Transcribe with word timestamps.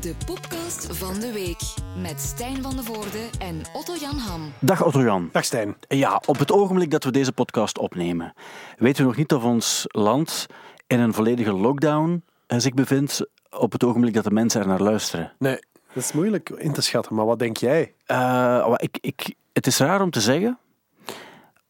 De 0.00 0.14
podcast 0.26 0.96
van 0.96 1.20
de 1.20 1.32
week 1.32 1.60
met 2.02 2.20
Stijn 2.20 2.62
van 2.62 2.76
de 2.76 2.82
Voorde 2.82 3.30
en 3.38 3.62
Otto 3.72 3.94
Jan 4.00 4.16
Ham. 4.16 4.52
Dag 4.58 4.84
Otto-Jan. 4.84 5.28
Dag 5.32 5.44
Stijn. 5.44 5.76
Ja, 5.88 6.22
op 6.26 6.38
het 6.38 6.52
ogenblik 6.52 6.90
dat 6.90 7.04
we 7.04 7.10
deze 7.10 7.32
podcast 7.32 7.78
opnemen, 7.78 8.32
weten 8.76 9.02
we 9.02 9.08
nog 9.08 9.16
niet 9.16 9.32
of 9.32 9.44
ons 9.44 9.84
land 9.88 10.46
in 10.86 11.00
een 11.00 11.14
volledige 11.14 11.52
lockdown 11.52 12.24
eh, 12.46 12.58
zich 12.58 12.74
bevindt 12.74 13.26
op 13.50 13.72
het 13.72 13.84
ogenblik 13.84 14.14
dat 14.14 14.24
de 14.24 14.30
mensen 14.30 14.60
er 14.60 14.66
naar 14.66 14.82
luisteren. 14.82 15.32
Nee, 15.38 15.58
dat 15.92 16.02
is 16.02 16.12
moeilijk 16.12 16.50
in 16.50 16.72
te 16.72 16.82
schatten, 16.82 17.14
maar 17.14 17.26
wat 17.26 17.38
denk 17.38 17.56
jij? 17.56 17.94
Eh, 18.06 18.74
ik, 18.76 18.98
ik, 19.00 19.34
het 19.52 19.66
is 19.66 19.78
raar 19.78 20.02
om 20.02 20.10
te 20.10 20.20
zeggen, 20.20 20.58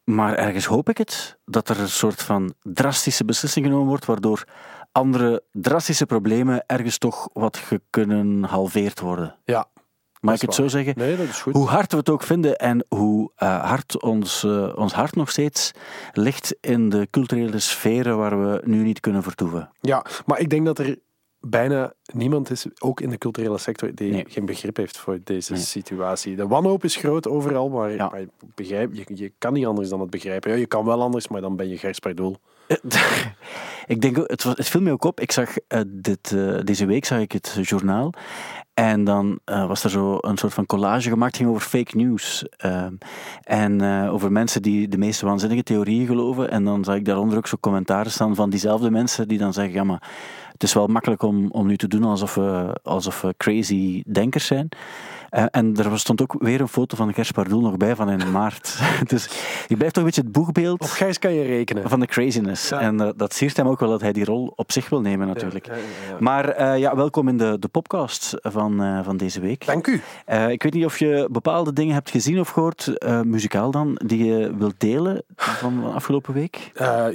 maar 0.03 0.35
ergens 0.35 0.65
hoop 0.65 0.89
ik 0.89 0.97
het, 0.97 1.37
dat 1.45 1.69
er 1.69 1.79
een 1.79 1.89
soort 1.89 2.21
van 2.21 2.53
drastische 2.63 3.25
beslissing 3.25 3.65
genomen 3.65 3.87
wordt, 3.87 4.05
waardoor 4.05 4.45
andere 4.91 5.43
drastische 5.51 6.05
problemen 6.05 6.63
ergens 6.67 6.97
toch 6.97 7.29
wat 7.33 7.57
ge- 7.57 7.81
kunnen 7.89 8.43
halveerd 8.43 8.99
worden. 8.99 9.35
Ja, 9.45 9.65
Mag 10.19 10.35
ik 10.35 10.41
het 10.41 10.53
zo 10.53 10.67
zeggen? 10.67 10.93
nee, 10.97 11.17
dat 11.17 11.27
is 11.27 11.41
goed. 11.41 11.53
Hoe 11.53 11.67
hard 11.67 11.91
we 11.91 11.97
het 11.97 12.09
ook 12.09 12.23
vinden 12.23 12.57
en 12.57 12.85
hoe 12.89 13.31
eh, 13.35 13.63
hard 13.69 14.01
ons, 14.01 14.43
eh, 14.43 14.71
ons 14.75 14.93
hart 14.93 15.15
nog 15.15 15.29
steeds 15.29 15.71
ligt 16.13 16.55
in 16.59 16.89
de 16.89 17.07
culturele 17.11 17.59
sferen 17.59 18.17
waar 18.17 18.41
we 18.51 18.61
nu 18.65 18.83
niet 18.83 18.99
kunnen 18.99 19.23
vertoeven. 19.23 19.69
Ja, 19.79 20.05
maar 20.25 20.39
ik 20.39 20.49
denk 20.49 20.65
dat 20.65 20.79
er 20.79 20.97
bijna 21.39 21.93
niemand 22.13 22.49
is, 22.49 22.65
ook 22.79 23.01
in 23.01 23.09
de 23.09 23.17
culturele 23.17 23.57
sector, 23.57 23.95
die 23.95 24.11
Nee. 24.11 24.25
geen 24.27 24.45
begrip 24.45 24.75
heeft 24.77 24.97
voor 24.97 25.19
deze 25.23 25.53
Nee. 25.53 25.61
situatie. 25.61 26.35
De 26.35 26.47
wanhoop 26.47 26.83
is 26.83 26.95
groot 26.95 27.27
overal, 27.27 27.69
maar, 27.69 27.91
Ja. 27.91 28.09
maar 28.09 28.25
begrijp, 28.55 28.93
je, 28.93 29.03
je 29.07 29.31
kan 29.37 29.53
niet 29.53 29.65
anders 29.65 29.89
dan 29.89 29.99
het 29.99 30.09
begrijpen. 30.09 30.51
Ja, 30.51 30.57
je 30.57 30.65
kan 30.65 30.85
wel 30.85 31.01
anders, 31.01 31.27
maar 31.27 31.41
dan 31.41 31.55
ben 31.55 31.69
je 31.69 31.77
Gers 31.77 31.99
Pardoel. 31.99 32.37
ik 33.93 34.01
denk, 34.01 34.15
het, 34.15 34.43
was, 34.43 34.57
het 34.57 34.69
viel 34.69 34.81
mij 34.81 34.91
ook 34.91 35.03
op. 35.03 35.19
Ik 35.19 35.31
zag 35.31 35.57
eh, 35.67 35.81
dit, 35.87 36.31
eh, 36.31 36.59
deze 36.63 36.85
week 36.85 37.05
zag 37.05 37.19
ik 37.19 37.31
het 37.31 37.57
journaal. 37.61 38.13
En 38.73 39.03
dan 39.03 39.39
eh, 39.45 39.67
was 39.67 39.83
er 39.83 39.89
zo 39.89 40.17
een 40.21 40.37
soort 40.37 40.53
van 40.53 40.65
collage 40.65 41.09
gemaakt, 41.09 41.35
ging 41.35 41.49
over 41.49 41.61
fake 41.61 41.97
news. 41.97 42.45
En 43.43 43.81
over 44.09 44.31
mensen 44.31 44.61
die 44.61 44.87
de 44.87 44.97
meeste 44.97 45.25
waanzinnige 45.25 45.63
theorieën 45.63 46.05
geloven. 46.05 46.51
En 46.51 46.63
dan 46.63 46.83
zag 46.83 46.95
ik 46.95 47.05
daaronder 47.05 47.37
ook 47.37 47.47
zo 47.47 47.57
commentaren 47.59 48.11
staan 48.11 48.35
van 48.35 48.49
diezelfde 48.49 48.91
mensen 48.91 49.27
die 49.27 49.37
dan 49.37 49.53
zeggen, 49.53 49.73
ja 49.73 49.83
maar 49.83 50.09
het 50.51 50.63
is 50.63 50.73
wel 50.73 50.87
makkelijk 50.87 51.21
om, 51.21 51.51
om 51.51 51.67
nu 51.67 51.77
te 51.77 51.87
doen 51.87 52.03
alsof 52.03 52.37
alsof 52.83 53.21
we 53.21 53.33
crazy 53.37 54.03
denkers 54.11 54.45
zijn. 54.45 54.69
Eh, 55.31 55.45
en 55.51 55.77
er 55.77 55.99
stond 55.99 56.21
ook 56.21 56.35
weer 56.39 56.61
een 56.61 56.67
foto 56.67 56.95
van 56.95 57.13
Gers 57.13 57.31
Pardoel 57.31 57.61
nog 57.61 57.77
bij 57.77 57.95
van 57.95 58.09
in 58.09 58.31
maart. 58.31 58.79
dus 59.07 59.27
die 59.67 59.77
blijft 59.77 59.93
toch 59.95 60.03
een 60.03 60.09
beetje 60.09 60.21
het 60.21 60.31
boegbeeld 60.31 60.81
Op 60.81 60.87
Gijs 60.89 61.19
kan 61.19 61.33
je 61.33 61.43
rekenen. 61.43 61.89
van 61.89 61.99
de 61.99 62.05
craziness. 62.05 62.69
Ja. 62.69 62.79
En 62.79 63.01
eh, 63.01 63.09
dat 63.15 63.33
siert 63.33 63.57
hem 63.57 63.67
ook 63.67 63.79
wel 63.79 63.89
dat 63.89 64.01
hij 64.01 64.11
die 64.13 64.25
rol 64.25 64.53
op 64.55 64.71
zich 64.71 64.89
wil 64.89 65.01
nemen, 65.01 65.27
natuurlijk. 65.27 65.65
Ja, 65.65 65.73
ja, 65.73 65.79
ja. 66.09 66.15
Maar 66.19 66.49
eh, 66.49 66.77
ja, 66.79 66.95
welkom 66.95 67.27
in 67.27 67.37
de, 67.37 67.57
de 67.59 67.67
podcast 67.67 68.33
van, 68.41 69.01
van 69.03 69.17
deze 69.17 69.39
week. 69.39 69.65
Dank 69.65 69.87
u. 69.87 70.01
Ik 70.47 70.63
weet 70.63 70.73
niet 70.73 70.85
of 70.85 70.97
je 70.99 71.27
bepaalde 71.31 71.73
dingen 71.73 71.93
hebt 71.93 72.09
gezien 72.09 72.39
of 72.39 72.49
gehoord, 72.49 72.97
eh, 72.97 73.21
muzikaal 73.21 73.71
dan, 73.71 73.99
die 74.05 74.25
je 74.25 74.55
wilt 74.57 74.79
delen 74.79 75.23
van 75.35 75.79
de 75.81 75.87
afgelopen 75.87 76.33
week. 76.33 76.71
Ja, 76.73 77.07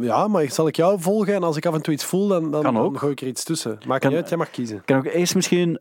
ja, 0.00 0.28
maar 0.28 0.50
zal 0.50 0.66
ik 0.66 0.76
jou 0.76 1.00
volgen 1.00 1.34
en 1.34 1.42
als 1.42 1.56
ik 1.56 1.66
af 1.66 1.74
en 1.74 1.82
toe 1.82 1.94
iets 1.94 2.04
voel, 2.04 2.28
dan, 2.28 2.50
dan, 2.50 2.62
Kan 2.62 2.76
ook. 2.78 2.90
dan 2.90 2.98
gooi 2.98 3.12
ik 3.12 3.20
er 3.20 3.26
iets 3.26 3.44
tussen. 3.44 3.78
Maakt 3.86 4.00
Kan- 4.00 4.10
niet 4.10 4.18
uit, 4.20 4.28
jij 4.28 4.38
mag 4.38 4.50
kiezen. 4.50 4.76
Ik 4.76 4.82
kan 4.84 4.96
ook 4.96 5.04
eerst 5.04 5.34
misschien 5.34 5.78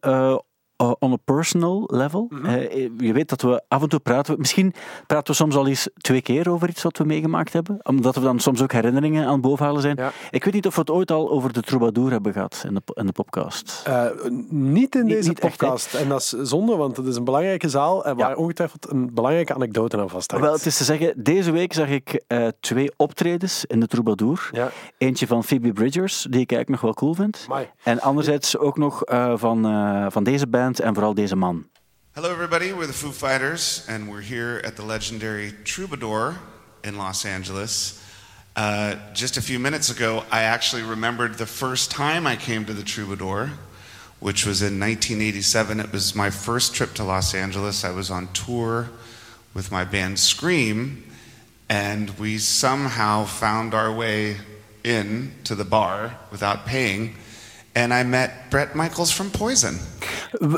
on 0.92 1.12
a 1.12 1.18
personal 1.26 1.84
level. 1.92 2.28
Mhm. 2.30 2.46
Eh, 2.46 2.90
je 2.98 3.14
weet 3.14 3.30
dat 3.30 3.42
we 3.42 3.62
af 3.68 3.82
en 3.82 3.90
toe 3.90 4.00
praten. 4.00 4.36
Misschien 4.38 4.74
praten 5.08 5.28
we 5.28 5.34
soms 5.34 5.56
al 5.56 5.68
eens 5.68 5.90
twee 5.98 6.22
keer 6.22 6.50
over 6.50 6.70
iets 6.70 6.84
wat 6.84 6.98
we 6.98 7.04
meegemaakt 7.04 7.54
hebben. 7.54 7.80
Omdat 7.84 8.16
we 8.16 8.22
dan 8.22 8.40
soms 8.40 8.62
ook 8.62 8.72
herinneringen 8.72 9.26
aan 9.26 9.32
het 9.32 9.42
bovenhalen 9.42 9.82
zijn. 9.82 9.96
Ja. 9.98 10.12
Ik 10.30 10.44
weet 10.44 10.54
niet 10.54 10.68
of 10.68 10.74
we 10.76 10.80
het 10.82 10.90
ooit 10.90 11.12
al 11.12 11.30
over 11.32 11.54
de 11.54 11.62
troubadour 11.62 12.12
hebben 12.12 12.34
gehad 12.34 12.64
in 12.68 12.74
de, 12.74 12.82
in 12.94 13.06
de 13.06 13.12
podcast. 13.12 13.82
Eh, 13.86 14.06
niet 14.50 14.96
in 14.96 15.08
deze 15.08 15.30
niet 15.30 15.40
echt, 15.40 15.58
podcast. 15.58 15.94
en 15.94 16.10
dat 16.10 16.20
is 16.20 16.30
zonde, 16.30 16.76
want 16.76 16.98
het 16.98 17.06
is 17.06 17.16
een 17.16 17.24
belangrijke 17.24 17.70
zaal 17.70 18.06
en 18.06 18.18
Ja. 18.18 18.26
waar 18.28 18.36
ongetwijfeld 18.36 18.92
een 18.92 19.14
belangrijke 19.14 19.54
anekdote 19.54 19.98
aan 19.98 20.10
vasthangt. 20.10 20.46
Wel, 20.46 20.54
het 20.54 20.66
is 20.66 20.78
te 20.78 20.84
zeggen, 20.84 21.14
deze 21.24 21.52
week 21.52 21.74
zag 21.74 21.88
ik 21.90 22.24
eh, 22.28 22.48
twee 22.60 22.92
optredens 22.98 23.66
in 23.66 23.80
de 23.80 23.88
Troubadour. 23.88 24.50
Ja. 24.52 24.70
Eentje 24.98 25.28
van 25.28 25.44
Phoebe 25.44 25.74
Bridgers, 25.74 26.22
die 26.30 26.42
ik 26.42 26.52
eigenlijk 26.52 26.70
nog 26.70 26.82
wel 26.82 26.94
cool 26.94 27.14
vind. 27.14 27.46
Amai. 27.50 27.68
En 27.84 28.02
anderzijds 28.02 28.58
ook 28.58 28.78
nog 28.78 29.04
eh, 29.04 29.34
van, 29.36 29.66
eh, 29.66 30.06
van 30.10 30.24
deze 30.24 30.48
band 30.48 30.73
en 30.80 30.94
vooral 30.94 31.14
deze 31.14 31.36
man. 31.36 31.66
Hello, 32.14 32.30
everybody. 32.30 32.72
We're 32.72 32.86
the 32.86 32.94
Foo 32.94 33.12
Fighters, 33.12 33.86
and 33.88 34.08
we're 34.08 34.22
here 34.22 34.62
at 34.66 34.76
the 34.76 34.86
legendary 34.86 35.54
Troubadour 35.64 36.36
in 36.84 36.96
Los 36.96 37.26
Angeles. 37.26 38.00
Uh, 38.56 38.96
just 39.14 39.38
a 39.38 39.42
few 39.42 39.60
minutes 39.60 39.90
ago, 39.90 40.24
I 40.32 40.44
actually 40.44 40.84
remembered 40.84 41.38
the 41.38 41.48
first 41.48 41.90
time 41.90 42.28
I 42.28 42.36
came 42.36 42.66
to 42.66 42.74
the 42.74 42.84
Troubadour, 42.84 43.50
which 44.20 44.46
was 44.46 44.62
in 44.62 44.80
1987. 44.80 45.80
It 45.80 45.92
was 45.92 46.14
my 46.14 46.30
first 46.30 46.76
trip 46.76 46.94
to 46.94 47.04
Los 47.04 47.34
Angeles. 47.34 47.84
I 47.84 47.92
was 47.92 48.12
on 48.12 48.28
tour 48.34 48.90
with 49.56 49.72
my 49.72 49.84
band 49.84 50.20
Scream, 50.20 51.04
and 51.68 52.12
we 52.20 52.38
somehow 52.38 53.26
found 53.26 53.74
our 53.74 53.92
way 53.92 54.38
in 54.84 55.32
to 55.46 55.56
the 55.56 55.66
bar 55.66 56.20
without 56.32 56.68
paying. 56.68 57.16
And 57.74 57.92
I 57.92 58.04
met 58.04 58.32
Brett 58.50 58.74
Michaels 58.74 59.14
from 59.14 59.30
Poison. 59.30 59.78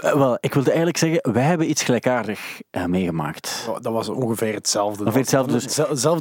Wel, 0.02 0.38
ik 0.40 0.53
wilde 0.53 0.68
eigenlijk 0.70 0.98
zeggen, 0.98 1.34
wij 1.34 1.44
hebben 1.44 1.70
iets 1.70 1.84
gelijkaardig 1.84 2.62
eh, 2.70 2.86
meegemaakt. 2.86 3.66
Oh, 3.70 3.76
Dat 3.81 3.94
was 3.94 4.09
ongeveer 4.09 4.53
hetzelfde. 4.53 5.00
Ongeveer 5.03 5.22
hetzelfde, 5.22 5.52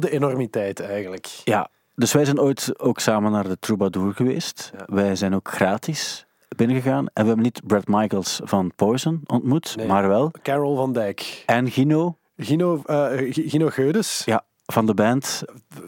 dus- 0.01 0.09
enormiteit 0.09 0.79
eigenlijk. 0.79 1.27
Ja, 1.43 1.69
dus 1.95 2.11
wij 2.13 2.25
zijn 2.25 2.39
ooit 2.39 2.79
ook 2.79 2.99
samen 2.99 3.31
naar 3.31 3.47
de 3.47 3.57
Troubadour 3.59 4.13
geweest. 4.13 4.71
Wij 4.85 5.15
zijn 5.15 5.35
ook 5.35 5.49
gratis 5.49 6.25
binnengegaan. 6.55 7.05
En 7.13 7.21
we 7.21 7.27
hebben 7.27 7.43
niet 7.43 7.61
Brad 7.67 7.87
Michaels 7.87 8.39
van 8.43 8.71
Poison 8.75 9.21
ontmoet, 9.25 9.75
Nee. 9.75 9.87
maar 9.87 10.07
wel. 10.07 10.31
Carol 10.43 10.75
van 10.75 10.93
Dijk. 10.93 11.43
En 11.45 11.71
Gino, 11.71 12.17
Gino, 12.37 12.81
eh, 12.85 13.07
Gino 13.31 13.69
Geudes. 13.69 14.21
ja, 14.25 14.43
van 14.65 14.85
de 14.85 14.93
band. 14.93 15.43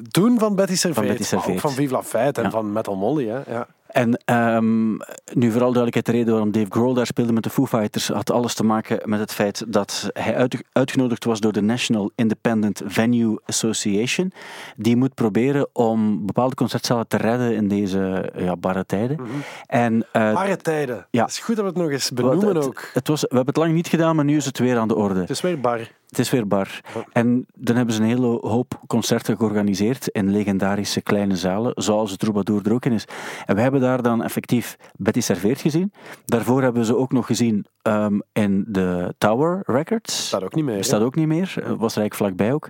Toen 0.09 0.39
van 0.39 0.55
Betty 0.55 0.75
Serveet. 0.75 1.07
Betty 1.07 1.23
Serveet. 1.23 1.45
maar 1.47 1.55
Ook 1.55 1.61
van 1.61 1.71
Vive 1.71 1.93
La 1.93 2.03
Fête 2.03 2.39
en 2.39 2.45
Ja. 2.45 2.51
van 2.51 2.71
Metal 2.73 2.95
Molly. 2.95 3.27
Hè. 3.27 3.41
Ja. 3.51 3.67
En 3.97 4.21
ehm, 4.25 4.91
nu 5.33 5.51
vooral 5.51 5.73
duidelijkheid, 5.73 6.05
de 6.05 6.11
reden 6.11 6.31
waarom 6.31 6.51
Dave 6.51 6.65
Grohl 6.69 6.93
daar 6.93 7.05
speelde 7.05 7.33
met 7.33 7.43
de 7.43 7.49
Foo 7.49 7.65
Fighters 7.65 8.07
had 8.07 8.31
alles 8.31 8.53
te 8.53 8.63
maken 8.63 9.09
met 9.09 9.19
het 9.19 9.33
feit 9.33 9.63
dat 9.67 10.09
hij 10.13 10.35
uit- 10.35 10.63
uitgenodigd 10.71 11.23
was 11.23 11.39
door 11.39 11.51
de 11.51 11.61
National 11.61 12.11
Independent 12.15 12.81
Venue 12.85 13.39
Association. 13.45 14.31
Die 14.75 14.95
moet 14.95 15.13
proberen 15.13 15.67
om 15.73 16.25
bepaalde 16.25 16.55
concertzalen 16.55 17.07
te 17.07 17.17
redden 17.17 17.55
in 17.55 17.67
deze 17.67 18.31
ja, 18.35 18.55
barre 18.55 18.85
tijden. 18.85 19.19
En 19.65 20.05
eh, 20.11 20.33
Barre 20.33 20.57
tijden. 20.57 21.07
Ja. 21.11 21.21
Het 21.21 21.31
is 21.31 21.39
goed 21.39 21.55
dat 21.55 21.65
we 21.65 21.71
het 21.71 21.79
nog 21.79 21.91
eens 21.91 22.11
benoemen 22.11 22.55
het, 22.55 22.65
ook. 22.65 22.89
Het 22.93 23.07
was, 23.07 23.21
we 23.21 23.27
hebben 23.27 23.53
het 23.53 23.57
lang 23.57 23.73
niet 23.73 23.87
gedaan, 23.87 24.15
maar 24.15 24.25
nu 24.25 24.35
is 24.35 24.45
het 24.45 24.59
weer 24.59 24.77
aan 24.77 24.87
de 24.87 24.95
orde. 24.95 25.19
Het 25.19 25.29
is 25.29 25.41
weer 25.41 25.59
bar. 25.59 25.79
Het 26.07 26.19
is 26.19 26.29
weer 26.29 26.47
bar. 26.47 26.81
En 27.11 27.45
dan 27.55 27.75
hebben 27.75 27.93
ze 27.95 28.01
een 28.01 28.07
hele 28.07 28.37
hoop 28.41 28.81
concerten 28.87 29.37
georganiseerd 29.37 30.07
in 30.07 30.31
legendarische 30.31 31.01
kleine 31.01 31.35
zalen, 31.35 31.71
zoals 31.75 32.11
de 32.11 32.17
Troubadour 32.17 32.65
er 32.65 32.73
ook 32.73 32.85
in 32.85 32.91
is. 32.91 33.05
En 33.45 33.55
we 33.55 33.61
hebben 33.61 33.81
daar 33.81 34.01
dan 34.01 34.23
effectief 34.23 34.75
Betty 34.95 35.21
Serveert 35.21 35.61
gezien. 35.61 35.91
Daarvoor 36.25 36.61
hebben 36.61 36.81
we 36.81 36.87
ze 36.87 36.95
ook 36.97 37.11
nog 37.11 37.25
gezien 37.25 37.65
ehm, 37.81 38.19
in 38.33 38.65
de 38.67 39.13
Tower 39.17 39.63
Records. 39.65 40.27
Staat 40.27 40.43
ook 40.43 40.55
niet 40.55 40.63
meer. 40.63 40.73
hè? 40.73 40.79
Bestaat 40.79 41.01
ook 41.01 41.15
niet 41.15 41.27
meer, 41.27 41.53
eh, 41.55 41.63
was 41.63 41.95
er 41.95 42.01
eigenlijk 42.01 42.13
vlakbij 42.15 42.53
ook. 42.53 42.69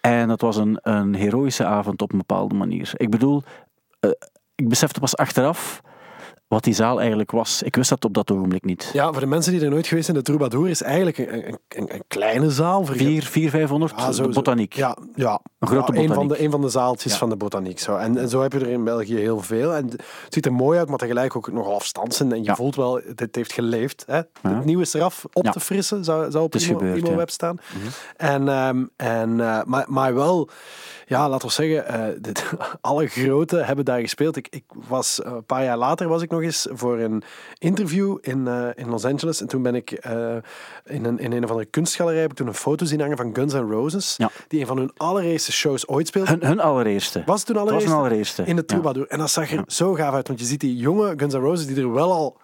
En 0.00 0.28
dat 0.28 0.40
was 0.40 0.56
een, 0.56 0.78
een 0.82 1.14
heroïsche 1.14 1.64
avond 1.64 2.02
op 2.02 2.12
een 2.12 2.18
bepaalde 2.18 2.54
manier. 2.54 2.90
Ik 2.96 3.10
bedoel, 3.10 3.42
eh, 4.00 4.10
ik 4.54 4.68
besefte 4.68 5.00
pas 5.00 5.16
achteraf 5.16 5.80
wat 6.48 6.64
die 6.64 6.74
zaal 6.74 6.98
eigenlijk 6.98 7.30
was. 7.30 7.62
Ik 7.62 7.76
wist 7.76 7.88
dat 7.90 8.04
op 8.04 8.14
dat 8.14 8.30
ogenblik 8.30 8.64
niet. 8.64 8.90
Ja, 8.92 9.10
voor 9.12 9.20
de 9.20 9.26
mensen 9.26 9.52
die 9.52 9.60
er 9.64 9.70
nooit 9.70 9.86
geweest 9.86 10.04
zijn, 10.06 10.16
de 10.16 10.22
Troubadour 10.22 10.68
is 10.68 10.82
eigenlijk 10.82 11.18
een, 11.18 11.44
een, 11.68 11.94
een, 11.94 12.02
kleine 12.08 12.50
zaal. 12.50 12.84
4, 12.84 13.22
4 13.22 13.50
500, 13.50 13.92
Ah, 13.94 14.10
zo- 14.10 14.26
de 14.26 14.32
botaniek. 14.32 14.72
Ja, 14.72 14.96
ja. 15.14 15.40
Een 15.58 15.68
grote 15.68 15.92
ja, 15.92 15.98
een 15.98 16.06
van 16.06 16.16
botaniek. 16.16 16.38
de, 16.38 16.44
een 16.44 16.50
van 16.50 16.60
de 16.60 16.68
zaaltjes 16.68 17.12
Ja. 17.12 17.18
van 17.18 17.28
de 17.28 17.36
botaniek. 17.36 17.78
Zo. 17.78 17.96
En, 17.96 18.16
en 18.18 18.28
zo 18.28 18.42
heb 18.42 18.52
je 18.52 18.58
er 18.58 18.68
in 18.68 18.84
België 18.84 19.16
heel 19.16 19.40
veel. 19.40 19.74
En 19.74 19.84
het 19.88 20.02
ziet 20.28 20.46
er 20.46 20.52
mooi 20.52 20.78
uit, 20.78 20.88
maar 20.88 20.98
tegelijk 20.98 21.36
ook 21.36 21.52
nogal 21.52 21.74
afstandsen. 21.74 22.32
En 22.32 22.38
je 22.38 22.44
Ja. 22.44 22.54
voelt 22.54 22.76
wel, 22.76 23.00
dit 23.14 23.34
heeft 23.36 23.52
geleefd. 23.52 24.04
Hè? 24.06 24.20
Het 24.42 24.64
nieuwe 24.64 24.82
is 24.82 24.94
eraf 24.94 25.24
op 25.32 25.44
te 25.46 25.60
frissen, 25.60 26.04
zou, 26.04 26.30
zou 26.30 26.44
op 26.44 26.54
is 26.54 26.68
Imo, 26.68 26.78
gebeurd, 26.78 26.98
Imo 26.98 27.10
ja. 27.10 27.16
Web 27.16 27.30
staan. 27.30 27.58
En, 28.16 28.48
ehm, 28.48 28.84
en, 28.96 29.40
eh, 29.40 29.62
maar, 29.64 29.84
maar 29.88 30.14
wel, 30.14 30.48
ja, 31.08 31.28
laten 31.28 31.48
we 31.48 31.54
zeggen, 31.54 31.86
eh, 31.86 32.04
dit, 32.20 32.52
alle 32.80 33.06
grote 33.06 33.56
hebben 33.56 33.84
daar 33.84 34.00
gespeeld. 34.00 34.36
Ik, 34.36 34.46
ik 34.50 34.64
was, 34.88 35.22
eh, 35.22 35.32
een 35.32 35.44
paar 35.44 35.64
jaar 35.64 35.76
later 35.76 36.08
was 36.08 36.22
ik 36.22 36.30
nog 36.30 36.42
eens 36.42 36.68
voor 36.70 36.98
een 36.98 37.22
interview 37.58 38.18
in, 38.20 38.46
eh, 38.48 38.68
in 38.74 38.88
Los 38.88 39.04
Angeles. 39.04 39.40
En 39.40 39.46
toen 39.46 39.62
ben 39.62 39.74
ik 39.74 39.90
in, 40.84 41.04
een, 41.04 41.18
in 41.18 41.32
een 41.32 41.44
of 41.44 41.50
andere 41.50 41.68
kunstgalerij 41.68 42.20
heb 42.20 42.30
ik 42.30 42.36
toen 42.36 42.46
een 42.46 42.54
foto 42.54 42.84
zien 42.84 43.00
hangen 43.00 43.16
van 43.16 43.34
Guns 43.34 43.52
N' 43.52 43.70
Roses. 43.70 44.14
Ja. 44.16 44.30
Die 44.48 44.60
een 44.60 44.66
van 44.66 44.78
hun 44.78 44.90
allereerste 44.96 45.52
shows 45.52 45.88
ooit 45.88 46.06
speelde. 46.06 46.30
Hun, 46.30 46.44
hun 46.44 46.60
allereerste. 46.60 47.22
Was 47.26 47.38
het 47.38 47.46
toen 47.46 47.56
Het 47.56 47.64
was 47.64 47.72
allereerste? 47.74 47.96
hun 47.96 48.06
allereerste. 48.06 48.42
In 48.42 48.56
de 48.56 48.62
Ja. 48.66 48.66
Troubadour. 48.66 49.06
En 49.08 49.18
dat 49.18 49.30
zag 49.30 49.50
er 49.52 49.62
zo 49.66 49.94
gaaf 49.94 50.14
uit, 50.14 50.26
want 50.28 50.40
je 50.40 50.46
ziet 50.46 50.60
die 50.60 50.76
jonge 50.76 51.14
Guns 51.16 51.34
N' 51.34 51.38
Roses 51.38 51.66
die 51.66 51.76
er 51.76 51.92
wel 51.92 52.12
al 52.12 52.36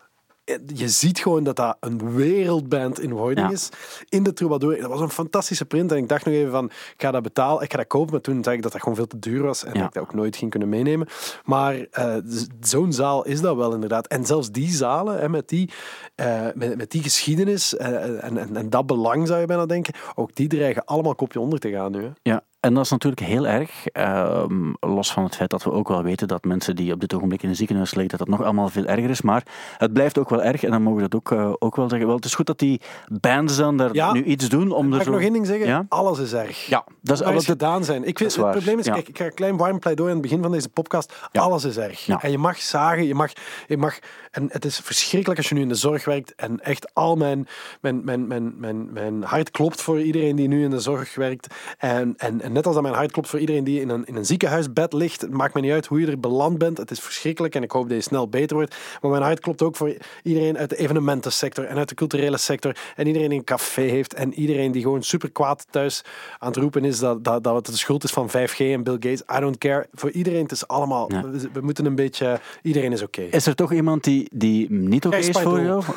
je 0.74 0.88
ziet 0.88 1.18
gewoon 1.18 1.44
dat 1.44 1.56
dat 1.56 1.76
een 1.80 2.14
wereldband 2.14 3.00
in 3.00 3.12
wording 3.12 3.46
Ja. 3.46 3.52
is. 3.52 3.68
In 4.08 4.22
de 4.22 4.32
Troubadour. 4.32 4.80
Dat 4.80 4.90
was 4.90 5.00
een 5.00 5.10
fantastische 5.10 5.64
print. 5.64 5.92
En 5.92 5.96
ik 5.98 6.08
dacht 6.08 6.24
nog 6.24 6.34
even 6.34 6.50
van, 6.50 6.64
ik 6.64 6.94
ga 6.96 7.10
dat 7.10 7.22
betalen, 7.22 7.62
ik 7.62 7.70
ga 7.70 7.76
dat 7.76 7.86
kopen. 7.86 8.12
Maar 8.12 8.20
toen 8.20 8.44
zei 8.44 8.56
ik 8.56 8.62
dat 8.62 8.72
dat 8.72 8.80
gewoon 8.80 8.96
veel 8.96 9.06
te 9.06 9.18
duur 9.18 9.42
was. 9.42 9.64
En 9.64 9.72
Ja. 9.72 9.78
dat 9.78 9.88
ik 9.88 9.94
dat 9.94 10.02
ook 10.02 10.14
nooit 10.14 10.36
ging 10.36 10.50
kunnen 10.50 10.68
meenemen. 10.68 11.06
Maar 11.44 11.86
eh, 11.90 12.14
zo'n 12.60 12.92
zaal 12.92 13.24
is 13.24 13.40
dat 13.40 13.56
wel 13.56 13.74
inderdaad. 13.74 14.06
En 14.06 14.26
zelfs 14.26 14.50
die 14.50 14.68
zalen, 14.70 15.18
hè, 15.18 15.28
met, 15.28 15.48
die, 15.48 15.70
eh, 16.14 16.46
met, 16.54 16.76
met 16.76 16.90
die 16.90 17.02
geschiedenis 17.02 17.76
eh, 17.76 18.24
en, 18.24 18.38
en, 18.38 18.56
en 18.56 18.70
dat 18.70 18.86
belang 18.86 19.26
zou 19.26 19.40
je 19.40 19.46
bijna 19.46 19.66
denken, 19.66 19.94
ook 20.14 20.34
die 20.34 20.48
dreigen 20.48 20.84
allemaal 20.84 21.14
kopje 21.14 21.40
onder 21.40 21.58
te 21.58 21.70
gaan 21.70 21.92
nu. 21.92 22.02
Hè. 22.02 22.10
Ja, 22.22 22.42
en 22.64 22.74
dat 22.74 22.84
is 22.84 22.90
natuurlijk 22.90 23.22
heel 23.26 23.46
erg. 23.46 23.86
ehm, 23.86 24.72
los 24.80 25.12
van 25.12 25.24
het 25.24 25.36
feit 25.36 25.50
dat 25.50 25.62
we 25.62 25.72
ook 25.72 25.88
wel 25.88 26.02
weten 26.02 26.28
dat 26.28 26.44
mensen 26.44 26.76
die 26.76 26.92
op 26.92 27.00
dit 27.00 27.14
ogenblik 27.14 27.42
in 27.42 27.48
een 27.48 27.56
ziekenhuis 27.56 27.94
liggen, 27.94 28.18
dat 28.18 28.26
dat 28.28 28.38
nog 28.38 28.46
allemaal 28.46 28.68
veel 28.68 28.84
erger 28.84 29.10
is. 29.10 29.22
Maar 29.22 29.42
het 29.78 29.92
blijft 29.92 30.18
ook 30.18 30.30
wel 30.30 30.42
erg 30.42 30.62
en 30.64 30.70
dan 30.70 30.82
mogen 30.82 31.02
we 31.02 31.08
dat 31.08 31.14
ook, 31.20 31.38
eh, 31.38 31.52
ook 31.58 31.76
wel 31.76 31.88
zeggen. 31.88 32.06
Wel, 32.06 32.16
het 32.16 32.24
is 32.24 32.34
goed 32.34 32.46
dat 32.46 32.58
die 32.58 32.80
bands 33.20 33.56
dan 33.56 33.76
daar 33.76 33.94
Ja. 33.94 34.12
nu 34.12 34.22
iets 34.24 34.48
doen 34.48 34.72
om 34.72 34.84
Mag 34.86 34.94
er 34.94 35.00
ik 35.00 35.06
zo... 35.06 35.10
nog 35.12 35.20
één 35.20 35.32
ding 35.32 35.46
zeggen? 35.46 35.66
Ja? 35.66 35.86
Alles 35.88 36.18
is 36.18 36.32
erg. 36.32 36.66
Ja, 36.66 36.84
dat 37.00 37.20
is, 37.20 37.26
het- 37.26 37.44
gedaan 37.44 37.84
zijn. 37.84 38.04
Ik 38.04 38.18
vind, 38.18 38.32
het 38.32 38.40
waar, 38.42 38.52
probleem 38.52 38.78
is, 38.78 38.84
ja. 38.86 38.92
kijk, 38.92 39.08
ik 39.08 39.18
ga 39.18 39.24
een 39.24 39.34
klein 39.34 39.56
warm 39.56 39.78
pleidooi 39.78 40.08
aan 40.08 40.16
het 40.18 40.22
begin 40.26 40.42
van 40.42 40.52
deze 40.52 40.68
podcast. 40.68 41.12
Alles 41.32 41.64
is 41.64 41.76
erg. 41.76 42.08
En 42.08 42.30
je 42.30 42.38
mag 42.38 42.58
zagen, 42.58 43.06
je 43.06 43.14
mag, 43.14 43.32
je 43.66 43.76
mag... 43.76 43.98
En 44.30 44.48
het 44.52 44.64
is 44.64 44.78
verschrikkelijk 44.78 45.38
als 45.38 45.48
je 45.48 45.54
nu 45.54 45.60
in 45.60 45.68
de 45.68 45.74
zorg 45.74 46.04
werkt 46.04 46.34
en 46.34 46.60
echt 46.60 46.94
al 46.94 47.16
mijn, 47.16 47.46
mijn, 47.80 48.04
mijn, 48.04 48.26
mijn, 48.26 48.54
mijn, 48.56 48.92
mijn 48.92 49.22
hart 49.22 49.50
klopt 49.50 49.80
voor 49.82 50.00
iedereen 50.00 50.36
die 50.36 50.48
nu 50.48 50.64
in 50.64 50.70
de 50.70 50.80
zorg 50.80 51.14
werkt. 51.14 51.54
En, 51.78 52.14
en, 52.16 52.40
en 52.40 52.52
net 52.54 52.66
als 52.66 52.74
dat 52.74 52.82
mijn 52.82 52.94
hart 52.94 53.12
klopt 53.12 53.28
voor 53.28 53.38
iedereen 53.38 53.64
die 53.64 53.80
in 53.80 53.88
een, 53.88 54.04
in 54.04 54.16
een 54.16 54.26
ziekenhuisbed 54.26 54.92
ligt, 54.92 55.20
het 55.20 55.30
maakt 55.30 55.54
me 55.54 55.60
niet 55.60 55.72
uit 55.72 55.86
hoe 55.86 56.00
je 56.00 56.06
er 56.06 56.20
beland 56.20 56.58
bent. 56.58 56.78
Het 56.78 56.90
is 56.90 57.00
verschrikkelijk 57.00 57.54
en 57.54 57.62
ik 57.62 57.70
hoop 57.70 57.88
dat 57.88 57.96
je 57.96 58.02
snel 58.02 58.28
beter 58.28 58.56
wordt. 58.56 58.76
Maar 59.00 59.10
mijn 59.10 59.22
hart 59.22 59.40
klopt 59.40 59.62
ook 59.62 59.76
voor 59.76 59.96
iedereen 60.22 60.58
uit 60.58 60.70
de 60.70 60.76
evenementensector 60.76 61.64
en 61.64 61.76
uit 61.76 61.88
de 61.88 61.94
culturele 61.94 62.36
sector. 62.36 62.76
En 62.96 63.06
iedereen 63.06 63.28
die 63.28 63.38
een 63.38 63.44
café 63.44 63.82
heeft 63.82 64.14
en 64.14 64.34
iedereen 64.34 64.72
die 64.72 64.82
gewoon 64.82 65.02
super 65.02 65.30
kwaad 65.30 65.66
thuis 65.70 66.04
aan 66.38 66.48
het 66.48 66.56
roepen 66.56 66.84
is 66.84 66.98
dat, 66.98 67.24
dat, 67.24 67.44
dat 67.44 67.54
het 67.54 67.66
de 67.66 67.76
schuld 67.76 68.04
is 68.04 68.10
van 68.10 68.28
5G 68.28 68.56
en 68.56 68.82
Bill 68.82 68.92
Gates. 68.92 69.22
I 69.36 69.40
don't 69.40 69.58
care. 69.58 69.86
Voor 69.92 70.10
iedereen, 70.10 70.42
het 70.42 70.52
is 70.52 70.68
allemaal... 70.68 71.12
Ja. 71.12 71.30
We, 71.30 71.48
we 71.52 71.60
moeten 71.60 71.86
een 71.86 71.94
beetje... 71.94 72.40
Iedereen 72.62 72.92
is 72.92 73.02
oké. 73.02 73.22
Is 73.22 73.46
er 73.46 73.54
toch 73.54 73.72
iemand 73.72 74.04
die, 74.04 74.28
die 74.32 74.70
niet 74.70 75.06
oké 75.06 75.16
is 75.16 75.30
voor 75.30 75.60
jou? 75.60 75.82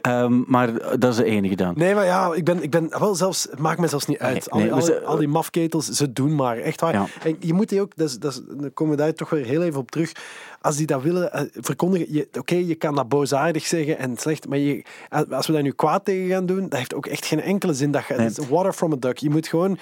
Ehm, 0.00 0.42
maar 0.46 0.98
dat 0.98 1.10
is 1.10 1.16
de 1.16 1.24
enige 1.24 1.54
dan. 1.54 1.72
Nee, 1.76 1.94
maar 1.94 2.04
ja, 2.04 2.32
ik 2.34 2.44
ben, 2.44 2.62
ik 2.62 2.70
ben 2.70 2.88
wel 2.98 3.14
zelfs, 3.14 3.46
het 3.50 3.58
maakt 3.58 3.80
me 3.80 3.86
zelfs 3.86 4.06
niet 4.06 4.18
uit. 4.18 4.52
Nee, 4.52 4.72
al, 4.72 4.92
al 5.04 5.19
die 5.20 5.28
mafketels, 5.28 5.86
ze 5.88 6.12
doen 6.12 6.34
maar, 6.34 6.58
echt 6.58 6.80
waar. 6.80 6.92
Ja. 6.92 7.06
En 7.22 7.36
je 7.40 7.52
moet 7.52 7.68
die 7.68 7.80
ook, 7.80 7.96
dat 7.96 8.08
is, 8.08 8.18
dat 8.18 8.32
is, 8.32 8.68
komen 8.74 8.96
we 8.96 9.02
daar 9.02 9.14
toch 9.14 9.30
weer 9.30 9.44
heel 9.44 9.62
even 9.62 9.80
op 9.80 9.90
terug. 9.90 10.12
Als 10.60 10.76
die 10.76 10.86
dat 10.86 11.02
willen 11.02 11.32
eh, 11.32 11.42
verkondigen, 11.52 12.26
oké, 12.38 12.54
je 12.54 12.74
kan 12.74 12.94
dat 12.94 13.08
boosaardig 13.08 13.66
zeggen 13.66 13.98
en 13.98 14.16
slecht, 14.16 14.48
maar 14.48 14.58
je, 14.58 14.84
als 15.30 15.46
we 15.46 15.52
daar 15.52 15.62
nu 15.62 15.72
kwaad 15.72 16.04
tegen 16.04 16.28
gaan 16.28 16.46
doen, 16.46 16.68
dat 16.68 16.78
heeft 16.78 16.94
ook 16.94 17.06
echt 17.06 17.26
geen 17.26 17.40
enkele 17.40 17.74
zin. 17.74 17.90
Dat, 17.90 18.06
je- 18.06 18.14
Nee. 18.14 18.26
is 18.26 18.48
water 18.48 18.72
from 18.72 18.92
a 18.92 18.96
duck. 18.96 19.18
Je 19.18 19.30
moet 19.30 19.48
gewoon, 19.48 19.78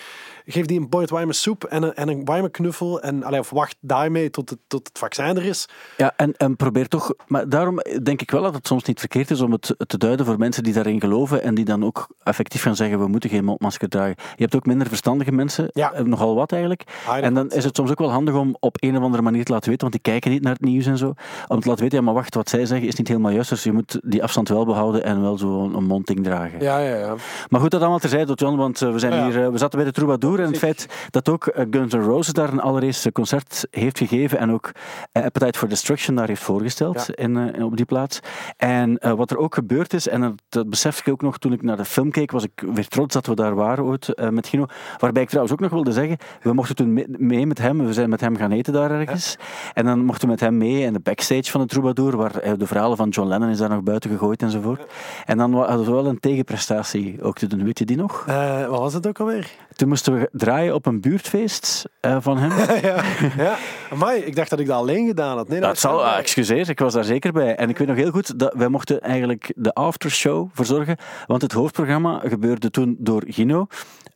geef 0.46 0.66
die 0.66 0.80
een 0.80 1.06
warme 1.06 1.32
soep 1.32 1.64
en 1.64 1.82
een, 1.82 1.94
en 1.94 2.08
een 2.08 2.50
knuffel 2.50 3.00
en, 3.00 3.22
allee, 3.22 3.40
of 3.40 3.50
wacht 3.50 3.76
daarmee 3.80 4.30
tot 4.30 4.50
het, 4.50 4.58
tot 4.66 4.88
het 4.88 4.98
vaccin 4.98 5.24
er 5.36 5.44
is. 5.44 5.68
Ja, 5.96 6.12
en, 6.16 6.36
en 6.36 6.56
probeer 6.56 6.88
toch... 6.88 7.12
Maar 7.26 7.48
daarom 7.48 7.80
denk 8.02 8.22
ik 8.22 8.30
wel 8.30 8.42
dat 8.42 8.54
het 8.54 8.66
soms 8.66 8.84
niet 8.84 8.98
verkeerd 9.00 9.30
is 9.30 9.40
om 9.40 9.52
het 9.52 9.74
te 9.86 9.98
duiden 9.98 10.26
voor 10.26 10.38
mensen 10.38 10.62
die 10.62 10.72
daarin 10.72 11.00
geloven 11.00 11.42
en 11.42 11.54
die 11.54 11.64
dan 11.64 11.84
ook 11.84 12.08
effectief 12.22 12.62
gaan 12.62 12.76
zeggen, 12.76 12.98
we 12.98 13.06
moeten 13.06 13.30
geen 13.30 13.44
mondmasker 13.44 13.88
dragen. 13.88 14.14
Je 14.36 14.42
hebt 14.42 14.54
ook 14.54 14.66
minder 14.66 14.86
verstandige 14.88 15.32
mensen, 15.32 15.70
Ja. 15.72 15.92
eh, 15.92 16.04
nogal 16.04 16.34
wat 16.34 16.52
eigenlijk. 16.52 16.82
En 17.20 17.34
dan 17.34 17.50
is 17.50 17.64
het 17.64 17.76
soms 17.76 17.90
ook 17.90 17.98
wel 17.98 18.10
handig 18.10 18.34
om 18.34 18.56
op 18.60 18.76
een 18.80 18.96
of 18.96 19.02
andere 19.02 19.22
manier 19.22 19.44
te 19.44 19.52
laten 19.52 19.68
weten, 19.70 19.88
want 19.90 20.02
die 20.02 20.12
kijken 20.12 20.30
niet 20.30 20.42
naar 20.42 20.52
het 20.52 20.60
nieuws 20.68 20.86
en 20.86 20.98
zo, 20.98 21.12
om 21.48 21.60
te 21.60 21.68
laten 21.68 21.82
weten, 21.82 21.98
ja, 21.98 22.04
maar 22.04 22.14
wacht, 22.14 22.34
wat 22.34 22.48
zij 22.48 22.66
zeggen 22.66 22.86
is 22.88 22.94
niet 22.94 23.08
helemaal 23.08 23.30
juist, 23.30 23.50
dus 23.50 23.62
je 23.62 23.72
moet 23.72 24.00
die 24.04 24.22
afstand 24.22 24.48
wel 24.48 24.64
behouden 24.64 25.04
en 25.04 25.22
wel 25.22 25.38
zo 25.38 25.62
een, 25.62 25.84
mondding 25.84 26.24
dragen. 26.24 26.60
Ja, 26.60 26.78
ja, 26.78 26.96
ja. 26.96 27.14
Maar 27.48 27.60
goed, 27.60 27.70
dat 27.70 27.80
allemaal 27.80 27.98
terzijde, 27.98 28.26
tot 28.26 28.40
Jan, 28.40 28.56
want 28.56 28.82
eh, 28.82 28.92
we, 28.92 28.98
zijn 28.98 29.12
Ja, 29.12 29.18
ja. 29.18 29.30
hier, 29.30 29.44
eh, 29.44 29.50
we 29.50 29.58
zaten 29.58 29.78
bij 29.78 29.86
de 29.88 29.94
Troubadour 29.94 30.40
en 30.40 30.46
het 30.46 30.58
feit 30.58 30.86
dat 31.10 31.28
ook 31.28 31.46
eh, 31.46 31.64
Guns 31.70 31.94
N' 31.94 31.98
Roses 31.98 32.32
daar 32.32 32.52
een 32.52 32.60
allereerste 32.60 33.12
concert 33.12 33.66
heeft 33.70 33.98
gegeven 33.98 34.38
en 34.38 34.52
ook 34.52 34.72
Appetite 35.12 35.58
for 35.58 35.68
Destruction 35.68 36.16
daar 36.16 36.28
heeft 36.28 36.42
voorgesteld 36.42 37.06
Ja. 37.06 37.24
in, 37.24 37.62
op 37.64 37.76
die 37.76 37.86
plaats. 37.86 38.20
En 38.56 38.98
wat 39.16 39.30
er 39.30 39.38
ook 39.38 39.54
gebeurd 39.54 39.92
is, 39.92 40.08
en 40.08 40.20
dat, 40.20 40.32
dat 40.48 40.70
besefte 40.70 41.02
ik 41.02 41.12
ook 41.12 41.22
nog 41.22 41.38
toen 41.38 41.52
ik 41.52 41.62
naar 41.62 41.76
de 41.76 41.84
film 41.84 42.10
keek, 42.10 42.30
was 42.30 42.44
ik 42.44 42.64
weer 42.74 42.88
trots 42.88 43.14
dat 43.14 43.26
we 43.26 43.34
daar 43.34 43.54
waren 43.54 43.84
ooit 43.84 44.12
met 44.30 44.48
Gino. 44.48 44.66
Waarbij 44.98 45.22
ik 45.22 45.28
trouwens 45.28 45.54
ook 45.54 45.60
nog 45.60 45.70
wilde 45.70 45.92
zeggen, 45.92 46.16
we 46.42 46.52
mochten 46.52 46.76
toen 46.76 46.92
mee, 46.92 47.06
mee 47.08 47.46
met 47.46 47.58
hem, 47.58 47.86
we 47.86 47.92
zijn 47.92 48.08
met 48.08 48.20
hem 48.20 48.36
gaan 48.36 48.52
eten 48.52 48.72
daar 48.72 48.90
ergens. 48.90 49.36
En 49.74 49.84
dan 49.84 50.04
mochten 50.04 50.24
we 50.24 50.30
met 50.32 50.40
hem 50.40 50.57
mee 50.58 50.82
in 50.82 50.92
de 50.92 51.00
backstage 51.00 51.50
van 51.50 51.60
de 51.60 51.66
Troubadour, 51.66 52.16
waar 52.16 52.36
eh, 52.36 52.52
de 52.56 52.66
verhalen 52.66 52.96
van 52.96 53.08
John 53.08 53.28
Lennon 53.28 53.48
is 53.48 53.58
daar 53.58 53.68
nog 53.68 53.82
buiten 53.82 54.10
gegooid 54.10 54.42
enzovoort. 54.42 54.82
En 55.24 55.38
dan 55.38 55.54
hadden 55.54 55.84
we 55.86 55.92
wel 55.92 56.06
een 56.06 56.20
tegenprestatie 56.20 57.22
ook 57.22 57.38
te 57.38 57.46
doen, 57.46 57.64
weet 57.64 57.78
je 57.78 57.84
die 57.84 57.96
nog? 57.96 58.24
Eh, 58.26 58.66
wat 58.66 58.78
was 58.78 58.94
het 58.94 59.06
ook 59.06 59.20
alweer? 59.20 59.50
Toen 59.72 59.88
moesten 59.88 60.18
we 60.18 60.28
draaien 60.32 60.74
op 60.74 60.86
een 60.86 61.00
buurtfeest 61.00 61.88
eh, 62.00 62.16
van 62.20 62.38
hem. 62.38 62.50
ja, 62.88 63.02
ja. 63.36 63.56
Amai, 63.90 64.20
ik 64.20 64.36
dacht 64.36 64.50
dat 64.50 64.60
ik 64.60 64.66
dat 64.66 64.76
alleen 64.76 65.06
gedaan 65.06 65.36
had. 65.36 65.48
Nee, 65.48 65.60
Dat 65.60 65.68
was 65.68 65.80
zal, 65.80 66.04
ah, 66.04 66.18
excuseer, 66.18 66.68
ik 66.68 66.78
was 66.78 66.92
daar 66.92 67.04
zeker 67.04 67.32
bij. 67.32 67.56
En 67.56 67.68
ik 67.68 67.78
weet 67.78 67.88
nog 67.88 67.96
heel 67.96 68.10
goed 68.10 68.38
dat 68.38 68.54
wij 68.56 68.68
mochten 68.68 69.00
eigenlijk 69.00 69.52
de 69.56 69.74
aftershow 69.74 70.48
verzorgen. 70.52 70.96
Want 71.26 71.42
het 71.42 71.52
hoofdprogramma 71.52 72.20
gebeurde 72.24 72.70
toen 72.70 72.96
door 72.98 73.24
Gino 73.26 73.66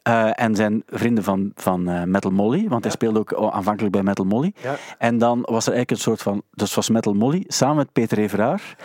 eh, 0.02 0.40
en 0.40 0.54
zijn 0.54 0.82
vrienden 0.86 1.24
van, 1.24 1.52
van 1.54 1.88
eh, 1.88 2.02
Metal 2.02 2.30
Molly. 2.30 2.68
Want 2.68 2.82
hij 2.82 2.92
speelde 2.92 3.18
ook 3.18 3.34
aanvankelijk 3.52 3.92
bij 3.92 4.02
Metal 4.02 4.24
Molly. 4.24 4.52
Ja. 4.62 4.76
En 4.98 5.18
dan 5.18 5.38
was 5.40 5.66
er 5.66 5.72
eigenlijk 5.72 5.90
een 5.90 5.96
soort 5.96 6.22
van. 6.22 6.42
Dus 6.50 6.66
het 6.66 6.74
was 6.74 6.88
Metal 6.90 7.12
Molly 7.12 7.44
samen 7.46 7.76
met 7.76 7.92
Peter 7.92 8.18
Everaar. 8.18 8.76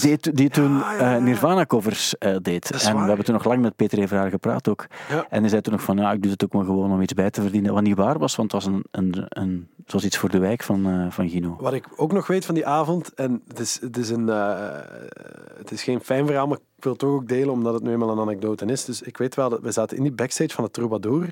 Die, 0.00 0.18
die 0.32 0.48
toen 0.50 0.78
Ja, 0.78 0.92
ja. 0.92 1.16
eh, 1.16 1.22
Nirvana-covers 1.22 2.14
deed. 2.42 2.70
En 2.70 2.78
we 2.78 2.92
waar. 2.92 3.06
hebben 3.06 3.24
toen 3.24 3.34
nog 3.34 3.44
lang 3.44 3.62
met 3.62 3.76
Peter 3.76 3.98
Everaar 3.98 4.30
gepraat 4.30 4.68
ook. 4.68 4.86
Ja. 5.08 5.26
En 5.30 5.40
hij 5.40 5.48
zei 5.48 5.60
toen 5.60 5.72
nog 5.72 5.82
van, 5.82 5.96
ja, 5.96 6.12
ik 6.12 6.22
doe 6.22 6.30
het 6.32 6.44
ook 6.44 6.52
maar 6.52 6.64
gewoon 6.64 6.92
om 6.92 7.00
iets 7.00 7.14
bij 7.14 7.30
te 7.30 7.40
verdienen. 7.42 7.72
Wat 7.72 7.82
niet 7.82 7.96
waar 7.96 8.18
was, 8.18 8.36
want 8.36 8.52
het 8.52 8.62
was, 8.64 8.72
een, 8.74 8.84
een, 8.90 9.26
een, 9.28 9.68
het 9.84 9.92
was 9.92 10.04
iets 10.04 10.18
voor 10.18 10.30
de 10.30 10.38
wijk 10.38 10.62
van, 10.62 11.06
van 11.10 11.28
Gino. 11.28 11.56
Wat 11.60 11.72
ik 11.72 11.88
ook 11.96 12.12
nog 12.12 12.26
weet 12.26 12.44
van 12.44 12.54
die 12.54 12.66
avond, 12.66 13.14
en 13.14 13.42
het 13.48 13.58
is, 13.58 13.80
het 13.80 13.96
is, 13.96 14.10
een, 14.10 14.26
het 15.58 15.70
is 15.70 15.82
geen 15.82 16.00
fijn 16.00 16.26
verhaal, 16.26 16.46
maar 16.46 16.58
wil 16.86 16.92
het 16.92 17.00
toch 17.00 17.10
ook 17.10 17.28
delen 17.28 17.50
omdat 17.52 17.74
het 17.74 17.82
nu 17.82 17.92
eenmaal 17.92 18.10
een 18.10 18.18
anekdote 18.20 18.64
is. 18.64 18.84
Dus 18.84 19.02
ik 19.02 19.16
weet 19.16 19.34
wel 19.34 19.48
dat 19.48 19.60
we 19.60 19.70
zaten 19.72 19.96
in 19.96 20.02
die 20.02 20.12
backstage 20.12 20.50
van 20.54 20.64
de 20.64 20.70
Troubadour 20.70 21.28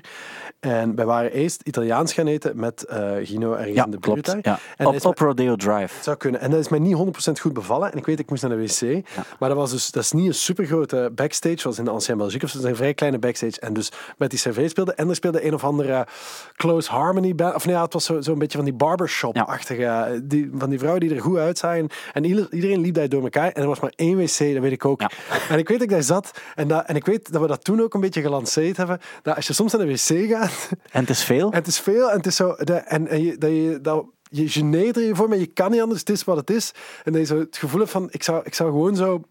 en 0.59 0.95
wij 0.95 1.05
waren 1.05 1.31
eerst 1.31 1.61
Italiaans 1.63 2.13
gaan 2.13 2.27
eten 2.27 2.59
met 2.59 2.83
eh, 2.83 3.11
Gino 3.23 3.53
ergens 3.53 3.75
Ja, 3.75 3.85
in 3.85 3.91
de 3.91 3.97
buurt 3.99 4.21
klopt. 4.21 4.25
daar. 4.25 4.39
Ja. 4.41 4.59
En 4.77 4.85
Op, 4.87 4.93
is 4.93 5.05
op 5.05 5.19
Rodeo 5.19 5.55
Drive. 5.55 5.95
Het 5.95 6.03
zou 6.03 6.17
kunnen. 6.17 6.41
En 6.41 6.51
dat 6.51 6.59
is 6.59 6.69
mij 6.69 6.79
niet 6.79 6.97
100% 7.29 7.31
goed 7.41 7.53
bevallen. 7.53 7.91
En 7.91 7.97
ik 7.97 8.05
weet, 8.05 8.19
ik 8.19 8.29
moest 8.29 8.41
naar 8.43 8.51
de 8.57 8.63
wc. 8.63 9.05
Maar 9.39 9.49
dat, 9.49 9.57
was 9.57 9.71
dus, 9.71 9.91
dat 9.91 10.03
is 10.03 10.11
niet 10.11 10.27
een 10.27 10.33
supergrote 10.33 11.11
backstage, 11.15 11.59
zoals 11.59 11.77
in 11.77 11.85
de 11.85 11.91
Ancien 11.91 12.17
Belgique. 12.17 12.45
Of. 12.45 12.51
Het 12.53 12.61
is 12.63 12.69
een 12.69 12.75
vrij 12.75 12.93
kleine 12.93 13.19
backstage. 13.19 13.59
En 13.59 13.73
dus 13.73 13.91
met 14.17 14.29
die 14.29 14.39
cv 14.39 14.69
speelde. 14.69 14.93
En 14.93 15.09
er 15.09 15.15
speelde 15.15 15.45
een 15.45 15.53
of 15.53 15.63
andere 15.63 16.07
Close 16.55 16.91
Harmony 16.91 17.35
band. 17.35 17.55
Of 17.55 17.65
nee, 17.65 17.75
ja, 17.75 17.81
het 17.83 17.93
was 17.93 18.05
zo'n 18.05 18.23
zo 18.23 18.31
een 18.31 18.39
beetje 18.39 18.57
van 18.57 18.65
die 18.65 18.73
barbershop-achtige. 18.75 19.85
eh, 19.85 20.19
Die, 20.23 20.49
van 20.57 20.69
die 20.69 20.77
vrouwen 20.79 21.01
die 21.07 21.15
er 21.15 21.21
goed 21.21 21.37
uitzagen. 21.37 21.87
En 22.13 22.23
ieder- 22.23 22.47
iedereen 22.51 22.79
liep 22.81 22.93
daar 22.93 23.09
door 23.09 23.23
elkaar. 23.23 23.51
En 23.51 23.61
er 23.61 23.67
was 23.67 23.79
maar 23.79 23.93
één 23.95 24.17
wc, 24.17 24.37
dat 24.53 24.61
weet 24.61 24.71
ik 24.71 24.85
ook. 24.85 25.01
En 25.49 25.57
ik 25.57 25.67
weet 25.67 25.79
dat 25.79 25.87
ik 25.87 25.93
daar 25.93 26.03
zat. 26.03 26.31
En, 26.55 26.67
dat, 26.67 26.85
en 26.85 26.95
ik 26.95 27.05
weet 27.05 27.31
dat 27.31 27.41
we 27.41 27.47
dat 27.47 27.63
toen 27.63 27.81
ook 27.81 27.93
een 27.93 28.01
beetje 28.01 28.21
gelanceerd 28.21 28.77
hebben. 28.77 28.99
Dat 29.21 29.35
als 29.35 29.47
je 29.47 29.53
soms 29.53 29.73
naar 29.73 29.85
de 29.85 29.91
wc 29.91 30.29
gaat. 30.29 30.69
En 30.91 31.01
het 31.01 31.09
is 31.09 31.23
veel. 31.23 31.51
En 31.51 31.57
het 31.57 31.67
is 31.67 31.79
veel 31.79 32.09
en 32.11 32.17
het 32.17 32.25
is 32.25 32.35
zo. 32.35 32.55
De, 32.55 32.73
en, 32.73 33.07
en 33.07 33.23
je, 33.23 33.37
dat 33.37 33.49
je, 33.49 33.79
dat, 33.81 34.05
je 34.29 34.49
geneert 34.49 34.95
er 34.95 35.03
je 35.03 35.15
voor, 35.15 35.29
maar 35.29 35.37
je 35.37 35.45
kan 35.45 35.71
niet 35.71 35.81
anders. 35.81 35.99
Het 35.99 36.09
is 36.09 36.23
wat 36.23 36.37
het 36.37 36.49
is. 36.49 36.71
En 37.03 37.11
dat 37.11 37.21
je 37.21 37.27
zo 37.27 37.39
het 37.39 37.57
gevoel 37.57 37.79
hebt 37.79 37.91
van: 37.91 38.07
ik 38.11 38.23
zou, 38.23 38.41
ik 38.43 38.53
zou 38.53 38.71
gewoon 38.71 38.95
zo 38.95 39.21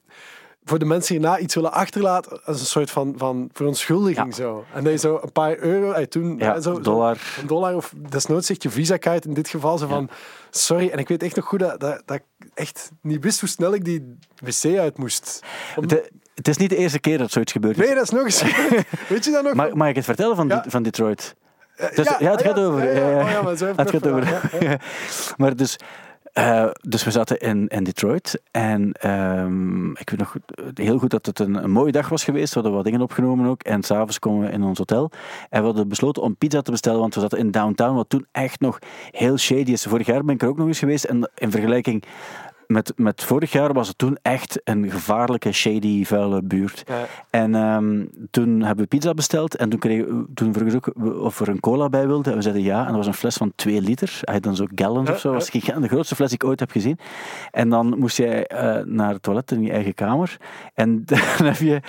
voor 0.65 0.79
de 0.79 0.85
mensen 0.85 1.15
hierna 1.15 1.39
iets 1.39 1.55
willen 1.55 1.73
achterlaten 1.73 2.41
als 2.45 2.61
een 2.61 2.67
soort 2.67 2.91
van, 2.91 3.15
van 3.17 3.49
verontschuldiging. 3.53 4.27
Ja. 4.27 4.33
Zo. 4.43 4.65
En 4.75 4.85
dat 4.85 4.93
je 4.93 4.99
zo 4.99 5.19
een 5.23 5.33
paar 5.33 5.59
euro, 5.59 5.93
eh, 5.93 6.05
toen, 6.07 6.37
Ja, 6.39 6.55
eh, 6.55 6.63
zo, 6.63 6.75
zo- 6.75 6.81
dollar. 6.81 7.19
een 7.41 7.47
dollar 7.47 7.75
of 7.77 7.93
desnoods 8.09 8.47
zegt 8.47 8.63
je 8.63 8.71
visa-kaart 8.71 9.25
in 9.25 9.35
dit 9.35 9.49
geval 9.49 9.79
zo 9.79 9.87
van 9.87 10.09
sorry. 10.51 10.89
En 10.89 10.99
ik 10.99 11.09
weet 11.09 11.23
echt 11.23 11.37
nog 11.37 11.45
goed 11.45 11.59
dat, 11.59 11.81
dat, 11.81 12.03
dat 12.05 12.17
ik 12.17 12.23
echt 12.55 12.91
niet 13.03 13.23
wist 13.25 13.41
hoe 13.41 13.49
snel 13.49 13.75
ik 13.75 13.85
die 13.85 14.17
wc 14.43 14.79
uit 14.79 14.99
moest. 14.99 15.41
Om- 15.77 15.83
Het, 15.83 16.11
het 16.35 16.49
is 16.49 16.57
niet 16.57 16.71
de 16.71 16.77
eerste 16.77 16.99
keer 16.99 17.19
dat 17.19 17.31
zoiets 17.31 17.53
gebeurt. 17.53 17.77
nee, 17.77 17.95
dat 17.95 18.03
is 18.03 18.11
nog 18.11 18.25
eens. 18.25 18.43
weet 19.09 19.25
je 19.25 19.31
dat 19.31 19.43
nog? 19.43 19.55
Mag, 19.55 19.73
mag 19.73 19.89
ik 19.89 19.97
het 19.97 20.05
vertellen 20.05 20.37
van, 20.37 20.49
Ja. 20.49 20.65
Van 20.69 20.83
Detroit? 20.83 21.35
Eh, 21.77 21.89
Dus, 21.95 22.07
ja, 22.19 22.31
het 22.31 22.41
ah, 22.43 22.47
gaat 22.47 22.59
over. 22.59 22.85
ja, 22.85 22.91
ja. 23.01 23.09
ja, 23.11 23.31
ja. 23.31 23.41
Oh 23.41 23.45
ja, 23.49 23.57
zo 23.57 23.73
het 23.77 23.91
gaat 23.91 24.07
over. 24.07 24.25
Ja, 24.29 24.41
ja. 24.61 24.79
maar 25.37 25.57
dus, 25.57 25.77
eh, 26.35 26.71
dus 26.81 27.05
we 27.05 27.11
zaten 27.11 27.39
in, 27.39 27.69
in 27.69 27.85
Detroit 27.85 28.43
en 28.51 28.93
ehm, 28.93 29.91
ik 29.91 30.11
weet 30.11 30.19
nog 30.19 30.37
heel 30.75 30.99
goed 30.99 31.11
dat 31.11 31.27
het 31.27 31.39
een, 31.39 31.55
een 31.55 31.71
mooie 31.71 31.93
dag 31.93 32.09
was 32.09 32.25
geweest. 32.25 32.49
We 32.49 32.55
hadden 32.55 32.73
wat 32.73 32.85
dingen 32.85 33.01
opgenomen 33.01 33.47
ook 33.49 33.63
en 33.63 33.83
s'avonds 33.83 34.19
komen 34.19 34.47
we 34.47 34.53
in 34.53 34.63
ons 34.63 34.79
hotel 34.79 35.11
en 35.51 35.61
we 35.61 35.67
hadden 35.67 35.89
besloten 35.89 36.23
om 36.23 36.37
pizza 36.37 36.63
te 36.63 36.71
bestellen, 36.71 37.01
want 37.01 37.15
we 37.15 37.21
zaten 37.21 37.39
in 37.39 37.51
downtown, 37.51 37.95
wat 37.95 38.09
toen 38.09 38.27
echt 38.33 38.61
nog 38.61 38.79
heel 39.11 39.39
shady 39.39 39.73
is. 39.73 39.85
Vorig 39.85 40.07
jaar 40.07 40.25
ben 40.25 40.35
ik 40.35 40.43
er 40.43 40.49
ook 40.49 40.57
nog 40.57 40.67
eens 40.67 40.79
geweest 40.79 41.05
en 41.05 41.31
in 41.35 41.51
vergelijking 41.51 42.05
met, 42.67 42.93
met 42.97 43.25
vorig 43.25 43.53
jaar 43.53 43.73
was 43.73 43.89
het 43.89 43.99
toen 43.99 44.19
echt 44.23 44.61
een 44.65 44.91
gevaarlijke, 44.91 45.53
shady, 45.53 46.05
vuile 46.05 46.43
buurt. 46.43 46.85
Ja. 46.87 47.07
En 47.31 47.55
ehm, 47.55 48.05
toen 48.31 48.63
hebben 48.63 48.85
we 48.85 48.97
pizza 48.97 49.15
besteld 49.15 49.57
en 49.57 49.69
toen, 49.69 49.79
kregen, 49.79 50.27
toen 50.35 50.53
vroegen 50.53 50.71
ze 50.71 50.77
ook 50.77 51.19
of 51.21 51.41
er 51.41 51.49
een 51.49 51.61
cola 51.61 51.89
bij 51.89 52.07
wilden. 52.07 52.33
En 52.33 52.39
we 52.39 52.43
zeiden 52.43 52.63
ja. 52.63 52.81
En 52.81 52.87
dat 52.87 52.97
was 52.97 53.07
een 53.07 53.15
fles 53.15 53.37
van 53.37 53.53
2 53.55 53.81
liter. 53.81 54.19
Hij 54.21 54.35
had 54.35 54.43
dan 54.43 54.57
zo 54.57 54.65
gallons 54.75 55.11
of 55.11 55.19
zo. 55.19 55.29
Dat 55.33 55.41
was 55.41 55.51
gigantisch, 55.51 55.83
de 55.83 55.89
grootste 55.89 56.15
fles 56.15 56.29
die 56.29 56.39
ik 56.39 56.49
ooit 56.49 56.61
heb 56.61 56.71
gezien. 56.71 56.99
En 57.51 57.69
dan 57.69 57.99
moest 57.99 58.17
jij 58.17 58.47
eh, 58.47 58.85
naar 58.85 59.13
het 59.13 59.23
toilet 59.23 59.51
in 59.51 59.63
je 59.63 59.73
eigen 59.73 59.95
kamer. 59.95 60.37
En 60.75 61.05
dan 61.05 61.47
heb 61.47 61.57
je... 61.57 61.81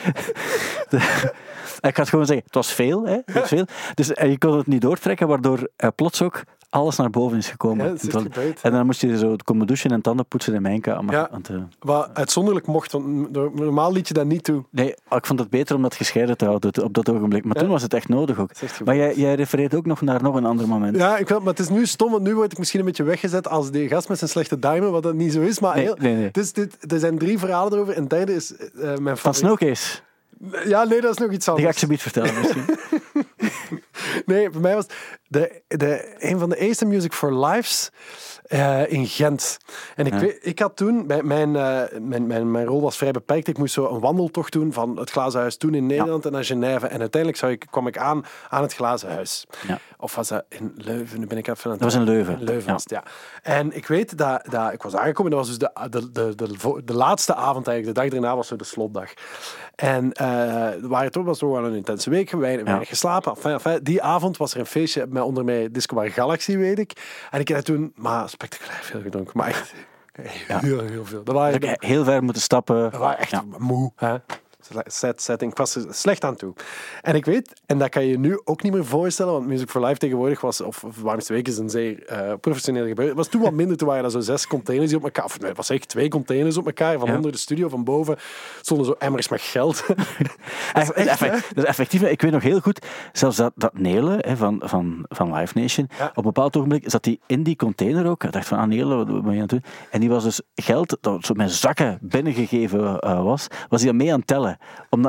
ik 1.90 1.96
ga 1.96 2.02
het 2.02 2.10
gewoon 2.10 2.26
zeggen, 2.26 2.46
het 2.46 2.56
was 2.56 2.74
veel. 2.74 3.06
Hè? 3.06 3.18
Het 3.26 3.34
was 3.34 3.48
veel. 3.48 3.66
Dus 3.94 4.14
en 4.14 4.30
je 4.30 4.38
kon 4.38 4.58
het 4.58 4.68
niet 4.68 4.82
doortrekken, 4.82 5.28
waardoor 5.28 5.70
eh, 5.76 5.90
plots 5.96 6.22
ook 6.22 6.44
alles 6.70 6.96
naar 6.98 7.10
boven 7.10 7.38
is 7.38 7.50
gekomen. 7.50 7.86
Ja, 7.86 7.94
is 7.94 8.02
gebeurd. 8.02 8.62
en 8.62 8.72
dan 8.72 8.86
moest 8.86 9.02
je 9.02 9.18
zo 9.18 9.36
komen 9.44 9.68
douchen 9.68 9.92
en 9.92 10.02
tanden 10.02 10.26
poetsen 10.26 10.54
in 10.54 10.62
mijn 10.62 10.82
kamer. 10.82 11.14
Ja. 11.14 11.28
Want, 11.32 11.50
eh, 11.50 11.56
Wat 11.80 12.10
uitzonderlijk 12.14 12.68
mocht, 12.68 12.92
want 12.92 13.32
normaal 13.56 13.92
liet 13.92 14.08
je 14.08 14.14
dat 14.14 14.26
niet 14.26 14.44
toe. 14.44 14.64
Nee, 14.72 14.96
ik 15.10 15.26
vond 15.26 15.40
het 15.40 15.50
beter 15.50 15.76
om 15.76 15.82
dat 15.82 15.96
gescheiden 15.96 16.38
te 16.38 16.46
houden 16.46 16.84
op 16.84 16.94
dat 16.94 17.10
ogenblik. 17.10 17.44
Maar 17.46 17.56
Ja. 17.56 17.62
toen 17.62 17.70
was 17.70 17.82
het 17.82 17.94
echt 17.94 18.08
nodig 18.08 18.40
ook. 18.40 18.50
Maar 18.86 18.96
jij, 18.96 19.16
jij 19.16 19.36
refereert 19.36 19.76
ook 19.76 19.86
nog 19.86 20.02
naar 20.02 20.22
nog 20.24 20.36
een 20.36 20.46
ander 20.46 20.68
moment. 20.68 20.96
Ja, 20.98 21.18
ik 21.18 21.30
maar 21.30 21.42
het 21.44 21.60
is 21.60 21.70
nu 21.70 21.86
stom, 21.86 22.12
want 22.12 22.24
nu 22.24 22.36
word 22.36 22.52
ik 22.52 22.58
misschien 22.58 22.80
een 22.80 22.86
beetje 22.86 23.04
weggezet 23.04 23.48
als 23.48 23.72
die 23.72 23.88
gast 23.88 24.10
met 24.10 24.18
zijn 24.18 24.30
slechte 24.30 24.60
duimen, 24.60 24.92
wat 24.92 25.04
dat 25.04 25.14
niet 25.14 25.34
zo 25.34 25.42
is. 25.42 25.60
Maar 25.60 25.76
Nee, 25.76 25.84
heel- 25.84 25.96
nee, 26.00 26.16
nee. 26.16 26.30
Dus 26.32 26.54
dit, 26.54 26.92
er 26.92 27.00
zijn 27.00 27.18
drie 27.18 27.40
verhalen 27.40 27.74
erover. 27.74 27.94
En 27.94 28.08
derde 28.08 28.36
is 28.36 28.56
eh, 28.56 28.68
mijn 28.82 29.18
Van 29.18 29.18
favoriet. 29.18 29.36
Snowcase. 29.36 30.00
Ja, 30.66 30.84
nee, 30.84 31.02
dat 31.02 31.12
is 31.12 31.18
nog 31.18 31.32
iets 31.32 31.46
Die 31.46 31.54
ga 31.54 31.60
anders. 31.60 31.76
ik 31.76 31.80
ze 31.80 31.88
niet 31.88 32.02
vertellen 32.02 32.34
misschien. 32.40 32.66
Nee, 34.26 34.50
bij 34.50 34.62
mij 34.62 34.76
was 34.76 34.86
de, 35.28 35.62
de, 35.68 36.16
een 36.20 36.40
van 36.40 36.50
de 36.50 36.58
eerste 36.58 36.86
Music 36.86 37.14
for 37.14 37.46
Lives 37.46 37.90
eh, 38.48 38.92
in 38.92 39.06
Gent. 39.08 39.58
En 39.96 40.06
ik, 40.06 40.14
Ja. 40.14 40.20
weet, 40.20 40.38
ik 40.42 40.60
had 40.60 40.76
toen, 40.76 41.08
bij- 41.08 41.24
mijn, 41.24 41.56
eh, 41.56 41.82
mijn, 42.00 42.28
mijn, 42.28 42.52
mijn 42.52 42.66
rol 42.66 42.82
was 42.82 42.98
vrij 42.98 43.12
beperkt. 43.12 43.48
Ik 43.48 43.58
moest 43.58 43.74
zo 43.74 43.88
een 43.88 44.00
wandeltocht 44.00 44.52
doen 44.52 44.74
van 44.74 44.98
het 44.98 45.10
Glazen 45.10 45.40
Huis 45.40 45.58
toen 45.58 45.74
in 45.74 45.86
Nederland 45.86 46.26
en 46.26 46.32
naar 46.32 46.46
Genève. 46.46 46.88
En 46.88 47.00
uiteindelijk 47.00 47.42
zou 47.42 47.52
ik, 47.52 47.66
kwam 47.70 47.88
ik 47.88 47.98
aan 47.98 48.26
aan 48.50 48.62
het 48.62 48.74
Glazen 48.74 49.10
Huis. 49.10 49.46
Ja. 49.68 49.80
Of 49.98 50.16
was 50.16 50.28
dat 50.28 50.46
in 50.50 50.74
Leuven? 50.76 51.20
Nu 51.20 51.28
ben 51.28 51.38
ik 51.38 51.48
even 51.48 51.64
aan 51.66 51.72
het 51.72 51.80
Dat 51.82 51.92
was 51.94 52.02
in 52.02 52.08
Leuven. 52.08 52.34
in 52.40 52.44
Leuven 52.44 52.66
Ja. 52.66 52.72
was 52.72 52.84
het, 52.84 52.92
ja. 52.92 53.04
En 53.44 53.76
ik 53.76 53.88
weet 53.88 54.18
dat, 54.18 54.46
dat 54.50 54.74
ik 54.74 54.82
was 54.82 54.96
aangekomen. 54.96 55.32
Dat 55.32 55.40
was 55.48 55.58
dus 55.58 55.58
de, 55.58 55.90
de, 55.90 56.12
de, 56.12 56.36
de, 56.36 56.82
de 56.86 56.94
laatste 56.94 57.36
avond 57.36 57.68
eigenlijk. 57.68 57.98
De 57.98 58.02
dag 58.04 58.12
daarna 58.12 58.36
was 58.36 58.48
zo 58.48 58.56
de 58.56 58.64
slotdag. 58.64 59.14
En 59.76 60.12
eh 60.12 60.26
waar 60.82 61.04
het 61.04 61.18
ook 61.18 61.26
was 61.26 61.38
toch 61.38 61.52
wel 61.52 61.66
een 61.66 61.76
intense 61.76 62.10
week. 62.10 62.32
Weinig, 62.32 62.66
weinig 62.66 62.88
geslapen. 62.88 63.32
Enfin, 63.36 63.52
enfin, 63.52 63.80
die 63.84 64.02
avond 64.02 64.38
was 64.38 64.54
er 64.54 64.60
een 64.60 64.66
feestje 64.66 65.06
met 65.10 65.24
onder 65.24 65.44
mij 65.44 65.72
Disco 65.72 65.96
Bar 65.96 66.10
Galaxy, 66.10 66.58
weet 66.58 66.80
ik. 66.80 66.92
En 67.32 67.40
ik 67.40 67.48
heb 67.48 67.60
toen 67.60 67.92
maar 67.96 68.30
spectaculair 68.36 68.84
veel 68.84 69.02
gedronken. 69.02 69.38
Maar 69.38 69.48
echt 69.48 69.74
heel, 70.62 70.80
heel 70.84 71.06
veel. 71.06 71.24
Dat 71.24 71.36
waren, 71.36 71.56
ik 71.56 71.64
heb 71.64 71.82
heel 71.82 72.04
ver 72.04 72.24
moeten 72.24 72.42
stappen. 72.42 72.82
dat 72.92 73.00
waren 73.00 73.18
echt 73.20 73.32
Ja. 73.32 73.44
moe. 73.58 73.92
Hè? 73.96 74.16
Set, 74.86 75.22
setting. 75.22 75.52
Ik 75.52 75.58
was 75.58 75.76
er 75.76 75.86
slecht 75.90 76.24
aan 76.24 76.36
toe. 76.36 76.54
En 77.02 77.16
ik 77.16 77.26
weet, 77.26 77.54
en 77.66 77.78
dat 77.78 77.90
kan 77.90 78.06
je 78.06 78.20
nu 78.20 78.42
ook 78.44 78.64
niet 78.64 78.74
meer 78.74 78.86
voorstellen, 78.86 79.32
want 79.34 79.48
Music 79.48 79.70
for 79.70 79.86
Life 79.86 79.98
tegenwoordig 79.98 80.42
was, 80.42 80.62
of, 80.62 80.84
of 80.84 81.02
Warmste 81.02 81.34
Week 81.34 81.48
is 81.48 81.58
een 81.58 81.70
zeer 81.70 82.06
eh, 82.06 82.34
professioneel 82.42 82.88
gebeuren. 82.88 83.08
Het 83.08 83.18
was 83.18 83.28
toen 83.28 83.42
wat 83.42 83.54
minder, 83.62 83.78
toen 83.78 83.88
waren 83.88 84.04
er 84.04 84.12
zo 84.12 84.20
zes 84.20 84.48
containers 84.48 84.90
die 84.90 84.98
op 84.98 85.04
elkaar, 85.04 85.26
of 85.26 85.40
nee, 85.40 85.48
het 85.48 85.58
was 85.58 85.70
echt 85.70 85.90
twee 85.90 86.10
containers 86.10 86.58
op 86.58 86.66
elkaar, 86.66 87.00
van 87.00 87.08
Ja. 87.10 87.16
onder 87.16 87.32
de 87.32 87.38
studio, 87.38 87.70
van 87.70 87.84
boven 87.84 88.18
stonden 88.62 88.86
zo 88.86 88.96
emmers 89.00 89.30
met 89.30 89.42
geld. 89.42 89.86
Echt, 90.74 90.96
dat 90.96 91.44
is 91.56 91.64
effectief. 91.64 92.02
Ik 92.02 92.22
weet 92.22 92.32
nog 92.32 92.44
heel 92.44 92.60
goed, 92.60 92.86
zelfs 93.12 93.38
dat, 93.38 93.52
dat 93.56 93.78
Nele 93.80 94.18
hè, 94.22 94.38
van, 94.38 94.62
van, 94.64 95.06
van 95.10 95.34
Live 95.34 95.60
Nation, 95.60 95.90
Ja. 95.98 96.06
op 96.06 96.18
een 96.18 96.24
bepaald 96.24 96.58
ogenblik 96.58 96.84
zat 96.86 97.06
hij 97.06 97.20
in 97.28 97.44
die 97.44 97.56
container 97.56 98.08
ook. 98.10 98.24
Ik 98.24 98.32
dacht 98.32 98.48
van, 98.48 98.58
ah 98.58 98.68
Nele, 98.68 98.96
wat 98.96 99.06
ben 99.08 99.22
je 99.24 99.30
aan 99.30 99.38
het 99.40 99.50
doen? 99.50 99.64
En 99.92 100.00
die 100.00 100.10
was 100.10 100.24
dus 100.24 100.42
geld 100.56 100.98
dat 101.02 101.26
zo 101.26 101.34
met 101.34 101.52
zakken 101.52 101.98
binnengegeven 102.02 103.00
eh, 103.00 103.24
was, 103.24 103.48
was 103.70 103.82
hij 103.82 103.90
dan 103.90 103.98
mee 103.98 104.12
aan 104.12 104.18
het 104.20 104.28
tellen. 104.28 104.55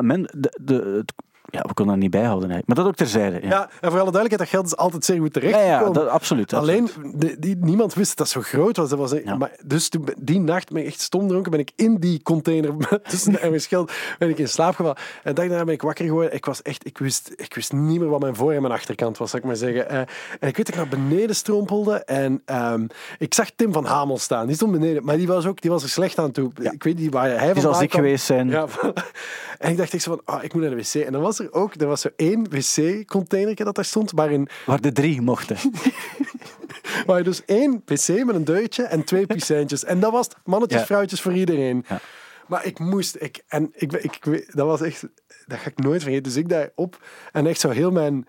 Men 0.03 0.27
det, 0.35 0.51
det, 0.59 1.05
ja, 1.51 1.61
we 1.63 1.75
konden 1.75 1.95
dat 1.95 2.03
niet 2.03 2.11
bijhouden 2.11 2.51
eigenlijk. 2.51 2.67
Maar 2.67 2.77
dat 2.77 2.87
ook 2.87 2.95
terzijde. 3.09 3.41
Ja, 3.43 3.49
ja, 3.49 3.71
en 3.81 3.91
voor 3.91 4.01
alle 4.01 4.11
duidelijkheid, 4.13 4.39
dat 4.39 4.49
geld 4.49 4.67
is 4.67 4.77
altijd 4.77 5.05
zeer 5.05 5.17
goed 5.19 5.35
ja, 5.35 5.41
terechtgekomen. 5.41 5.87
ja 5.87 5.91
dat, 6.01 6.09
absoluut. 6.09 6.53
Alleen, 6.53 6.89
de, 7.15 7.37
die, 7.39 7.57
niemand 7.57 7.95
wist 7.95 8.09
dat 8.09 8.17
dat 8.19 8.29
zo 8.29 8.41
groot 8.41 8.77
was. 8.77 8.89
Dat 8.89 8.99
was 8.99 9.11
Ja. 9.25 9.37
maar, 9.37 9.51
dus 9.65 9.89
toen, 9.89 10.09
die 10.19 10.41
nacht 10.41 10.73
ben 10.73 10.83
ik 10.83 10.89
echt 10.89 11.01
stom 11.01 11.29
dronken. 11.29 11.51
Ben 11.51 11.61
ik 11.61 11.71
in 11.77 11.97
die 11.97 12.23
container 12.23 12.75
tussen 13.09 13.33
de 13.33 13.39
emmers 13.39 13.67
geld 13.67 13.93
ben 14.19 14.29
ik 14.29 14.39
in 14.39 14.49
slaap 14.49 14.75
gevallen. 14.75 14.97
En 15.23 15.35
dag 15.35 15.47
daarna 15.49 15.65
ben 15.65 15.75
ik 15.75 15.83
wakker 15.83 16.05
geworden. 16.05 16.35
Ik, 16.35 16.45
was 16.45 16.63
echt, 16.63 16.87
ik, 16.87 16.99
wist, 16.99 17.33
ik 17.37 17.55
wist 17.55 17.73
niet 17.73 18.01
meer 18.01 18.09
wat 18.09 18.21
mijn 18.21 18.35
voor- 18.37 18.53
en 18.53 18.61
mijn 18.63 18.75
achterkant 18.75 19.19
was, 19.19 19.31
zal 19.31 19.39
ik 19.39 19.45
maar 19.45 19.57
zeggen. 19.57 19.89
Eh, 19.89 19.99
en 20.41 20.49
ik 20.49 20.57
weet 20.57 20.67
dat 20.67 20.69
ik 20.69 20.75
naar 20.77 20.89
beneden 20.89 21.37
strompelde. 21.37 21.95
En 22.05 22.43
ehm, 22.45 22.87
ik 23.19 23.35
zag 23.35 23.51
Tim 23.57 23.73
van 23.73 23.85
Hamel 23.85 24.19
staan. 24.19 24.47
Die 24.47 24.57
stond 24.57 24.73
beneden. 24.73 25.05
Maar 25.05 25.17
die 25.17 25.27
was, 25.27 25.47
ook, 25.47 25.61
die 25.61 25.71
was 25.71 25.83
er 25.83 25.89
slecht 25.89 26.19
aan 26.19 26.31
toe. 26.33 26.51
Ik 26.61 26.83
weet 26.83 26.99
niet 26.99 27.13
waar 27.13 27.39
hij 27.39 27.53
Die 27.53 27.63
zal 27.63 27.75
ziek 27.75 27.93
geweest 27.93 28.25
zijn. 28.25 28.49
Ja, 28.49 28.67
en 29.59 29.71
ik 29.71 29.77
dacht 29.77 29.95
echt 29.95 30.03
zo 30.03 30.11
van, 30.25 30.35
ah, 30.37 30.45
ik 30.45 30.53
moet 30.53 30.63
naar 30.63 30.71
de 30.71 30.77
wc. 30.77 30.95
En 30.95 31.13
dan 31.13 31.21
was 31.23 31.39
er 31.39 31.46
ook, 31.53 31.75
er 31.75 31.87
was 31.87 32.01
zo 32.01 32.09
één 32.17 32.51
wc-container 32.51 33.65
dat 33.65 33.75
daar 33.75 33.85
stond, 33.85 34.11
waarin 34.11 34.49
Waar 34.67 34.81
de 34.81 34.93
drie 34.93 35.21
mochten. 35.21 35.57
Waar 37.07 37.19
je 37.19 37.25
dus 37.25 37.45
één 37.45 37.83
pc 37.85 38.09
met 38.25 38.35
een 38.35 38.45
deurtje 38.45 38.83
en 38.83 39.05
twee 39.05 39.27
piscijntjes. 39.27 39.85
En 39.85 40.01
dat 40.01 40.13
was 40.13 40.27
het. 40.27 40.37
mannetjes, 40.45 40.81
Ja. 40.81 40.87
vrouwtjes 40.87 41.21
voor 41.21 41.33
iedereen. 41.33 41.85
Ja. 41.89 42.01
Maar 42.47 42.65
ik 42.67 42.79
moest, 42.79 43.17
ik, 43.21 43.43
en 43.49 43.71
ik, 43.75 43.93
ik, 43.93 44.17
ik, 44.27 44.55
dat 44.55 44.67
was 44.67 44.81
echt, 44.81 45.07
dat 45.47 45.59
ga 45.59 45.67
ik 45.71 45.79
nooit 45.79 46.03
vergeten. 46.03 46.25
Dus 46.25 46.37
ik 46.37 46.49
daar 46.49 46.71
op 46.75 47.03
en 47.33 47.47
echt 47.47 47.61
zo 47.61 47.69
heel 47.71 47.91
mijn, 47.91 48.27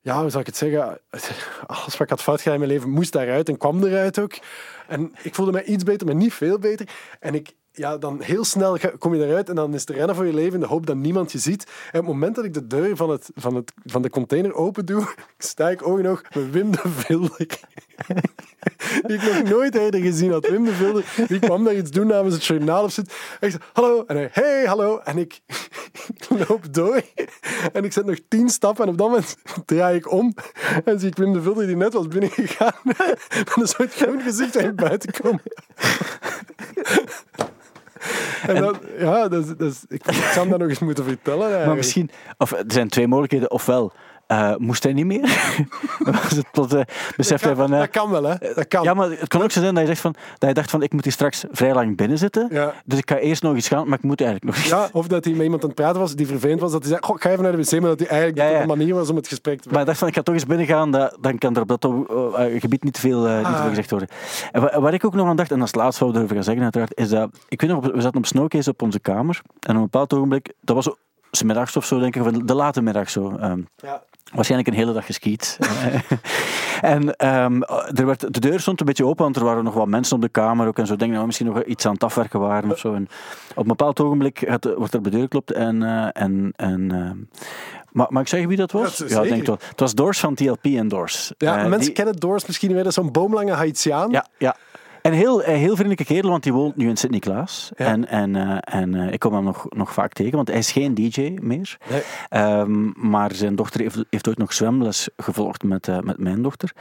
ja, 0.00 0.20
hoe 0.20 0.30
zal 0.30 0.40
ik 0.40 0.46
het 0.46 0.56
zeggen, 0.56 1.00
alles 1.66 1.92
wat 1.92 2.00
ik 2.00 2.08
had 2.08 2.22
fout 2.22 2.38
gedaan 2.40 2.54
in 2.54 2.60
mijn 2.60 2.72
leven 2.72 2.90
moest 2.90 3.12
daaruit 3.12 3.48
en 3.48 3.56
kwam 3.56 3.84
eruit 3.84 4.18
ook. 4.18 4.34
En 4.88 5.12
ik 5.22 5.34
voelde 5.34 5.52
mij 5.52 5.64
iets 5.64 5.84
beter, 5.84 6.06
maar 6.06 6.16
niet 6.16 6.34
veel 6.34 6.58
beter. 6.58 6.88
En 7.20 7.34
ik, 7.34 7.52
ja, 7.72 7.96
dan 7.98 8.22
heel 8.22 8.44
snel 8.44 8.78
kom 8.98 9.14
je 9.14 9.26
eruit 9.26 9.48
en 9.48 9.54
dan 9.54 9.74
is 9.74 9.80
het 9.80 9.90
rennen 9.90 10.16
voor 10.16 10.26
je 10.26 10.34
leven 10.34 10.54
in 10.54 10.60
de 10.60 10.66
hoop 10.66 10.86
dat 10.86 10.96
niemand 10.96 11.32
je 11.32 11.38
ziet. 11.38 11.64
En 11.64 12.00
op 12.00 12.06
het 12.06 12.14
moment 12.14 12.34
dat 12.34 12.44
ik 12.44 12.54
de 12.54 12.66
deur 12.66 12.96
van, 12.96 13.10
het, 13.10 13.30
van, 13.34 13.54
het, 13.54 13.72
van 13.84 14.02
de 14.02 14.10
container 14.10 14.54
open 14.54 14.86
doe, 14.86 15.14
sta 15.38 15.70
ik 15.70 15.86
oog 15.86 15.98
in 15.98 16.08
oog 16.08 16.22
met 16.34 16.50
Wim 16.50 16.70
de 16.70 16.80
Vilder. 16.84 17.46
Die 19.06 19.16
ik 19.16 19.22
nog 19.22 19.42
nooit 19.42 19.74
eerder 19.74 20.00
gezien 20.00 20.32
had. 20.32 20.48
Wim 20.48 20.64
de 20.64 20.72
Vilder, 20.72 21.04
die 21.28 21.38
kwam 21.38 21.64
daar 21.64 21.74
iets 21.74 21.90
doen 21.90 22.06
namens 22.06 22.34
het 22.34 22.44
journaal 22.44 22.84
of. 22.84 22.98
En 22.98 23.04
ik 23.40 23.50
zei, 23.50 23.62
hallo. 23.72 24.04
En 24.06 24.16
hij, 24.16 24.28
hey, 24.32 24.64
hallo. 24.64 24.98
En 24.98 25.18
ik, 25.18 25.40
loop 26.48 26.74
door. 26.74 27.02
En 27.72 27.84
ik 27.84 27.92
zet 27.92 28.04
nog 28.04 28.18
tien 28.28 28.48
stappen. 28.48 28.84
En 28.84 28.90
op 28.90 28.98
dat 28.98 29.08
moment 29.08 29.36
draai 29.64 29.96
ik 29.96 30.10
om. 30.10 30.34
En 30.84 31.00
zie 31.00 31.08
ik 31.08 31.16
Wim 31.16 31.32
de 31.32 31.42
Vilder, 31.42 31.66
die 31.66 31.76
net 31.76 31.92
was 31.92 32.08
binnengegaan. 32.08 32.74
Met 32.82 33.18
een 33.54 33.68
soort 33.68 33.94
groen 33.94 34.20
gezicht 34.20 34.56
en 34.56 34.74
buiten 34.74 35.12
komen. 35.22 35.42
En, 38.46 38.54
dat, 38.62 38.78
ja, 38.98 39.28
dat, 39.28 39.44
is- 39.44 39.56
dat 39.56 39.70
is, 39.70 39.84
ik, 39.88 40.02
zou 40.12 40.38
hem 40.38 40.48
dat 40.50 40.58
nog 40.58 40.68
eens 40.68 40.78
moeten 40.78 41.04
vertellen. 41.04 41.38
Maar 41.38 41.48
eigenlijk. 41.48 41.76
misschien, 41.76 42.10
of 42.38 42.52
er 42.52 42.64
zijn 42.66 42.88
twee 42.88 43.06
mogelijkheden. 43.06 43.50
Ofwel, 43.50 43.92
eh, 44.38 44.56
moest 44.56 44.82
hij 44.82 44.92
niet 44.92 45.06
meer? 45.06 45.20
Was 46.22 46.30
het 46.30 46.46
tot, 46.52 46.72
eh, 46.74 46.80
hij 47.16 47.26
dat, 47.28 47.40
kan, 47.40 47.56
van... 47.56 47.72
eh, 47.72 47.78
dat 47.78 47.90
kan 47.90 48.10
wel, 48.10 48.22
hè. 48.24 48.34
Dat 48.54 48.68
kan. 48.68 48.82
ja, 48.82 48.94
maar 48.94 49.10
het 49.10 49.28
kan 49.28 49.42
ook 49.42 49.50
zo 49.50 49.60
zijn 49.60 49.72
dat 49.74 49.82
je, 49.82 49.88
zegt 49.88 50.00
van, 50.00 50.14
dat 50.38 50.48
je 50.48 50.54
dacht 50.54 50.70
van, 50.70 50.82
ik 50.82 50.92
moet 50.92 51.04
hier 51.04 51.12
straks 51.12 51.44
vrij 51.50 51.74
lang 51.74 51.96
binnen 51.96 52.18
zitten. 52.18 52.48
Ja. 52.50 52.74
Dus 52.84 52.98
ik 52.98 53.10
ga 53.10 53.16
eerst 53.16 53.42
nog 53.42 53.56
iets 53.56 53.68
gaan, 53.68 53.88
maar 53.88 53.98
ik 53.98 54.04
moet 54.04 54.20
eigenlijk 54.20 54.50
nog 54.50 54.64
iets. 54.64 54.72
Ja, 54.74 54.88
of 54.92 55.06
dat 55.06 55.24
hij 55.24 55.32
met 55.34 55.42
iemand 55.42 55.62
aan 55.62 55.68
het 55.68 55.78
praten 55.78 56.00
was 56.00 56.14
die 56.14 56.26
vervelend 56.26 56.60
was. 56.60 56.72
Dat 56.72 56.80
hij 56.80 56.90
zei, 56.90 57.02
goh, 57.04 57.16
ik 57.16 57.22
ga 57.22 57.30
even 57.30 57.42
naar 57.42 57.52
de 57.52 57.58
wc, 57.58 57.70
maar 57.70 57.80
dat 57.90 57.98
hij 57.98 58.08
eigenlijk 58.08 58.40
Ja, 58.40 58.48
ja. 58.56 58.60
een 58.62 58.68
manier 58.68 58.94
was 58.94 59.10
om 59.10 59.16
het 59.16 59.28
gesprek 59.28 59.60
te 59.60 59.68
Maar 59.70 59.80
ik 59.80 59.86
dacht 59.86 59.98
van, 59.98 60.08
ik 60.08 60.14
ga 60.14 60.22
toch 60.22 60.34
eens 60.34 60.46
binnen 60.46 60.66
gaan, 60.66 60.90
dat, 60.90 61.16
dan 61.20 61.38
kan 61.38 61.56
er 61.56 61.62
op 61.62 61.68
dat 61.68 61.84
gebied 62.60 62.84
niet 62.84 62.98
veel, 62.98 63.20
niet 63.20 63.46
veel 63.46 63.54
Ah. 63.54 63.68
gezegd 63.68 63.90
worden. 63.90 64.08
En 64.52 64.60
wa- 64.62 64.80
waar 64.80 64.94
ik 64.94 65.04
ook 65.04 65.14
nog 65.14 65.28
aan 65.28 65.36
dacht, 65.36 65.50
en 65.50 65.60
het 65.60 65.74
laatste 65.74 66.04
wat 66.04 66.12
we 66.12 66.18
erover 66.18 66.36
gaan 66.36 66.44
zeggen 66.44 66.62
uiteraard, 66.62 66.96
is 66.98 67.08
dat, 67.08 67.30
ik 67.48 67.60
weet 67.60 67.70
nog, 67.70 67.80
we 67.92 68.00
zaten 68.00 68.18
op 68.18 68.26
Snowcase 68.26 68.70
op 68.70 68.82
onze 68.82 69.00
kamer, 69.00 69.40
en 69.60 69.70
op 69.70 69.76
een 69.76 69.82
bepaald 69.82 70.12
ogenblik, 70.14 70.52
dat 70.60 70.76
was 70.76 70.88
middags 71.44 71.76
of 71.76 71.84
zo, 71.84 71.98
denk 71.98 72.16
ik, 72.16 72.22
of 72.22 72.30
de 72.32 72.54
late 72.54 72.82
middag 72.82 73.10
zo. 73.10 73.36
ehm, 73.40 73.60
Ja. 73.76 74.02
Waarschijnlijk 74.32 74.70
een 74.70 74.76
hele 74.76 74.92
dag 74.92 75.06
geskiet. 75.06 75.58
en 76.80 77.16
ehm, 77.16 77.62
er 77.94 78.06
werd, 78.06 78.34
de 78.34 78.40
deur 78.40 78.60
stond 78.60 78.80
een 78.80 78.86
beetje 78.86 79.06
open, 79.06 79.24
want 79.24 79.36
er 79.36 79.44
waren 79.44 79.64
nog 79.64 79.74
wat 79.74 79.88
mensen 79.88 80.16
op 80.16 80.22
de 80.22 80.28
kamer 80.28 80.66
ook 80.66 80.78
en 80.78 80.86
zo. 80.86 80.96
Denk 80.96 81.10
dat 81.10 81.20
we 81.20 81.26
misschien 81.26 81.46
nog 81.46 81.64
iets 81.64 81.86
aan 81.86 81.92
het 81.92 82.04
afwerken 82.04 82.40
waren 82.40 82.70
of 82.70 82.78
zo. 82.78 82.94
En 82.94 83.08
op 83.50 83.62
een 83.62 83.66
bepaald 83.66 84.00
ogenblik 84.00 84.38
gaat, 84.48 84.64
wordt 84.76 84.92
er 84.92 84.98
op 84.98 85.04
de 85.04 85.10
deur 85.10 85.20
geklopt 85.20 85.52
en... 85.52 85.82
eh, 85.82 86.22
en, 86.22 86.52
en 86.56 86.90
ehm, 86.92 87.16
maar, 87.92 88.06
mag 88.10 88.22
ik 88.22 88.28
zeggen 88.28 88.48
wie 88.48 88.56
dat 88.56 88.72
was? 88.72 88.98
Ja, 88.98 89.04
ik 89.22 89.28
denk 89.28 89.36
het 89.36 89.46
wel. 89.46 89.58
Het 89.68 89.80
was 89.80 89.94
Doors 89.94 90.18
van 90.20 90.34
TLP 90.34 90.64
en 90.64 90.88
Doors. 90.88 91.32
Ja, 91.38 91.56
Eh, 91.58 91.60
mensen 91.66 91.78
die- 91.86 91.92
kennen 91.92 92.16
Doors 92.16 92.46
misschien 92.46 92.72
weer 92.74 92.84
als 92.84 92.94
zo'n 92.94 93.12
boomlange 93.12 93.52
Haitiaan. 93.52 94.10
ja, 94.10 94.26
ja. 94.38 94.56
En 95.02 95.12
heel, 95.12 95.42
eh, 95.42 95.54
heel 95.54 95.72
vriendelijke 95.72 96.04
kerel, 96.04 96.30
want 96.30 96.42
die 96.42 96.52
woont 96.52 96.76
nu 96.76 96.88
in 96.88 96.96
Sint-Niklaas. 96.96 97.70
Ja. 97.76 97.86
En, 97.86 98.08
en, 98.08 98.36
eh, 98.36 98.78
en 98.80 98.94
eh, 98.94 99.12
ik 99.12 99.18
kom 99.18 99.34
hem 99.34 99.44
nog, 99.44 99.66
nog 99.68 99.92
vaak 99.92 100.12
tegen, 100.12 100.36
want 100.36 100.48
hij 100.48 100.58
is 100.58 100.72
geen 100.72 100.94
DJ 100.94 101.36
meer. 101.40 101.78
Nee. 101.90 102.02
Ehm, 102.28 103.08
maar 103.08 103.34
zijn 103.34 103.54
dochter 103.56 103.80
heeft, 103.80 104.04
heeft 104.10 104.28
ooit 104.28 104.38
nog 104.38 104.52
zwemles 104.52 105.08
gevolgd 105.16 105.62
met, 105.62 105.86
met 106.04 106.18
mijn 106.18 106.42
dochter. 106.42 106.72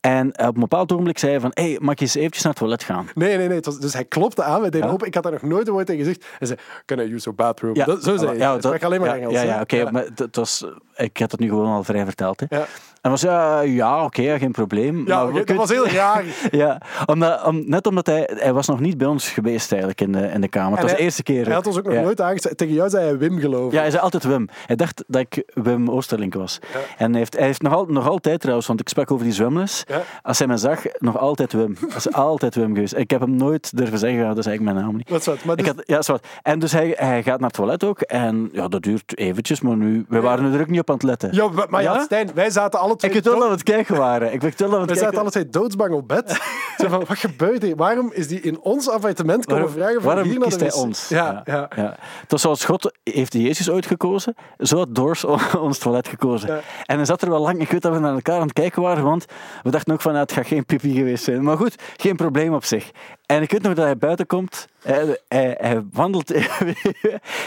En 0.00 0.28
op 0.28 0.54
een 0.54 0.60
bepaald 0.60 0.92
ogenblik 0.92 1.18
zei 1.18 1.32
hij 1.32 1.40
van, 1.40 1.50
hey, 1.54 1.78
mag 1.80 1.92
ik 1.92 2.00
eens 2.00 2.14
eventjes 2.14 2.42
naar 2.42 2.52
het 2.52 2.60
toilet 2.60 2.82
gaan? 2.82 3.08
Nee, 3.14 3.36
nee, 3.36 3.48
nee. 3.48 3.60
Was, 3.60 3.78
dus 3.80 3.92
hij 3.92 4.04
klopte 4.04 4.42
aan, 4.42 4.62
deden 4.62 4.80
Ja. 4.80 4.88
open. 4.88 5.06
Ik 5.06 5.14
had 5.14 5.22
daar 5.22 5.32
nog 5.32 5.42
nooit 5.42 5.66
een 5.66 5.72
woord 5.72 5.86
tegen 5.86 6.04
gezegd. 6.04 6.24
Hij 6.38 6.46
zei, 6.46 6.58
can 6.84 6.98
I 6.98 7.02
use 7.02 7.24
your 7.24 7.34
bathroom? 7.34 7.74
Ja, 7.74 7.84
Dat, 7.84 8.02
zo 8.04 8.16
zei 8.16 8.28
hij. 8.30 8.38
ja, 8.38 8.50
hij 8.50 8.60
sprak 8.60 8.82
alleen 8.82 9.00
maar 9.00 9.16
Engels. 9.16 9.32
Ja, 9.34 9.42
ja 9.42 9.60
oké. 9.60 9.90
maar 9.90 10.04
het 10.14 10.36
was, 10.36 10.64
ik 10.96 11.18
had 11.18 11.30
het 11.30 11.40
nu 11.40 11.48
gewoon 11.48 11.72
al 11.74 11.84
vrij 11.84 12.04
verteld. 12.04 12.42
Hè. 12.48 12.58
En 13.04 13.10
was 13.10 13.20
ja, 13.20 13.60
ja 13.60 14.04
oké, 14.04 14.38
geen 14.38 14.50
probleem. 14.52 15.06
Ja, 15.06 15.24
Maar 15.24 15.44
dat 15.44 15.56
was 15.56 15.70
heel 15.70 15.86
raar. 15.88 16.24
Ja, 16.50 16.80
omdat, 17.06 17.44
om, 17.44 17.62
net 17.68 17.86
omdat 17.86 18.06
hij, 18.06 18.30
hij 18.34 18.52
was 18.52 18.66
nog 18.66 18.80
niet 18.80 18.98
bij 18.98 19.06
ons 19.06 19.28
geweest 19.28 19.70
eigenlijk 19.70 20.00
in 20.00 20.12
de, 20.12 20.26
in 20.26 20.40
de 20.40 20.48
kamer. 20.48 20.70
Het 20.72 20.80
was 20.80 20.90
hij- 20.90 20.98
de 20.98 21.04
eerste 21.04 21.22
keer. 21.22 21.44
Hij 21.44 21.54
had 21.54 21.66
ons 21.66 21.78
ook 21.78 21.84
nog 21.84 21.92
Ja. 21.94 22.00
nooit 22.00 22.20
aangezet. 22.20 22.56
Tegen 22.56 22.74
jou 22.74 22.88
zei 22.90 23.04
hij 23.04 23.18
Wim, 23.18 23.38
geloof 23.38 23.66
ik. 23.66 23.72
Ja, 23.72 23.80
hij 23.80 23.90
zei 23.90 24.02
altijd 24.02 24.24
Wim. 24.24 24.48
Hij 24.66 24.76
dacht 24.76 25.04
dat 25.06 25.20
ik 25.20 25.42
Wim 25.54 25.90
Oosterlink 25.90 26.34
was. 26.34 26.58
En 26.98 27.10
hij 27.10 27.18
heeft, 27.18 27.36
hij 27.36 27.46
heeft 27.46 27.62
nog, 27.62 27.72
al, 27.74 27.84
nog 27.88 28.08
altijd 28.08 28.40
trouwens, 28.40 28.66
want 28.66 28.80
ik 28.80 28.88
sprak 28.88 29.10
over 29.10 29.24
die 29.24 29.34
zwemles. 29.34 29.84
Ja. 29.88 30.02
Als 30.22 30.38
hij 30.38 30.46
me 30.48 30.56
zag, 30.56 30.82
nog 30.98 31.18
altijd 31.18 31.52
Wim. 31.52 31.76
Dat 31.80 31.96
is 31.96 32.12
altijd 32.12 32.54
Wim 32.54 32.74
geweest. 32.74 32.96
Ik 32.96 33.10
heb 33.10 33.20
hem 33.20 33.36
nooit 33.36 33.76
durven 33.76 33.98
zeggen, 33.98 34.26
dat 34.26 34.38
is 34.38 34.46
eigenlijk 34.46 34.76
mijn 34.76 34.86
naam 34.86 34.96
niet. 34.96 35.08
Wat 35.10 35.26
Ik 35.26 35.56
dus- 35.56 35.66
had, 35.66 35.82
ja, 35.86 36.12
wat. 36.12 36.26
En 36.42 36.58
dus 36.58 36.72
hij, 36.72 36.94
hij 36.96 37.22
gaat 37.22 37.38
naar 37.40 37.48
het 37.48 37.56
toilet 37.58 37.84
ook. 37.84 38.00
En 38.00 38.48
ja, 38.52 38.68
dat 38.68 38.82
duurt 38.82 39.18
eventjes, 39.18 39.60
maar 39.60 39.76
nu, 39.76 40.04
we 40.08 40.20
waren 40.20 40.52
er 40.52 40.60
ook 40.60 40.68
niet 40.68 40.80
op 40.80 40.88
aan 40.90 40.94
het 40.94 41.04
letten. 41.04 41.28
ja, 41.32 41.48
maar- 41.68 41.82
ja? 41.82 42.00
Stijn, 42.02 42.30
wij 42.34 42.50
zaten 42.50 42.80
alle 42.94 43.10
twee... 43.10 43.10
ik 43.10 43.24
weet 43.24 43.32
wel 43.32 43.40
dat 43.40 43.48
we 43.48 43.54
het 43.54 43.62
kijken 43.62 43.96
waren. 43.96 44.32
Ik 44.32 44.40
weet 44.40 44.60
wel 44.60 44.70
dat 44.70 44.84
we 44.84 44.90
het 44.90 44.98
zaten 44.98 45.18
alle 45.18 45.30
twee 45.30 45.48
doodsbang 45.48 45.94
op 45.94 46.08
bed. 46.08 46.40
Zo 46.78 46.88
van, 46.88 47.04
wat 47.06 47.18
gebeurt 47.18 47.62
hier? 47.62 47.76
Waarom 47.76 48.12
is 48.12 48.28
die 48.28 48.40
in 48.40 48.60
ons 48.60 48.88
appartement 48.88 49.46
komen 49.46 49.62
Waarom, 49.62 49.78
vragen 49.78 49.94
van 49.94 50.04
waarom 50.04 50.24
hier 50.24 50.38
naar 50.38 50.48
kiest 50.48 50.58
de 50.58 50.64
hij 50.64 50.74
ons? 50.74 51.08
Ja, 51.08 51.42
ja. 51.44 51.96
zoals 52.28 52.64
God 52.64 52.92
heeft 53.02 53.32
Jezus 53.32 53.70
uitgekozen, 53.70 54.34
zo 54.58 54.76
had 54.76 54.94
Doors 54.94 55.24
ons 55.68 55.78
toilet 55.78 56.08
gekozen. 56.08 56.48
Ja. 56.48 56.60
En 56.86 56.96
hij 56.96 57.04
zat 57.04 57.22
er 57.22 57.30
wel 57.30 57.40
lang, 57.40 57.60
ik 57.60 57.70
weet 57.70 57.82
dat 57.82 57.92
we 57.92 57.98
naar 57.98 58.14
elkaar 58.14 58.36
aan 58.36 58.42
het 58.42 58.52
kijken 58.52 58.82
waren, 58.82 59.04
want 59.04 59.24
we 59.62 59.70
dachten 59.70 59.92
ook 59.92 60.00
van, 60.00 60.12
ja, 60.12 60.18
het 60.18 60.32
gaat 60.32 60.46
geen 60.46 60.64
pipi 60.64 60.94
geweest 60.94 61.24
zijn. 61.24 61.42
Maar 61.42 61.56
goed, 61.56 61.74
geen 61.96 62.16
probleem 62.16 62.54
op 62.54 62.64
zich. 62.64 62.90
En 63.26 63.42
ik 63.42 63.50
weet 63.50 63.62
nog 63.62 63.74
dat 63.74 63.84
hij 63.84 63.96
buiten 63.96 64.26
komt, 64.26 64.68
hij, 64.82 65.18
hij, 65.28 65.56
hij 65.60 65.82
wandelt 65.92 66.28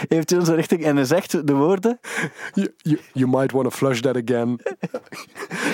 heeft 0.08 0.30
in 0.32 0.38
onze 0.38 0.54
richting 0.54 0.84
en 0.84 0.96
hij 0.96 1.04
zegt 1.04 1.46
de 1.46 1.52
woorden, 1.52 2.00
You, 2.52 2.74
you, 2.76 3.00
you 3.12 3.30
might 3.30 3.52
want 3.52 3.64
to 3.64 3.70
flush 3.70 4.00
that 4.00 4.16
again. 4.16 4.60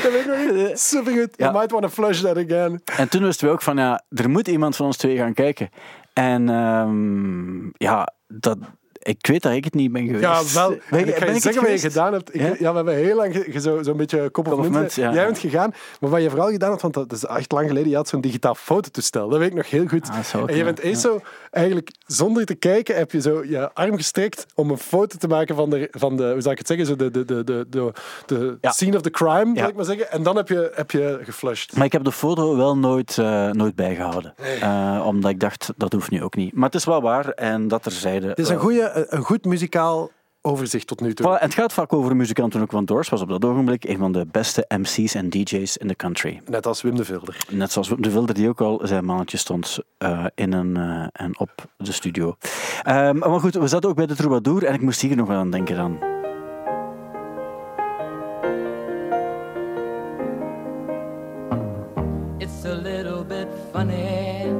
dat 0.02 0.12
weet 0.12 0.20
ik 0.20 0.26
nog 0.26 0.68
niet. 0.68 0.80
Super 0.80 1.12
goed. 1.12 1.34
Ja. 1.36 1.46
You 1.46 1.52
might 1.52 1.70
want 1.70 1.82
to 1.82 1.88
flush 1.88 2.20
that 2.20 2.36
again. 2.36 2.82
En 2.96 3.08
toen 3.08 3.22
wisten 3.22 3.46
we 3.46 3.52
ook 3.52 3.62
van, 3.62 3.76
ja, 3.76 4.02
er 4.08 4.30
moet 4.30 4.48
iemand 4.48 4.76
van 4.76 4.86
ons 4.86 4.96
twee 4.96 5.16
gaan 5.16 5.34
kijken. 5.34 5.68
En 6.12 6.48
ehm, 6.48 7.66
ja, 7.72 8.12
dat, 8.26 8.58
ik 9.04 9.26
weet 9.26 9.42
dat 9.42 9.52
ik 9.52 9.64
het 9.64 9.74
niet 9.74 9.92
ben 9.92 10.04
geweest. 10.06 10.22
Ja, 10.22 10.42
wel. 10.60 10.68
Ben, 10.90 11.00
En 11.00 11.08
ik 11.08 11.14
ga 11.16 11.24
ben 11.24 11.34
je 11.34 11.40
zeggen 11.40 11.62
wat 11.62 11.80
je 11.80 11.88
gedaan 11.88 12.12
hebt. 12.12 12.34
Ik, 12.34 12.40
Ja? 12.40 12.46
ja? 12.58 12.70
we 12.70 12.76
hebben 12.76 12.94
heel 12.94 13.16
lang 13.16 13.34
ge- 13.34 13.60
zo- 13.60 13.82
zo'n 13.82 13.96
beetje 13.96 14.30
kop 14.30 14.52
of 14.52 14.68
munt. 14.68 14.94
ja. 14.94 15.12
Jij 15.12 15.24
bent 15.24 15.38
gegaan. 15.38 15.72
Maar 16.00 16.10
wat 16.10 16.22
je 16.22 16.30
vooral 16.30 16.50
gedaan 16.50 16.70
hebt, 16.70 16.82
want 16.82 16.94
dat 16.94 17.12
is 17.12 17.24
echt 17.24 17.52
lang 17.52 17.68
geleden, 17.68 17.90
je 17.90 17.96
had 17.96 18.08
zo'n 18.08 18.20
digitaal 18.20 18.54
fototoestel. 18.54 19.28
Dat 19.28 19.38
weet 19.38 19.48
ik 19.48 19.54
nog 19.56 19.70
heel 19.70 19.86
goed. 19.86 20.08
Ah, 20.08 20.40
ook 20.42 20.48
en 20.48 20.56
je 20.56 20.64
bent 20.64 20.78
eens 20.78 21.00
zo, 21.00 21.20
eigenlijk 21.50 21.90
zonder 22.06 22.44
te 22.44 22.54
kijken, 22.54 22.96
heb 22.96 23.12
je 23.12 23.20
zo 23.20 23.44
je 23.44 23.72
arm 23.74 23.96
gestrekt 23.96 24.46
om 24.54 24.70
een 24.70 24.78
foto 24.78 25.16
te 25.18 25.28
maken 25.28 25.54
van 25.56 25.70
de, 25.70 25.88
van 25.90 26.16
de 26.16 26.30
hoe 26.32 26.40
zou 26.40 26.52
ik 26.52 26.58
het 26.58 26.66
zeggen, 26.66 26.86
zo 26.86 26.96
de, 26.96 27.10
de, 27.10 27.24
de, 27.24 27.44
de, 27.44 27.92
de, 28.26 28.56
scene 28.60 28.96
of 28.96 29.02
the 29.02 29.10
crime, 29.10 29.66
ik 29.68 29.74
maar 29.74 29.84
zeggen. 29.84 30.10
En 30.10 30.22
dan 30.22 30.36
heb 30.36 30.48
je, 30.48 30.70
heb 30.74 30.90
je 30.90 31.18
geflushed. 31.22 31.76
Maar 31.76 31.86
ik 31.86 31.92
heb 31.92 32.04
de 32.04 32.12
foto 32.12 32.56
wel 32.56 32.76
nooit, 32.76 33.18
eh, 33.18 33.50
nooit 33.50 33.74
bijgehouden. 33.74 34.34
Eh, 34.60 35.02
omdat 35.06 35.30
ik 35.30 35.40
dacht, 35.40 35.72
dat 35.76 35.92
hoeft 35.92 36.10
nu 36.10 36.22
ook 36.22 36.36
niet. 36.36 36.54
Maar 36.54 36.64
het 36.66 36.74
is 36.74 36.84
wel 36.84 37.02
waar 37.02 37.28
en 37.28 37.68
dat 37.68 37.82
terzijde. 37.82 38.28
Het 38.28 38.38
is 38.38 38.48
een, 38.48 38.58
goeie, 38.58 38.82
een 38.94 39.22
goed 39.22 39.44
muzikaal 39.44 40.10
overzicht 40.46 40.86
tot 40.86 41.00
nu 41.00 41.14
toe. 41.14 41.26
Voilà, 41.26 41.40
en 41.40 41.46
het 41.46 41.54
gaat 41.54 41.72
vaak 41.72 41.92
over 41.92 42.16
muzikanten 42.16 42.60
ook, 42.60 42.70
want 42.70 42.88
Doors 42.88 43.08
was 43.08 43.20
op 43.20 43.28
dat 43.28 43.44
ogenblik 43.44 43.84
een 43.84 43.98
van 43.98 44.12
de 44.12 44.26
beste 44.30 44.64
MC's 44.68 45.14
en 45.14 45.30
DJ's 45.30 45.76
in 45.76 45.88
de 45.88 45.96
country. 45.96 46.40
Net 46.46 46.66
als 46.66 46.82
Wim 46.82 46.96
de 46.96 47.04
Vilder. 47.04 47.36
Net 47.50 47.72
zoals 47.72 47.88
Wim 47.88 48.02
de 48.02 48.10
Wilder, 48.10 48.34
die 48.34 48.48
ook 48.48 48.60
al 48.60 48.80
zijn 48.82 49.04
mannetje 49.04 49.36
stond 49.36 49.78
eh, 49.98 50.26
in 50.34 50.52
een, 50.52 50.76
eh, 50.76 51.06
en 51.12 51.38
op 51.38 51.50
de 51.76 51.92
studio. 51.92 52.36
Ehm, 52.82 53.18
maar 53.18 53.40
goed, 53.40 53.54
we 53.54 53.68
zaten 53.68 53.88
ook 53.88 53.96
bij 53.96 54.06
de 54.06 54.14
Troubadour 54.14 54.64
en 54.64 54.74
ik 54.74 54.80
moest 54.80 55.00
hier 55.00 55.16
nog 55.16 55.28
wel 55.28 55.38
aan 55.38 55.50
denken 55.50 55.76
dan. 55.76 55.98
It's 62.38 62.64
a 62.64 62.74
little 62.74 63.24
bit 63.24 63.46
funny. 63.72 64.52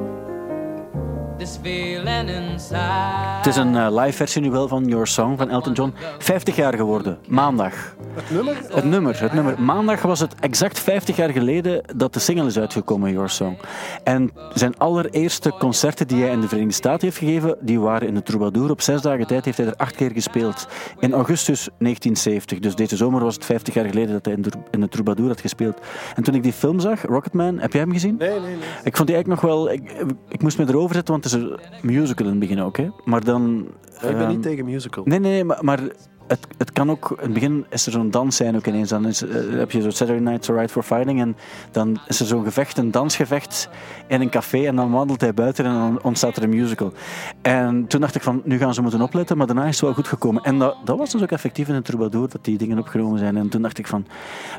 This 1.37 1.57
feeling 1.61 2.29
inside. 2.29 3.43
Het 3.45 3.55
is 3.55 3.59
een 3.59 3.75
eh, 3.75 3.95
live 4.03 4.17
versie 4.17 4.41
nu 4.41 4.51
wel 4.51 4.67
van 4.67 4.85
Your 4.85 5.07
Song 5.07 5.37
van 5.37 5.49
Elton 5.49 5.73
John. 5.73 5.93
50 6.19 6.55
jaar 6.55 6.73
geworden, 6.73 7.17
maandag. 7.27 7.95
Het 8.13 8.31
nummer? 8.31 8.57
Het 8.69 8.83
nummer, 8.83 9.21
het 9.21 9.33
nummer. 9.33 9.61
Maandag 9.61 10.01
was 10.01 10.19
het 10.19 10.35
exact 10.39 10.79
50 10.79 11.15
jaar 11.15 11.29
geleden 11.29 11.81
dat 11.95 12.13
de 12.13 12.19
single 12.19 12.45
is 12.45 12.59
uitgekomen, 12.59 13.11
Your 13.11 13.29
Song. 13.29 13.57
En 14.03 14.31
zijn 14.53 14.77
allereerste 14.77 15.53
concerten 15.59 16.07
die 16.07 16.21
hij 16.21 16.31
in 16.31 16.41
de 16.41 16.47
Verenigde 16.47 16.75
Staten 16.75 17.07
heeft 17.07 17.17
gegeven, 17.17 17.57
die 17.61 17.79
waren 17.79 18.07
in 18.07 18.13
de 18.13 18.23
Troubadour. 18.23 18.69
Op 18.69 18.81
zes 18.81 19.01
dagen 19.01 19.27
tijd 19.27 19.45
heeft 19.45 19.57
hij 19.57 19.67
er 19.67 19.75
acht 19.75 19.95
keer 19.95 20.11
gespeeld. 20.11 20.67
In 20.99 21.13
augustus 21.13 21.69
1970. 21.77 22.59
Dus 22.59 22.75
deze 22.75 22.95
zomer 22.95 23.23
was 23.23 23.35
het 23.35 23.45
50 23.45 23.73
jaar 23.73 23.85
geleden 23.85 24.13
dat 24.13 24.25
hij 24.25 24.33
in 24.33 24.41
de, 24.41 24.51
in 24.71 24.81
de 24.81 24.89
Troubadour 24.89 25.29
had 25.29 25.41
gespeeld. 25.41 25.77
En 26.15 26.23
toen 26.23 26.35
ik 26.35 26.43
die 26.43 26.53
film 26.53 26.79
zag, 26.79 27.01
Rocketman, 27.01 27.59
heb 27.59 27.71
jij 27.73 27.81
hem 27.81 27.91
gezien? 27.91 28.15
Nee, 28.17 28.29
nee, 28.29 28.39
nee. 28.39 28.67
Ik 28.83 28.95
vond 28.95 29.07
die 29.07 29.15
eigenlijk 29.15 29.41
nog 29.41 29.51
wel... 29.51 29.71
Ik, 29.71 30.05
ik 30.29 30.41
moest 30.41 30.57
me 30.57 30.65
erover 30.67 30.95
zetten, 30.95 31.13
want 31.13 31.23
het 31.23 31.33
is 31.33 31.39
een 31.41 31.59
musical 31.81 32.25
in 32.25 32.31
het 32.31 32.39
begin 32.39 32.61
ook. 32.61 32.77
Hè. 32.77 32.89
Maar 33.03 33.23
dan... 33.23 33.34
ik 33.43 34.01
ben 34.01 34.19
ehm, 34.19 34.27
niet 34.27 34.41
tegen 34.41 34.65
musical. 34.65 35.03
Nee, 35.05 35.19
nee, 35.19 35.31
nee, 35.31 35.43
maar, 35.43 35.63
maar 35.63 35.79
het, 36.27 36.47
het 36.57 36.71
kan 36.71 36.89
ook... 36.89 37.09
In 37.09 37.23
het 37.23 37.33
begin 37.33 37.65
is 37.69 37.85
er 37.85 37.91
zo'n 37.91 38.11
dans 38.11 38.35
zijn 38.35 38.55
ook 38.55 38.67
ineens. 38.67 38.89
Dan 38.89 39.07
is, 39.07 39.21
eh, 39.21 39.29
heb 39.49 39.71
je 39.71 39.81
zo 39.81 39.89
Saturday 39.89 40.23
Night's 40.23 40.49
Alright 40.49 40.71
for 40.71 40.83
Fighting 40.83 41.19
en 41.21 41.37
dan 41.71 41.99
is 42.07 42.19
er 42.19 42.25
zo'n 42.25 42.43
gevecht, 42.43 42.77
een 42.77 42.91
dansgevecht 42.91 43.69
in 44.07 44.21
een 44.21 44.29
café 44.29 44.65
en 44.65 44.75
dan 44.75 44.91
wandelt 44.91 45.21
hij 45.21 45.33
buiten 45.33 45.65
en 45.65 45.73
dan 45.73 45.99
ontstaat 46.01 46.37
er 46.37 46.43
een 46.43 46.49
musical. 46.49 46.93
En 47.41 47.87
toen 47.87 48.01
dacht 48.01 48.15
ik 48.15 48.21
van, 48.21 48.41
nu 48.43 48.57
gaan 48.57 48.73
ze 48.73 48.81
moeten 48.81 49.01
opletten, 49.01 49.37
maar 49.37 49.47
daarna 49.47 49.65
is 49.65 49.75
het 49.75 49.81
wel 49.81 49.93
goed 49.93 50.07
gekomen. 50.07 50.43
En 50.43 50.59
dat, 50.59 50.75
dat 50.83 50.97
was 50.97 51.11
dus 51.11 51.21
ook 51.21 51.31
effectief 51.31 51.67
in 51.67 51.75
de 51.75 51.81
Troubadour, 51.81 52.29
dat 52.29 52.43
die 52.43 52.57
dingen 52.57 52.79
opgenomen 52.79 53.19
zijn. 53.19 53.37
En 53.37 53.49
toen 53.49 53.61
dacht 53.61 53.77
ik 53.77 53.87
van, 53.87 54.05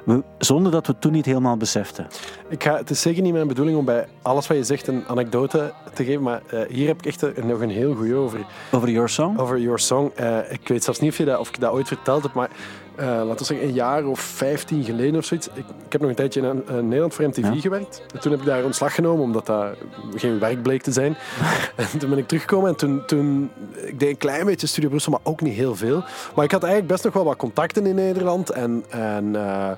we, 0.05 0.23
zonder 0.39 0.73
dat 0.73 0.87
we 0.87 0.93
het 0.93 1.01
toen 1.01 1.13
niet 1.13 1.27
helemaal 1.27 1.57
beseften. 1.57 2.07
Ik 2.49 2.63
ga, 2.63 2.77
het 2.77 2.91
is 2.91 3.01
zeker 3.01 3.23
niet 3.23 3.33
mijn 3.33 3.49
bedoeling 3.49 3.79
om 3.79 3.85
bij 3.85 4.07
alles 4.23 4.47
wat 4.47 4.57
je 4.57 4.65
zegt 4.65 4.87
een 4.87 5.05
anekdote 5.07 5.73
te 5.93 6.05
geven, 6.05 6.23
maar 6.23 6.43
eh, 6.51 6.61
hier 6.69 6.87
heb 6.87 6.99
ik 6.99 7.07
echt 7.07 7.45
nog 7.45 7.61
een 7.61 7.71
heel 7.71 7.95
goeie 7.95 8.15
over. 8.15 8.47
Over 8.73 8.91
Your 8.91 9.09
Song? 9.09 9.39
Over 9.39 9.61
Your 9.61 9.79
Song. 9.79 10.11
Eh, 10.15 10.39
ik 10.49 10.69
weet 10.69 10.85
zelfs 10.85 11.01
niet 11.01 11.11
of, 11.11 11.19
je 11.19 11.25
dat, 11.25 11.39
of 11.39 11.51
dat 11.61 11.73
ooit 11.73 11.89
verteld 11.89 12.23
heb, 12.23 12.33
maar 12.33 12.51
eh, 12.97 13.07
laten 13.07 13.37
we 13.37 13.45
zeggen 13.45 13.67
een 13.67 13.75
jaar 13.75 14.05
of 14.07 14.21
15 14.21 14.85
geleden 14.85 15.17
of 15.17 15.25
zoiets. 15.25 15.49
Ik, 15.49 15.65
ik 15.87 15.93
heb 15.93 16.01
nog 16.01 16.11
een 16.11 16.17
tijdje 16.17 16.41
in, 16.41 16.63
eh, 16.67 16.75
Nederland 16.75 17.15
voor 17.15 17.25
MTV 17.25 17.43
Ja. 17.43 17.61
gewerkt. 17.61 18.03
En 18.15 18.21
toen 18.21 18.31
heb 18.31 18.41
ik 18.41 18.47
daar 18.47 18.65
ontslag 18.65 18.95
genomen, 18.95 19.23
omdat 19.25 19.47
dat 19.47 19.67
geen 20.15 20.39
werk 20.39 20.63
bleek 20.63 20.83
te 20.83 20.93
zijn. 20.93 21.17
en 21.77 21.99
toen 21.99 22.09
ben 22.11 22.19
ik 22.19 22.27
teruggekomen 22.27 22.69
en 22.69 22.77
toen, 22.77 23.03
toen 23.07 23.51
ik 23.85 23.99
deed 23.99 24.09
een 24.11 24.17
klein 24.17 24.47
beetje 24.47 24.67
Studio 24.67 24.89
Brussel, 24.89 25.13
maar 25.13 25.21
ook 25.23 25.41
niet 25.41 25.55
heel 25.55 25.75
veel. 25.77 26.05
Maar 26.35 26.45
ik 26.45 26.51
had 26.51 26.63
eigenlijk 26.63 26.93
best 26.93 27.05
nog 27.05 27.13
wel 27.13 27.25
wat 27.25 27.37
contacten 27.37 27.87
in 27.87 27.95
Nederland. 27.95 28.51
En, 28.51 28.85
en 28.89 29.37
eh, 29.37 29.71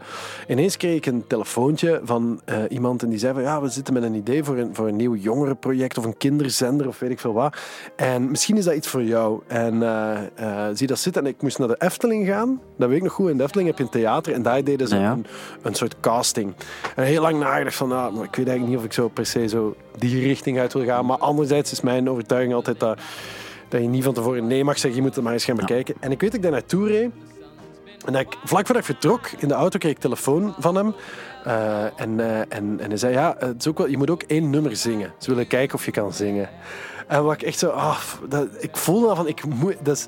ineens 0.48 0.76
kreeg 0.76 0.96
ik 0.96 1.06
een 1.06 1.24
telefoontje 1.26 2.00
van 2.04 2.40
iemand 2.68 3.02
en 3.02 3.08
die 3.08 3.18
zei 3.18 3.32
van 3.34 3.42
ja, 3.42 3.60
we 3.62 3.68
zitten 3.68 3.94
met 3.94 4.02
een 4.02 4.14
idee 4.14 4.44
voor 4.44 4.56
een, 4.56 4.74
voor 4.74 4.88
een 4.88 4.96
nieuw 4.96 5.14
jongerenproject 5.14 5.98
of 5.98 6.04
een 6.04 6.16
kinderzender 6.16 6.88
of 6.88 6.98
weet 6.98 7.10
ik 7.10 7.18
veel 7.20 7.32
wat. 7.32 7.56
En 7.96 8.30
misschien 8.30 8.56
is 8.56 8.64
dat 8.64 8.74
iets 8.74 8.88
voor 8.88 9.02
jou. 9.02 9.40
En 9.46 9.82
zie 10.72 10.86
dat 10.86 10.98
zitten. 10.98 11.22
En 11.22 11.28
ik 11.28 11.42
moest 11.42 11.58
naar 11.58 11.68
de 11.68 11.76
Efteling 11.78 12.26
gaan. 12.26 12.60
Dat 12.76 12.88
weet 12.88 12.96
ik 12.98 13.02
nog 13.08 13.16
goed. 13.16 13.30
In 13.30 13.36
de 13.36 13.42
Efteling 13.42 13.68
heb 13.68 13.78
je 13.78 13.84
een 13.84 13.90
theater 13.90 14.32
en 14.32 14.42
daar 14.42 14.64
deden 14.64 14.88
ze 14.88 14.96
Ja. 14.96 15.10
een, 15.12 15.26
een 15.62 15.74
soort 15.74 15.94
casting. 16.00 16.54
En 16.96 17.04
heel 17.04 17.22
lang 17.22 17.38
nagedacht 17.38 17.76
van, 17.76 17.92
ah, 17.92 18.14
maar 18.14 18.24
ik 18.24 18.36
weet 18.36 18.48
eigenlijk 18.48 18.66
niet 18.68 18.76
of 18.76 18.84
ik 18.84 18.92
zo 18.92 19.08
per 19.08 19.26
se 19.26 19.48
zo 19.48 19.76
die 19.98 20.22
richting 20.22 20.58
uit 20.58 20.72
wil 20.72 20.84
gaan. 20.84 21.06
Maar 21.06 21.18
anderzijds 21.18 21.72
is 21.72 21.80
mijn 21.80 22.10
overtuiging 22.10 22.54
altijd 22.54 22.80
dat, 22.80 22.98
dat 23.68 23.80
je 23.80 23.88
niet 23.88 24.04
van 24.04 24.14
tevoren 24.14 24.46
nee 24.46 24.64
mag 24.64 24.78
zeggen. 24.78 24.94
Je 24.94 25.06
moet 25.06 25.14
het 25.14 25.24
maar 25.24 25.32
eens 25.32 25.44
gaan 25.44 25.56
bekijken. 25.56 25.94
En 26.00 26.10
ik 26.10 26.20
weet 26.20 26.30
dat 26.30 26.38
ik 26.38 26.42
daar 26.42 26.52
naartoe 26.52 26.88
reed. 26.88 27.10
En 28.06 28.12
dat 28.12 28.22
ik, 28.22 28.36
vlak 28.44 28.66
voordat 28.66 28.88
ik 28.88 28.94
vertrok, 28.94 29.30
in 29.38 29.48
de 29.48 29.54
auto 29.54 29.78
kreeg 29.78 29.92
ik 29.92 29.98
telefoon 29.98 30.54
van 30.58 30.74
hem. 30.74 30.94
Eh, 31.44 32.00
en, 32.00 32.20
eh, 32.20 32.38
en, 32.38 32.80
en 32.80 32.88
hij 32.88 32.96
zei, 32.96 33.12
ja, 33.12 33.36
het 33.38 33.54
is 33.58 33.66
ook 33.68 33.78
wel, 33.78 33.88
je 33.88 33.96
moet 33.96 34.10
ook 34.10 34.22
één 34.22 34.50
nummer 34.50 34.76
zingen. 34.76 35.12
Ze 35.18 35.30
willen 35.30 35.46
kijken 35.46 35.74
of 35.74 35.84
je 35.84 35.90
kan 35.90 36.12
zingen. 36.12 36.48
En 37.06 37.24
wat 37.24 37.32
ik 37.34 37.42
echt 37.42 37.58
zo, 37.58 37.68
ah, 37.68 37.98
dat, 38.28 38.48
ik 38.58 38.76
voelde 38.76 39.06
dan 39.06 39.16
van, 39.16 39.28
ik 39.28 39.44
moet, 39.44 39.76
dat 39.82 39.96
is, 39.96 40.06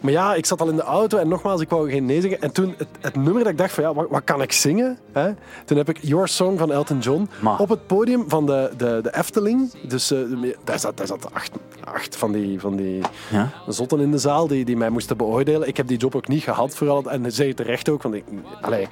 maar 0.00 0.12
ja, 0.12 0.34
ik 0.34 0.46
zat 0.46 0.60
al 0.60 0.68
in 0.68 0.76
de 0.76 0.82
auto 0.82 1.18
en 1.18 1.28
nogmaals, 1.28 1.60
ik 1.60 1.68
wou 1.68 1.90
geen 1.90 2.04
nee 2.04 2.20
zeggen. 2.20 2.40
En 2.40 2.52
toen, 2.52 2.74
het, 2.76 2.88
het 3.00 3.16
nummer 3.16 3.42
dat 3.42 3.52
ik 3.52 3.58
dacht 3.58 3.72
van, 3.72 3.84
ja, 3.84 3.94
wat, 3.94 4.06
wat 4.10 4.24
kan 4.24 4.42
ik 4.42 4.52
zingen? 4.52 4.98
Hè? 5.12 5.32
Toen 5.64 5.76
heb 5.76 5.88
ik 5.88 5.98
Your 6.02 6.28
Song 6.28 6.58
van 6.58 6.72
Elton 6.72 6.98
John 6.98 7.28
op 7.58 7.68
het 7.68 7.86
podium 7.86 8.24
van 8.28 8.46
de, 8.46 8.70
de, 8.76 9.00
de 9.02 9.16
Efteling. 9.16 9.72
Dus 9.88 10.10
eh, 10.10 10.18
daar 10.64 10.78
zat, 10.78 10.96
daar 10.96 11.06
zat 11.06 11.34
acht, 11.34 11.50
acht 11.84 12.16
van 12.16 12.32
die, 12.32 12.60
van 12.60 12.76
die 12.76 13.00
Ja? 13.30 13.50
zotten 13.68 14.00
in 14.00 14.10
de 14.10 14.18
zaal 14.18 14.46
die, 14.46 14.64
die 14.64 14.76
mij 14.76 14.90
moesten 14.90 15.16
beoordelen. 15.16 15.68
Ik 15.68 15.76
heb 15.76 15.86
die 15.86 15.98
job 15.98 16.14
ook 16.14 16.28
niet 16.28 16.42
gehad, 16.42 16.74
vooral. 16.74 17.10
En 17.10 17.32
zei 17.32 17.54
terecht 17.54 17.88
ook, 17.88 18.02
want 18.02 18.14
ik, 18.14 18.24
allee, 18.60 18.88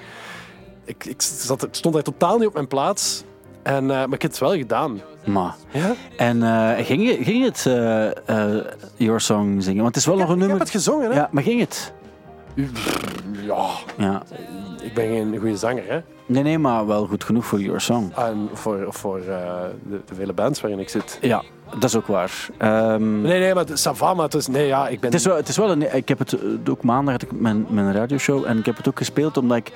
ik, 0.85 1.05
ik, 1.05 1.23
zat, 1.23 1.63
ik 1.63 1.75
stond 1.75 1.95
daar 1.95 2.03
totaal 2.03 2.39
niet 2.39 2.47
op 2.47 2.55
mijn 2.55 2.69
plaats. 2.69 3.25
En, 3.69 3.91
eh, 3.91 3.97
maar 3.97 4.13
ik 4.13 4.23
heb 4.23 4.31
het 4.31 4.39
wel 4.41 4.57
gedaan. 4.57 5.01
Maar... 5.27 5.55
Ja? 5.71 5.95
En 6.17 6.43
eh, 6.43 6.85
ging, 6.87 7.07
je, 7.09 7.25
ging 7.25 7.45
het 7.45 7.67
eh, 7.67 8.57
Your 8.97 9.21
Song 9.21 9.61
zingen? 9.61 9.83
Want 9.83 9.95
het 9.95 9.97
is 9.97 10.07
wel 10.07 10.15
Ik, 10.15 10.21
nog 10.21 10.29
heb, 10.31 10.39
een 10.39 10.43
ik 10.45 10.49
heb 10.51 10.59
nummer... 10.59 10.61
het 10.61 10.71
gezongen, 10.71 11.11
hè? 11.11 11.17
Ja, 11.17 11.29
maar 11.33 11.43
ging 11.43 11.61
het? 11.61 11.93
Ja, 13.43 13.67
Ja. 13.97 14.23
ik 14.83 14.95
ben 14.95 15.05
geen 15.09 15.37
goede 15.39 15.57
zanger, 15.57 15.83
hè? 15.87 16.01
Nee, 16.27 16.43
nee, 16.43 16.59
maar 16.59 16.87
wel 16.87 17.07
goed 17.07 17.25
genoeg 17.25 17.45
voor 17.47 17.61
Your 17.61 17.81
Song. 17.81 18.13
En 18.17 18.49
voor, 18.53 18.87
voor 18.89 19.21
de, 19.21 20.01
de 20.07 20.15
vele 20.15 20.33
bands 20.33 20.61
waarin 20.61 20.79
ik 20.81 20.89
zit. 20.89 21.19
Ja, 21.21 21.43
dat 21.75 21.85
is 21.85 21.97
ook 21.97 22.07
waar. 22.07 22.49
Ehm, 22.59 23.21
Nee, 23.21 23.41
nee, 23.41 23.55
maar 23.55 23.65
het 23.65 23.79
Savama. 23.79 24.23
Het 24.23 24.35
is, 24.35 24.47
nee, 24.47 24.67
ja, 24.67 24.89
ik 24.89 25.01
ben... 25.01 25.11
Het 25.11 25.19
is 25.19 25.27
wel, 25.27 25.37
het 25.37 25.49
is 25.49 25.57
wel 25.57 25.71
een, 25.71 25.95
ik 25.97 26.09
heb 26.09 26.19
het 26.19 26.33
eh, 26.33 26.71
ook 26.71 26.83
maandag 26.83 27.13
had 27.13 27.23
ik 27.23 27.41
mijn, 27.41 27.67
mijn 27.69 27.93
radioshow 27.93 28.45
en 28.47 28.59
ik 28.59 28.67
heb 28.67 28.77
het 28.77 28.89
ook 28.89 28.99
gespeeld 28.99 29.37
omdat 29.37 29.57
ik 29.57 29.73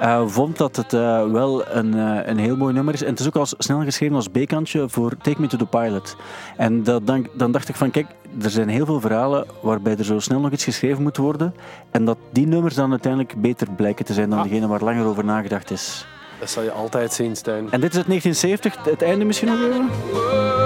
eh, 0.00 0.22
vond 0.26 0.56
dat 0.58 0.76
het 0.76 0.92
eh, 0.92 1.30
wel 1.30 1.68
een, 1.68 1.92
een 2.30 2.38
heel 2.38 2.56
mooi 2.56 2.74
nummer 2.74 2.94
is. 2.94 3.02
En 3.02 3.10
het 3.10 3.20
is 3.20 3.26
ook 3.26 3.36
al 3.36 3.46
snel 3.58 3.82
geschreven 3.82 4.16
als 4.16 4.28
B-kantje 4.28 4.88
voor 4.88 5.12
Take 5.22 5.40
Me 5.40 5.46
to 5.46 5.56
the 5.56 5.66
Pilot. 5.66 6.16
En 6.56 6.82
dat, 6.82 7.06
dan, 7.06 7.26
dan 7.32 7.52
dacht 7.52 7.68
ik 7.68 7.74
van 7.74 7.90
kijk, 7.90 8.06
er 8.42 8.50
zijn 8.50 8.68
heel 8.68 8.86
veel 8.86 9.00
verhalen 9.00 9.46
waarbij 9.60 9.96
er 9.96 10.04
zo 10.04 10.18
snel 10.18 10.40
nog 10.40 10.50
iets 10.50 10.64
geschreven 10.64 11.02
moet 11.02 11.16
worden. 11.16 11.54
En 11.90 12.04
dat 12.04 12.16
die 12.32 12.46
nummers 12.46 12.74
dan 12.74 12.90
uiteindelijk 12.90 13.40
beter 13.40 13.66
blijken 13.76 14.04
te 14.04 14.12
zijn 14.12 14.30
dan 14.30 14.38
Ah. 14.38 14.44
degene 14.44 14.66
waar 14.66 14.82
langer 14.82 15.06
over 15.06 15.24
nagedacht 15.24 15.70
is. 15.70 16.06
Dat 16.40 16.50
zal 16.50 16.62
je 16.62 16.70
altijd 16.72 17.12
zien, 17.12 17.36
Stijn. 17.36 17.70
En 17.70 17.80
dit 17.80 17.90
is 17.90 17.96
uit 17.96 18.06
1970, 18.06 18.84
het 18.84 19.02
einde 19.02 19.24
misschien 19.24 19.48
nog 19.48 19.58
even? 19.60 20.65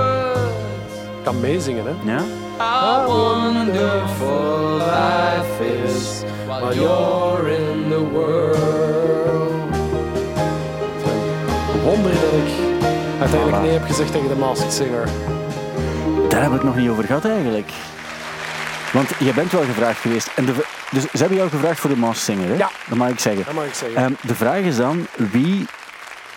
Ik 1.20 1.26
kan 1.26 1.40
meezingen, 1.40 1.85
hè. 1.85 2.12
Ja? 2.12 2.22
How 2.56 3.06
wonderful 3.06 4.76
life 4.76 5.85
is 5.85 6.22
while 6.46 6.74
you're 6.74 7.56
in 7.56 7.88
the 7.88 8.09
world. 8.12 8.61
Wonder 11.85 12.12
dat 12.12 12.33
ik 12.33 12.52
uiteindelijk 13.20 13.62
nee 13.62 13.72
heb 13.72 13.85
gezegd 13.87 14.12
tegen 14.12 14.28
de 14.28 14.35
Masked 14.35 14.72
Singer. 14.72 15.04
Daar 16.28 16.40
hebben 16.40 16.59
we 16.59 16.64
het 16.64 16.64
nog 16.64 16.76
niet 16.76 16.90
over 16.90 17.04
gehad 17.04 17.24
eigenlijk. 17.24 17.70
Want 18.92 19.09
je 19.18 19.33
bent 19.35 19.52
wel 19.52 19.64
gevraagd 19.64 20.00
geweest. 20.00 20.30
En 20.37 20.44
de, 20.44 20.52
dus 20.90 21.02
ze 21.02 21.18
hebben 21.18 21.37
jou 21.37 21.50
gevraagd 21.50 21.80
voor 21.80 21.90
de 21.90 21.96
Masked 21.96 22.24
Singer, 22.24 22.48
hè? 22.48 22.54
Ja. 22.54 22.70
Dat 22.88 22.98
mag 22.98 23.09
ik 23.09 23.18
zeggen. 23.18 23.44
Dat 23.44 23.54
mag 23.54 23.64
ik 23.64 23.74
zeggen. 23.74 24.04
Ehm, 24.04 24.12
de 24.20 24.35
vraag 24.35 24.61
is 24.61 24.76
dan, 24.76 25.06
wie 25.16 25.66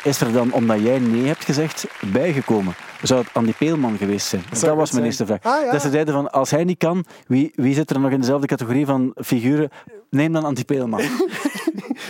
is 0.03 0.21
er 0.21 0.31
dan, 0.31 0.53
omdat 0.53 0.81
jij 0.81 0.99
nee 0.99 1.25
hebt 1.25 1.45
gezegd, 1.45 1.85
bijgekomen? 2.11 2.75
Zou 3.01 3.21
het 3.21 3.29
Andy 3.33 3.53
Peelman 3.57 3.97
geweest 3.97 4.27
zijn? 4.27 4.43
Dat, 4.49 4.75
was 4.75 4.91
mijn 4.91 5.05
eerste 5.05 5.25
vraag. 5.25 5.43
Ah, 5.43 5.65
ja. 5.65 5.71
Dat 5.71 5.81
ze 5.81 5.89
zeiden 5.89 6.13
van, 6.13 6.31
als 6.31 6.51
hij 6.51 6.63
niet 6.63 6.77
kan, 6.77 7.05
wie, 7.27 7.51
wie 7.55 7.73
zit 7.73 7.89
er 7.89 7.99
nog 7.99 8.11
in 8.11 8.19
dezelfde 8.19 8.47
categorie 8.47 8.85
van 8.85 9.13
figuren? 9.15 9.69
Neem 10.09 10.33
dan 10.33 10.45
Andy 10.45 10.65
Peelman. 10.65 11.01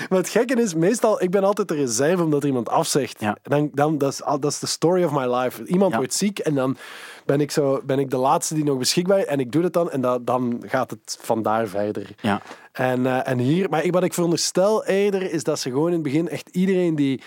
Maar 0.09 0.17
het 0.17 0.29
gekke 0.29 0.61
is, 0.61 0.73
meestal, 0.73 1.21
ik 1.21 1.31
ben 1.31 1.43
altijd 1.43 1.67
de 1.67 1.75
reserve 1.75 2.23
omdat 2.23 2.41
er 2.41 2.47
iemand 2.47 2.69
afzegt. 2.69 3.19
Ja. 3.19 3.37
Dan, 3.43 3.69
dan, 3.73 3.97
dat, 3.97 4.11
is, 4.11 4.21
dat 4.39 4.57
de 4.59 4.67
story 4.67 5.03
of 5.03 5.11
my 5.11 5.35
life. 5.35 5.65
Iemand 5.65 5.91
Ja. 5.91 5.97
wordt 5.97 6.13
ziek 6.13 6.39
en 6.39 6.55
dan 6.55 6.77
ben 7.25 7.41
ik, 7.41 7.51
zo, 7.51 7.81
ben 7.85 7.99
ik 7.99 8.09
de 8.09 8.17
laatste 8.17 8.53
die 8.53 8.63
nog 8.63 8.77
beschikbaar 8.77 9.19
is 9.19 9.25
en 9.25 9.39
ik 9.39 9.51
doe 9.51 9.63
het 9.63 9.73
dan 9.73 9.91
en 9.91 10.01
dat, 10.01 10.25
dan 10.25 10.63
gaat 10.65 10.89
het 10.89 11.17
vandaar 11.21 11.67
verder. 11.67 12.09
Ja. 12.21 12.41
En, 12.71 13.05
eh, 13.05 13.27
en 13.27 13.37
hier, 13.37 13.69
maar 13.69 13.83
ik, 13.83 13.91
wat 13.93 14.03
ik 14.03 14.13
veronderstel 14.13 14.85
eerder 14.85 15.31
is 15.31 15.43
dat 15.43 15.59
ze 15.59 15.69
gewoon 15.69 15.87
in 15.87 15.93
het 15.93 16.03
begin 16.03 16.29
echt 16.29 16.49
iedereen 16.51 16.95
die 16.95 17.21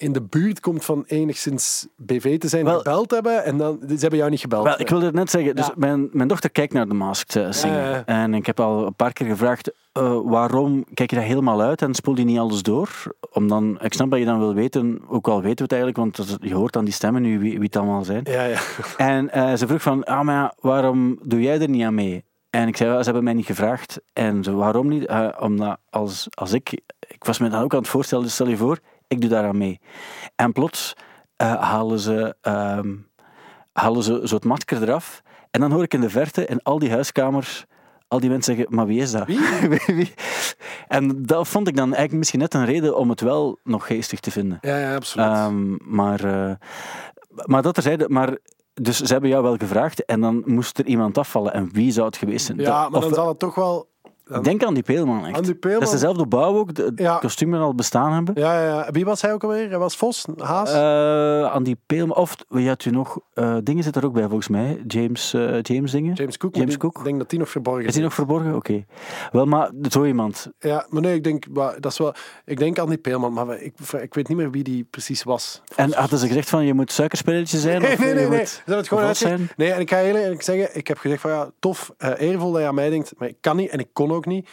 in 0.00 0.12
de 0.12 0.22
buurt 0.22 0.60
komt 0.60 0.84
van 0.84 1.04
enigszins 1.06 1.86
BV 1.96 2.38
te 2.38 2.48
zijn, 2.48 2.64
Wel- 2.64 2.76
gebeld 2.76 3.10
hebben. 3.10 3.44
En 3.44 3.56
dan, 3.58 3.78
ze 3.88 3.96
hebben 3.98 4.18
jou 4.18 4.30
niet 4.30 4.40
gebeld. 4.40 4.64
Wel, 4.64 4.80
ik 4.80 4.88
wilde 4.88 5.04
het 5.06 5.14
net 5.14 5.30
zeggen. 5.30 5.56
Dus 5.56 5.66
Ja. 5.66 5.72
mijn, 5.76 6.08
mijn 6.12 6.28
dochter 6.28 6.50
kijkt 6.50 6.72
naar 6.72 6.88
de 6.88 6.94
Masked 6.94 7.36
eh, 7.36 7.50
Singer. 7.50 7.90
Ja. 7.90 8.02
En 8.06 8.34
ik 8.34 8.46
heb 8.46 8.60
al 8.60 8.86
een 8.86 8.94
paar 8.94 9.12
keer 9.12 9.26
gevraagd, 9.26 9.72
eh, 9.92 10.18
waarom 10.24 10.84
kijk 10.94 11.10
je 11.10 11.16
dat 11.16 11.24
helemaal 11.24 11.60
uit 11.60 11.82
en 11.82 11.94
spoel 11.94 12.16
je 12.18 12.24
niet 12.24 12.38
alles 12.38 12.62
door? 12.62 12.88
Om 13.32 13.48
dan, 13.48 13.78
ik 13.82 13.92
snap 13.92 14.10
dat 14.10 14.18
je 14.18 14.24
dan 14.24 14.38
wil 14.38 14.54
weten, 14.54 15.00
ook 15.08 15.28
al 15.28 15.42
weten 15.42 15.56
we 15.56 15.74
het 15.74 15.82
eigenlijk, 15.84 16.16
want 16.16 16.38
je 16.42 16.54
hoort 16.54 16.76
aan 16.76 16.84
die 16.84 16.94
stemmen 16.94 17.22
nu 17.22 17.38
wie, 17.38 17.52
wie 17.52 17.62
het 17.66 17.76
allemaal 17.76 18.04
zijn. 18.04 18.20
Ja, 18.24 18.44
ja. 18.44 18.58
En 18.96 19.30
eh, 19.32 19.54
ze 19.54 19.66
vroeg 19.66 19.82
van, 19.82 20.04
ah, 20.04 20.20
maar 20.22 20.34
ja, 20.34 20.54
waarom 20.60 21.18
doe 21.22 21.40
jij 21.40 21.60
er 21.60 21.68
niet 21.68 21.84
aan 21.84 21.94
mee? 21.94 22.24
En 22.50 22.68
ik 22.68 22.76
zei, 22.76 22.88
"Wel, 22.90 22.98
ze 22.98 23.04
hebben 23.04 23.24
mij 23.24 23.32
niet 23.32 23.46
gevraagd. 23.46 24.00
En 24.12 24.44
ze, 24.44 24.52
waarom 24.52 24.88
niet? 24.88 25.06
Eh, 25.06 25.28
omdat 25.40 25.78
als, 25.90 26.26
als 26.30 26.52
ik, 26.52 26.70
ik 27.08 27.24
was 27.24 27.38
me 27.38 27.48
dan 27.48 27.62
ook 27.62 27.72
aan 27.72 27.78
het 27.78 27.88
voorstellen, 27.88 28.24
dus 28.24 28.34
stel 28.34 28.48
je 28.48 28.56
voor, 28.56 28.78
ik 29.10 29.20
doe 29.20 29.30
daaraan 29.30 29.58
mee. 29.58 29.80
En 30.36 30.52
plots 30.52 30.92
eh, 31.36 31.54
halen 31.62 31.98
ze, 31.98 32.36
ehm, 32.40 32.94
halen 33.72 34.02
ze 34.02 34.20
zo 34.24 34.34
het 34.34 34.44
masker 34.44 34.82
eraf. 34.82 35.22
En 35.50 35.60
dan 35.60 35.72
hoor 35.72 35.82
ik 35.82 35.94
in 35.94 36.00
de 36.00 36.10
verte, 36.10 36.46
in 36.46 36.62
al 36.62 36.78
die 36.78 36.90
huiskamers, 36.90 37.64
al 38.08 38.20
die 38.20 38.30
mensen 38.30 38.54
zeggen, 38.56 38.74
maar 38.74 38.86
wie 38.86 39.00
is 39.00 39.10
dat? 39.10 39.26
Wie? 39.30 39.40
Wie? 39.86 40.12
En 40.88 41.22
dat 41.22 41.48
vond 41.48 41.68
ik 41.68 41.76
dan 41.76 41.86
eigenlijk 41.86 42.18
misschien 42.18 42.40
net 42.40 42.54
een 42.54 42.64
reden 42.64 42.96
om 42.96 43.10
het 43.10 43.20
wel 43.20 43.58
nog 43.64 43.86
geestig 43.86 44.20
te 44.20 44.30
vinden. 44.30 44.58
ja, 44.60 44.78
ja 44.78 44.94
absoluut. 44.94 45.26
Ehm, 45.26 45.76
maar, 45.94 46.24
eh, 46.24 46.52
maar 47.44 47.62
dat 47.62 47.74
terzijde, 47.74 48.08
maar 48.08 48.36
dus 48.74 49.00
ze 49.00 49.12
hebben 49.12 49.30
jou 49.30 49.42
wel 49.42 49.56
gevraagd 49.56 50.04
en 50.04 50.20
dan 50.20 50.42
moest 50.46 50.78
er 50.78 50.86
iemand 50.86 51.18
afvallen. 51.18 51.52
En 51.52 51.68
wie 51.72 51.92
zou 51.92 52.06
het 52.06 52.16
geweest 52.16 52.46
zijn? 52.46 52.58
ja, 52.58 52.88
maar 52.88 52.98
of- 52.98 53.04
dan 53.04 53.14
zal 53.14 53.28
het 53.28 53.38
toch 53.38 53.54
wel... 53.54 53.89
dan- 54.30 54.42
Denk 54.42 54.64
aan 54.64 54.74
die 54.74 54.82
Peelman 54.82 55.26
echt. 55.26 55.60
Peelman. 55.60 55.80
Dat 55.80 55.88
is 55.88 55.94
dezelfde 56.00 56.26
bouw 56.26 56.56
ook, 56.56 56.74
de, 56.74 56.92
Ja. 56.96 57.20
al 57.58 57.74
bestaan 57.74 58.12
hebben. 58.12 58.34
Ja, 58.38 58.60
ja, 58.62 58.66
ja. 58.66 58.88
Wie 58.90 59.04
was 59.04 59.22
hij 59.22 59.32
ook 59.32 59.42
alweer? 59.42 59.68
Hij 59.68 59.78
was 59.78 59.96
Vos? 59.96 60.26
Haas? 60.36 60.72
Eh 60.72 61.52
Andy 61.52 61.74
Peelman, 61.86 62.16
of 62.16 62.36
wie 62.48 62.68
had 62.68 62.84
u 62.84 62.90
nog? 62.90 63.18
eh, 63.34 63.56
dingen 63.62 63.82
zit 63.84 63.96
er 63.96 64.04
ook 64.04 64.12
bij 64.12 64.22
volgens 64.22 64.48
mij. 64.48 64.82
James, 64.86 65.34
eh, 65.34 65.62
James 65.62 65.90
dingen. 65.90 66.14
James 66.14 66.36
Cook. 66.36 66.54
James 66.54 66.68
die- 66.70 66.78
Cook. 66.78 66.98
Ik 66.98 67.04
denk 67.04 67.18
dat 67.18 67.30
die 67.30 67.38
nog 67.38 67.48
verborgen 67.48 67.84
Is 67.86 67.92
die 67.94 68.02
nog 68.02 68.14
verborgen? 68.14 68.54
Oké. 68.54 68.84
Wel, 69.32 69.44
maar 69.44 69.70
zo 69.88 70.04
iemand. 70.04 70.50
Ja, 70.58 70.86
maar 70.88 71.02
nee, 71.02 71.14
ik 71.14 71.24
denk, 71.24 71.44
maar 71.52 71.80
dat 71.80 71.92
is 71.92 71.98
wel, 71.98 72.14
ik 72.44 72.58
denk 72.58 72.78
aan 72.78 72.88
die 72.88 72.98
Peelman, 72.98 73.32
maar 73.32 73.60
ik, 73.60 73.74
ik 74.00 74.14
weet 74.14 74.28
niet 74.28 74.36
meer 74.36 74.50
wie 74.50 74.62
die 74.62 74.86
precies 74.90 75.22
was. 75.22 75.62
En 75.76 75.92
hadden 75.94 76.18
ze 76.18 76.26
gezegd 76.26 76.48
van 76.48 76.64
je 76.64 76.74
moet 76.74 76.92
suikerspelletje 76.92 77.58
zijn? 77.58 77.80
Nee, 77.82 77.92
of 77.92 77.98
nee, 77.98 78.08
je 78.08 78.14
nee, 78.14 78.28
nee. 78.28 78.46
Ze 78.46 78.56
hebben 78.56 78.76
het 78.76 78.88
gewoon 78.88 79.04
uitgezegd. 79.04 79.36
zijn? 79.36 79.50
Nee, 79.56 79.72
en 79.72 79.80
ik 79.80 79.90
ga 79.90 79.96
heel 79.96 80.16
eerlijk 80.16 80.42
zeggen, 80.42 80.76
ik 80.76 80.86
heb 80.88 80.98
gezegd 80.98 81.20
van 81.20 81.30
ja, 81.30 81.50
tof, 81.58 81.92
eervol 82.18 82.52
dat 82.52 82.60
je 82.60 82.66
aan 82.66 82.74
mij 82.74 82.90
denkt, 82.90 83.12
maar 83.18 83.28
ik 83.28 83.36
kan 83.40 83.56
niet 83.56 83.70
en 83.70 83.78
ik 83.78 83.88
kon 83.92 84.12
ook 84.12 84.19
niet. 84.26 84.48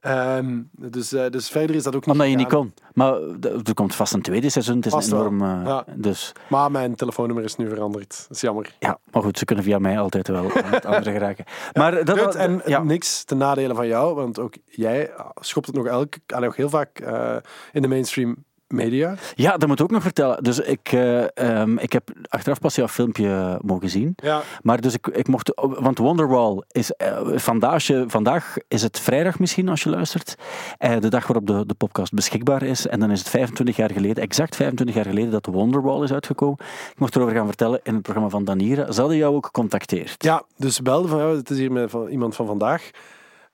Ehm, 0.00 0.60
dus, 0.70 1.12
eh, 1.12 1.30
dus 1.30 1.48
verder 1.48 1.76
is 1.76 1.82
dat 1.82 1.94
ook 1.96 2.00
niet 2.06 2.14
Omdat 2.14 2.28
je 2.30 2.36
niet 2.36 2.48
kon. 2.48 2.74
Maar 2.94 3.14
d- 3.40 3.68
er 3.68 3.74
komt 3.74 3.94
vast 3.94 4.12
een 4.12 4.22
tweede 4.22 4.48
seizoen. 4.50 4.76
Het 4.76 4.86
is 4.86 4.92
Vast 4.92 5.10
een 5.10 5.16
wel. 5.18 5.26
enorm. 5.26 5.60
eh, 5.60 5.66
Ja. 5.66 5.84
Dus 5.96 6.32
Maar 6.48 6.70
mijn 6.70 6.94
telefoonnummer 6.94 7.44
is 7.44 7.56
nu 7.56 7.68
veranderd. 7.68 8.24
Dat 8.28 8.36
is 8.36 8.40
jammer. 8.40 8.74
ja, 8.78 8.98
maar 9.12 9.22
goed, 9.22 9.38
ze 9.38 9.44
kunnen 9.44 9.64
via 9.64 9.78
mij 9.78 9.98
altijd 9.98 10.28
wel 10.28 10.52
aan 10.62 10.72
het 10.72 10.84
andere 10.86 11.10
geraken. 11.18 11.44
Maar 11.72 12.04
dat 12.04 12.34
en 12.34 12.62
ja. 12.66 12.82
niks 12.82 13.24
ten 13.24 13.36
nadele 13.38 13.74
van 13.74 13.86
jou, 13.86 14.14
want 14.14 14.38
ook 14.38 14.54
jij 14.64 15.10
schopt 15.40 15.66
het 15.66 15.74
nog, 15.76 15.86
elke, 15.86 16.18
ah, 16.26 16.40
nog 16.40 16.56
heel 16.56 16.68
vaak 16.68 16.98
eh, 16.98 17.36
in 17.72 17.82
de 17.82 17.88
mainstream 17.88 18.44
media. 18.72 19.14
ja, 19.34 19.56
dat 19.56 19.68
moet 19.68 19.78
ik 19.78 19.84
ook 19.84 19.90
nog 19.90 20.02
vertellen. 20.02 20.42
Dus 20.42 20.60
ik, 20.60 20.92
eh, 20.92 21.36
ehm, 21.36 21.78
ik 21.78 21.92
heb 21.92 22.10
achteraf 22.28 22.58
pas 22.58 22.74
jouw 22.74 22.88
filmpje 22.88 23.58
mogen 23.62 23.88
zien. 23.88 24.12
Ja. 24.16 24.42
Maar 24.62 24.80
dus 24.80 24.94
ik, 24.94 25.06
ik 25.06 25.28
mocht, 25.28 25.52
want 25.54 25.98
Wonderwall 25.98 26.62
is 26.70 26.92
eh, 26.92 27.18
vandaag, 27.34 27.86
vandaag 28.06 28.56
is 28.68 28.82
het 28.82 29.00
vrijdag 29.00 29.38
misschien 29.38 29.68
als 29.68 29.82
je 29.82 29.90
luistert, 29.90 30.34
eh, 30.78 31.00
de 31.00 31.08
dag 31.08 31.26
waarop 31.26 31.46
de, 31.46 31.66
de 31.66 31.74
podcast 31.74 32.12
beschikbaar 32.12 32.62
is. 32.62 32.86
En 32.86 33.00
dan 33.00 33.10
is 33.10 33.18
het 33.18 33.28
25 33.28 33.76
jaar 33.76 33.90
geleden, 33.90 34.22
exact 34.22 34.56
25 34.56 34.96
jaar 34.96 35.04
geleden, 35.04 35.30
dat 35.30 35.46
Wonderwall 35.46 36.02
is 36.02 36.12
uitgekomen. 36.12 36.56
Ik 36.92 36.98
mocht 36.98 37.16
erover 37.16 37.34
gaan 37.34 37.46
vertellen 37.46 37.80
in 37.82 37.92
het 37.94 38.02
programma 38.02 38.30
van 38.30 38.44
Danira. 38.44 38.92
Ze 38.92 39.00
hadden 39.00 39.18
jou 39.18 39.34
ook 39.34 39.46
gecontacteerd. 39.46 40.22
Ja, 40.22 40.42
dus 40.56 40.80
belde 40.82 41.08
van, 41.08 41.20
het 41.20 41.50
is 41.50 41.58
hier 41.58 41.72
met 41.72 41.90
van, 41.90 42.08
iemand 42.08 42.36
van 42.36 42.46
vandaag. 42.46 42.90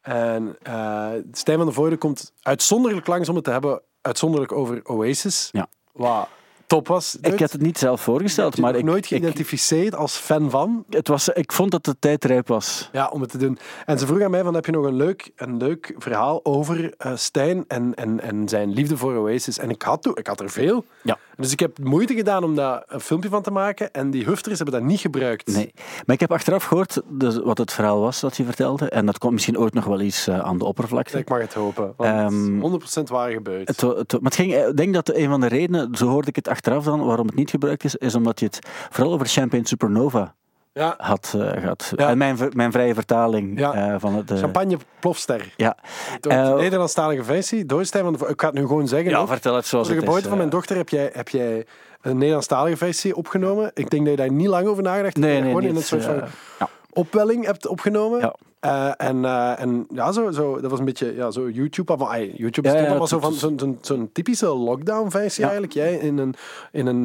En 0.02 0.57
eh 0.62 1.11
Stijn 1.33 1.57
van 1.57 1.66
der 1.66 1.74
Voorde 1.74 1.96
komt 1.96 2.33
uitzonderlijk 2.42 3.07
langs 3.07 3.28
om 3.28 3.35
het 3.35 3.44
te 3.44 3.50
hebben, 3.50 3.83
uitzonderlijk 4.01 4.53
over 4.53 4.81
Oasis. 4.85 5.49
Ja. 5.53 5.67
Wat 5.93 6.29
top 6.69 6.89
was. 6.89 7.17
Ik 7.21 7.41
had 7.41 7.53
het 7.53 7.61
niet 7.61 7.79
zelf 7.79 8.01
voorgesteld, 8.01 8.59
maar 8.59 8.71
ik 8.71 8.79
ik, 8.79 8.85
nooit 8.85 9.05
ik, 9.05 9.09
geïdentificeerd 9.09 9.95
als 9.95 10.17
fan 10.17 10.51
van. 10.51 10.85
het 10.91 11.09
was, 11.09 11.29
ik 11.29 11.53
vond 11.53 11.71
dat 11.71 11.85
de 11.85 11.97
tijd 11.99 12.25
rijp 12.25 12.49
was. 12.49 12.89
Ja, 12.93 13.09
om 13.09 13.21
het 13.21 13.31
te 13.31 13.39
doen. 13.39 13.59
En 13.87 13.99
ze 13.99 14.07
vroeg 14.07 14.23
aan 14.23 14.31
mij 14.31 14.43
van, 14.43 14.55
heb 14.55 14.67
je 14.67 14.73
nog 14.73 14.85
een 14.85 14.97
leuk, 14.97 15.31
een 15.37 15.57
leuk 15.57 15.95
verhaal 15.99 16.45
over 16.45 16.95
eh, 16.97 17.17
Stijn 17.17 17.65
en, 17.69 17.95
en, 17.95 18.21
en 18.21 18.49
zijn 18.49 18.71
liefde 18.71 18.97
voor 18.97 19.17
Oasis? 19.17 19.59
En 19.59 19.71
ik 19.71 19.83
had, 19.83 20.11
ik 20.15 20.27
had 20.27 20.41
er 20.41 20.51
veel. 20.51 20.85
Ja. 21.03 21.19
Dus 21.38 21.53
ik 21.53 21.61
heb 21.61 21.79
moeite 21.79 22.14
gedaan 22.14 22.44
om 22.44 22.55
daar 22.55 22.83
een 22.87 23.01
filmpje 23.01 23.29
van 23.29 23.42
te 23.42 23.51
maken. 23.51 23.92
En 23.92 24.11
die 24.11 24.24
hufters 24.24 24.59
hebben 24.59 24.81
dat 24.81 24.88
niet 24.88 25.01
gebruikt. 25.01 25.46
Nee. 25.46 25.72
Maar 26.07 26.14
ik 26.14 26.20
heb 26.20 26.33
achteraf 26.33 26.64
gehoord 26.64 27.01
dus, 27.09 27.38
wat 27.38 27.59
het 27.59 27.72
verhaal 27.72 28.01
was 28.01 28.20
dat 28.20 28.37
je 28.37 28.44
vertelde. 28.44 28.88
En 28.88 29.07
dat 29.07 29.18
komt 29.18 29.33
misschien 29.33 29.59
ooit 29.59 29.74
nog 29.74 29.85
wel 29.85 30.01
eens 30.01 30.27
eh, 30.27 30.38
aan 30.38 30.59
de 30.59 30.64
oppervlakte. 30.64 31.18
Ik 31.18 31.29
mag 31.29 31.40
het 31.40 31.55
hopen. 31.55 31.92
Want 31.96 32.11
Ehm, 32.33 32.61
100% 32.61 33.09
waar 33.09 33.31
gebeurd. 33.31 33.68
Het, 33.68 33.81
het, 33.81 34.12
maar 34.12 34.20
het 34.22 34.35
ging, 34.35 34.53
eh, 34.53 34.68
ik 34.68 34.77
denk 34.77 34.94
dat 34.94 35.14
een 35.14 35.29
van 35.29 35.40
de 35.40 35.46
redenen, 35.46 35.94
zo 35.94 36.07
hoorde 36.07 36.29
ik 36.29 36.37
het 36.37 36.48
achteraf 36.48 36.85
dan, 36.85 37.05
waarom 37.05 37.27
het 37.27 37.35
niet 37.35 37.51
gebruikt 37.51 37.85
is, 37.85 37.96
is 37.96 38.14
omdat 38.14 38.40
je 38.40 38.46
het 38.46 38.59
vooral 38.90 39.12
over 39.12 39.27
Champagne 39.27 39.66
Supernova 39.66 40.35
ja. 40.79 40.95
had 40.99 41.35
eh, 41.37 41.51
gehad. 41.61 41.93
Ja. 41.97 42.09
En 42.09 42.19
mijn, 42.19 42.37
mijn 42.53 42.73
vrije 42.73 42.95
vertaling 42.95 43.59
Ja. 43.59 43.73
eh, 43.75 43.95
van 43.99 44.14
het... 44.14 44.31
eh, 44.31 44.38
Champagne 44.38 44.77
plofster. 45.01 45.53
Ja. 45.57 45.77
De 46.21 46.55
Nederlandstalige 46.59 47.25
versie. 47.25 47.67
Door 47.67 47.85
Stijn 47.85 48.05
van 48.05 48.12
de 48.12 48.19
Vo- 48.19 48.27
Ik 48.27 48.41
ga 48.41 48.47
het 48.47 48.57
nu 48.57 48.67
gewoon 48.67 48.88
zeggen. 48.88 49.11
ja, 49.11 49.27
vertel 49.27 49.55
het 49.55 49.67
zoals 49.67 49.87
Voor 49.87 49.97
de 49.97 50.03
is. 50.03 50.07
geboorte 50.09 50.29
van 50.29 50.38
mijn 50.38 50.51
dochter 50.51 50.77
heb 50.77 50.88
jij, 50.88 51.11
heb 51.12 51.29
jij 51.29 51.67
een 52.03 52.17
Nederlandstalige 52.19 52.77
versie 52.77 53.17
opgenomen. 53.17 53.71
Ik 53.75 53.91
denk 53.91 54.03
dat 54.03 54.11
je 54.11 54.21
daar 54.21 54.33
niet 54.33 54.47
lang 54.49 54.67
over 54.67 54.83
nagedacht 54.83 55.14
hebt. 55.17 55.27
Nee, 55.27 55.35
nee, 55.41 55.43
gewoon 55.49 55.61
niet, 55.61 55.71
in 55.71 55.77
een 55.77 55.83
soort 55.83 56.05
van 56.05 56.14
ja. 56.59 56.69
Opwelling 56.99 57.45
hebt 57.47 57.67
opgenomen. 57.67 58.19
Ja. 58.21 58.35
Eh, 58.61 59.09
en, 59.09 59.25
eh, 59.25 59.61
en 59.61 59.87
ja, 59.95 60.13
zo, 60.13 60.31
zo, 60.31 60.61
dat 60.61 60.71
was 60.71 60.79
een 60.79 60.85
beetje 60.85 61.15
ja, 61.15 61.31
zo 61.31 61.49
YouTube. 61.51 62.07
Ay, 62.07 62.33
YouTube 62.37 62.69
Ja, 62.69 62.75
is 62.75 62.81
ja, 62.87 62.99
het- 62.99 63.09
zo 63.09 63.19
van 63.19 63.33
zo'n 63.33 63.79
zo'n 63.81 64.11
typische 64.13 64.47
lockdown-versie 64.47 65.41
Ja. 65.45 65.51
eigenlijk. 65.51 65.73
Jij 65.73 65.95
in 65.95 66.19
een, 66.19 66.35
in 66.73 66.87
een 66.87 67.03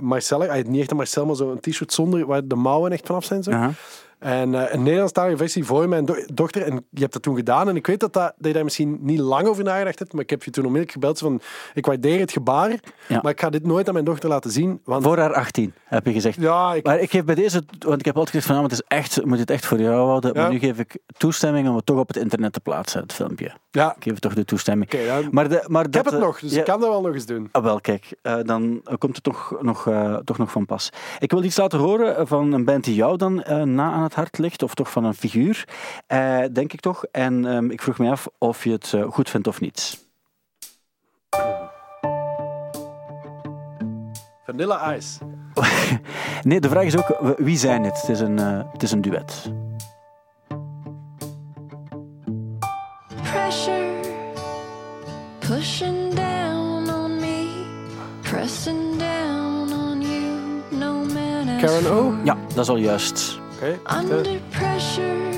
Marcel, 0.00 0.42
ay, 0.42 0.62
niet 0.66 0.80
echt 0.80 0.90
een 0.90 0.96
Marcel, 0.96 1.26
maar 1.26 1.36
zo'n 1.36 1.60
t-shirt 1.60 1.92
zonder 1.92 2.26
waar 2.26 2.46
de 2.46 2.54
mouwen 2.54 2.92
echt 2.92 3.06
vanaf 3.06 3.24
zijn. 3.24 3.42
Zo. 3.42 3.50
En 4.18 4.54
eh, 4.54 4.72
een 4.74 4.82
Nederlandstalige 4.82 5.36
versie 5.36 5.64
voor 5.64 5.88
mijn 5.88 6.04
do- 6.04 6.24
dochter. 6.34 6.62
En 6.62 6.74
je 6.90 7.00
hebt 7.00 7.12
dat 7.12 7.22
toen 7.22 7.36
gedaan. 7.36 7.68
En 7.68 7.76
ik 7.76 7.86
weet 7.86 8.00
dat, 8.00 8.12
dat, 8.12 8.32
dat 8.36 8.46
je 8.46 8.52
daar 8.52 8.64
misschien 8.64 8.98
niet 9.00 9.18
lang 9.18 9.46
over 9.46 9.64
nagedacht 9.64 9.98
hebt. 9.98 10.12
Maar 10.12 10.22
ik 10.22 10.30
heb 10.30 10.42
je 10.42 10.50
toen 10.50 10.64
onmiddellijk 10.64 10.92
gebeld 10.98 11.18
van... 11.18 11.40
Ik 11.74 11.86
waardeer 11.86 12.18
het 12.20 12.32
gebaar, 12.32 12.70
Ja. 13.08 13.18
maar 13.22 13.32
ik 13.32 13.40
ga 13.40 13.50
dit 13.50 13.66
nooit 13.66 13.86
aan 13.86 13.92
mijn 13.92 14.04
dochter 14.04 14.28
laten 14.28 14.50
zien. 14.50 14.80
Want 14.84 15.02
Voor 15.02 15.18
haar 15.18 15.32
18, 15.34 15.74
heb 15.84 16.06
je 16.06 16.12
gezegd. 16.12 16.40
ja, 16.40 16.74
ik, 16.74 16.84
Maar 16.84 16.98
ik 17.00 17.10
geef 17.10 17.24
bij 17.24 17.34
deze, 17.34 17.62
want 17.78 17.98
ik 17.98 18.04
heb 18.04 18.16
altijd 18.16 18.28
gezegd 18.36 18.46
van, 18.46 18.54
nou, 18.56 18.68
het 18.68 18.78
is 18.80 18.84
echt, 18.98 19.14
je 19.14 19.26
moet 19.26 19.38
het 19.38 19.50
echt 19.50 19.66
voor 19.66 19.80
jou 19.80 20.06
houden. 20.06 20.32
Ja. 20.34 20.40
Maar 20.42 20.50
nu 20.50 20.58
geef 20.58 20.78
ik 20.78 20.98
toestemming 21.16 21.68
om 21.68 21.76
het 21.76 21.86
toch 21.86 21.98
op 21.98 22.08
het 22.08 22.16
internet 22.16 22.52
te 22.52 22.60
plaatsen, 22.60 23.00
het 23.02 23.12
filmpje. 23.12 23.50
ja, 23.70 23.94
Ik 23.96 24.02
geef 24.02 24.18
toch 24.18 24.34
de 24.34 24.44
toestemming. 24.44 24.90
dan- 24.90 25.28
Maar 25.30 25.48
de, 25.48 25.64
maar 25.66 25.86
ik 25.86 25.94
heb 25.94 26.04
dat, 26.04 26.12
het 26.12 26.22
nog, 26.22 26.40
dus 26.40 26.52
ja, 26.52 26.58
ik 26.58 26.64
kan 26.64 26.80
dat 26.80 26.88
wel 26.88 27.00
nog 27.02 27.14
eens 27.14 27.26
doen. 27.26 27.48
Ah, 27.52 27.62
wel, 27.62 27.80
kijk, 27.80 28.12
eh, 28.22 28.36
dan 28.42 28.82
komt 28.98 29.14
het 29.14 29.24
toch 29.24 29.56
nog, 29.60 29.86
eh, 29.86 30.14
toch 30.24 30.38
nog 30.38 30.50
van 30.50 30.66
pas. 30.66 30.90
Ik 31.18 31.30
wil 31.30 31.42
iets 31.44 31.56
laten 31.56 31.78
horen 31.78 32.26
van 32.26 32.52
een 32.52 32.64
band 32.64 32.84
die 32.84 32.94
jou 32.94 33.16
dan 33.16 33.34
na 33.74 33.92
aan 33.92 34.07
het 34.08 34.16
hart 34.16 34.38
ligt, 34.38 34.62
of 34.62 34.74
toch 34.74 34.90
van 34.90 35.04
een 35.04 35.14
figuur, 35.14 35.68
eh, 36.06 36.40
denk 36.52 36.72
ik 36.72 36.80
toch. 36.80 37.04
En 37.04 37.46
ehm, 37.46 37.70
ik 37.70 37.82
vroeg 37.82 37.98
me 37.98 38.10
af 38.10 38.28
of 38.38 38.64
je 38.64 38.70
het 38.70 38.92
eh, 38.94 39.02
goed 39.02 39.30
vindt 39.30 39.46
of 39.46 39.60
niet. 39.60 40.06
Vanilla 44.44 44.96
Ice. 44.96 45.18
Nee, 46.42 46.60
de 46.60 46.68
vraag 46.68 46.84
is 46.84 46.96
ook, 46.96 47.36
wie 47.36 47.56
zijn 47.56 47.84
het? 47.84 48.00
Het 48.00 48.10
is 48.10 48.20
een, 48.20 48.38
eh, 48.38 48.72
het 48.72 48.82
is 48.82 48.92
een 48.92 49.00
duet. 49.00 49.52
pressure 53.30 54.02
pushing 55.40 56.14
down 56.14 56.90
on 56.90 57.20
me, 57.20 57.66
pressing 58.22 58.98
down 58.98 59.72
on 59.72 60.02
you. 60.02 60.62
No 60.70 61.04
man 61.04 61.60
Karen 61.60 61.86
O? 61.86 62.14
Ja, 62.24 62.36
dat 62.48 62.58
is 62.58 62.68
al 62.68 62.76
juist. 62.76 63.40
Oké. 63.62 63.78
Under 64.00 64.26
pressure 64.50 65.30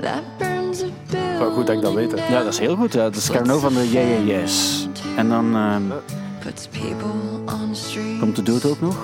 that 0.00 0.22
burns 0.38 0.82
a. 0.82 1.38
Wel 1.38 1.50
goed 1.50 1.66
dat 1.66 1.76
ik 1.76 1.82
dat 1.82 1.92
weet, 1.92 2.12
hè. 2.20 2.28
Ja, 2.28 2.42
dat 2.42 2.52
is 2.52 2.58
heel 2.58 2.76
goed. 2.76 2.92
hè. 2.92 3.00
Dat 3.02 3.16
is 3.16 3.30
Carno 3.30 3.58
van 3.58 3.74
de 3.74 3.90
Yeah, 3.90 4.26
Yeah 4.26 4.40
Yes. 4.42 4.88
En 5.16 5.28
dan 5.28 5.54
ehm, 5.56 5.82
Puts 6.44 6.66
people 6.66 7.08
on 7.44 7.72
the 7.72 7.80
street. 7.80 8.18
komt 8.20 8.36
de 8.36 8.42
doet 8.42 8.64
ook 8.64 8.80
nog. 8.80 8.96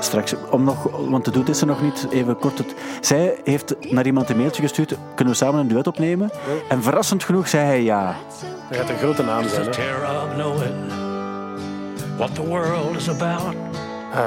Straks, 0.00 0.34
om 0.50 0.64
nog, 0.64 0.88
want 1.08 1.24
de 1.24 1.30
doet 1.30 1.48
is 1.48 1.60
er 1.60 1.66
nog 1.66 1.82
niet, 1.82 2.06
even 2.10 2.38
kort. 2.38 2.58
Het, 2.58 2.74
zij 3.00 3.40
heeft 3.44 3.90
naar 3.90 4.06
iemand 4.06 4.30
een 4.30 4.36
mailtje 4.36 4.62
gestuurd, 4.62 4.94
kunnen 5.14 5.34
we 5.34 5.40
samen 5.40 5.60
een 5.60 5.68
duet 5.68 5.86
opnemen? 5.86 6.30
En 6.68 6.82
verrassend 6.82 7.24
genoeg 7.24 7.48
zei 7.48 7.64
hij 7.66 7.82
ja. 7.82 8.14
Dat 8.68 8.78
gaat 8.78 8.88
een 8.88 8.96
grote 8.98 9.22
naam 9.22 9.48
zijn, 9.48 9.64
hè. 9.64 9.70
terror 9.70 10.22
of 10.24 10.34
knowing 10.34 10.74
what 12.16 12.34
the 12.34 12.46
world 12.46 12.96
is 12.96 13.08
about. 13.08 13.54
Ah, 14.14 14.26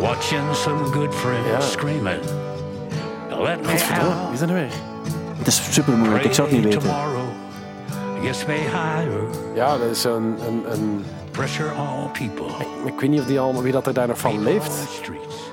Watching 0.00 0.54
some 0.54 0.84
good 0.92 1.14
friends 1.14 1.48
Ja. 1.50 1.60
screaming. 1.60 2.20
Let 3.30 3.60
me 3.62 3.72
out. 4.00 4.32
is 4.32 4.38
dat 4.38 4.48
nu 4.48 4.54
weer? 4.54 4.68
Het 5.38 5.46
is 5.46 5.72
super 5.74 5.96
moeilijk, 5.96 6.24
ik 6.24 6.32
zou 6.32 6.48
het 6.48 6.56
niet 6.56 6.74
weten. 6.74 6.90
Ja, 9.54 9.78
dat 9.78 9.90
is 9.90 10.04
een... 10.04 10.36
een, 10.46 10.72
een 10.72 11.04
Pressure 11.30 11.70
on 11.74 12.10
people. 12.12 12.46
ik 12.84 13.00
weet 13.00 13.10
niet 13.10 13.20
of 13.20 13.26
die 13.26 13.40
allemaal, 13.40 13.62
wie 13.62 13.72
dat 13.72 13.86
er 13.86 13.94
daar 13.94 14.06
nog 14.08 14.18
van 14.18 14.42
leeft. 14.42 14.72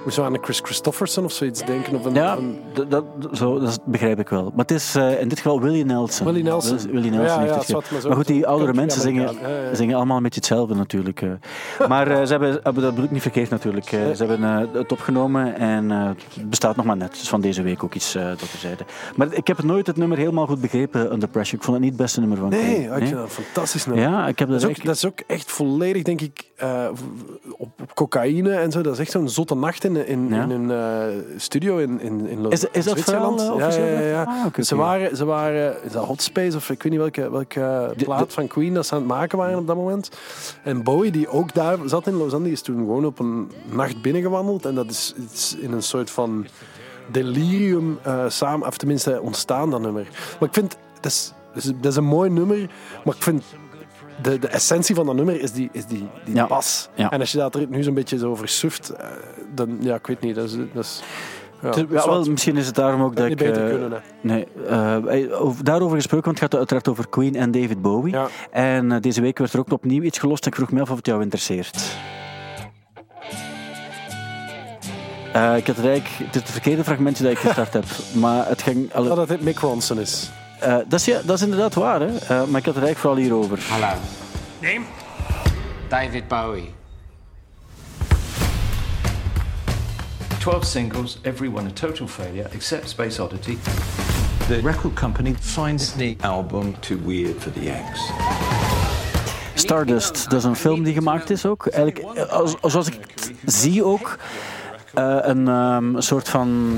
Moet 0.05 0.13
zo 0.13 0.23
aan 0.23 0.33
een 0.33 0.43
Chris 0.43 0.59
Christofferson 0.63 1.23
of 1.23 1.31
zoiets 1.31 1.65
denken. 1.65 1.95
Of 1.95 2.05
een, 2.05 2.13
Ja, 2.13 2.37
een- 2.37 2.59
dat, 2.89 3.03
zo, 3.33 3.59
dat 3.59 3.79
begrijp 3.85 4.19
ik 4.19 4.29
wel. 4.29 4.43
Maar 4.43 4.65
het 4.65 4.71
is 4.71 4.95
eh, 4.95 5.21
in 5.21 5.27
dit 5.27 5.37
geval 5.37 5.61
Willie 5.61 5.85
Nelson. 5.85 6.25
Willie 6.25 6.43
Nelson. 6.43 6.77
Wil- 6.77 6.91
Willie 6.91 7.11
Nelson 7.11 7.27
Ja, 7.27 7.39
heeft 7.39 7.67
ja, 7.67 7.77
het 7.77 7.91
maar 7.91 8.01
zo- 8.01 8.07
Maar 8.07 8.17
goed, 8.17 8.27
die 8.27 8.47
oudere 8.47 8.73
mensen 8.73 9.01
zingen, 9.01 9.35
zingen 9.73 9.95
allemaal 9.95 10.17
een 10.17 10.23
beetje 10.23 10.39
hetzelfde 10.39 10.75
natuurlijk. 10.75 11.21
eh. 11.21 11.29
Maar 11.87 12.07
eh, 12.07 12.21
ze 12.25 12.31
hebben, 12.31 12.49
hebben 12.63 12.81
dat 12.83 12.89
bedoel 12.91 13.05
ik 13.05 13.11
niet 13.11 13.21
verkeerd 13.21 13.49
natuurlijk. 13.49 13.85
Ze 13.89 14.15
hebben 14.17 14.41
het 14.73 14.91
opgenomen 14.91 15.57
en 15.57 15.89
het 15.89 16.49
bestaat 16.49 16.75
nog 16.75 16.85
maar 16.85 16.97
net. 16.97 17.11
Dus 17.11 17.29
van 17.29 17.41
deze 17.41 17.61
week 17.61 17.83
ook 17.83 17.93
iets 17.93 18.13
dat 18.13 18.49
terzijde. 18.51 18.83
Maar 19.15 19.33
ik 19.33 19.47
heb 19.47 19.63
nooit 19.63 19.87
het 19.87 19.97
nummer 19.97 20.17
helemaal 20.17 20.45
goed 20.47 20.61
begrepen, 20.61 21.11
Under 21.13 21.29
Pressure. 21.29 21.57
Ik 21.57 21.63
vond 21.63 21.75
het 21.75 21.85
niet 21.85 21.93
het 21.93 22.01
beste 22.01 22.19
nummer 22.19 22.37
van 22.37 22.49
Nee, 22.49 22.83
ik 22.83 22.91
vind 22.93 23.11
dat 23.11 23.21
een 23.23 23.29
fantastisch 23.29 23.85
nummer. 23.85 24.03
Ja, 24.09 24.27
ik 24.27 24.39
heb 24.39 24.49
dat, 24.49 24.61
Dat 24.61 24.69
is, 24.69 24.75
ook, 24.75 24.75
echt... 24.77 24.85
dat 24.85 24.95
is 24.95 25.05
ook 25.05 25.19
echt 25.27 25.51
volledig, 25.51 26.03
denk 26.03 26.21
ik, 26.21 26.43
op, 27.57 27.69
op 27.81 27.93
cocaïne 27.93 28.51
en 28.53 28.71
zo. 28.71 28.81
Dat 28.81 28.93
is 28.93 28.99
echt 28.99 29.11
zo'n 29.11 29.29
zotte 29.29 29.55
nacht 29.55 29.83
in, 29.83 29.94
in, 29.95 30.27
Ja. 30.29 30.43
in 30.43 30.49
een 30.49 30.71
eh, 30.71 31.15
studio 31.38 31.77
in, 31.77 31.99
in, 32.01 32.27
in 32.27 32.45
Is, 32.51 32.63
is 32.71 32.84
dat 32.86 32.93
Zwitserland. 32.93 33.41
uh, 33.41 33.53
ja, 33.58 33.69
ja, 33.86 33.99
ja. 33.99 34.23
Ah, 34.23 34.63
Ze 34.63 34.75
waren, 34.75 35.17
ze 35.17 35.25
waren, 35.25 35.84
is 35.84 35.91
dat 35.91 36.05
Hot 36.05 36.21
Space 36.21 36.58
of 36.58 36.69
ik 36.69 36.84
weet 36.84 36.91
niet 36.91 37.01
welke, 37.01 37.31
welke 37.31 37.93
De- 37.97 38.03
plaat 38.03 38.27
de- 38.27 38.34
van 38.34 38.47
Queen 38.47 38.73
dat 38.73 38.86
ze 38.86 38.93
aan 38.93 38.99
het 38.99 39.08
maken 39.10 39.38
waren 39.38 39.58
op 39.58 39.67
dat 39.67 39.75
moment. 39.75 40.10
En 40.63 40.84
Bowie, 40.84 41.12
die 41.12 41.27
ook 41.27 41.53
daar 41.53 41.77
zat 41.86 42.08
in 42.08 42.17
Lausanne, 42.17 42.43
die 42.45 42.53
is 42.53 42.62
toen 42.62 42.77
gewoon 42.77 43.05
op 43.05 43.19
een 43.19 43.51
nacht 43.71 44.01
binnengewandeld. 44.01 44.65
En 44.65 44.75
dat 44.75 44.89
is 44.89 45.13
iets 45.17 45.55
in 45.55 45.71
een 45.71 45.84
soort 45.84 46.10
van 46.10 46.45
delirium 47.12 47.99
eh, 48.03 48.23
samen, 48.27 48.67
of 48.67 48.77
tenminste 48.77 49.21
ontstaan, 49.21 49.69
dat 49.69 49.81
nummer. 49.81 50.08
Maar 50.39 50.49
ik 50.49 50.53
vind, 50.55 50.77
is, 51.01 51.34
dat 51.53 51.63
is, 51.63 51.71
dat 51.81 51.91
is 51.91 51.95
een 51.97 52.03
mooi 52.05 52.29
nummer, 52.29 52.69
maar 53.05 53.15
ik 53.15 53.21
vind 53.23 53.43
de, 54.21 54.39
de 54.39 54.47
essentie 54.47 54.95
van 54.95 55.06
dat 55.06 55.15
nummer 55.15 55.41
is 55.41 55.51
die, 55.51 55.69
is 55.71 55.86
die, 55.86 56.08
die 56.25 56.36
Ja. 56.36 56.47
bas. 56.47 56.89
Ja. 56.95 57.12
En 57.12 57.19
als 57.19 57.32
je 57.32 57.38
dat 57.38 57.56
er 57.56 57.65
nu 57.69 57.84
zo'n 57.84 57.93
beetje 57.93 58.17
zo 58.17 58.36
versuft, 58.36 58.89
eh, 58.89 59.08
dan, 59.56 59.78
ja, 59.82 59.95
ik 59.95 60.08
weet 60.08 60.21
niet, 60.21 60.36
dat 60.36 60.45
is... 60.45 60.56
Dat 60.73 60.84
is 60.84 61.01
ja, 61.62 61.86
wel, 61.88 62.23
misschien 62.23 62.58
is 62.58 62.65
het 62.65 62.75
daarom 62.75 63.01
ook 63.01 63.15
dat 63.15 63.25
ik... 63.25 63.38
beter 63.38 63.63
eh, 63.63 63.69
kunnen. 63.80 64.01
Nee, 64.21 64.47
eh, 64.67 65.41
over- 65.41 65.63
daarover 65.63 65.95
gesproken, 65.97 66.25
want 66.25 66.39
het 66.39 66.49
gaat 66.49 66.60
uiteraard 66.60 66.88
over 66.88 67.08
Queen 67.10 67.36
en 67.36 67.51
David 67.51 67.82
Bowie. 67.82 68.13
Ja. 68.13 68.28
En 68.51 69.01
deze 69.01 69.21
week 69.21 69.38
werd 69.38 69.54
er 69.54 69.60
ook 69.60 69.71
opnieuw 69.71 70.01
iets 70.01 70.17
gelost 70.19 70.43
en 70.45 70.49
ik 70.51 70.56
vroeg 70.58 70.71
me 70.71 70.82
af 70.82 70.89
of 70.91 70.95
het 70.97 71.06
jou 71.06 71.21
interesseert. 71.21 71.75
Ik 75.34 75.67
had 75.67 75.75
het 75.75 75.86
eigenlijk, 75.86 76.08
het 76.08 76.36
is 76.36 76.41
het 76.41 76.51
verkeerde 76.51 76.84
fragmentje 76.84 77.23
dat 77.23 77.32
ik 77.32 77.38
gestart 77.38 77.73
heb, 77.73 77.86
maar 78.21 78.47
het 78.47 78.62
ging... 78.62 78.93
alle- 78.93 79.15
Dat 79.15 79.30
het 79.30 79.41
Mick 79.41 79.60
Ronson 79.60 79.99
is. 79.99 80.32
Eh, 80.65 80.78
dat, 80.88 80.99
is, 80.99 81.06
ja, 81.06 81.21
dat 81.25 81.36
is 81.36 81.41
inderdaad 81.41 81.73
waar, 81.73 81.99
hè? 81.99 82.17
Eh, 82.17 82.28
maar 82.28 82.60
ik 82.60 82.65
had 82.65 82.75
het 82.75 82.84
eigenlijk 82.84 82.97
vooral 82.97 83.19
hierover. 83.19 83.60
Hello. 83.62 83.93
Name? 84.62 84.86
David 85.88 86.28
Bowie. 86.28 86.73
12 90.39 90.65
singles, 90.65 91.19
every 91.21 91.49
one 91.49 91.67
a 91.67 91.71
total 91.73 92.08
failure, 92.08 92.49
except 92.51 92.89
Space 92.89 93.23
Oddity. 93.23 93.58
The 94.47 94.62
record 94.62 94.93
company 94.93 95.36
finds 95.39 95.91
the 95.91 96.15
album 96.21 96.75
Too 96.80 96.99
weird 97.06 97.41
for 97.41 97.51
the 97.51 97.69
ex. 97.69 98.12
Stardust, 99.54 100.30
dat 100.30 100.39
is 100.39 100.43
een 100.43 100.56
film 100.56 100.84
die 100.84 100.93
gemaakt 100.93 101.30
is 101.30 101.45
ook. 101.45 101.67
Eigenlijk, 101.67 102.17
eh, 102.17 102.30
als, 102.30 102.56
zoals 102.62 102.88
ik 102.88 102.93
het 102.93 103.54
zie 103.54 103.84
ook, 103.84 104.17
eh, 104.93 105.17
een 105.21 105.47
ehm, 105.47 105.99
soort 105.99 106.30
van 106.30 106.78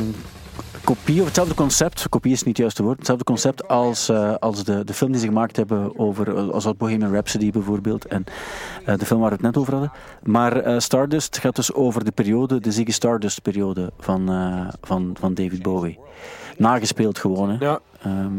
kopie, 0.87 1.19
of 1.19 1.25
hetzelfde 1.25 1.53
concept, 1.53 2.09
kopie 2.09 2.31
is 2.31 2.43
niet 2.43 2.47
het 2.47 2.57
juiste 2.57 2.83
woord, 2.83 2.97
hetzelfde 2.97 3.23
concept 3.23 3.67
als, 3.67 4.09
eh, 4.09 4.35
als 4.39 4.63
de, 4.63 4.83
de 4.83 4.93
film 4.93 5.11
die 5.11 5.21
ze 5.21 5.27
gemaakt 5.27 5.55
hebben 5.55 5.99
over, 5.99 6.35
eh, 6.35 6.49
als 6.49 6.75
Bohemian 6.77 7.11
Rhapsody 7.11 7.51
bijvoorbeeld, 7.51 8.05
en 8.05 8.23
eh, 8.85 8.97
de 8.97 9.05
film 9.05 9.19
waar 9.19 9.29
we 9.29 9.35
het 9.35 9.45
net 9.45 9.57
over 9.57 9.73
hadden. 9.73 9.91
Maar 10.23 10.81
Stardust 10.81 11.37
gaat 11.37 11.55
dus 11.55 11.73
over 11.73 12.03
de 12.03 12.11
periode, 12.11 12.59
de 12.59 12.71
Ziggy 12.71 12.91
Stardust 12.91 13.41
periode 13.41 13.91
van, 13.99 14.29
van, 14.81 15.15
van 15.19 15.33
David 15.33 15.61
Bowie. 15.61 15.99
Nagespeeld 16.57 17.19
gewoon, 17.19 17.49
hè. 17.49 17.65
Ja. 17.65 17.79
Ehm, 18.03 18.31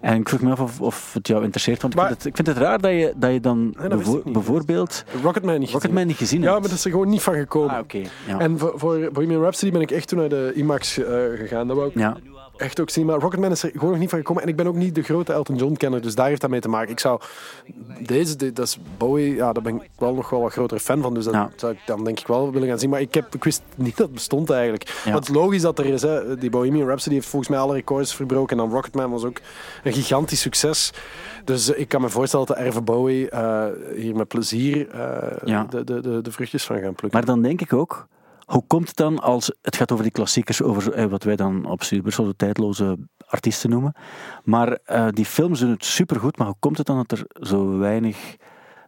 en 0.00 0.16
ik 0.20 0.28
vroeg 0.28 0.40
me 0.40 0.50
af 0.50 0.60
of, 0.60 0.80
of 0.80 1.10
het 1.14 1.26
jou 1.26 1.42
interesseert, 1.44 1.82
want 1.82 1.94
ik, 1.94 2.00
vind 2.00 2.12
het, 2.14 2.24
ik 2.26 2.34
vind 2.36 2.48
het 2.48 2.56
raar 2.56 2.80
dat 2.80 2.90
je, 2.90 3.12
dat 3.16 3.32
je 3.32 3.40
dan 3.40 3.74
dat 3.76 3.82
wist 3.82 4.04
bevo- 4.04 4.20
niet. 4.24 4.32
bijvoorbeeld 4.32 5.04
Rocketman 5.22 5.58
niet 5.58 5.70
gezien. 5.70 6.06
Niet 6.06 6.16
gezien 6.16 6.42
Ja, 6.42 6.52
maar 6.52 6.60
dat 6.62 6.70
is 6.70 6.84
er 6.84 6.90
gewoon 6.90 7.08
niet 7.08 7.22
van 7.22 7.34
gekomen. 7.34 7.70
Ah, 7.74 7.78
oké. 7.78 8.00
Ja. 8.26 8.38
En 8.38 8.58
voor, 8.58 8.72
voor 8.76 9.08
Bohemian 9.12 9.40
Rhapsody 9.40 9.72
ben 9.72 9.80
ik 9.80 9.90
echt 9.90 10.08
toen 10.08 10.18
naar 10.18 10.28
de 10.28 10.52
IMAX 10.54 10.98
eh, 10.98 11.04
gegaan. 11.34 11.66
Dat 11.66 11.76
wou 11.76 11.88
ik 11.88 11.98
ja. 11.98 12.16
Echt 12.56 12.80
ook 12.80 12.90
zien. 12.90 13.06
Maar 13.06 13.18
Rocketman 13.18 13.50
is 13.50 13.62
er 13.62 13.70
gewoon 13.72 13.90
nog 13.90 13.98
niet 13.98 14.08
van 14.10 14.18
gekomen. 14.18 14.42
En 14.42 14.48
ik 14.48 14.56
ben 14.56 14.66
ook 14.66 14.74
niet 14.74 14.94
de 14.94 15.02
grote 15.02 15.32
Elton 15.32 15.56
John-kenner, 15.56 16.02
dus 16.02 16.14
daar 16.14 16.28
heeft 16.28 16.40
dat 16.40 16.50
mee 16.50 16.60
te 16.60 16.68
maken. 16.68 16.90
Ik 16.90 17.00
zou... 17.00 17.20
Deze, 18.00 18.36
dit- 18.36 18.56
dat 18.56 18.66
is 18.66 18.78
Bowie, 18.98 19.34
ja, 19.34 19.52
daar 19.52 19.62
ben 19.62 19.74
ik 19.74 19.90
wel 19.98 20.14
nog 20.14 20.30
wel 20.30 20.40
wat 20.40 20.52
groter 20.52 20.78
fan 20.78 21.02
van. 21.02 21.14
Dus 21.14 21.24
dat 21.24 21.34
Ja. 21.34 21.50
zou 21.56 21.72
ik 21.72 21.78
dan 21.86 22.04
denk 22.04 22.20
ik 22.20 22.26
wel 22.26 22.52
willen 22.52 22.68
gaan 22.68 22.78
zien. 22.78 22.90
Maar 22.90 23.00
ik, 23.00 23.14
heb, 23.14 23.34
ik 23.34 23.44
wist 23.44 23.62
niet 23.74 23.96
dat 23.96 24.06
het 24.06 24.14
bestond 24.14 24.50
eigenlijk. 24.50 24.82
Ja. 25.04 25.12
Want 25.12 25.26
het 25.26 25.28
is 25.36 25.42
logisch 25.42 25.62
dat 25.62 25.78
er 25.78 25.86
is. 25.86 26.02
Hè. 26.02 26.36
Die 26.38 26.50
Bohemian 26.50 26.86
Rhapsody 26.86 27.14
heeft 27.14 27.28
volgens 27.28 27.50
mij 27.50 27.60
alle 27.60 27.74
records 27.74 28.14
verbroken. 28.14 28.58
En 28.58 28.64
dan 28.64 28.72
Rocketman 28.74 29.10
was 29.10 29.24
ook 29.24 29.40
een 29.84 29.92
gigantisch 29.92 30.40
succes. 30.40 30.92
Dus 31.44 31.72
eh, 31.74 31.80
ik 31.80 31.88
kan 31.88 32.00
me 32.00 32.08
voorstellen 32.08 32.46
dat 32.46 32.56
Erve 32.56 32.80
Bowie 32.80 33.30
eh, 33.30 33.64
hier 33.96 34.16
met 34.16 34.28
plezier 34.28 34.88
eh, 34.90 35.36
Ja. 35.44 35.66
de, 35.70 35.84
de, 35.84 36.00
de, 36.00 36.20
de 36.22 36.32
vruchtjes 36.32 36.64
van 36.64 36.76
gaan 36.80 36.94
plukken. 36.94 37.10
Maar 37.18 37.24
dan 37.24 37.42
denk 37.42 37.60
ik 37.60 37.72
ook, 37.72 38.06
hoe 38.44 38.64
komt 38.66 38.88
het 38.88 38.96
dan 38.96 39.18
als 39.18 39.56
het 39.62 39.76
gaat 39.76 39.92
over 39.92 40.04
die 40.04 40.12
klassiekers, 40.12 40.62
over 40.62 40.92
eh, 40.92 41.04
wat 41.04 41.22
wij 41.22 41.36
dan 41.36 41.64
op 41.66 41.82
Stuurbrussel 41.82 42.24
de 42.24 42.36
tijdloze 42.36 42.98
artiesten 43.26 43.70
noemen. 43.70 43.94
Maar 44.44 44.72
eh, 44.72 45.08
die 45.10 45.24
films 45.24 45.60
doen 45.60 45.70
het 45.70 45.84
supergoed, 45.84 46.38
maar 46.38 46.46
hoe 46.46 46.56
komt 46.58 46.78
het 46.78 46.86
dan 46.86 46.96
dat 46.96 47.18
er 47.18 47.26
zo 47.46 47.78
weinig 47.78 48.36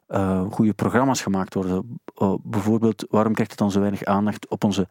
eh, 0.06 0.44
goede 0.50 0.72
programma's 0.72 1.22
gemaakt 1.22 1.54
worden? 1.54 2.00
Bijvoorbeeld, 2.42 3.06
waarom 3.08 3.32
krijgt 3.32 3.50
het 3.50 3.60
dan 3.60 3.70
zo 3.70 3.80
weinig 3.80 4.04
aandacht 4.04 4.48
op 4.48 4.64
onze 4.64 4.88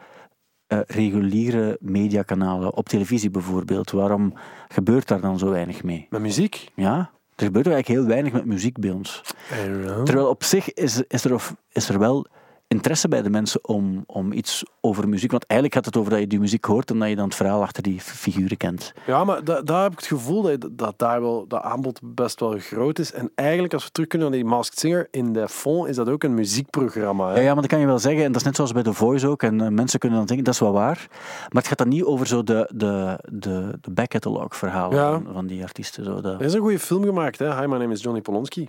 reguliere 0.87 1.77
mediakanalen, 1.81 2.73
op 2.73 2.89
televisie 2.89 3.29
bijvoorbeeld? 3.29 3.91
Waarom 3.91 4.33
gebeurt 4.67 5.07
daar 5.07 5.21
dan 5.21 5.37
zo 5.37 5.49
weinig 5.49 5.83
mee? 5.83 6.07
Met 6.09 6.21
muziek? 6.21 6.71
Ja, 6.75 7.11
er 7.35 7.45
gebeurt 7.45 7.67
eigenlijk 7.67 7.99
heel 7.99 8.07
weinig 8.07 8.33
met 8.33 8.45
muziek 8.45 8.79
bij 8.79 8.89
ons. 8.89 9.21
Terwijl 10.03 10.27
op 10.27 10.43
zich 10.43 10.73
is, 10.73 11.01
is, 11.07 11.25
er, 11.25 11.33
of, 11.33 11.55
is 11.71 11.89
er 11.89 11.99
wel 11.99 12.27
interesse 12.67 13.07
bij 13.07 13.21
de 13.21 13.29
mensen 13.29 13.67
om, 13.67 14.03
om 14.07 14.31
iets 14.31 14.63
over 14.81 15.09
muziek. 15.09 15.31
Want 15.31 15.43
eigenlijk 15.45 15.79
gaat 15.79 15.85
het 15.93 15.97
over 15.97 16.11
dat 16.11 16.19
je 16.19 16.27
die 16.27 16.39
muziek 16.39 16.65
hoort 16.65 16.91
en 16.91 16.99
dat 16.99 17.09
je 17.09 17.15
dan 17.15 17.25
het 17.25 17.35
verhaal 17.35 17.61
achter 17.61 17.83
die 17.83 17.99
figuren 18.01 18.57
kent. 18.57 18.93
Ja, 19.07 19.23
maar 19.23 19.43
da- 19.43 19.61
daar 19.61 19.83
heb 19.83 19.91
ik 19.91 19.97
het 19.97 20.07
gevoel 20.07 20.41
dat, 20.41 20.67
dat 20.71 20.99
daar 20.99 21.21
wel 21.21 21.47
dat 21.47 21.61
aanbod 21.61 21.99
best 22.03 22.39
wel 22.39 22.57
groot 22.59 22.99
is. 22.99 23.11
En 23.13 23.31
eigenlijk, 23.35 23.73
als 23.73 23.83
we 23.83 23.91
terug 23.91 24.09
kunnen 24.09 24.29
naar 24.29 24.37
die 24.39 24.47
Masked 24.47 24.79
Singer, 24.79 25.07
in 25.11 25.33
de 25.33 25.49
fond 25.49 25.87
is 25.87 25.95
dat 25.95 26.09
ook 26.09 26.23
een 26.23 26.33
muziekprogramma. 26.33 27.27
Hè? 27.29 27.35
Ja, 27.35 27.41
ja, 27.41 27.51
maar 27.53 27.61
dat 27.61 27.71
kan 27.71 27.79
je 27.79 27.85
wel 27.85 27.99
zeggen. 27.99 28.23
En 28.23 28.27
dat 28.31 28.41
is 28.41 28.47
net 28.47 28.55
zoals 28.55 28.71
bij 28.71 28.83
The 28.83 28.93
Voice 28.93 29.27
ook. 29.27 29.43
En 29.43 29.61
eh, 29.61 29.67
mensen 29.69 29.99
kunnen 29.99 30.17
dan 30.17 30.27
denken, 30.27 30.45
dat 30.45 30.53
is 30.53 30.59
wel 30.59 30.71
waar. 30.73 31.07
Maar 31.09 31.61
het 31.61 31.67
gaat 31.67 31.77
dan 31.77 31.87
niet 31.89 32.03
over 32.03 32.27
zo 32.27 32.43
de, 32.43 32.69
de, 32.75 33.19
de, 33.31 33.77
de 33.81 33.91
backcatalog 33.91 34.55
verhalen 34.55 34.97
Ja. 34.97 35.11
van, 35.11 35.27
van 35.33 35.47
die 35.47 35.63
artiesten. 35.63 36.03
Zo, 36.03 36.17
Er 36.23 36.41
is 36.41 36.53
een 36.53 36.59
goede 36.61 36.79
film 36.79 37.03
gemaakt, 37.03 37.39
hè? 37.39 37.59
Hi, 37.59 37.67
my 37.67 37.77
name 37.77 37.93
is 37.93 38.01
Johnny 38.01 38.21
Polonsky. 38.21 38.67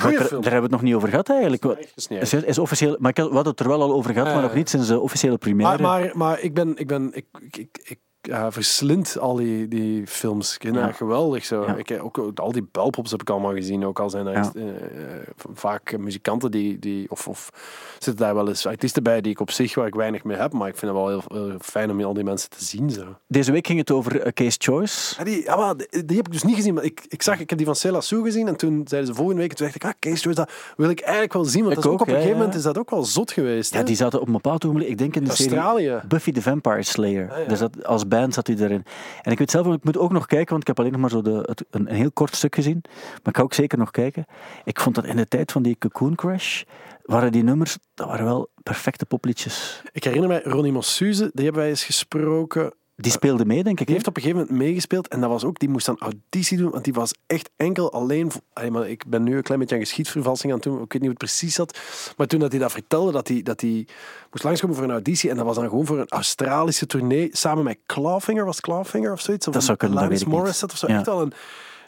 Goeie 0.00 0.18
daar- 0.18 0.28
hebben 0.30 0.50
we 0.52 0.60
het 0.60 0.70
nog 0.70 0.82
niet 0.82 0.94
over 0.94 1.08
gehad 1.08 1.28
eigenlijk. 1.28 1.64
Gesneden. 1.94 2.24
Is, 2.24 2.32
is 2.32 2.58
officieel, 2.58 2.96
maar 2.98 3.10
ik 3.10 3.16
had, 3.16 3.28
we 3.28 3.34
hadden 3.34 3.52
het 3.52 3.60
er 3.60 3.68
wel 3.68 3.82
al 3.82 3.92
over 3.92 4.12
gehad, 4.12 4.32
maar 4.34 4.42
nog 4.42 4.54
niet 4.54 4.68
sinds 4.70 4.86
de 4.88 5.00
officiële 5.00 5.38
première. 5.38 5.82
Maar, 5.82 6.00
maar, 6.00 6.10
maar 6.16 6.40
ik 6.40 6.54
ben, 6.54 6.76
ik 6.76 6.86
ben, 6.86 7.10
ik, 7.14 7.26
ik, 7.50 7.80
ik 7.82 7.98
ja, 8.22 8.52
verslind 8.52 9.18
al 9.18 9.34
die, 9.34 9.68
die 9.68 10.06
films. 10.06 10.54
Ik 10.60 10.74
Ja. 10.74 10.92
geweldig 10.92 11.44
zo. 11.44 11.64
Ja. 11.66 11.76
Ik, 11.76 11.98
ook, 12.02 12.30
al 12.34 12.52
die 12.52 12.68
belpops 12.72 13.10
heb 13.10 13.20
ik 13.20 13.30
allemaal 13.30 13.54
gezien. 13.54 13.84
Ook 13.86 14.00
al 14.00 14.10
zijn 14.10 14.26
er 14.26 14.32
Ja. 14.32 14.50
eh, 14.54 14.68
eh, 14.68 15.26
vaak 15.54 15.98
muzikanten 15.98 16.50
die, 16.50 16.78
die 16.78 17.10
of, 17.10 17.28
of 17.28 17.50
zitten 17.92 18.16
daar 18.16 18.34
wel 18.34 18.48
eens 18.48 18.66
artiesten 18.66 19.02
bij 19.02 19.20
die 19.20 19.32
ik 19.32 19.40
op 19.40 19.50
zich 19.50 19.74
waar 19.74 19.86
ik 19.86 19.94
weinig 19.94 20.24
mee 20.24 20.36
heb. 20.36 20.52
Maar 20.52 20.68
ik 20.68 20.76
vind 20.76 20.92
het 20.92 21.00
wel 21.00 21.08
heel, 21.08 21.22
heel 21.28 21.58
fijn 21.60 21.90
om 21.90 22.02
al 22.02 22.14
die 22.14 22.24
mensen 22.24 22.50
te 22.50 22.64
zien. 22.64 22.90
Zo. 22.90 23.04
Deze 23.26 23.52
week 23.52 23.66
ging 23.66 23.78
het 23.78 23.90
over 23.90 24.20
eh, 24.20 24.32
Case 24.32 24.56
Choice. 24.60 25.14
Ja, 25.18 25.24
die, 25.24 25.44
maar 25.56 25.76
die, 25.76 26.04
die 26.04 26.16
heb 26.16 26.26
ik 26.26 26.32
dus 26.32 26.42
niet 26.42 26.54
gezien. 26.56 26.74
Maar 26.74 26.84
ik, 26.84 27.04
ik, 27.08 27.22
zag, 27.22 27.40
ik 27.40 27.48
heb 27.48 27.58
die 27.58 27.66
van 27.66 27.76
Cela 27.76 28.00
Sou 28.00 28.22
gezien. 28.22 28.48
En 28.48 28.56
toen 28.56 28.82
zeiden 28.84 29.10
ze 29.10 29.16
volgende 29.16 29.40
week. 29.40 29.50
En 29.50 29.56
toen 29.56 29.66
dacht 29.66 29.76
ik, 29.78 29.84
ah, 29.84 29.92
Case 29.98 30.22
Choice, 30.22 30.40
dat 30.40 30.50
wil 30.76 30.90
ik 30.90 31.00
eigenlijk 31.00 31.32
wel 31.32 31.44
zien. 31.44 31.62
Want 31.62 31.74
dat 31.74 31.84
is 31.84 31.90
ook, 31.90 31.94
ook, 31.96 32.00
op 32.00 32.08
een 32.08 32.14
gegeven 32.14 32.36
moment 32.36 32.54
is 32.54 32.62
dat 32.62 32.78
ook 32.78 32.90
wel 32.90 33.04
zot 33.04 33.32
geweest. 33.32 33.72
Ja, 33.72 33.78
hè? 33.78 33.84
die 33.84 33.96
zaten 33.96 34.20
op 34.20 34.26
een 34.26 34.32
bepaald 34.32 34.64
ogenblik, 34.64 34.88
ik 34.88 34.98
denk 34.98 35.16
in 35.16 35.24
de 35.24 35.30
serie 35.32 35.56
Australië. 35.56 36.00
Buffy 36.08 36.32
the 36.32 36.42
Vampire 36.42 36.82
Slayer. 36.82 37.32
Ah. 37.32 37.48
Dus 37.48 37.58
dat, 37.58 37.84
als 37.86 38.08
band 38.10 38.34
zat 38.34 38.46
hij 38.46 38.56
erin. 38.56 38.84
En 39.22 39.32
ik 39.32 39.38
weet 39.38 39.50
zelf, 39.50 39.66
ik 39.66 39.84
moet 39.84 39.98
ook 39.98 40.12
nog 40.12 40.26
kijken, 40.26 40.48
want 40.48 40.60
ik 40.60 40.66
heb 40.66 40.78
alleen 40.78 40.92
nog 40.92 41.00
maar 41.00 41.10
zo 41.10 41.22
de, 41.22 41.56
een, 41.70 41.90
een 41.90 41.96
heel 41.96 42.12
kort 42.12 42.36
stuk 42.36 42.54
gezien. 42.54 42.80
Maar 42.82 43.28
ik 43.28 43.36
ga 43.36 43.42
ook 43.42 43.54
zeker 43.54 43.78
nog 43.78 43.90
kijken. 43.90 44.24
Ik 44.64 44.80
vond 44.80 44.94
dat 44.94 45.04
in 45.04 45.16
de 45.16 45.28
tijd 45.28 45.52
van 45.52 45.62
die 45.62 45.78
Cocoon 45.78 46.14
Crash, 46.14 46.62
waren 47.02 47.32
die 47.32 47.42
nummers, 47.42 47.78
dat 47.94 48.06
waren 48.06 48.24
wel 48.24 48.50
perfecte 48.62 49.06
popliedjes. 49.06 49.82
Ik 49.92 50.04
herinner 50.04 50.28
mij, 50.28 50.42
Ronnie 50.42 50.72
Mossuze, 50.72 51.30
die 51.32 51.44
hebben 51.44 51.62
wij 51.62 51.70
eens 51.70 51.84
gesproken. 51.84 52.72
Die 53.02 53.12
speelde 53.12 53.44
mee, 53.44 53.62
denk 53.64 53.80
ik. 53.80 53.86
Die 53.86 53.94
heeft 53.94 54.06
op 54.08 54.16
een 54.16 54.22
gegeven 54.22 54.42
moment 54.42 54.62
meegespeeld 54.62 55.08
en 55.08 55.20
dat 55.20 55.30
was 55.30 55.44
ook, 55.44 55.58
die 55.58 55.68
moest 55.68 55.86
dan 55.86 55.98
auditie 55.98 56.58
doen, 56.58 56.70
want 56.70 56.84
die 56.84 56.92
was 56.92 57.14
echt 57.26 57.50
enkel 57.56 57.92
alleen. 57.92 58.30
Allee, 58.52 58.70
maar 58.70 58.88
ik 58.88 59.04
ben 59.06 59.22
nu 59.22 59.36
een 59.36 59.42
klein 59.42 59.60
beetje 59.60 59.74
aan 59.74 59.80
geschiedvervalsing 59.80 60.52
aan 60.52 60.58
het 60.58 60.66
doen, 60.68 60.74
ik 60.82 60.92
weet 60.92 60.92
niet 60.92 61.00
hoe 61.00 61.10
het 61.10 61.18
precies 61.18 61.54
zat. 61.54 61.78
Maar 62.16 62.26
toen 62.26 62.40
dat 62.40 62.50
hij 62.50 62.60
dat 62.60 62.72
vertelde, 62.72 63.12
dat 63.12 63.28
hij, 63.28 63.42
dat 63.42 63.60
hij 63.60 63.86
moest 64.30 64.44
langskomen 64.44 64.76
voor 64.76 64.84
een 64.84 64.90
auditie 64.90 65.30
en 65.30 65.36
dat 65.36 65.44
was 65.46 65.56
dan 65.56 65.68
gewoon 65.68 65.86
voor 65.86 65.98
een 65.98 66.08
Australische 66.08 66.86
tournee 66.86 67.28
samen 67.32 67.64
met 67.64 67.78
Clawfinger, 67.86 68.44
was 68.44 68.60
Clawfinger 68.60 69.12
of 69.12 69.20
zoiets? 69.20 69.46
Of 69.48 69.54
Dat 69.54 69.64
zou 69.64 69.76
kunnen, 69.76 69.98
dat 69.98 70.08
weet 70.08 70.20
ik. 70.20 70.26
Morissette 70.26 70.74
of 70.74 70.78
zo. 70.80 70.86
Ja. 70.86 70.96
Echt 70.96 71.06
wel 71.06 71.20
een, 71.22 71.32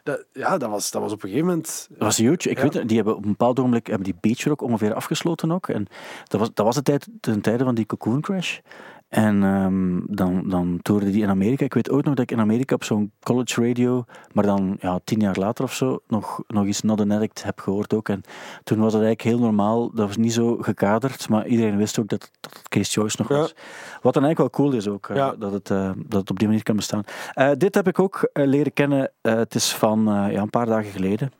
dat, 0.02 0.24
ja, 0.32 0.58
dat 0.58 0.70
was, 0.70 0.90
dat 0.90 1.02
was 1.02 1.12
op 1.12 1.22
een 1.22 1.28
gegeven 1.28 1.48
moment. 1.48 1.86
Dat 1.90 1.98
was 1.98 2.16
huge. 2.16 2.50
Ik 2.50 2.56
Ja. 2.56 2.62
weet, 2.62 2.74
het, 2.74 2.88
die 2.88 2.96
hebben 2.96 3.16
op 3.16 3.22
een 3.24 3.30
bepaald 3.30 3.58
ogenblik 3.58 3.86
hebben 3.86 4.04
die 4.04 4.16
Beach 4.20 4.44
Rock 4.44 4.62
ongeveer 4.62 4.94
afgesloten 4.94 5.52
ook. 5.52 5.68
En 5.68 5.86
dat 6.28 6.40
was, 6.40 6.50
dat 6.54 6.66
was 6.66 6.74
de 6.74 6.82
tijd, 6.82 7.08
ten 7.20 7.40
tijde 7.40 7.64
van 7.64 7.74
die 7.74 7.86
Cocoon 7.86 8.20
Crash. 8.20 8.58
En 9.12 9.42
ehm, 9.42 10.00
dan, 10.16 10.48
dan 10.48 10.78
toerde 10.82 11.10
die 11.10 11.22
in 11.22 11.28
Amerika. 11.28 11.64
Ik 11.64 11.74
weet 11.74 11.90
ook 11.90 12.04
nog 12.04 12.14
dat 12.14 12.24
ik 12.24 12.30
in 12.30 12.40
Amerika 12.40 12.74
op 12.74 12.84
zo'n 12.84 13.12
college 13.22 13.66
radio, 13.66 14.04
maar 14.32 14.44
dan 14.44 14.76
ja, 14.80 15.00
tien 15.04 15.20
jaar 15.20 15.36
later 15.38 15.64
of 15.64 15.74
zo, 15.74 15.98
nog, 16.08 16.42
nog 16.46 16.64
eens 16.64 16.82
Not 16.82 17.00
an 17.00 17.10
Addict 17.10 17.42
heb 17.44 17.60
gehoord 17.60 17.94
ook. 17.94 18.08
En 18.08 18.20
toen 18.64 18.78
was 18.78 18.92
het 18.92 19.02
eigenlijk 19.02 19.36
heel 19.36 19.46
normaal. 19.46 19.90
Dat 19.94 20.06
was 20.06 20.16
niet 20.16 20.32
zo 20.32 20.56
gekaderd, 20.60 21.28
maar 21.28 21.46
iedereen 21.46 21.76
wist 21.76 21.98
ook 21.98 22.08
dat, 22.08 22.30
dat 22.40 22.52
het 22.54 22.68
Case 22.68 22.90
Choice 22.90 23.16
nog 23.18 23.28
Ja. 23.28 23.36
was. 23.36 23.54
Wat 24.02 24.14
dan 24.14 24.24
eigenlijk 24.24 24.56
wel 24.56 24.66
cool 24.66 24.78
is 24.78 24.88
ook, 24.88 25.08
eh, 25.08 25.30
dat, 25.38 25.52
het, 25.52 25.70
eh, 25.70 25.90
dat 25.96 26.20
het 26.20 26.30
op 26.30 26.38
die 26.38 26.48
manier 26.48 26.62
kan 26.62 26.76
bestaan. 26.76 27.02
Eh, 27.32 27.50
dit 27.58 27.74
heb 27.74 27.88
ik 27.88 27.98
ook 27.98 28.30
leren 28.32 28.72
kennen. 28.72 29.10
Het 29.22 29.54
is 29.54 29.74
van 29.74 30.02
ja, 30.04 30.40
een 30.40 30.50
paar 30.50 30.66
dagen 30.66 30.90
geleden. 30.90 31.32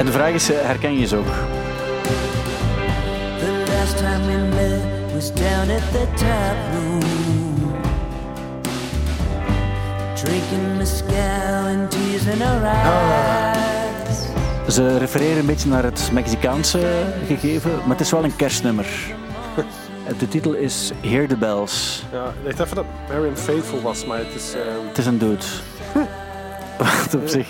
En 0.00 0.06
de 0.06 0.12
vraag 0.12 0.32
is, 0.32 0.50
eh, 0.50 0.56
herken 0.60 0.98
je 0.98 1.06
ze 1.06 1.16
ook? 1.16 1.26
The 3.38 3.64
last 3.78 3.96
time 3.96 4.26
we 4.26 4.54
met 4.54 5.12
was 5.14 5.32
down 5.34 5.70
at 5.70 5.92
the 5.92 6.06
tap 6.14 6.56
room. 6.72 7.74
Drinking 10.14 10.78
and 11.66 11.90
tears 11.90 12.24
in 12.24 12.40
her 12.40 12.64
eyes. 12.64 14.18
Ze 14.74 14.98
refereren 14.98 15.38
een 15.38 15.46
beetje 15.46 15.68
naar 15.68 15.82
het 15.84 16.10
Mexicaanse 16.12 16.80
gegeven, 17.26 17.70
maar 17.70 17.88
het 17.96 18.00
is 18.00 18.10
wel 18.10 18.24
een 18.24 18.36
kerstnummer. 18.36 18.86
De 20.18 20.28
titel 20.28 20.52
is 20.52 20.92
Hear 21.00 21.28
the 21.28 21.36
Bells. 21.36 22.04
Ja, 22.12 22.32
ik 22.44 22.56
dacht 22.56 22.60
even 22.60 22.76
dat 22.76 22.84
Marion 23.08 23.36
Faithful 23.36 23.80
was, 23.80 24.04
maar 24.06 24.18
het 24.18 24.34
is. 24.34 24.54
ehm, 24.54 24.86
Het 24.88 24.98
is 24.98 25.06
een 25.06 25.18
dude. 25.18 25.44
Wat 26.78 27.14
op 27.14 27.28
zich. 27.28 27.48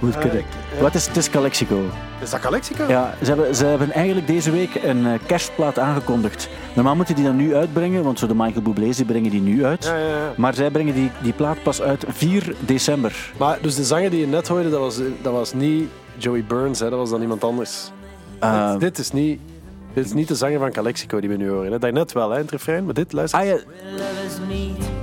Het 0.00 0.18
kunnen. 0.18 0.44
Wat 0.80 0.94
is, 0.94 1.06
het 1.06 1.16
is 1.16 1.30
Calexico. 1.30 1.80
Is 2.22 2.30
dat 2.30 2.40
Calexico? 2.40 2.84
Ja, 2.88 3.14
ze 3.22 3.28
hebben, 3.28 3.54
ze 3.56 3.64
hebben 3.64 3.92
eigenlijk 3.92 4.26
deze 4.26 4.50
week 4.50 4.74
een 4.74 5.06
eh, 5.06 5.12
kerstplaat 5.26 5.78
aangekondigd. 5.78 6.48
Normaal 6.74 6.96
moeten 6.96 7.14
die 7.14 7.24
dan 7.24 7.36
nu 7.36 7.56
uitbrengen, 7.56 8.02
want 8.02 8.18
zo 8.18 8.26
de 8.26 8.34
Michael 8.34 8.62
Bublé's 8.62 8.96
die 8.96 9.06
brengen 9.06 9.30
die 9.30 9.40
nu 9.40 9.64
uit. 9.64 9.84
Ja, 9.84 9.96
ja, 9.96 10.06
ja. 10.06 10.32
Maar 10.36 10.54
zij 10.54 10.70
brengen 10.70 10.94
die, 10.94 11.10
die 11.22 11.32
plaat 11.32 11.62
pas 11.62 11.82
uit 11.82 12.04
4 12.08 12.54
december. 12.60 13.32
Maar 13.38 13.58
dus 13.62 13.74
de 13.74 13.84
zanger 13.84 14.10
die 14.10 14.20
je 14.20 14.26
net 14.26 14.48
hoorde, 14.48 14.70
dat 14.70 14.80
was, 14.80 15.00
dat 15.22 15.32
was 15.32 15.52
niet 15.54 15.88
Joey 16.16 16.44
Burns, 16.44 16.80
hè, 16.80 16.90
dat 16.90 16.98
was 16.98 17.10
dan 17.10 17.20
iemand 17.20 17.44
anders. 17.44 17.90
Eh, 18.38 18.70
dit, 18.70 18.80
dit 18.80 18.98
is 18.98 19.12
niet, 19.12 19.40
dit 19.94 20.04
is 20.04 20.12
niet 20.12 20.28
de 20.28 20.34
zanger 20.34 20.58
van 20.58 20.72
Calexico 20.72 21.20
die 21.20 21.28
we 21.28 21.36
nu 21.36 21.50
horen. 21.50 21.72
Hè. 21.72 21.78
Daarnet 21.78 22.12
wel, 22.12 22.30
hè, 22.30 22.36
in 22.36 22.42
het 22.42 22.50
refrein, 22.50 22.84
maar 22.84 22.94
dit, 22.94 23.12
luister. 23.12 23.40
ah 23.40 23.46
ja, 23.46 23.52
Lovers 23.52 24.38
meet 24.48 24.97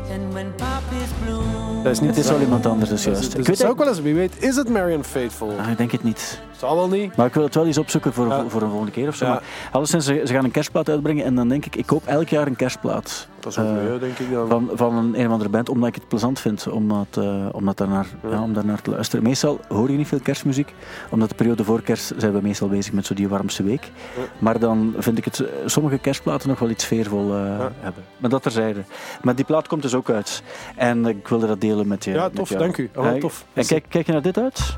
dat 1.86 1.93
is 1.93 2.00
niet 2.00 2.15
het 2.15 2.26
is 2.26 2.32
wel 2.32 2.39
iemand 2.41 2.65
anders, 2.65 2.89
dus 2.89 3.04
juist. 3.04 3.21
dus 3.21 3.30
Ik 3.32 3.38
het 3.38 3.48
weet 3.48 3.58
zou 3.58 3.69
ook 3.71 3.78
het, 3.78 3.86
wel 3.88 3.95
eens, 3.95 4.04
wie 4.04 4.13
weet, 4.15 4.34
is 4.43 4.56
het 4.56 4.69
Marion 4.69 5.04
Faithful? 5.04 5.54
ah, 5.60 5.69
ik 5.71 5.78
denk 5.78 5.91
het 5.91 6.04
niet. 6.04 6.39
Zal 6.58 6.76
wel 6.76 6.88
niet. 6.88 7.15
Maar 7.15 7.26
ik 7.26 7.34
wil 7.34 7.43
het 7.43 7.56
wel 7.56 7.65
eens 7.65 7.78
opzoeken 7.78 8.13
voor, 8.13 8.28
Ja. 8.28 8.43
voor 8.48 8.62
een 8.62 8.69
volgende 8.69 8.91
keer 8.91 9.08
of 9.08 9.15
zo. 9.15 9.26
Ja. 9.26 9.32
Maar 9.32 9.41
alleszins, 9.71 10.06
ze, 10.06 10.21
ze 10.26 10.34
gaan 10.34 10.43
een 10.43 10.52
kerstplaat 10.52 10.89
uitbrengen 10.89 11.26
en 11.26 11.36
dan 11.36 11.48
denk 11.50 11.65
ik, 11.65 11.76
ik 11.76 11.86
koop 11.86 12.06
elk 12.06 12.28
jaar 12.30 12.48
een 12.48 12.56
kerstplaat. 12.56 13.28
Dat 13.45 13.58
is 13.58 13.60
ook 13.60 13.77
Eh, 13.77 13.99
denk 13.99 14.19
ik 14.19 14.31
dan. 14.31 14.47
van, 14.47 14.69
van 14.73 14.95
een, 14.95 15.19
een 15.19 15.25
of 15.25 15.31
andere 15.31 15.49
band, 15.49 15.69
omdat 15.69 15.89
ik 15.89 15.95
het 15.95 16.08
plezant 16.08 16.39
vind 16.39 16.67
om, 16.67 16.88
dat, 16.88 17.23
eh, 17.23 17.45
om, 17.51 17.65
dat 17.65 17.77
daarnaar, 17.77 18.08
ja. 18.29 18.41
om 18.41 18.53
daarnaar 18.53 18.81
te 18.81 18.89
luisteren. 18.89 19.23
Meestal 19.23 19.60
hoor 19.67 19.91
je 19.91 19.97
niet 19.97 20.08
veel 20.08 20.19
kerstmuziek, 20.19 20.73
omdat 21.10 21.29
de 21.29 21.36
periode 21.36 21.63
voor 21.63 21.81
kerst 21.81 22.13
zijn 22.17 22.34
we 22.34 22.41
meestal 22.41 22.67
bezig 22.67 22.93
met 22.93 23.05
zo 23.05 23.13
die 23.13 23.27
warmste 23.27 23.63
week. 23.63 23.91
Maar 24.39 24.60
dan 24.60 24.93
vind 24.97 25.17
ik 25.17 25.25
het 25.25 25.39
eh, 25.39 25.47
sommige 25.65 25.97
kerstplaten 25.97 26.49
nog 26.49 26.60
wel 26.60 26.69
iets 26.69 26.84
sfeervol 26.84 27.34
eh, 27.34 27.39
hebben. 27.79 28.03
Maar 28.17 28.29
dat 28.29 28.41
terzijde. 28.41 28.84
Maar 29.21 29.36
die 29.36 29.45
plaat 29.45 29.67
komt 29.67 29.81
dus 29.81 29.93
ook 29.95 30.10
uit. 30.10 30.43
En 30.75 31.05
ik 31.05 31.27
wilde 31.27 31.47
dat 31.47 31.62
delen 31.62 31.88
met 31.88 32.03
je. 32.03 32.12
Ja, 32.12 32.29
tof, 32.29 32.49
jou. 32.49 32.62
dank 32.62 32.77
u. 32.77 32.89
Oh, 32.95 33.13
tof. 33.13 33.45
En 33.53 33.65
kijk, 33.65 33.86
kijk 33.89 34.05
je 34.05 34.12
naar 34.12 34.21
dit 34.21 34.38
uit? 34.38 34.77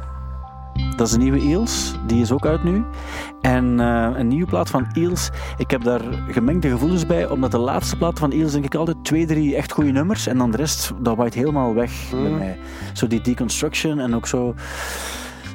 Dat 0.95 1.07
is 1.07 1.13
de 1.13 1.19
nieuwe 1.19 1.39
Eels. 1.39 1.93
Die 2.07 2.21
is 2.21 2.31
ook 2.31 2.45
uit 2.45 2.63
nu. 2.63 2.83
En 3.41 3.79
eh, 3.79 4.09
een 4.15 4.27
nieuwe 4.27 4.45
plaat 4.47 4.69
van 4.69 4.87
Eels. 4.93 5.29
Ik 5.57 5.71
heb 5.71 5.83
daar 5.83 6.01
gemengde 6.31 6.69
gevoelens 6.69 7.05
bij, 7.05 7.29
omdat 7.29 7.51
de 7.51 7.57
laatste 7.57 7.97
plaat 7.97 8.19
van 8.19 8.31
Eels 8.31 8.51
denk 8.51 8.65
ik 8.65 8.75
altijd 8.75 8.97
twee, 9.03 9.25
drie 9.25 9.55
echt 9.55 9.71
goede 9.71 9.91
nummers. 9.91 10.27
En 10.27 10.37
dan 10.37 10.51
de 10.51 10.57
rest, 10.57 10.91
dat 10.99 11.15
waait 11.15 11.33
helemaal 11.33 11.73
weg 11.73 11.91
bij 12.11 12.19
Mm. 12.19 12.37
mij. 12.37 12.57
Zo 12.93 13.07
die 13.07 13.21
deconstruction 13.21 13.99
en 13.99 14.15
ook 14.15 14.27
zo... 14.27 14.53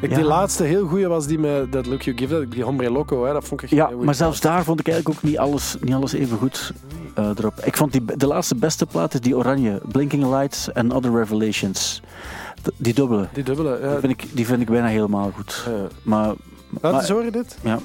Ik, 0.00 0.10
ja. 0.10 0.16
Die 0.16 0.24
laatste 0.24 0.64
heel 0.64 0.86
goede 0.86 1.06
was 1.06 1.26
die 1.26 1.38
met 1.38 1.72
That 1.72 1.86
Look 1.86 2.02
You 2.02 2.16
Give, 2.16 2.48
die 2.48 2.62
Hombre 2.64 2.90
Loco. 2.90 3.24
Hè, 3.24 3.32
dat 3.32 3.44
vond 3.44 3.62
ik 3.62 3.70
echt 3.70 3.76
Ja, 3.76 3.90
maar 4.02 4.14
zelfs 4.14 4.40
daar 4.40 4.64
vond 4.64 4.80
ik 4.80 4.88
eigenlijk 4.88 5.18
ook 5.18 5.22
niet 5.30 5.38
alles, 5.38 5.76
niet 5.80 5.94
alles 5.94 6.12
even 6.12 6.38
goed 6.38 6.72
eh, 7.14 7.28
erop. 7.38 7.60
Ik 7.64 7.76
vond 7.76 7.92
die, 7.92 8.04
de 8.16 8.26
laatste 8.26 8.54
beste 8.56 8.86
plaat 8.86 9.14
is 9.14 9.20
die 9.20 9.36
oranje. 9.36 9.80
Blinking 9.92 10.24
Lights 10.24 10.74
and 10.74 10.92
Other 10.92 11.12
Revelations. 11.12 12.02
Die 12.76 12.94
dubbele. 12.94 13.28
Die 13.32 13.44
dubbele, 13.44 13.78
ja. 13.82 13.90
Die 13.90 13.98
vind 13.98 14.12
ik, 14.12 14.28
die 14.36 14.46
vind 14.46 14.60
ik 14.60 14.68
bijna 14.70 14.86
helemaal 14.86 15.30
goed. 15.34 15.64
Ja. 15.66 15.86
Maar... 16.02 16.32
Laat 16.80 16.92
maar- 16.92 17.10
horen 17.10 17.32
dit. 17.32 17.56
Ja. 17.62 17.78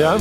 Ja. 0.00 0.16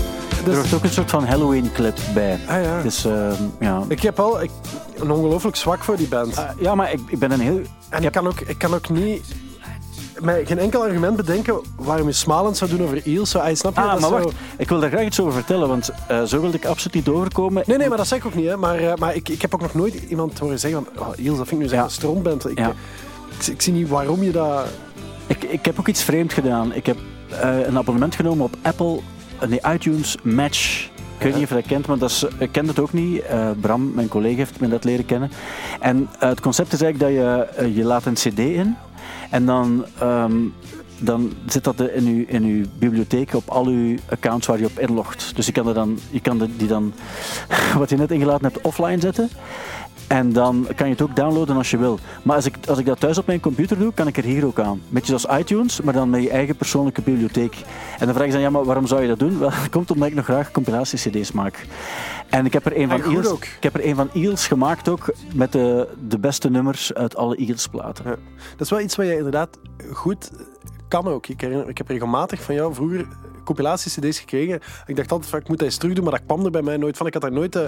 er 0.48 0.56
hoort 0.56 0.74
ook 0.74 0.84
een 0.84 0.90
soort 0.90 1.10
van 1.10 1.26
Halloween 1.26 1.72
clip 1.74 1.98
bij. 2.14 2.40
Ah, 2.48 2.64
ja. 2.64 2.82
Dus 2.82 3.06
ehm, 3.06 3.34
ja. 3.60 3.84
Ik 3.88 4.02
heb 4.02 4.20
al 4.20 4.42
ik, 4.42 4.50
een 4.96 5.12
ongelooflijk 5.12 5.56
zwak 5.56 5.84
voor 5.84 5.96
die 5.96 6.08
band. 6.08 6.38
Ah, 6.38 6.50
ja, 6.60 6.76
maar 6.76 6.92
ik, 6.92 7.00
ik 7.08 7.20
ben 7.20 7.32
een 7.32 7.40
heel... 7.40 7.62
en 7.90 8.04
ik 8.04 8.12
kan, 8.12 8.28
ook, 8.28 8.40
ik 8.40 8.58
kan 8.58 8.74
ook 8.74 8.90
niet... 8.90 9.26
Mij 10.20 10.46
geen 10.46 10.60
enkel 10.60 10.82
argument 10.84 11.16
bedenken 11.16 11.62
waarom 11.76 12.08
je 12.08 12.14
smalend 12.14 12.58
zou 12.58 12.70
doen 12.70 12.84
over 12.84 13.02
Eels. 13.06 13.30
Zo, 13.30 13.38
ah, 13.40 13.56
snap 13.56 13.76
je? 13.76 13.82
Ah, 13.82 13.92
dat 13.92 14.00
maar 14.00 14.10
zo- 14.10 14.24
wacht. 14.24 14.36
Ik 14.58 14.70
wil 14.70 14.80
daar 14.80 14.90
graag 14.90 15.06
iets 15.06 15.20
over 15.20 15.34
vertellen, 15.34 15.68
want 15.68 15.90
eh, 16.08 16.24
zo 16.24 16.40
wilde 16.42 16.58
ik 16.58 16.66
absoluut 16.66 16.96
niet 16.96 17.08
overkomen. 17.08 17.64
Nee, 17.66 17.78
nee, 17.78 17.88
maar 17.90 17.98
dat 17.98 18.08
zeg 18.08 18.18
ik 18.20 18.26
ook 18.26 18.36
niet. 18.36 18.48
Hè. 18.48 18.58
Maar, 18.58 18.78
eh, 18.80 18.94
maar 18.96 19.16
ik, 19.16 19.30
ik 19.30 19.42
heb 19.42 19.54
ook 19.54 19.62
nog 19.62 19.74
nooit 19.74 19.94
iemand 19.94 20.40
horen 20.40 20.60
zeggen 20.60 20.86
van... 20.94 21.04
Oh, 21.08 21.14
Eels, 21.18 21.38
dat 21.38 21.48
vind 21.48 21.62
ik 21.62 21.68
nu 21.68 21.74
zo'n 21.74 21.78
Ja. 21.84 21.88
strontband. 21.90 22.50
Ik, 22.50 22.58
Ja. 22.60 22.74
ik, 23.40 23.48
ik 23.48 23.62
zie 23.62 23.74
niet 23.74 23.90
waarom 23.90 24.24
je 24.24 24.32
dat... 24.32 24.66
Ik, 25.28 25.44
ik 25.44 25.66
heb 25.66 25.80
ook 25.80 25.88
iets 25.88 26.04
vreemd 26.04 26.34
gedaan. 26.34 26.74
Ik 26.74 26.86
heb 26.86 26.98
eh, 27.42 27.66
een 27.68 27.78
abonnement 27.78 28.16
genomen 28.16 28.46
op 28.46 28.56
Apple, 28.62 28.96
eh, 28.96 29.02
nee, 29.48 29.60
iTunes 29.74 30.18
Match. 30.24 30.90
Ik 31.18 31.26
weet 31.26 31.34
niet 31.34 31.44
of 31.44 31.50
je 31.50 31.56
dat 31.56 31.66
kent, 31.66 31.88
maar 31.88 31.98
dat 31.98 32.28
ik 32.38 32.52
ken 32.52 32.68
het 32.68 32.80
ook 32.80 32.94
niet. 32.94 33.22
Eh, 33.22 33.50
Bram, 33.62 33.94
mijn 33.94 34.08
collega, 34.08 34.38
heeft 34.38 34.60
me 34.60 34.68
dat 34.68 34.84
leren 34.84 35.06
kennen. 35.06 35.32
En 35.80 36.10
eh, 36.20 36.30
het 36.30 36.40
concept 36.42 36.74
is 36.74 36.82
eigenlijk 36.82 37.14
dat 37.14 37.24
je, 37.24 37.64
eh, 37.64 37.76
je 37.76 37.84
laat 37.84 38.06
een 38.06 38.14
cd 38.14 38.40
in 38.40 38.76
en 39.30 39.46
dan, 39.46 39.86
ehm, 40.00 40.36
dan 40.98 41.34
zit 41.46 41.64
dat 41.64 41.82
in 41.82 42.06
uw, 42.06 42.24
in 42.28 42.44
uw 42.44 42.66
bibliotheek 42.78 43.34
op 43.34 43.50
al 43.50 43.66
uw 43.66 43.98
accounts 44.10 44.48
waar 44.48 44.60
je 44.60 44.66
op 44.66 44.80
inlogt. 44.80 45.32
Dus 45.36 45.46
je 45.46 45.52
kan, 45.52 45.68
er 45.68 45.74
dan, 45.74 46.00
je 46.10 46.20
kan 46.20 46.50
die 46.58 46.68
dan, 46.68 46.94
wat 47.78 47.90
je 47.90 47.98
net 47.98 48.12
ingelaten 48.12 48.46
hebt, 48.46 48.62
offline 48.62 49.00
zetten. 49.00 49.30
En 50.10 50.34
dan 50.34 50.68
kan 50.76 50.88
je 50.88 50.94
het 50.94 51.02
ook 51.02 51.16
downloaden 51.16 51.58
als 51.58 51.72
je 51.72 51.78
wil. 51.78 52.00
Maar 52.24 52.36
als 52.36 52.46
ik, 52.46 52.56
als 52.68 52.78
ik 52.78 52.86
dat 52.86 53.00
thuis 53.00 53.18
op 53.18 53.26
mijn 53.26 53.40
computer 53.40 53.78
doe, 53.78 53.94
kan 53.94 54.08
ik 54.08 54.18
er 54.18 54.24
hier 54.24 54.46
ook 54.46 54.60
aan. 54.60 54.82
Beetje 54.90 55.20
zoals 55.20 55.40
iTunes, 55.42 55.82
maar 55.82 55.94
dan 55.94 56.10
met 56.10 56.24
je 56.24 56.30
eigen 56.30 56.56
persoonlijke 56.56 57.02
bibliotheek. 57.02 57.56
En 58.00 58.06
dan 58.06 58.16
vraag 58.16 58.26
je 58.26 58.32
dan, 58.32 58.42
ja, 58.42 58.50
maar 58.50 58.64
waarom 58.66 58.88
zou 58.88 59.02
je 59.02 59.08
dat 59.08 59.20
doen? 59.20 59.40
Wel, 59.40 59.50
dat 59.62 59.70
komt 59.70 59.92
omdat 59.92 60.08
ik 60.08 60.16
nog 60.16 60.26
graag 60.26 60.52
compilatie-cd's 60.52 61.32
maak. 61.32 61.66
En 62.30 62.46
ik 62.46 62.54
heb 62.54 62.66
er 62.66 62.78
een 62.78 62.88
van, 62.88 62.98
En 62.98 63.04
goed 63.04 63.16
Eels, 63.16 63.28
ook. 63.28 63.44
ik 63.44 63.64
heb 63.64 63.74
er 63.74 63.86
een 63.86 63.96
van 63.96 64.10
Eels 64.14 64.48
gemaakt 64.48 64.90
ook, 64.90 65.14
met 65.34 65.52
de, 65.52 65.88
de 66.08 66.20
beste 66.20 66.50
nummers 66.50 66.94
uit 66.94 67.16
alle 67.16 67.36
Eels-platen. 67.36 68.04
Dat 68.06 68.62
is 68.62 68.70
wel 68.70 68.80
iets 68.80 68.96
wat 68.96 69.06
je 69.06 69.18
inderdaad 69.18 69.58
goed 69.92 70.32
kan 70.88 71.08
ook. 71.08 71.28
Ik, 71.28 71.42
herinner, 71.42 71.70
ik 71.70 71.78
heb 71.78 71.88
regelmatig 71.88 72.42
van 72.42 72.56
jou 72.56 72.74
vroeger 72.74 73.08
compilatie-cd's 73.54 74.20
gekregen. 74.20 74.60
Ik 74.86 74.96
dacht 74.96 75.12
altijd 75.12 75.30
van, 75.30 75.40
ik 75.40 75.48
moet 75.48 75.58
dat 75.58 75.68
eens 75.68 75.78
terug 75.78 75.94
doen, 75.96 76.04
maar 76.04 76.14
dat 76.14 76.22
kwam 76.26 76.46
er 76.46 76.52
bij 76.52 76.62
mij 76.62 76.78
nooit 76.78 76.98
van. 76.98 77.08
Ik 77.08 77.14
had 77.14 77.22
daar 77.22 77.32
nooit 77.32 77.56
eh, 77.56 77.62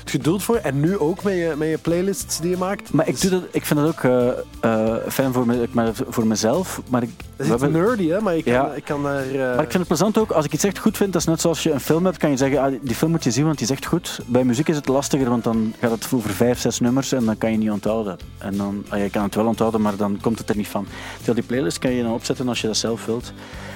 het 0.00 0.10
geduld 0.10 0.42
voor. 0.42 0.56
En 0.56 0.80
nu 0.80 0.98
ook 0.98 1.22
met 1.22 1.34
je, 1.34 1.54
met 1.56 1.68
je 1.68 1.78
playlists 1.78 2.40
die 2.40 2.50
je 2.50 2.56
maakt. 2.56 2.92
Maar 2.92 3.08
ik, 3.08 3.20
doe 3.20 3.30
dat, 3.30 3.42
ik 3.50 3.66
vind 3.66 3.80
dat 3.80 3.88
ook 3.88 4.02
eh, 4.02 4.28
eh, 4.60 4.96
fijn 5.08 5.32
voor, 5.32 5.46
me, 5.46 5.68
maar 5.70 5.90
voor 6.08 6.26
mezelf. 6.26 6.80
Maar 6.90 7.02
ik, 7.02 7.10
Dat 7.36 7.46
is 7.46 7.52
iets 7.52 7.72
nerdy, 7.72 8.08
hè? 8.08 8.20
Maar 8.20 8.36
ik 8.36 8.44
kan, 8.44 8.52
Ja. 8.52 8.72
ik 8.72 8.84
kan 8.84 9.02
daar... 9.02 9.24
Maar 9.34 9.62
ik 9.62 9.70
vind 9.70 9.72
het 9.72 9.86
plezant 9.86 10.18
ook, 10.18 10.30
als 10.30 10.44
ik 10.44 10.52
iets 10.52 10.64
echt 10.64 10.78
goed 10.78 10.96
vind, 10.96 11.12
dat 11.12 11.20
is 11.22 11.28
net 11.28 11.40
zoals 11.40 11.62
je 11.62 11.70
een 11.72 11.80
film 11.80 12.04
hebt, 12.04 12.16
kan 12.16 12.30
je 12.30 12.36
zeggen, 12.36 12.60
ah, 12.60 12.72
die 12.82 12.94
film 12.94 13.10
moet 13.10 13.24
je 13.24 13.30
zien, 13.30 13.44
want 13.44 13.58
die 13.58 13.66
is 13.66 13.72
echt 13.72 13.86
goed. 13.86 14.20
Bij 14.26 14.44
muziek 14.44 14.68
is 14.68 14.76
het 14.76 14.88
lastiger, 14.88 15.28
want 15.28 15.44
dan 15.44 15.74
gaat 15.80 15.90
het 15.90 16.08
over 16.14 16.30
vijf, 16.30 16.58
zes 16.58 16.80
nummers 16.80 17.12
en 17.12 17.24
dan 17.24 17.38
kan 17.38 17.50
je 17.52 17.58
niet 17.58 17.70
onthouden. 17.70 18.16
En 18.38 18.56
dan, 18.56 18.84
ah, 18.88 18.98
je 19.02 19.10
kan 19.10 19.22
het 19.22 19.34
wel 19.34 19.46
onthouden, 19.46 19.80
maar 19.80 19.96
dan 19.96 20.18
komt 20.20 20.38
het 20.38 20.48
er 20.48 20.56
niet 20.56 20.68
van. 20.68 20.86
Terwijl 21.16 21.34
die 21.36 21.46
playlist 21.46 21.78
kan 21.78 21.90
je 21.90 22.02
dan 22.02 22.12
opzetten 22.12 22.48
als 22.48 22.60
je 22.60 22.66
dat 22.66 22.76
zelf 22.76 23.06
wilt. 23.06 23.32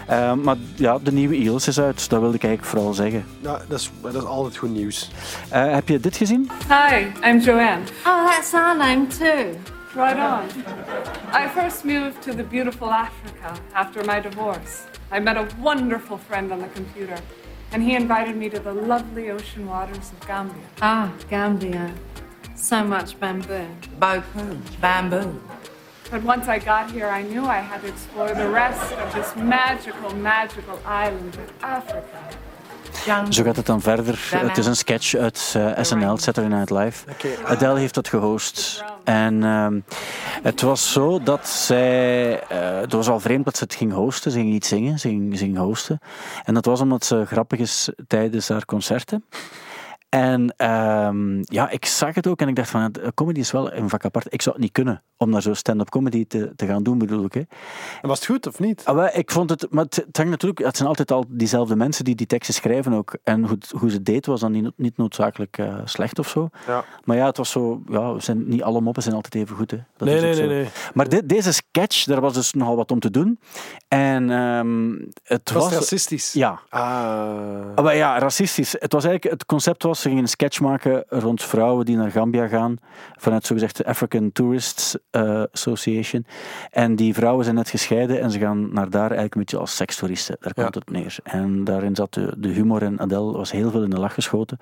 Eh, 0.07 0.33
maar 0.35 0.57
ja, 0.75 0.99
de 1.03 1.13
nieuwe 1.13 1.35
Eels 1.37 1.69
is 1.69 1.81
uit, 1.81 2.11
dat 2.11 2.21
wilde 2.21 2.37
ik 2.37 2.45
eigenlijk 2.45 2.75
vooral 2.75 2.93
zeggen. 2.93 3.25
ja, 3.41 3.61
dat, 3.69 3.81
is, 3.81 3.91
dat 4.03 4.15
is 4.15 4.25
altijd 4.25 4.57
goed 4.57 4.71
nieuws. 4.71 5.11
Eh, 5.49 5.73
heb 5.73 5.89
je 5.89 6.01
dit 6.01 6.17
gezien? 6.17 6.51
Hi, 6.69 7.07
I'm 7.29 7.39
Joanne. 7.41 7.81
Oh, 8.07 8.27
that's 8.27 8.55
our 8.55 8.77
name 8.77 9.07
too. 9.07 9.45
Right 9.95 10.17
on. 10.17 10.63
I 11.35 11.49
first 11.61 11.85
moved 11.85 12.23
to 12.23 12.35
the 12.35 12.43
beautiful 12.43 12.91
Africa 12.93 13.53
after 13.73 14.05
my 14.05 14.21
divorce. 14.21 14.73
I 15.17 15.21
met 15.21 15.37
a 15.37 15.47
wonderful 15.61 16.19
friend 16.29 16.51
on 16.53 16.59
the 16.59 16.69
computer, 16.75 17.17
and 17.73 17.83
he 17.83 17.95
invited 17.95 18.37
me 18.37 18.49
to 18.51 18.59
the 18.63 18.73
lovely 18.73 19.31
ocean 19.31 19.67
waters 19.67 20.11
of 20.21 20.27
Gambia. 20.27 20.63
Ah, 20.81 21.09
Gambia. 21.31 21.91
So 22.57 22.85
much 22.85 23.19
bamboo. 23.21 23.67
Boku, 23.99 24.57
bamboo. 24.81 25.41
But 26.13 26.23
once 26.25 26.57
I 26.57 26.59
got 26.59 26.91
here, 26.91 27.09
I 27.09 27.23
knew 27.23 27.45
I 27.45 27.61
had 27.71 27.81
to 27.81 27.89
explore 27.89 28.35
the 28.35 28.51
rest 28.51 28.93
of 28.93 29.15
this 29.15 29.35
magical, 29.35 30.15
magical 30.17 30.79
island 30.87 31.37
of 31.37 31.65
Africa. 31.65 32.19
Zo 33.29 33.43
gaat 33.43 33.57
het 33.57 33.67
dan 33.67 33.81
verder. 33.81 34.29
Het 34.31 34.59
is 34.59 34.67
een 34.67 34.77
sketch 34.77 35.15
uit 35.15 35.55
eh, 35.57 35.83
SNL, 35.83 36.17
Saturday 36.17 36.59
Night 36.59 36.71
Live. 36.71 37.05
Adele 37.45 37.79
heeft 37.79 37.95
dat 37.95 38.09
gehost. 38.09 38.85
En 39.05 39.45
ehm, 39.45 39.81
het 40.43 40.61
was 40.61 40.93
zo 40.93 41.23
dat 41.23 41.49
zij... 41.49 42.41
eh, 42.41 42.81
het 42.81 42.93
was 42.93 43.09
al 43.09 43.21
vreemd 43.21 43.45
dat 43.45 43.57
ze 43.57 43.65
het 43.65 43.75
ging 43.75 43.93
hosten. 43.93 44.31
Ze 44.31 44.39
ging 44.39 44.51
niet 44.51 44.67
zingen, 44.67 44.99
ze 44.99 45.09
ging, 45.09 45.39
ze 45.39 45.45
ging 45.45 45.57
hosten. 45.57 45.99
En 46.45 46.55
dat 46.55 46.65
was 46.65 46.81
omdat 46.81 47.05
ze 47.05 47.25
grappig 47.27 47.59
is 47.59 47.89
tijdens 48.07 48.49
haar 48.49 48.65
concerten. 48.65 49.25
En 50.15 50.55
ehm, 50.57 51.43
ja, 51.43 51.71
ik 51.71 51.87
zag 51.87 52.15
het 52.15 52.27
ook 52.27 52.41
en 52.41 52.49
ik 52.49 52.57
dacht 52.57 52.71
van, 52.71 52.93
eh, 52.93 53.09
comedy 53.15 53.41
is 53.41 53.51
wel 53.51 53.73
een 53.73 53.89
vak 53.89 54.05
apart. 54.05 54.27
Ik 54.33 54.43
zou 54.43 54.55
het 54.55 54.65
niet 54.65 54.73
kunnen 54.73 55.03
om 55.17 55.31
daar 55.31 55.43
zo 55.43 55.55
stand-up 55.55 55.89
comedy 55.89 56.27
te, 56.27 56.53
te 56.57 56.67
gaan 56.67 56.83
doen, 56.83 56.99
bedoel 56.99 57.25
ik. 57.25 57.35
Hè. 57.35 57.41
En 58.03 58.09
was 58.09 58.19
het 58.19 58.29
goed 58.29 58.47
of 58.47 58.59
niet? 58.59 58.85
Ah, 58.85 59.17
ik 59.17 59.31
vond 59.31 59.51
het, 59.51 59.67
maar 59.71 59.85
het, 59.85 59.97
het 59.97 60.17
hangt 60.17 60.31
natuurlijk, 60.31 60.65
het 60.65 60.77
zijn 60.77 60.89
altijd 60.89 61.11
al 61.11 61.25
diezelfde 61.29 61.77
mensen 61.77 62.05
die 62.05 62.15
die 62.15 62.27
teksten 62.27 62.55
schrijven 62.55 62.93
ook. 62.93 63.17
En 63.25 63.45
hoe, 63.45 63.59
hoe 63.79 63.91
ze 63.91 64.03
deed 64.03 64.27
was 64.27 64.41
dan 64.41 64.53
niet, 64.53 64.71
niet 64.77 64.97
noodzakelijk 64.97 65.59
eh, 65.59 65.75
slecht 65.85 66.19
of 66.19 66.29
zo. 66.29 66.49
Ja. 66.67 66.85
Maar 67.05 67.17
ja, 67.17 67.27
het 67.27 67.37
was 67.37 67.51
zo, 67.51 67.83
ja, 67.89 68.19
zijn, 68.19 68.49
niet 68.49 68.63
alle 68.63 68.81
moppen 68.81 69.03
zijn 69.03 69.15
altijd 69.15 69.35
even 69.35 69.57
goed. 69.57 69.71
Hè. 69.71 69.79
Dat 69.97 70.09
Nee, 70.09 70.17
is 70.17 70.23
nee, 70.23 70.47
nee, 70.47 70.57
nee. 70.57 70.69
Maar 70.95 71.27
deze 71.27 71.53
sketch, 71.53 72.05
daar 72.05 72.21
was 72.21 72.35
dus 72.35 72.53
nogal 72.53 72.77
wat 72.77 72.91
om 72.91 73.01
te 73.01 73.11
doen. 73.11 73.41
En 73.89 74.31
ehm, 74.31 74.91
het 74.93 75.13
Het 75.25 75.53
was 75.53 75.63
was... 75.63 75.73
racistisch. 75.73 76.33
Ja. 76.33 76.61
Ah. 76.69 76.81
Ah, 77.75 77.85
maar 77.85 77.97
ja, 77.97 78.19
racistisch. 78.19 78.73
Het, 78.79 78.93
was 78.93 79.05
eigenlijk, 79.05 79.35
het 79.35 79.47
concept 79.47 79.83
was, 79.83 80.02
ze 80.03 80.09
gingen 80.09 80.23
een 80.23 80.29
sketch 80.29 80.61
maken 80.61 81.05
rond 81.09 81.43
vrouwen 81.43 81.85
die 81.85 81.97
naar 81.97 82.11
Gambia 82.11 82.47
gaan, 82.47 82.77
vanuit 83.19 83.47
zogezegd 83.47 83.77
de 83.77 83.85
African 83.87 84.33
Tourists 84.33 84.97
eh, 85.11 85.43
Association. 85.53 86.27
En 86.71 86.97
die 86.97 87.15
vrouwen 87.15 87.45
zijn 87.45 87.57
net 87.57 87.71
gescheiden 87.71 88.21
en 88.21 88.31
ze 88.31 88.39
gaan 88.39 88.73
naar 88.73 88.91
daar 88.91 89.01
eigenlijk 89.03 89.35
een 89.35 89.41
beetje 89.41 89.59
als 89.59 89.77
sekstoeristen. 89.77 90.37
Daar 90.41 90.55
komt 90.55 90.75
Ja. 90.75 90.81
het 90.81 90.91
neer. 90.91 91.17
En 91.23 91.65
daarin 91.65 91.95
zat 91.95 92.15
de, 92.15 92.35
de 92.39 92.49
humor 92.49 92.83
en 92.83 93.01
Adele 93.01 93.33
was 93.33 93.51
heel 93.51 93.71
veel 93.71 93.83
in 93.83 93.91
de 93.91 93.99
lach 94.01 94.15
geschoten. 94.15 94.59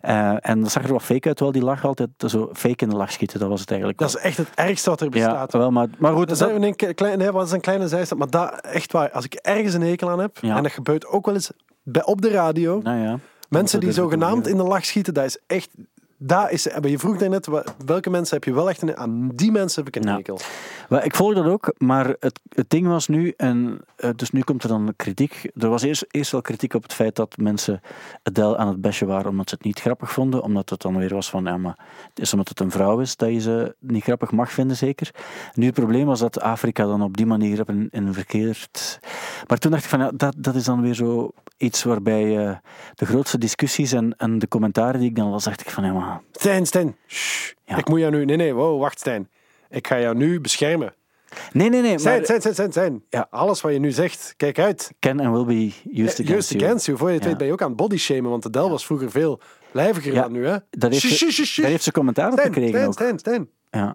Eh, 0.00 0.34
en 0.40 0.60
dat 0.60 0.70
zag 0.70 0.82
er 0.82 0.88
wel 0.88 0.98
fake 1.00 1.28
uit, 1.28 1.40
wel 1.40 1.52
die 1.52 1.62
lach 1.64 1.84
altijd. 1.84 2.08
Zo 2.26 2.50
fake 2.52 2.84
in 2.84 2.88
de 2.90 2.96
lach 2.96 3.12
schieten, 3.12 3.38
dat 3.40 3.48
was 3.48 3.60
het 3.60 3.68
eigenlijk 3.70 4.00
Dat 4.00 4.08
is 4.08 4.16
echt 4.16 4.36
het 4.36 4.50
ergste 4.54 4.90
wat 4.90 5.00
er 5.00 5.10
wel. 5.10 5.20
Ja, 5.20 5.28
bestaat. 5.28 5.52
wel, 5.52 5.70
maar, 5.70 5.86
maar 5.98 6.12
goed, 6.12 6.28
Dat 6.28 6.40
een 6.40 6.74
klein, 6.94 7.18
nee, 7.18 7.42
is 7.42 7.52
een 7.52 7.60
kleine 7.60 7.88
zijstap. 7.88 8.18
Maar 8.18 8.30
dat, 8.30 8.60
echt 8.60 8.92
waar, 8.92 9.10
als 9.10 9.24
ik 9.24 9.34
ergens 9.34 9.74
een 9.74 9.82
hekel 9.82 10.10
aan 10.10 10.18
heb, 10.20 10.38
Ja. 10.40 10.56
en 10.56 10.62
dat 10.62 10.72
gebeurt 10.72 11.06
ook 11.06 11.26
wel 11.26 11.34
eens 11.34 11.50
bij, 11.82 12.04
op 12.04 12.22
de 12.22 12.28
radio, 12.30 12.80
nou 12.82 12.98
ja. 13.02 13.18
Mensen 13.48 13.80
die 13.80 13.92
zogenaamd 13.92 14.46
in 14.46 14.56
de 14.56 14.62
lach 14.62 14.84
schieten, 14.84 15.14
dat 15.14 15.24
is 15.24 15.38
echt... 15.46 15.70
Dat 16.20 16.50
is, 16.50 16.68
maar 16.80 16.88
je 16.88 16.98
vroeg 16.98 17.16
daarnet, 17.16 17.48
welke 17.84 18.10
mensen 18.10 18.34
heb 18.34 18.44
je 18.44 18.54
wel 18.54 18.68
echt 18.68 18.82
een... 18.82 18.96
Aan 18.96 19.30
die 19.34 19.52
mensen 19.52 19.84
heb 19.84 19.96
ik 19.96 20.02
een 20.02 20.10
hekel. 20.10 20.38
Wel, 20.88 21.04
ik 21.04 21.14
volg 21.14 21.34
dat 21.34 21.46
ook, 21.46 21.74
maar 21.78 22.06
het, 22.20 22.40
het 22.54 22.70
ding 22.70 22.86
was 22.86 23.08
nu, 23.08 23.34
en 23.36 23.80
eh, 23.96 24.10
dus 24.16 24.30
nu 24.30 24.40
komt 24.40 24.62
er 24.62 24.68
dan 24.68 24.92
kritiek. 24.96 25.50
Er 25.56 25.68
was 25.68 25.82
eerst, 25.82 26.06
eerst 26.10 26.32
wel 26.32 26.40
kritiek 26.40 26.74
op 26.74 26.82
het 26.82 26.92
feit 26.92 27.16
dat 27.16 27.36
mensen 27.36 27.80
Adele 28.22 28.56
aan 28.56 28.68
het 28.68 28.80
bashen 28.80 29.06
waren 29.06 29.30
omdat 29.30 29.48
ze 29.48 29.54
het 29.54 29.64
niet 29.64 29.80
grappig 29.80 30.12
vonden. 30.12 30.42
Omdat 30.42 30.70
het 30.70 30.80
dan 30.80 30.96
weer 30.96 31.14
was 31.14 31.30
van, 31.30 31.44
ja, 31.44 31.56
maar 31.56 31.76
het 32.08 32.18
is 32.18 32.32
omdat 32.32 32.48
het 32.48 32.60
een 32.60 32.70
vrouw 32.70 33.00
is 33.00 33.16
dat 33.16 33.28
je 33.28 33.40
ze 33.40 33.74
niet 33.78 34.02
grappig 34.02 34.30
mag 34.30 34.52
vinden, 34.52 34.76
zeker. 34.76 35.10
Nu 35.54 35.66
het 35.66 35.74
probleem 35.74 36.06
was 36.06 36.20
dat 36.20 36.40
Afrika 36.40 36.84
dan 36.84 37.02
op 37.02 37.16
die 37.16 37.26
manier 37.26 37.60
op 37.60 37.68
een, 37.68 38.14
verkeerd... 38.14 38.98
Maar 39.46 39.58
toen 39.58 39.70
dacht 39.70 39.84
ik 39.84 39.90
van, 39.90 39.98
ja, 39.98 40.10
dat, 40.14 40.34
dat 40.38 40.54
is 40.54 40.64
dan 40.64 40.82
weer 40.82 40.94
zo 40.94 41.30
iets 41.56 41.82
waarbij 41.82 42.46
eh, 42.46 42.56
de 42.94 43.06
grootste 43.06 43.38
discussies 43.38 43.92
en, 43.92 44.14
en 44.16 44.38
de 44.38 44.48
commentaren 44.48 45.00
die 45.00 45.08
ik 45.08 45.16
dan 45.16 45.30
las, 45.30 45.44
dacht 45.44 45.60
ik 45.60 45.70
van, 45.70 45.84
ja, 45.84 45.92
maar... 45.92 46.07
Stijn, 46.32 46.66
Stijn, 46.66 46.96
shh, 47.06 47.52
Ja. 47.64 47.76
ik 47.76 47.88
moet 47.88 47.98
jou 48.00 48.12
nu... 48.12 48.24
Nee, 48.24 48.36
nee, 48.36 48.54
wow, 48.54 48.80
wacht 48.80 48.98
Stijn. 48.98 49.28
Ik 49.68 49.86
ga 49.86 50.00
jou 50.00 50.16
nu 50.16 50.40
beschermen. 50.40 50.94
Nee, 51.52 51.68
nee, 51.68 51.80
nee. 51.82 51.98
Stijn, 51.98 52.24
Stijn, 52.24 52.40
Stijn, 52.40 52.70
Stijn. 52.70 53.04
Ja. 53.08 53.26
Alles 53.30 53.60
wat 53.60 53.72
je 53.72 53.78
nu 53.78 53.90
zegt, 53.90 54.34
kijk 54.36 54.58
uit. 54.58 54.90
Can 54.98 55.20
and 55.20 55.30
will 55.36 55.44
be 55.44 55.64
used 56.02 56.12
against 56.12 56.28
Just 56.28 56.50
you. 56.50 56.64
against 56.64 56.86
you. 56.86 56.98
Voor 56.98 57.08
je 57.08 57.14
het 57.14 57.22
Ja. 57.22 57.28
weet 57.28 57.38
ben 57.38 57.46
je 57.46 57.52
ook 57.52 57.62
aan 57.62 57.68
het 57.68 57.76
bodyshamen, 57.76 58.30
want 58.30 58.42
de 58.42 58.50
Del 58.50 58.70
was 58.70 58.86
vroeger 58.86 59.10
veel 59.10 59.40
lijviger 59.72 60.12
Ja, 60.12 60.22
dan 60.22 60.32
nu, 60.32 60.46
hè? 60.46 60.56
Daar 60.70 60.90
heeft, 60.90 61.02
ze, 61.34 61.60
daar 61.60 61.70
heeft 61.70 61.92
commentaar 61.92 62.32
op 62.32 62.38
gekregen 62.38 62.68
Stijn, 62.68 62.86
ook. 62.86 62.92
Stijn, 62.92 63.18
Stijn. 63.18 63.48
Ja. 63.70 63.94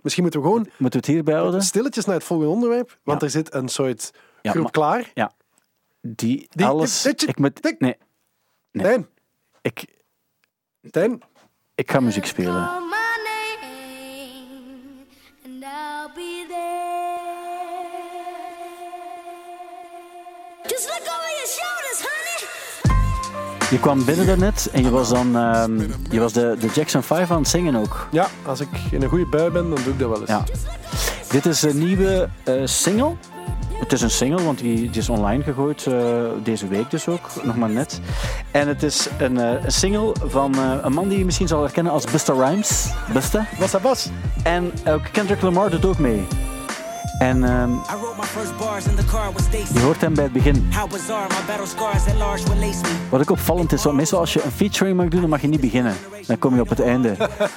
Misschien 0.00 0.22
moeten 0.22 0.40
we 0.40 0.46
gewoon 0.46 0.62
Moeten 0.78 1.00
we 1.00 1.06
het 1.06 1.06
hierbij 1.06 1.34
houden? 1.34 1.62
stilletjes 1.62 2.04
naar 2.04 2.14
het 2.14 2.24
volgende 2.24 2.52
onderwerp, 2.52 2.98
want 3.02 3.22
er 3.22 3.30
zit 3.30 3.54
een 3.54 3.68
soort 3.68 4.10
groep 4.42 4.62
maar- 4.62 4.70
klaar. 4.70 5.10
Ja. 5.14 5.32
Die, 6.00 6.46
Die- 6.50 6.66
alles... 6.66 7.06
ik 7.06 7.38
moet... 7.38 7.62
Nee, 7.62 7.76
Nee. 7.78 7.94
Stijn, 8.84 9.06
ik, 9.62 9.84
Stijn. 10.82 11.20
Ik 11.74 11.90
ga 11.90 12.00
muziek 12.00 12.26
spelen. 12.26 12.82
Je 23.70 23.80
kwam 23.80 24.04
binnen 24.04 24.26
daarnet 24.26 24.68
en 24.72 24.82
je 24.82 24.90
was 24.90 25.08
dan... 25.08 25.36
ehm, 25.36 25.80
je 26.10 26.20
was 26.20 26.32
de, 26.32 26.56
de 26.58 26.66
Jackson 26.74 27.02
5 27.02 27.30
aan 27.30 27.38
het 27.38 27.48
zingen 27.48 27.74
ook. 27.76 28.08
Ja, 28.10 28.28
als 28.46 28.60
ik 28.60 28.68
in 28.90 29.02
een 29.02 29.08
goede 29.08 29.26
bui 29.26 29.50
ben, 29.50 29.68
dan 29.70 29.82
doe 29.84 29.92
ik 29.92 29.98
dat 29.98 30.08
wel 30.08 30.20
eens. 30.20 30.28
Ja. 30.28 30.44
Dit 31.30 31.46
is 31.46 31.62
een 31.62 31.78
nieuwe 31.78 32.28
eh, 32.44 32.60
single. 32.64 33.16
Het 33.78 33.92
is 33.92 34.02
een 34.02 34.10
single, 34.10 34.44
want 34.44 34.58
die, 34.58 34.90
die 34.90 35.00
is 35.00 35.08
online 35.08 35.42
gegooid 35.42 35.86
eh, 35.86 35.94
deze 36.42 36.68
week 36.68 36.90
dus 36.90 37.08
ook, 37.08 37.30
nog 37.42 37.56
maar 37.56 37.70
net. 37.70 38.00
En 38.50 38.68
het 38.68 38.82
is 38.82 39.08
een, 39.18 39.38
eh, 39.38 39.64
een 39.64 39.72
single 39.72 40.14
van 40.24 40.54
eh, 40.54 40.72
een 40.82 40.92
man 40.92 41.08
die 41.08 41.18
je 41.18 41.24
misschien 41.24 41.48
zal 41.48 41.62
herkennen 41.62 41.92
als 41.92 42.04
Busta 42.04 42.32
Rhymes. 42.32 42.92
Busta? 43.12 43.46
Busta 43.58 43.78
Bas. 43.78 44.08
En 44.42 44.72
ook 44.88 45.02
Kendrick 45.12 45.42
Lamar 45.42 45.70
doet 45.70 45.84
ook 45.84 45.98
mee. 45.98 46.26
En 47.18 47.44
ehm, 47.44 47.70
je 49.74 49.80
hoort 49.80 50.00
hem 50.00 50.14
bij 50.14 50.24
het 50.24 50.32
begin. 50.32 50.66
Wat 53.10 53.20
ook 53.20 53.30
opvallend 53.30 53.72
is, 53.72 53.84
want 53.84 53.96
meestal 53.96 54.18
als 54.18 54.32
je 54.32 54.42
een 54.44 54.50
featuring 54.50 54.96
mag 54.96 55.08
doen, 55.08 55.20
dan 55.20 55.30
mag 55.30 55.40
je 55.40 55.48
niet 55.48 55.60
beginnen. 55.60 55.94
Dan 56.26 56.38
kom 56.38 56.54
je 56.54 56.60
op 56.60 56.68
het 56.68 56.80
einde. 56.80 57.16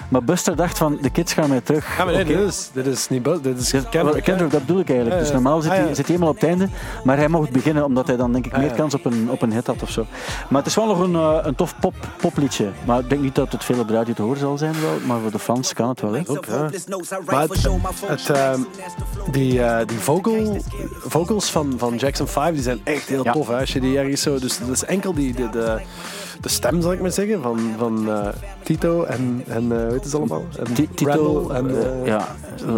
Maar 0.10 0.24
Buster 0.24 0.56
dacht 0.56 0.78
van, 0.78 0.98
de 1.02 1.10
kids 1.10 1.34
gaan 1.34 1.50
mij 1.50 1.62
terug. 1.62 1.98
Ja, 1.98 2.04
maar 2.04 2.14
nee, 2.14 2.26
dit, 2.26 2.40
is, 2.40 2.70
dit 2.74 2.86
is 2.86 3.10
niet 3.10 3.24
Bus, 3.24 3.42
dit 3.42 3.60
is 3.60 3.74
Kendrick. 3.90 4.26
dat 4.26 4.50
bedoel 4.52 4.80
ik 4.80 4.90
eigenlijk. 4.90 5.18
Ja, 5.20 5.24
Dus 5.24 5.32
normaal 5.34 5.62
zit 5.62 5.72
Ah, 5.72 5.78
hij, 5.78 5.88
ja. 5.88 5.94
zit 5.94 6.06
hij 6.08 6.16
helemaal 6.16 6.30
op 6.30 6.40
het 6.40 6.50
einde. 6.50 6.68
Maar 7.04 7.18
hij 7.18 7.28
mocht 7.28 7.52
beginnen, 7.52 7.86
omdat 7.86 8.08
hij 8.08 8.16
dan 8.18 8.32
denk 8.32 8.46
ik 8.46 8.54
Ah, 8.54 8.60
meer 8.60 8.72
kans 8.72 8.94
op 8.94 9.06
een, 9.06 9.28
op 9.32 9.42
een 9.42 9.52
hit 9.54 9.68
had 9.68 9.82
of 9.84 9.90
zo. 9.90 10.06
Maar 10.50 10.58
het 10.60 10.68
is 10.70 10.76
wel 10.76 10.86
nog 10.86 11.00
een, 11.00 11.16
eh, 11.16 11.38
een 11.42 11.56
tof 11.56 11.80
pop, 11.80 11.94
popliedje. 12.18 12.70
Maar 12.86 13.00
ik 13.00 13.10
denk 13.10 13.22
niet 13.22 13.36
dat 13.36 13.52
het 13.52 13.64
veel 13.64 13.80
op 13.80 13.88
de 13.88 13.94
radio 13.94 14.14
te 14.14 14.22
horen 14.22 14.40
zal 14.40 14.58
zijn. 14.58 14.74
Wel, 14.82 14.98
maar 15.06 15.20
voor 15.22 15.32
de 15.32 15.40
fans 15.40 15.74
kan 15.74 15.90
het 15.90 16.02
wel. 16.02 16.12
Hè. 16.14 16.22
Maar 17.26 17.42
het, 17.42 18.28
het, 18.28 18.30
ehm, 18.30 18.60
die, 19.32 19.47
eh, 19.56 19.88
die 19.88 19.98
vocal, 19.98 20.58
vocals 21.08 21.52
van, 21.52 21.74
van 21.78 21.96
Jackson 21.96 22.28
5 22.28 22.54
die 22.54 22.64
zijn 22.64 22.82
echt 22.84 23.08
heel 23.08 23.24
tof. 23.24 23.48
Hè? 23.48 23.60
Als 23.60 23.74
je 23.74 23.80
die 23.80 23.98
ergens 23.98 24.22
zo, 24.22 24.40
dus 24.40 24.60
dat 24.60 24.70
is 24.70 24.84
enkel 24.84 25.14
die, 25.14 25.34
de, 25.34 25.50
de, 25.50 25.82
de 26.42 26.50
stem, 26.50 26.82
zal 26.82 26.92
ik 26.92 27.02
maar 27.02 27.12
zeggen, 27.12 27.42
van, 27.42 27.60
van 27.78 28.10
eh, 28.12 28.28
Tito 28.64 29.04
en, 29.04 29.44
en 29.48 29.72
eh, 29.72 29.78
hoe 29.84 29.92
heet 29.94 30.04
het 30.04 30.16
allemaal? 30.16 30.44
En 30.66 30.74
Tito 30.74 31.46
Randall 31.48 31.56
en, 31.56 32.02
eh, 32.02 32.06
ja, 32.06 32.28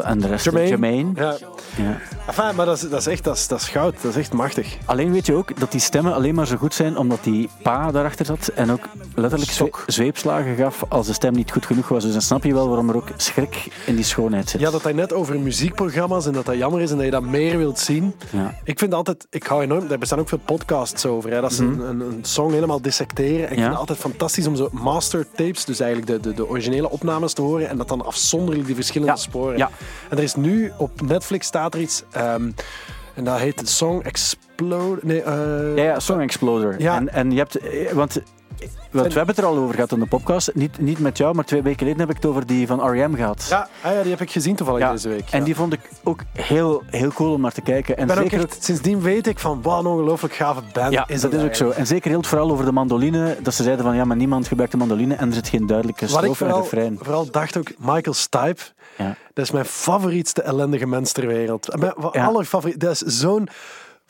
en 0.04 0.20
de 0.20 0.28
rest. 0.28 0.44
Jermaine. 0.44 0.70
Jermaine. 0.70 1.10
Ja. 1.16 1.36
Ja. 1.78 1.98
Enfin, 2.28 2.56
maar 2.56 2.66
dat 2.66 2.76
is, 2.84 2.90
dat 2.90 3.00
is 3.00 3.08
echt 3.08 3.24
dat 3.24 3.36
is, 3.36 3.48
dat 3.48 3.60
is 3.62 3.70
goud. 3.70 3.96
Dat 4.02 4.12
is 4.12 4.18
echt 4.18 4.34
machtig. 4.34 4.78
Alleen 4.86 5.12
weet 5.12 5.26
je 5.26 5.34
ook 5.34 5.60
dat 5.60 5.72
die 5.72 5.80
stemmen 5.82 6.14
alleen 6.14 6.36
maar 6.36 6.48
zo 6.48 6.56
goed 6.58 6.74
zijn 6.74 6.98
omdat 6.98 7.20
die 7.24 7.50
pa 7.64 7.92
daarachter 7.92 8.26
zat 8.26 8.48
en 8.48 8.72
ook 8.72 8.88
letterlijk 9.16 9.52
Stok. 9.52 9.84
zweepslagen 9.88 10.56
gaf 10.56 10.84
als 10.90 11.08
de 11.08 11.14
stem 11.14 11.34
niet 11.34 11.52
goed 11.52 11.66
genoeg 11.66 11.88
was. 11.88 12.04
Dus 12.04 12.12
dan 12.12 12.22
snap 12.22 12.44
je 12.44 12.54
wel 12.54 12.68
waarom 12.68 12.90
er 12.90 12.96
ook 12.96 13.08
schrik 13.16 13.68
in 13.86 13.96
die 13.96 14.04
schoonheid 14.06 14.50
zit. 14.50 14.62
Ja, 14.62 14.72
dat 14.72 14.84
hij 14.84 14.94
net 14.94 15.14
over 15.14 15.40
muziekprogramma's 15.40 16.26
en 16.26 16.34
dat 16.34 16.46
dat 16.46 16.56
jammer 16.58 16.82
is 16.82 16.90
en 16.92 16.96
dat 16.96 17.06
je 17.06 17.12
dat 17.12 17.24
meer 17.24 17.58
wilt 17.58 17.80
zien. 17.80 18.14
Ja. 18.30 18.54
Ik 18.64 18.80
vind 18.80 18.94
altijd, 18.94 19.28
ik 19.30 19.44
hou 19.44 19.62
enorm, 19.64 19.88
daar 19.88 19.98
bestaan 19.98 20.20
ook 20.20 20.30
veel 20.30 20.40
podcasts 20.46 21.06
over, 21.06 21.32
hè, 21.32 21.42
dat 21.42 21.54
ze 21.54 21.64
Mhm. 21.64 21.80
een, 21.82 21.90
een, 21.90 22.00
een 22.02 22.20
song 22.22 22.52
helemaal 22.52 22.82
dissecteren. 22.82 23.49
En 23.50 23.56
ik 23.56 23.62
vind 23.62 23.72
het 23.72 23.80
altijd 23.80 24.00
fantastisch 24.00 24.48
om 24.48 24.56
zo 24.56 24.70
master 24.72 25.26
tapes, 25.36 25.66
dus 25.66 25.80
eigenlijk 25.80 26.12
de, 26.12 26.30
de, 26.30 26.36
de 26.36 26.48
originele 26.48 26.90
opnames 26.90 27.34
te 27.34 27.42
horen 27.42 27.70
en 27.70 27.78
dat 27.78 27.88
dan 27.88 28.06
afzonderlijk 28.06 28.66
die 28.66 28.76
verschillende 28.76 29.18
sporen. 29.18 29.58
Ja. 29.58 29.70
En 30.10 30.18
er 30.18 30.24
is 30.24 30.36
nu 30.36 30.72
op 30.78 31.02
Netflix 31.02 31.48
staat 31.48 31.74
er 31.74 31.80
iets, 31.80 32.04
ehm, 32.12 32.52
en 33.14 33.24
dat 33.24 33.40
heet 33.40 33.62
Song 33.70 34.02
Explode. 34.04 35.00
Nee, 35.04 35.22
eh, 35.22 35.76
Ja, 35.76 35.84
ja, 35.84 36.00
Song 36.00 36.22
Exploder. 36.22 36.82
Ja. 36.82 36.96
En, 36.96 37.14
en 37.14 37.32
je 37.32 37.38
hebt, 37.38 37.58
eh, 37.58 37.92
want, 37.92 38.22
want 38.92 39.08
we 39.08 39.18
hebben 39.18 39.36
het 39.36 39.38
er 39.38 39.46
al 39.46 39.58
over 39.58 39.74
gehad 39.76 39.92
in 39.92 40.00
de 40.00 40.06
podcast. 40.06 40.52
Niet, 40.54 40.80
niet 40.80 41.00
met 41.00 41.18
jou, 41.18 41.36
maar 41.36 41.46
twee 41.46 41.62
weken 41.62 41.80
geleden 41.80 42.00
heb 42.00 42.10
ik 42.10 42.16
het 42.16 42.26
over 42.26 42.46
die 42.46 42.68
van 42.68 42.90
R.E.M. 42.90 43.14
gehad. 43.16 43.46
ja, 43.50 43.68
ah 43.82 43.94
ja, 43.94 44.02
die 44.02 44.12
heb 44.12 44.22
ik 44.22 44.32
gezien 44.32 44.56
toevallig 44.56 44.82
Ja, 44.82 44.92
deze 44.92 45.10
week. 45.10 45.28
En 45.30 45.40
ja. 45.40 45.46
die 45.46 45.56
vond 45.56 45.74
ik 45.74 45.80
ook 46.04 46.20
heel, 46.34 46.84
heel 46.86 47.10
cool 47.12 47.34
om 47.34 47.42
naar 47.42 47.52
te 47.52 47.62
kijken. 47.62 47.98
En 47.98 48.10
zeker 48.10 48.40
echt, 48.40 48.64
sindsdien 48.64 49.02
weet 49.02 49.28
ik 49.28 49.40
van, 49.40 49.62
wat 49.62 49.80
een 49.80 49.86
ongelooflijk 49.86 50.34
gave 50.34 50.62
band 50.74 50.94
ja, 50.94 51.08
is 51.08 51.22
dat 51.22 51.34
is 51.34 51.44
ook 51.44 51.56
zo. 51.56 51.70
En 51.70 51.88
zeker 51.88 52.10
heel 52.10 52.20
het 52.20 52.28
verhaal 52.28 52.52
over 52.52 52.66
de 52.66 52.72
mandoline. 52.72 53.38
Dat 53.42 53.54
ze 53.54 53.64
zeiden 53.64 53.86
van 53.86 53.96
ja, 53.96 54.06
maar 54.06 54.18
niemand 54.18 54.48
gebruikt 54.48 54.72
de 54.72 54.78
mandoline 54.78 55.16
en 55.16 55.28
er 55.28 55.34
zit 55.34 55.48
geen 55.50 55.66
duidelijke 55.66 56.08
strofe 56.08 56.28
en 56.28 56.36
vooral, 56.36 56.62
refrein. 56.62 56.98
vooral 57.02 57.32
dacht 57.32 57.58
ook, 57.58 57.72
Michael 57.78 58.14
Stipe, 58.14 58.62
Ja. 58.98 59.16
dat 59.34 59.46
is 59.46 59.52
mijn 59.52 59.66
favorietste 59.66 60.42
ellendige 60.42 60.88
mens 60.88 61.12
ter 61.12 61.28
wereld. 61.28 61.76
Mijn 61.80 61.94
Ja. 62.12 62.26
allerfavoriet, 62.26 62.80
dat 62.80 62.92
is 62.92 63.00
zo'n 63.00 63.48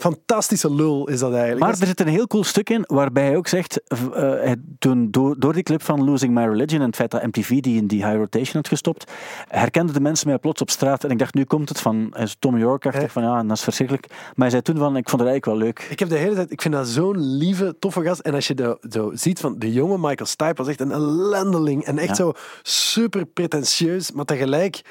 fantastische 0.04 0.74
lul 0.74 1.08
is 1.10 1.20
dat 1.20 1.32
eigenlijk. 1.32 1.60
Maar 1.60 1.72
Dat 1.72 1.80
er 1.82 1.88
zit 1.88 2.00
een 2.00 2.08
heel 2.08 2.28
cool 2.28 2.44
stuk 2.44 2.70
in 2.70 2.84
waarbij 2.88 3.24
hij 3.26 3.38
ook 3.38 3.48
zegt, 3.48 3.82
eh, 4.14 4.52
toen 4.80 5.12
door, 5.12 5.36
door 5.40 5.54
die 5.54 5.64
clip 5.64 5.82
van 5.84 6.04
Losing 6.04 6.34
My 6.34 6.44
Religion 6.46 6.80
en 6.82 6.86
het 6.88 6.96
feit 6.96 7.12
dat 7.12 7.24
MTV 7.26 7.60
die 7.60 7.78
in 7.78 7.88
die 7.88 8.06
high 8.06 8.18
rotation 8.18 8.56
had 8.56 8.68
gestopt, 8.68 9.12
herkenden 9.48 9.94
de 9.94 10.02
mensen 10.02 10.28
mij 10.28 10.38
plots 10.38 10.62
op 10.62 10.70
straat. 10.70 11.04
En 11.04 11.10
ik 11.10 11.20
dacht, 11.20 11.34
nu 11.34 11.44
komt 11.44 11.70
het 11.70 11.80
van 11.80 12.14
Tom 12.40 12.58
York-achtig, 12.58 13.12
van 13.12 13.24
ja, 13.24 13.38
en 13.40 13.48
dat 13.48 13.58
is 13.58 13.64
verschrikkelijk. 13.64 14.08
Maar 14.10 14.20
hij 14.36 14.50
zei 14.50 14.62
toen 14.62 14.78
van, 14.78 14.98
ik 14.98 15.10
vond 15.10 15.22
het 15.22 15.30
eigenlijk 15.30 15.46
wel 15.46 15.68
leuk. 15.68 15.88
Ik 15.90 16.00
heb 16.00 16.10
de 16.10 16.18
hele 16.18 16.36
tijd, 16.36 16.52
ik 16.52 16.62
vind 16.62 16.74
dat 16.74 16.88
zo'n 16.88 17.18
lieve, 17.38 17.76
toffe 17.80 18.02
gast. 18.02 18.20
En 18.20 18.34
als 18.34 18.48
je 18.48 18.54
de, 18.56 18.78
zo 18.90 19.12
ziet 19.14 19.40
van 19.40 19.56
de 19.60 19.72
jonge 19.74 19.98
Michael 19.98 20.26
Stipe 20.26 20.54
was 20.56 20.68
echt 20.68 20.80
een 20.80 20.92
ellendeling. 20.92 21.84
En 21.84 21.98
echt 21.98 22.08
Ja. 22.08 22.14
zo 22.16 22.34
super 22.62 23.26
pretentieus, 23.26 24.12
maar 24.12 24.26
tegelijk, 24.26 24.82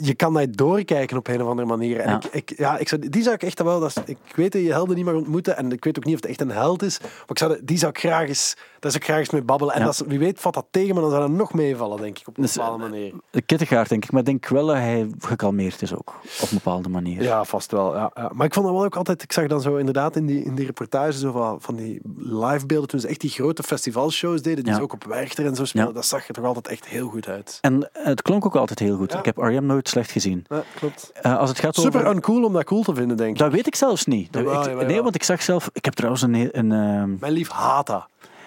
je 0.00 0.14
kan 0.14 0.32
dat 0.34 0.52
doorkijken 0.56 1.16
op 1.16 1.28
een 1.28 1.42
of 1.42 1.48
andere 1.48 1.68
manier. 1.68 2.00
En 2.00 2.10
Ja. 2.10 2.20
Ik, 2.32 2.50
ik, 2.50 2.58
ja, 2.58 2.78
ik 2.78 2.88
zou, 2.88 3.08
die 3.08 3.22
zou 3.22 3.34
ik 3.34 3.42
echt 3.42 3.62
wel, 3.62 3.80
dat 3.80 3.88
is- 3.96 4.02
ik 4.06 4.18
weet 4.36 4.43
je 4.52 4.72
helden 4.72 4.96
niet 4.96 5.04
mag 5.04 5.14
ontmoeten. 5.14 5.56
En 5.56 5.72
ik 5.72 5.84
weet 5.84 5.98
ook 5.98 6.04
niet 6.04 6.14
of 6.14 6.20
het 6.20 6.30
echt 6.30 6.40
een 6.40 6.50
held 6.50 6.82
is. 6.82 6.98
Maar 7.00 7.10
ik 7.28 7.38
zou, 7.38 7.58
die 7.62 7.78
zou 7.78 7.90
ik 7.92 7.98
graag 7.98 8.28
eens, 8.28 8.54
daar 8.80 8.90
zou 8.90 8.94
ik 8.96 9.04
graag 9.04 9.18
eens 9.18 9.30
mee 9.30 9.42
babbelen. 9.42 9.74
En 9.74 9.80
Ja. 9.80 9.86
dat 9.86 10.04
wie 10.06 10.18
weet 10.18 10.40
valt 10.40 10.54
dat 10.54 10.66
tegen, 10.70 10.92
maar 10.94 11.02
dan 11.02 11.10
zou 11.12 11.22
dat 11.22 11.36
nog 11.36 11.52
meevallen, 11.54 12.00
denk 12.00 12.18
ik, 12.18 12.28
op 12.28 12.36
een 12.36 12.42
Dus, 12.42 12.52
bepaalde 12.54 12.78
manier. 12.88 13.12
De 13.30 13.42
Kittegaard, 13.42 13.88
denk 13.88 14.04
ik, 14.04 14.10
maar 14.10 14.20
ik 14.20 14.26
denk 14.26 14.46
wel 14.48 14.66
dat 14.66 14.76
hij 14.76 15.10
gekalmeerd 15.18 15.82
is 15.82 15.94
ook, 15.94 16.08
op 16.40 16.50
een 16.50 16.56
bepaalde 16.62 16.88
manier. 16.88 17.22
Ja, 17.22 17.44
vast 17.44 17.70
wel. 17.70 17.94
Ja, 17.94 18.10
ja. 18.14 18.30
Maar 18.34 18.46
ik 18.46 18.54
vond 18.54 18.66
dat 18.66 18.74
wel 18.74 18.84
ook 18.84 18.96
altijd, 18.96 19.22
ik 19.22 19.32
zag 19.32 19.46
dan 19.46 19.60
zo 19.60 19.76
inderdaad 19.76 20.16
in 20.16 20.26
die, 20.26 20.44
in 20.44 20.54
die 20.54 20.66
reportage 20.66 21.18
zo 21.18 21.32
van, 21.32 21.60
van 21.60 21.76
die 21.76 22.00
livebeelden, 22.16 22.88
toen 22.88 23.00
ze 23.00 23.08
echt 23.08 23.20
die 23.20 23.30
grote 23.30 23.62
festivalshows 23.62 24.42
deden, 24.42 24.64
die 24.64 24.74
ze 24.74 24.82
ook 24.82 24.92
op 24.92 25.04
Werchter 25.04 25.46
en 25.46 25.54
zo 25.54 25.64
spelen, 25.64 25.86
Ja. 25.86 25.92
dat 25.92 26.06
zag 26.06 26.28
er 26.28 26.34
toch 26.34 26.44
altijd 26.44 26.68
echt 26.68 26.86
heel 26.86 27.08
goed 27.08 27.28
uit. 27.28 27.58
En 27.60 27.90
het 27.92 28.22
klonk 28.22 28.46
ook 28.46 28.56
altijd 28.56 28.78
heel 28.78 28.96
goed. 28.96 29.14
Ik 29.14 29.24
heb 29.24 29.36
R.E.M. 29.36 29.66
nooit 29.66 29.88
slecht 29.88 30.10
gezien. 30.10 30.44
Ja, 30.48 30.62
klopt. 30.74 31.10
Eh, 31.14 31.38
als 31.38 31.48
het 31.48 31.58
gaat 31.58 31.74
Super 31.74 32.00
over... 32.00 32.12
uncool 32.14 32.44
om 32.44 32.52
dat 32.52 32.64
cool 32.64 32.82
te 32.82 32.94
vinden, 32.94 33.16
denk 33.16 33.30
ik. 33.30 33.38
Dat 33.38 33.52
weet 33.52 33.66
ik 33.66 33.74
zelfs 33.74 34.04
niet. 34.06 34.32
Jawel, 34.42 34.80
ik- 34.80 34.86
nee, 34.86 35.02
want 35.02 35.14
ik 35.14 35.22
zag 35.22 35.42
zelf... 35.42 35.70
Ik 35.72 35.84
heb 35.84 35.94
trouwens 35.94 36.22
een... 36.22 36.34
een 36.34 36.72
ehm, 36.72 37.16
Mijn 37.20 37.32
lief 37.32 37.50
haat 37.50 37.86
dat. 37.86 38.06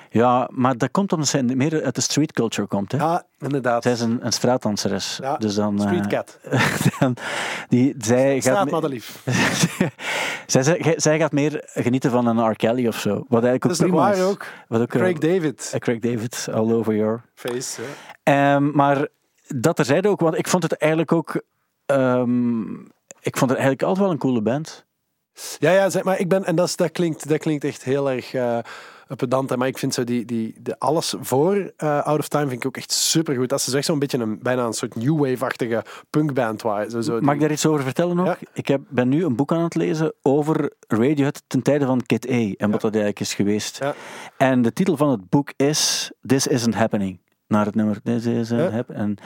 ja, 0.10 0.50
maar 0.52 0.78
dat 0.78 0.92
komt 0.92 1.12
omdat 1.14 1.28
zij 1.28 1.44
meer 1.44 1.84
uit 1.84 1.96
de 1.96 2.02
street 2.02 2.32
culture 2.32 2.68
komt. 2.68 2.92
Hè? 2.92 2.98
Ja, 2.98 3.24
inderdaad. 3.40 3.84
Zij 3.84 3.92
is 3.92 4.00
een, 4.02 4.26
een 4.26 4.32
straatdanseres. 4.34 5.18
Ja, 5.22 5.38
dus 5.38 5.56
dan, 5.56 5.76
eh, 5.82 5.86
Street 5.86 6.08
cat. 6.08 6.40
dan, 7.00 7.16
die, 7.68 7.96
zij, 7.98 8.42
gaat, 8.42 8.84
lief. 8.88 9.24
zij, 10.46 10.64
zij, 10.64 10.94
zij 10.98 11.20
gaat 11.20 11.32
meer 11.32 11.62
genieten 11.74 12.12
van 12.12 12.28
een 12.28 12.50
R. 12.52 12.56
Kelly 12.56 12.88
of 12.88 13.00
zo. 13.00 13.26
Wat 13.28 13.44
eigenlijk 13.44 13.66
ook 13.66 13.88
prima 13.88 13.96
waar 14.04 14.18
is. 14.18 14.24
ook? 14.24 14.46
Wat 14.68 14.82
ook, 14.82 14.94
eh, 14.94 15.00
Craig 15.00 15.18
David. 15.18 15.70
eh, 15.74 15.80
Craig 15.80 16.00
David, 16.00 16.48
all 16.54 16.72
over 16.74 16.96
your... 16.96 17.22
Face, 17.34 17.82
ja. 17.82 17.88
Ehm, 18.56 18.72
maar 18.72 19.08
dat 19.48 19.76
terzijde 19.76 20.08
ook, 20.10 20.20
want 20.20 20.38
ik 20.38 20.48
vond 20.48 20.64
het 20.64 20.74
eigenlijk 20.78 21.12
ook... 21.12 21.42
ehm, 21.86 22.62
ik 23.22 23.38
vond 23.38 23.50
het 23.52 23.60
eigenlijk 23.60 23.82
altijd 23.82 24.00
wel 24.06 24.12
een 24.12 24.18
coole 24.20 24.42
band. 24.42 24.86
Ja, 25.60 25.72
ja, 25.72 25.90
zeg 25.90 26.04
maar, 26.04 26.20
ik 26.20 26.28
ben, 26.28 26.46
en 26.46 26.56
dat, 26.56 26.68
is, 26.68 26.76
dat, 26.76 26.92
klinkt, 26.92 27.30
dat 27.30 27.40
klinkt 27.40 27.64
echt 27.64 27.84
heel 27.84 28.12
erg 28.12 28.34
eh 28.34 28.60
pedant, 29.16 29.56
maar 29.56 29.68
ik 29.68 29.78
vind 29.78 29.94
zo 29.94 30.04
die, 30.04 30.26
die, 30.26 30.56
de 30.60 30.80
alles 30.80 31.16
voor 31.20 31.72
eh, 31.78 32.06
Out 32.06 32.20
of 32.20 32.28
Time 32.28 32.48
vind 32.48 32.62
ik 32.62 32.68
ook 32.68 32.78
echt 32.78 32.92
supergoed. 32.92 33.50
Dat 33.50 33.60
is 33.60 33.74
echt 33.74 33.86
zo'n 33.86 34.00
beetje 34.00 34.18
een, 34.18 34.40
bijna 34.42 34.66
een 34.66 34.74
soort 34.74 34.96
new 34.96 35.20
wave-achtige 35.20 35.84
punkband. 36.10 36.62
Waar, 36.62 36.90
zo, 36.90 37.02
zo 37.02 37.20
Mag 37.22 37.34
ik 37.34 37.42
daar 37.42 37.52
iets 37.52 37.66
over 37.66 37.84
vertellen 37.84 38.16
nog? 38.16 38.26
Ja. 38.26 38.38
Ik 38.54 38.68
heb, 38.68 38.82
ben 38.90 39.10
nu 39.10 39.26
een 39.26 39.36
boek 39.36 39.52
aan 39.52 39.64
het 39.64 39.76
lezen 39.76 40.14
over 40.22 40.72
Radiohead 40.88 41.44
ten 41.48 41.62
tijde 41.62 41.86
van 41.86 42.06
Kid 42.06 42.30
A 42.30 42.54
en 42.58 42.72
wat 42.72 42.82
dat 42.82 42.92
eigenlijk 42.92 43.20
is 43.20 43.34
geweest. 43.34 43.78
Ja. 43.80 43.96
En 44.38 44.62
de 44.62 44.74
titel 44.74 44.98
van 44.98 45.10
het 45.10 45.30
boek 45.30 45.54
is 45.56 46.12
This 46.26 46.48
Isn't 46.48 46.76
Happening. 46.76 47.20
Naar 47.48 47.66
het 47.66 47.76
nummer 47.76 48.00
Isn't 48.04 48.48
Ja. 48.48 48.70
Happening. 48.70 49.02
En, 49.02 49.18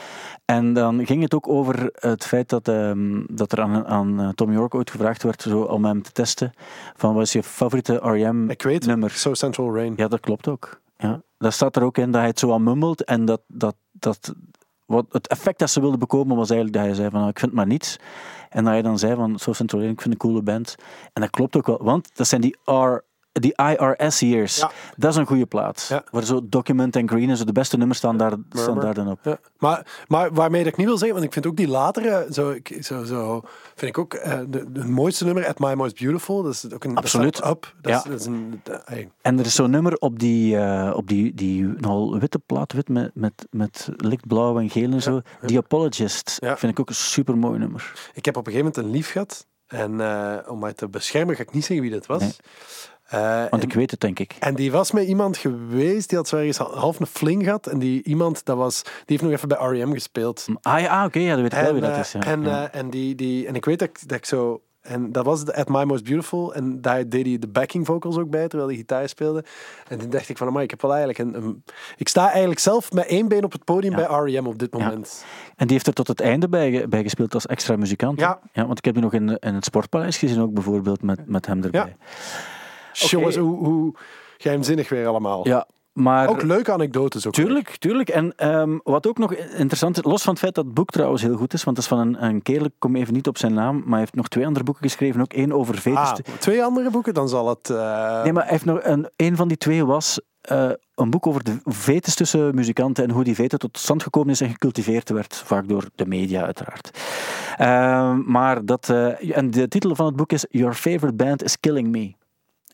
en 0.46 0.74
dan 0.74 1.06
ging 1.06 1.22
het 1.22 1.34
ook 1.34 1.48
over 1.48 1.90
het 1.94 2.26
feit 2.26 2.50
dat, 2.50 2.68
ehm, 2.68 3.22
dat 3.28 3.52
er 3.52 3.62
aan, 3.62 3.86
aan 3.86 4.20
eh, 4.20 4.30
Tom 4.30 4.52
York 4.52 4.76
ooit 4.76 4.92
gevraagd 4.92 5.24
werd 5.24 5.42
zo, 5.42 5.62
om 5.62 5.86
hem 5.86 6.02
te 6.02 6.12
testen. 6.12 6.54
Van 6.96 7.14
wat 7.14 7.24
is 7.24 7.32
je 7.32 7.44
favoriete 7.44 7.96
R.E.M. 7.96 8.50
Ik 8.50 8.62
weet, 8.62 8.86
nummer? 8.86 9.12
So 9.12 9.34
Central 9.34 9.76
Rain. 9.76 9.94
Ja, 9.96 10.08
dat 10.08 10.20
klopt 10.20 10.48
ook. 10.48 10.80
Ja. 10.98 11.22
Dat 11.38 11.54
staat 11.54 11.76
er 11.76 11.84
ook 11.84 11.98
in 11.98 12.12
dat 12.12 12.20
hij 12.20 12.30
het 12.30 12.40
zo 12.40 12.54
aan 12.54 12.64
mummelt 12.64 13.04
en 13.04 13.26
dat, 13.26 13.42
dat, 13.48 13.76
dat 13.92 14.34
wat 14.92 15.06
het 15.10 15.28
effect 15.28 15.60
dat 15.60 15.70
ze 15.70 15.80
wilden 15.80 16.00
bekomen 16.00 16.38
was 16.38 16.50
eigenlijk 16.50 16.78
dat 16.78 16.88
hij 16.88 16.96
zei 16.96 17.10
van 17.10 17.20
nou, 17.20 17.32
ik 17.32 17.40
vind 17.40 17.52
maar 17.52 17.68
niets. 17.68 17.98
En 18.50 18.64
dat 18.64 18.74
hij 18.74 18.82
dan 18.82 19.00
zei 19.00 19.16
van 19.16 19.40
zo 19.40 19.54
Central 19.54 19.82
Rain, 19.82 19.94
ik 19.94 20.02
vind 20.02 20.14
een 20.14 20.20
coole 20.20 20.42
band. 20.42 20.76
En 21.14 21.22
dat 21.22 21.30
klopt 21.30 21.56
ook 21.56 21.68
wel, 21.68 21.84
want 21.84 22.16
dat 22.16 22.28
zijn 22.28 22.42
die 22.42 22.58
R 22.66 23.04
die 23.32 23.54
IRS 23.56 24.20
years. 24.20 24.58
Ja. 24.58 24.72
Dat 24.98 25.12
is 25.12 25.18
een 25.18 25.26
goede 25.26 25.46
plaat. 25.46 25.86
Ja. 25.90 26.04
Waar 26.12 26.24
zo 26.24 26.40
Document 26.44 26.96
en 26.96 27.08
Green 27.10 27.30
en 27.30 27.38
zo 27.38 27.44
de 27.44 27.52
beste 27.52 27.78
nummers 27.78 28.00
staan 28.00 28.18
daar, 28.18 28.34
staan 28.50 28.80
daar 28.80 28.94
dan 28.94 29.08
op. 29.10 29.20
Ja. 29.24 29.38
Maar, 29.58 29.86
maar 30.08 30.34
waarmee 30.34 30.64
dat 30.64 30.72
ik 30.72 30.78
niet 30.78 30.88
wil 30.88 30.98
zeggen, 30.98 31.14
want 31.14 31.26
ik 31.28 31.34
vind 31.34 31.48
ook 31.48 31.56
die 31.56 31.68
latere, 31.68 32.28
zo, 32.32 32.50
ik, 32.50 32.78
zo, 32.82 33.04
zo 33.04 33.42
vind 33.76 33.92
ik 33.92 33.98
ook 33.98 34.14
eh, 34.14 34.40
de, 34.48 34.72
de 34.72 34.84
mooiste 34.86 35.26
nummer, 35.26 35.48
At 35.48 35.60
My 35.60 35.74
Most 35.74 36.00
Beautiful. 36.00 36.44
Dat 36.44 36.54
is 36.54 36.74
ook 36.74 36.84
een 36.84 36.96
Absoluut. 36.98 37.46
Up. 37.46 37.74
Dat, 37.82 37.92
Ja. 37.92 37.98
is, 37.98 38.04
dat 38.04 38.20
is 38.20 38.26
een, 38.26 38.60
dat- 38.64 38.82
hey. 38.86 39.10
En 39.22 39.40
er 39.40 39.46
is 39.46 39.56
zo'n 39.56 39.70
nummer 39.72 39.96
op 39.98 40.20
die, 40.20 40.58
eh, 40.58 40.94
op 40.96 41.08
die, 41.08 41.34
die 41.34 41.64
nogal 41.64 42.20
witte 42.20 42.40
plaat, 42.40 42.74
wit 42.74 42.90
met, 42.90 43.12
met, 43.14 43.48
met 43.50 43.90
lichtblauw 43.98 44.60
en 44.60 44.70
geel 44.70 44.92
en 44.92 45.02
zo. 45.02 45.22
The 45.46 45.58
Apologist. 45.58 46.38
Ja. 46.40 46.58
Vind 46.58 46.72
ik 46.72 46.80
ook 46.80 46.90
een 46.90 46.96
super 46.96 47.38
mooi 47.38 47.60
nummer. 47.60 47.94
Ik 48.14 48.26
heb 48.26 48.38
op 48.38 48.48
een 48.48 48.52
gegeven 48.52 48.72
moment 48.76 48.92
een 48.94 48.98
lief 48.98 49.12
gehad. 49.12 49.46
En 49.68 50.02
eh, 50.02 50.38
om 50.52 50.60
mij 50.60 50.74
te 50.74 50.88
beschermen 50.90 51.36
ga 51.36 51.42
ik 51.42 51.54
niet 51.54 51.66
zeggen 51.66 51.86
wie 51.86 51.94
dat 51.96 52.06
was. 52.06 52.22
Nee. 52.22 52.32
Eh, 53.12 53.40
Want 53.50 53.64
en, 53.64 53.70
ik 53.70 53.74
weet 53.74 53.92
het, 53.92 54.00
denk 54.00 54.20
ik. 54.20 54.36
en 54.40 54.56
die 54.56 54.72
was 54.72 54.92
met 54.92 55.08
iemand 55.08 55.38
geweest, 55.38 56.10
die 56.10 56.18
had 56.18 56.28
zo 56.28 56.38
ergens 56.38 56.58
half 56.58 57.00
een 57.00 57.06
fling 57.06 57.44
gehad. 57.44 57.68
En 57.68 57.80
die 57.80 58.04
iemand, 58.04 58.46
dat 58.46 58.58
was, 58.58 58.82
die 58.84 58.92
heeft 59.06 59.22
nog 59.22 59.32
even 59.32 59.48
bij 59.48 59.58
R.E.M. 59.58 59.94
gespeeld. 59.94 60.46
Ah 60.62 60.80
ja, 60.80 61.00
ah, 61.00 61.06
oké, 61.06 61.20
ja, 61.20 61.32
dat 61.34 61.42
weet 61.42 61.54
ik 61.54 61.60
wel 61.60 61.74
wie 61.74 61.82
dat 61.82 61.92
eh, 61.92 62.00
is. 62.00 62.12
Ja. 62.12 62.20
en, 62.20 62.44
ja. 62.44 62.70
eh, 62.72 62.80
en, 62.80 62.90
die, 62.90 63.16
die, 63.16 63.48
en 63.48 63.56
ik 63.56 63.66
weet 63.66 63.80
dat 63.80 63.88
ik, 63.88 64.08
dat 64.08 64.18
ik 64.18 64.26
zo 64.26 64.62
En 64.82 65.12
dat 65.12 65.26
was 65.26 65.52
At 65.52 65.70
My 65.70 65.84
Most 65.84 66.04
Beautiful. 66.04 66.54
En 66.54 66.82
daar 66.82 67.10
deed 67.10 67.26
hij 67.26 67.40
de 67.40 67.48
backing 67.48 67.86
vocals 67.86 68.18
ook 68.18 68.30
bij, 68.30 68.48
terwijl 68.48 68.70
hij 68.70 68.78
gitaar 68.80 69.10
speelde. 69.10 69.44
En 69.88 69.98
toen 70.00 70.10
dacht 70.10 70.30
ik 70.30 70.38
van, 70.38 70.48
amai, 70.48 70.64
ik 70.64 70.70
heb 70.70 70.82
wel 70.82 70.94
eigenlijk 70.94 71.20
een, 71.20 71.44
een- 71.44 71.64
Ik 71.98 72.08
sta 72.08 72.30
eigenlijk 72.30 72.60
zelf 72.60 72.92
met 72.92 73.06
één 73.06 73.28
been 73.28 73.44
op 73.44 73.52
het 73.52 73.64
podium 73.64 73.96
bij 73.96 74.06
R.E.M. 74.06 74.46
op 74.48 74.60
dit 74.60 74.74
moment. 74.74 75.26
En 75.56 75.66
die 75.66 75.74
heeft 75.76 75.88
er 75.88 75.94
tot 75.94 76.08
het 76.08 76.20
einde 76.22 76.50
bij, 76.50 76.86
bij 76.90 77.02
gespeeld 77.04 77.34
als 77.34 77.46
extra 77.46 77.76
muzikant. 77.76 78.20
Ja. 78.20 78.40
ja. 78.54 78.66
Want 78.66 78.78
ik 78.78 78.86
heb 78.86 78.94
die 78.94 79.04
nog 79.04 79.14
in, 79.14 79.38
in 79.40 79.54
het 79.54 79.66
Sportpaleis 79.66 80.18
gezien, 80.18 80.42
ook 80.42 80.54
bijvoorbeeld 80.54 81.02
met, 81.02 81.28
met 81.28 81.46
hem 81.46 81.64
erbij. 81.64 81.96
Jongens, 82.94 83.36
hoe, 83.36 83.58
hoe 83.66 83.94
geheimzinnig 84.38 84.90
weer 84.90 85.08
allemaal. 85.08 85.48
Ja, 85.48 85.68
maar... 85.94 86.30
Ook 86.30 86.42
leuke 86.42 86.72
anekdotes 86.72 87.28
ook. 87.28 87.34
Tuurlijk, 87.34 87.76
tuurlijk. 87.78 88.10
En 88.10 88.34
ehm, 88.36 88.78
wat 88.84 89.08
ook 89.08 89.18
nog 89.18 89.34
interessant 89.34 89.98
is, 89.98 90.04
los 90.04 90.22
van 90.24 90.32
het 90.34 90.42
feit 90.42 90.56
dat 90.56 90.66
het 90.66 90.74
boek 90.74 90.90
trouwens 90.90 91.22
heel 91.22 91.36
goed 91.36 91.54
is, 91.54 91.64
want 91.64 91.78
het 91.78 91.86
is 91.86 91.92
van 91.92 92.00
een, 92.08 92.24
een 92.26 92.42
kerel, 92.42 92.66
ik 92.66 92.74
kom 92.80 92.96
even 92.96 93.14
niet 93.14 93.28
op 93.28 93.38
zijn 93.38 93.54
naam, 93.54 93.76
maar 93.78 93.90
hij 93.90 94.00
heeft 94.00 94.16
nog 94.16 94.28
twee 94.28 94.46
andere 94.46 94.66
boeken 94.66 94.84
geschreven, 94.84 95.22
ook 95.22 95.34
één 95.34 95.52
over 95.52 95.76
vetus. 95.78 96.00
Ah, 96.00 96.16
twee 96.40 96.64
andere 96.64 96.90
boeken, 96.90 97.14
dan 97.14 97.30
zal 97.30 97.50
het... 97.50 97.70
eh, 97.70 98.24
Nee, 98.24 98.34
maar 98.34 98.44
hij 98.44 98.52
heeft 98.52 98.66
nog 98.66 98.80
een, 98.84 99.10
een 99.16 99.36
van 99.36 99.48
die 99.48 99.58
twee 99.58 99.86
was 99.86 100.20
eh, 100.42 100.70
een 100.96 101.10
boek 101.10 101.28
over 101.28 101.44
de 101.44 101.58
vetes 101.64 102.16
tussen 102.16 102.56
muzikanten 102.56 103.04
en 103.04 103.10
hoe 103.12 103.24
die 103.24 103.36
veten 103.36 103.60
tot 103.60 103.78
stand 103.78 104.04
gekomen 104.04 104.30
is 104.30 104.42
en 104.42 104.50
gecultiveerd 104.50 105.10
werd, 105.10 105.36
vaak 105.46 105.68
door 105.68 105.86
de 105.96 106.06
media 106.06 106.44
uiteraard. 106.44 107.00
Ehm, 107.58 108.32
maar 108.32 108.66
dat, 108.66 108.90
eh, 108.90 109.38
en 109.38 109.52
de 109.52 109.68
titel 109.68 109.96
van 109.96 110.06
het 110.06 110.16
boek 110.16 110.32
is 110.32 110.46
Your 110.50 110.74
Favorite 110.74 111.14
Band 111.14 111.44
is 111.44 111.60
Killing 111.60 111.88
Me. 111.88 112.14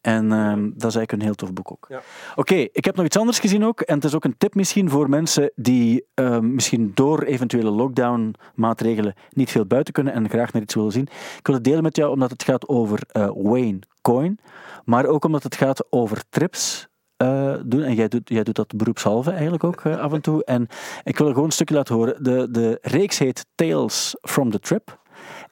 En 0.01 0.31
ehm, 0.31 0.61
dat 0.61 0.89
is 0.89 0.95
eigenlijk 0.95 1.11
een 1.11 1.21
heel 1.21 1.33
tof 1.35 1.53
boek 1.53 1.71
ook. 1.71 1.85
Ja. 1.89 2.01
Oké, 2.35 2.55
ik 2.55 2.85
heb 2.85 2.95
nog 2.95 3.05
iets 3.05 3.17
anders 3.17 3.39
gezien 3.39 3.65
ook. 3.65 3.81
En 3.81 3.95
het 3.95 4.03
is 4.03 4.15
ook 4.15 4.23
een 4.23 4.37
tip 4.37 4.55
misschien 4.55 4.89
voor 4.89 5.09
mensen 5.09 5.51
die 5.55 6.05
ehm, 6.13 6.53
misschien 6.53 6.91
door 6.93 7.23
eventuele 7.23 7.69
lockdown-maatregelen 7.69 9.13
niet 9.29 9.51
veel 9.51 9.65
buiten 9.65 9.93
kunnen 9.93 10.13
en 10.13 10.29
graag 10.29 10.53
naar 10.53 10.61
iets 10.61 10.75
willen 10.75 10.91
zien. 10.91 11.07
Ik 11.37 11.45
wil 11.47 11.55
het 11.55 11.63
delen 11.63 11.83
met 11.83 11.95
jou 11.95 12.11
omdat 12.11 12.31
het 12.31 12.43
gaat 12.43 12.67
over 12.67 12.99
eh, 13.07 13.29
Wayne 13.35 13.79
Coyne, 14.01 14.35
maar 14.85 15.05
ook 15.05 15.25
omdat 15.25 15.43
het 15.43 15.55
gaat 15.55 15.85
over 15.89 16.23
trips. 16.29 16.87
eh, 17.17 17.53
doen. 17.65 17.83
En 17.83 17.93
jij 17.95 18.07
doet, 18.07 18.29
jij 18.29 18.43
doet 18.43 18.55
dat 18.55 18.75
beroepshalve 18.75 19.31
eigenlijk 19.31 19.63
ook 19.63 19.81
eh, 19.81 19.97
af 19.97 20.13
en 20.13 20.21
toe. 20.21 20.45
En 20.45 20.67
ik 21.03 21.17
wil 21.17 21.27
er 21.27 21.33
gewoon 21.33 21.47
een 21.47 21.53
stukje 21.53 21.75
laten 21.75 21.95
horen. 21.95 22.23
De, 22.23 22.47
de 22.51 22.77
reeks 22.81 23.17
heet 23.19 23.45
Tales 23.55 24.15
from 24.21 24.51
the 24.51 24.59
Trip. 24.59 24.99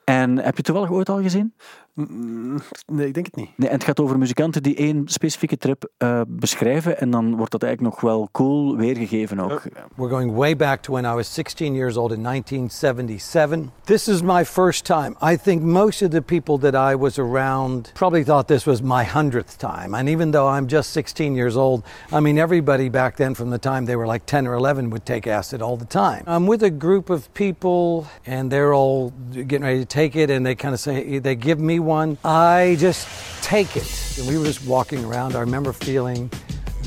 En 0.03 0.37
heb 0.37 0.57
je 0.57 0.63
toevallig 0.63 0.91
ooit 0.91 1.09
al 1.09 1.21
gezien? 1.21 1.53
Nee, 1.95 3.07
ik 3.07 3.13
denk 3.13 3.25
het 3.25 3.35
niet. 3.35 3.49
Nee, 3.55 3.69
en 3.69 3.75
het 3.75 3.83
gaat 3.83 3.99
over 3.99 4.17
muzikanten 4.17 4.63
die 4.63 4.75
één 4.75 5.01
specifieke 5.05 5.57
trip 5.57 5.89
eh, 5.97 6.21
beschrijven. 6.27 6.99
En 6.99 7.09
dan 7.09 7.35
wordt 7.35 7.51
dat 7.51 7.63
eigenlijk 7.63 7.95
nog 7.95 8.03
wel 8.03 8.29
cool 8.31 8.77
weergegeven 8.77 9.39
ook. 9.39 9.61
We're 9.95 10.09
going 10.09 10.35
way 10.35 10.55
back 10.55 10.81
to 10.81 10.93
when 10.93 11.05
I 11.05 11.13
was 11.13 11.33
16 11.33 11.73
years 11.73 11.97
old 11.97 12.11
in 12.11 12.23
1977. 12.23 13.71
This 13.83 14.07
is 14.07 14.21
my 14.21 14.45
first 14.45 14.85
time. 14.85 15.15
I 15.33 15.37
think 15.37 15.61
most 15.61 16.01
of 16.01 16.09
the 16.09 16.21
people 16.21 16.71
that 16.71 16.91
I 16.91 16.95
was 16.95 17.17
around 17.17 17.91
probably 17.93 18.23
thought 18.23 18.47
this 18.47 18.65
was 18.65 18.81
my 18.81 19.03
hundredth 19.03 19.57
time. 19.57 19.97
And 19.97 20.09
even 20.09 20.31
though 20.31 20.57
I'm 20.57 20.67
just 20.67 20.89
16 20.91 21.35
years 21.35 21.55
old, 21.55 21.83
I 22.11 22.19
mean, 22.19 22.37
everybody 22.37 22.89
back 22.89 23.15
then 23.15 23.35
from 23.35 23.49
the 23.49 23.59
time 23.59 23.85
they 23.85 23.95
were 23.95 24.07
like 24.07 24.25
10 24.25 24.47
or 24.47 24.53
11 24.53 24.89
would 24.89 25.05
take 25.05 25.27
acid 25.27 25.61
all 25.61 25.77
the 25.77 25.85
time. 25.85 26.23
I'm 26.27 26.47
with 26.47 26.63
a 26.63 26.69
group 26.69 27.09
of 27.09 27.33
people 27.33 28.05
and 28.25 28.51
they're 28.51 28.73
all 28.73 29.13
getting 29.31 29.63
ready 29.63 29.79
to 29.79 29.85
take 29.85 30.15
it 30.15 30.29
and 30.29 30.45
they 30.45 30.55
kind 30.55 30.73
of 30.73 30.79
say, 30.79 31.19
they 31.19 31.35
give 31.35 31.59
me 31.59 31.79
one. 31.85 32.17
I 32.23 32.75
just 32.79 33.07
take 33.41 33.75
it. 33.75 34.17
And 34.17 34.27
we 34.27 34.37
were 34.37 34.45
just 34.45 34.65
walking 34.65 35.05
around. 35.05 35.35
I 35.35 35.39
remember 35.39 35.73
feeling 35.73 36.29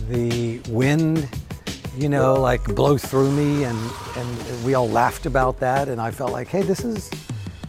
the 0.08 0.60
wind 0.70 1.28
you 1.98 2.08
know, 2.08 2.34
like 2.34 2.74
blow 2.74 2.96
through 2.96 3.30
me, 3.32 3.64
and 3.64 3.78
and 4.16 4.64
we 4.64 4.74
all 4.74 4.88
laughed 4.88 5.26
about 5.26 5.58
that, 5.58 5.88
and 5.88 6.00
I 6.00 6.12
felt 6.12 6.32
like, 6.32 6.48
hey, 6.50 6.62
this 6.62 6.84
is 6.84 7.10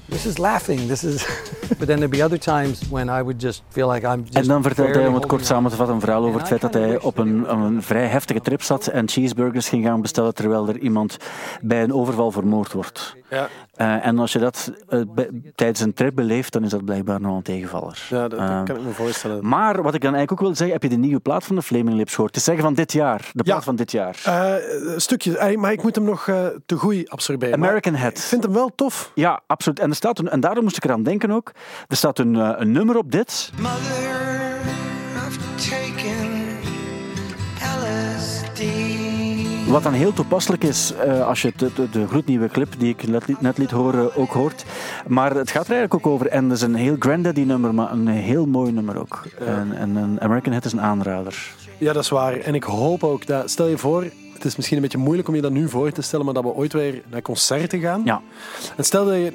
this 0.08 0.26
is 0.26 0.38
laughing, 0.38 0.88
this 0.88 1.04
is. 1.04 1.26
but 1.80 1.88
then 1.88 2.00
there'd 2.00 2.12
be 2.12 2.24
other 2.24 2.38
times 2.38 2.90
when 2.90 3.10
I 3.10 3.22
would 3.22 3.42
just 3.42 3.64
feel 3.70 3.88
like 3.88 4.08
I'm 4.08 4.24
just. 4.24 4.38
En 4.38 4.48
dan 4.48 4.64
vertelt 4.64 4.96
hij, 4.96 5.08
om 5.08 5.14
het 5.14 5.26
kort 5.26 5.30
holding 5.30 5.48
samen 5.48 5.72
te 5.72 5.78
vatten, 5.78 5.96
een 5.96 6.02
verhaal 6.02 6.24
over 6.24 6.40
het 6.40 6.48
feit 6.48 6.62
dat 6.62 6.74
hij 6.74 7.00
op 7.00 7.18
een, 7.18 7.52
een 7.52 7.82
vrij 7.82 8.08
heftige 8.08 8.42
trip 8.42 8.62
zat 8.62 8.88
en 8.88 9.10
cheeseburgers 9.10 9.70
ging 9.70 9.86
gaan 9.86 10.02
bestellen 10.02 10.34
terwijl 10.34 10.68
er 10.68 10.78
iemand 10.78 11.18
bij 11.62 11.84
een 11.84 11.94
overval 11.94 12.32
vermoord 12.32 12.72
wordt. 12.72 13.16
Ja. 13.30 13.50
Eh, 13.80 14.06
en 14.06 14.20
als 14.20 14.32
je 14.32 14.40
dat 14.40 14.72
eh, 14.88 15.02
tijdens 15.56 15.80
een 15.80 15.94
trip 15.94 16.16
beleeft, 16.16 16.54
dan 16.54 16.64
is 16.64 16.70
dat 16.70 16.86
blijkbaar 16.86 17.22
nog 17.22 17.36
een 17.36 17.42
tegenvaller. 17.42 18.06
Ja, 18.10 18.20
dat, 18.28 18.30
dat 18.32 18.40
Eh, 18.40 18.64
kan 18.64 18.76
ik 18.76 18.82
me 18.84 18.92
voorstellen. 18.92 19.48
Maar 19.48 19.82
wat 19.82 19.94
ik 19.94 20.02
dan 20.02 20.14
eigenlijk 20.14 20.32
ook 20.32 20.40
wil 20.48 20.56
zeggen, 20.56 20.74
heb 20.82 20.84
je 20.84 20.90
de 20.90 21.02
nieuwe 21.02 21.20
plaat 21.20 21.44
van 21.44 21.56
de 21.56 21.62
Flaming 21.62 21.98
Lips 21.98 22.14
gehoord? 22.16 22.34
Te 22.34 22.40
zeggen 22.40 22.64
van 22.64 22.74
dit 22.74 22.92
jaar, 22.92 23.30
de 23.34 23.44
plaat 23.44 23.58
Ja. 23.58 23.62
van 23.64 23.76
dit 23.76 23.92
jaar. 23.92 24.22
Eh, 24.24 24.54
een 24.94 25.02
stukje, 25.02 25.58
maar 25.58 25.72
ik 25.72 25.84
moet 25.84 25.96
hem 25.96 26.04
nog 26.04 26.28
eh, 26.28 26.46
te 26.66 26.76
goed 26.76 27.10
absorberen. 27.10 27.54
American 27.54 27.92
Maar 27.92 28.02
Head. 28.02 28.18
Ik 28.18 28.24
vind 28.24 28.44
hem 28.44 28.54
wel 28.54 28.72
tof. 28.76 29.12
Ja, 29.16 29.42
absoluut. 29.48 29.80
En, 29.80 29.90
er 29.90 29.96
staat 29.96 30.20
een, 30.20 30.30
en 30.30 30.40
daarom 30.40 30.64
moest 30.64 30.78
ik 30.78 30.84
eraan 30.84 31.04
denken 31.04 31.32
ook. 31.32 31.52
Er 31.88 31.96
staat 31.96 32.20
een, 32.20 32.36
een 32.62 32.72
nummer 32.72 32.98
op 32.98 33.12
dit. 33.12 33.52
Mother, 33.58 34.19
Wat 39.70 39.84
dan 39.84 39.94
heel 39.94 40.14
toepasselijk 40.14 40.64
is 40.64 40.94
eh, 40.94 41.28
als 41.28 41.42
je 41.42 41.54
de, 41.56 41.74
de, 41.74 41.90
de 41.90 42.08
gloednieuwe 42.08 42.48
clip 42.48 42.74
die 42.78 42.90
ik 42.90 43.08
net, 43.08 43.42
net 43.42 43.58
liet 43.58 43.72
horen 43.72 44.16
ook 44.16 44.32
hoort. 44.32 44.66
Maar 45.08 45.36
het 45.36 45.52
gaat 45.52 45.66
er 45.68 45.72
eigenlijk 45.72 46.06
ook 46.06 46.14
over. 46.14 46.28
En 46.28 46.48
dat 46.48 46.58
is 46.58 46.64
een 46.64 46.76
heel 46.76 46.96
granddaddy 47.00 47.42
nummer, 47.42 47.74
maar 47.74 47.92
een 47.92 48.08
heel 48.08 48.46
mooi 48.46 48.72
nummer 48.72 49.00
ook. 49.00 49.24
En, 49.40 49.78
en 49.78 49.96
een 49.96 50.22
American 50.22 50.54
Hit 50.54 50.66
is 50.66 50.72
een 50.72 50.82
aanrader. 50.82 51.54
Ja, 51.78 51.94
dat 51.94 52.04
is 52.04 52.10
waar. 52.10 52.38
En 52.38 52.56
ik 52.56 52.64
hoop 52.64 53.04
ook 53.04 53.26
dat, 53.26 53.50
stel 53.50 53.68
je 53.68 53.78
voor, 53.78 54.04
het 54.34 54.46
is 54.46 54.56
misschien 54.56 54.78
een 54.78 54.84
beetje 54.84 54.98
moeilijk 54.98 55.28
om 55.28 55.36
je 55.36 55.42
dat 55.42 55.52
nu 55.52 55.70
voor 55.70 55.92
te 55.92 56.02
stellen, 56.02 56.26
maar 56.26 56.34
dat 56.34 56.44
we 56.44 56.54
ooit 56.54 56.74
weer 56.74 57.02
naar 57.10 57.22
concerten 57.22 57.80
gaan. 57.80 58.02
Ja. 58.06 58.22
En 58.78 58.86
stel 58.86 59.06
dat 59.06 59.16
je 59.16 59.34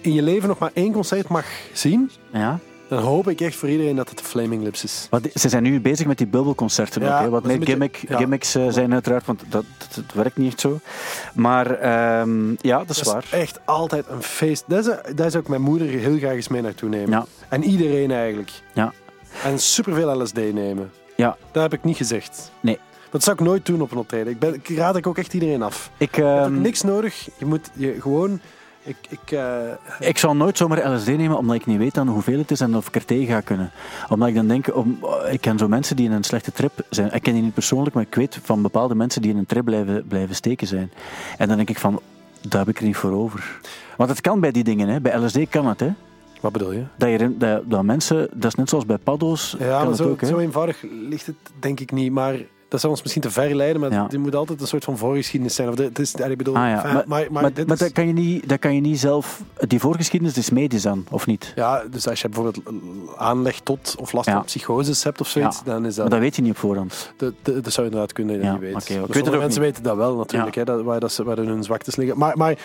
in 0.00 0.12
je 0.12 0.22
leven 0.22 0.48
nog 0.48 0.58
maar 0.58 0.70
één 0.74 0.92
concert 0.92 1.28
mag 1.28 1.44
zien, 1.72 2.10
Ja. 2.32 2.58
Dan 2.88 2.98
hoop 3.02 3.28
ik 3.28 3.40
echt 3.40 3.56
voor 3.56 3.68
iedereen 3.68 3.96
dat 3.96 4.08
het 4.08 4.18
de 4.18 4.24
Flaming 4.24 4.62
Lips 4.62 4.84
is. 4.84 5.08
Die- 5.22 5.30
ze 5.34 5.48
zijn 5.48 5.62
nu 5.62 5.80
bezig 5.80 6.06
met 6.06 6.18
die 6.18 6.26
bubbelconcerten 6.26 7.02
Ja, 7.02 7.16
ook. 7.16 7.22
Hè, 7.22 7.28
wat 7.28 7.42
meer 7.42 7.58
beetje- 7.58 7.72
gimmick, 7.72 8.04
ja. 8.08 8.16
gimmicks 8.16 8.54
eh, 8.54 8.66
zijn 8.68 8.92
uiteraard, 8.92 9.26
want 9.26 9.42
dat, 9.48 9.64
dat, 9.78 9.94
dat 9.94 10.14
werkt 10.14 10.36
niet 10.36 10.48
echt 10.52 10.60
zo. 10.60 10.78
Maar 11.34 11.70
ehm, 11.70 12.50
ja, 12.60 12.78
dat 12.78 12.90
is 12.90 12.96
Dat 12.98 13.12
waar. 13.12 13.24
is 13.24 13.30
echt 13.30 13.60
altijd 13.64 14.04
een 14.08 14.22
feest. 14.22 14.64
Dat 14.66 14.86
is, 14.86 15.14
dat 15.14 15.26
is 15.26 15.36
ook 15.36 15.48
mijn 15.48 15.62
moeder 15.62 15.88
heel 15.88 16.18
graag 16.18 16.32
eens 16.34 16.48
mee 16.48 16.62
naartoe 16.62 16.88
nemen. 16.88 17.10
Ja. 17.10 17.26
En 17.48 17.64
iedereen 17.64 18.10
eigenlijk. 18.10 18.50
Ja. 18.74 18.92
En 19.44 19.58
superveel 19.58 20.22
LSD 20.22 20.36
nemen. 20.36 20.90
Ja. 21.16 21.36
Dat 21.52 21.62
heb 21.62 21.72
ik 21.72 21.84
niet 21.84 21.96
gezegd. 21.96 22.50
Nee. 22.60 22.78
Dat 23.10 23.22
zou 23.22 23.36
ik 23.36 23.42
nooit 23.44 23.66
doen 23.66 23.80
op 23.82 23.90
een 23.90 23.98
optreden. 23.98 24.32
Ik, 24.32 24.38
ben, 24.38 24.54
ik 24.54 24.68
raad 24.76 24.96
ik 24.96 25.06
ook 25.06 25.18
echt 25.18 25.34
iedereen 25.34 25.62
af. 25.62 25.90
Ik, 25.96 26.16
Je 26.16 26.22
hebt 26.22 26.46
ehm, 26.46 26.60
niks 26.60 26.82
nodig. 26.82 27.28
Je 27.38 27.46
moet 27.46 27.70
je 27.74 27.96
gewoon... 28.00 28.40
Ik, 28.82 28.96
ik, 29.08 29.30
eh, 29.30 30.08
Ik 30.08 30.18
zal 30.18 30.36
nooit 30.36 30.56
zomaar 30.56 30.94
LSD 30.94 31.06
nemen, 31.06 31.38
omdat 31.38 31.56
ik 31.56 31.66
niet 31.66 31.78
weet 31.78 31.94
dan 31.94 32.08
hoeveel 32.08 32.38
het 32.38 32.50
is 32.50 32.60
en 32.60 32.76
of 32.76 32.88
ik 32.88 32.94
er 32.94 33.04
tegen 33.04 33.26
ga 33.26 33.40
kunnen. 33.40 33.70
Omdat 34.08 34.28
ik 34.28 34.34
dan 34.34 34.48
denk, 34.48 34.76
om, 34.76 34.98
ik 35.30 35.40
ken 35.40 35.58
zo 35.58 35.68
mensen 35.68 35.96
die 35.96 36.06
in 36.06 36.12
een 36.12 36.24
slechte 36.24 36.52
trip 36.52 36.72
zijn. 36.90 37.12
Ik 37.12 37.22
ken 37.22 37.32
die 37.32 37.42
niet 37.42 37.54
persoonlijk, 37.54 37.94
maar 37.94 38.04
ik 38.04 38.14
weet 38.14 38.38
van 38.42 38.62
bepaalde 38.62 38.94
mensen 38.94 39.22
die 39.22 39.30
in 39.30 39.36
een 39.36 39.46
trip 39.46 39.64
blijven, 39.64 40.06
blijven 40.08 40.34
steken 40.34 40.66
zijn. 40.66 40.90
En 41.38 41.48
dan 41.48 41.56
denk 41.56 41.70
ik 41.70 41.78
van, 41.78 42.00
daar 42.48 42.60
heb 42.60 42.68
ik 42.68 42.78
er 42.78 42.86
niet 42.86 42.96
voor 42.96 43.12
over. 43.12 43.60
Want 43.96 44.10
het 44.10 44.20
kan 44.20 44.40
bij 44.40 44.50
die 44.50 44.64
dingen, 44.64 44.88
hè. 44.88 45.00
bij 45.00 45.18
LSD 45.18 45.48
kan 45.48 45.66
het. 45.66 45.80
Hè. 45.80 45.92
Wat 46.40 46.52
bedoel 46.52 46.72
je? 46.72 46.82
Dat, 46.96 47.10
je 47.10 47.36
dat, 47.36 47.70
dat 47.70 47.82
mensen, 47.82 48.28
dat 48.32 48.44
is 48.44 48.54
net 48.54 48.68
zoals 48.68 48.86
bij 48.86 48.98
paddo's, 48.98 49.56
ja, 49.58 49.66
kan 49.66 49.68
maar 49.68 49.86
het 49.86 49.96
zo, 49.96 50.08
ook. 50.08 50.20
Hè. 50.20 50.26
zo 50.26 50.38
eenvoudig 50.38 50.82
ligt 51.08 51.26
het 51.26 51.36
denk 51.58 51.80
ik 51.80 51.92
niet. 51.92 52.12
Maar 52.12 52.34
dat 52.68 52.80
zou 52.80 52.92
ons 52.92 53.02
misschien 53.02 53.22
te 53.22 53.30
ver 53.30 53.54
leiden. 53.54 53.80
Maar 53.80 53.92
Ja. 53.92 54.06
er 54.10 54.20
moet 54.20 54.34
altijd 54.34 54.60
een 54.60 54.66
soort 54.66 54.84
van 54.84 54.98
voorgeschiedenis 54.98 55.54
zijn. 55.54 55.68
Of 55.68 55.78
het 55.78 55.98
is, 55.98 56.12
ja, 56.18 56.24
ik 56.24 56.36
bedoel, 56.36 56.56
Ah, 56.56 56.62
ja. 56.68 56.74
enfin, 56.74 56.92
Maar, 56.94 57.04
maar, 57.06 57.26
maar, 57.30 57.42
maar, 57.42 57.52
dit 57.52 57.66
maar 57.66 57.74
is- 57.76 57.82
dat, 57.82 57.92
kan 57.92 58.06
je 58.06 58.12
niet, 58.12 58.48
dat 58.48 58.58
kan 58.58 58.74
je 58.74 58.80
niet 58.80 58.98
zelf... 59.00 59.42
Die 59.66 59.80
voorgeschiedenis 59.80 60.36
is 60.36 60.50
medisch 60.50 60.82
dan, 60.82 61.04
of 61.10 61.26
niet? 61.26 61.52
Ja, 61.56 61.82
dus 61.90 62.08
als 62.08 62.20
je 62.20 62.28
bijvoorbeeld 62.28 62.60
aanleg 63.16 63.60
tot 63.60 63.94
of 64.00 64.12
last 64.12 64.26
Ja. 64.26 64.32
van 64.34 64.44
psychoses 64.44 65.04
hebt 65.04 65.20
of 65.20 65.28
zoiets, 65.28 65.56
Ja. 65.64 65.72
dan 65.72 65.86
is 65.86 65.94
dat... 65.94 66.02
Maar 66.04 66.10
dat 66.14 66.20
weet 66.22 66.36
je 66.36 66.42
niet 66.42 66.50
op 66.50 66.58
voorhand. 66.58 67.12
Dat, 67.16 67.32
dat, 67.42 67.64
dat 67.64 67.72
zou 67.72 67.86
je 67.86 67.92
inderdaad 67.92 68.12
kunnen 68.12 68.34
dat 68.34 68.44
je 68.44 68.48
Ja, 68.50 68.52
niet 68.58 68.62
weet. 68.88 68.98
ook 68.98 69.38
mensen 69.38 69.46
niet. 69.46 69.58
weten 69.58 69.82
dat 69.82 69.96
wel 69.96 70.16
natuurlijk, 70.16 70.54
hè, 70.54 70.64
dat, 70.64 70.82
waar, 70.82 71.00
dat 71.00 71.12
ze, 71.12 71.24
waar 71.24 71.36
hun 71.36 71.62
zwaktes 71.64 71.96
liggen. 71.96 72.18
Maar, 72.18 72.36
maar 72.36 72.58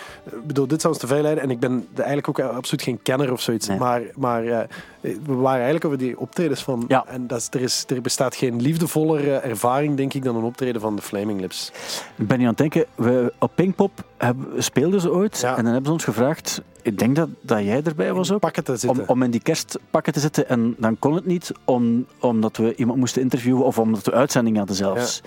bedoel, 0.43 0.67
dit 0.67 0.81
zou 0.81 0.93
ons 0.93 1.01
te 1.01 1.07
veel 1.09 1.21
leiden. 1.21 1.43
En 1.43 1.49
ik 1.49 1.59
ben 1.59 1.87
eigenlijk 1.95 2.27
ook 2.29 2.39
absoluut 2.39 2.81
geen 2.81 2.99
kenner 3.03 3.31
of 3.31 3.41
zoiets. 3.41 3.67
Nee. 3.67 3.77
Maar, 3.77 4.01
maar 4.15 4.43
eh, 4.45 4.59
we 5.01 5.33
waren 5.33 5.55
eigenlijk 5.55 5.85
over 5.85 5.97
die 5.97 6.19
optredens 6.19 6.63
van... 6.63 6.85
Ja. 6.87 7.05
En 7.07 7.27
dat 7.27 7.39
is, 7.39 7.47
er, 7.51 7.61
is, 7.61 7.83
er 7.87 8.01
bestaat 8.01 8.35
geen 8.35 8.61
liefdevollere 8.61 9.35
ervaring, 9.35 9.92
denk 9.95 10.13
ik, 10.13 10.23
dan 10.23 10.35
een 10.35 10.43
optreden 10.43 10.81
van 10.81 10.95
de 10.95 11.01
Flaming 11.01 11.39
Lips. 11.39 11.71
Ik 12.15 12.27
ben 12.27 12.37
nu 12.37 12.43
aan 12.43 12.49
het 12.49 12.57
denken, 12.57 12.85
we, 12.95 13.33
op 13.39 13.51
Pinkpop 13.55 13.91
hebben, 14.17 14.63
speelden 14.63 15.01
ze 15.01 15.11
ooit 15.11 15.39
Ja. 15.39 15.49
en 15.49 15.63
dan 15.63 15.65
hebben 15.73 15.85
ze 15.85 15.91
ons 15.91 16.03
gevraagd, 16.03 16.61
ik 16.83 16.99
denk 16.99 17.15
dat, 17.15 17.29
dat 17.41 17.59
jij 17.63 17.81
erbij 17.83 18.13
was 18.13 18.31
ook, 18.31 18.43
om, 18.87 19.01
om 19.05 19.23
in 19.23 19.31
die 19.31 19.41
kerstpakken 19.41 20.13
te 20.13 20.19
zitten 20.19 20.49
en 20.49 20.75
dan 20.77 20.99
kon 20.99 21.15
het 21.15 21.25
niet 21.25 21.51
om, 21.65 22.05
omdat 22.19 22.57
we 22.57 22.75
iemand 22.75 22.99
moesten 22.99 23.21
interviewen 23.21 23.65
of 23.65 23.77
omdat 23.79 24.05
we 24.05 24.11
uitzending 24.13 24.57
hadden 24.57 24.75
zelfs. 24.75 25.21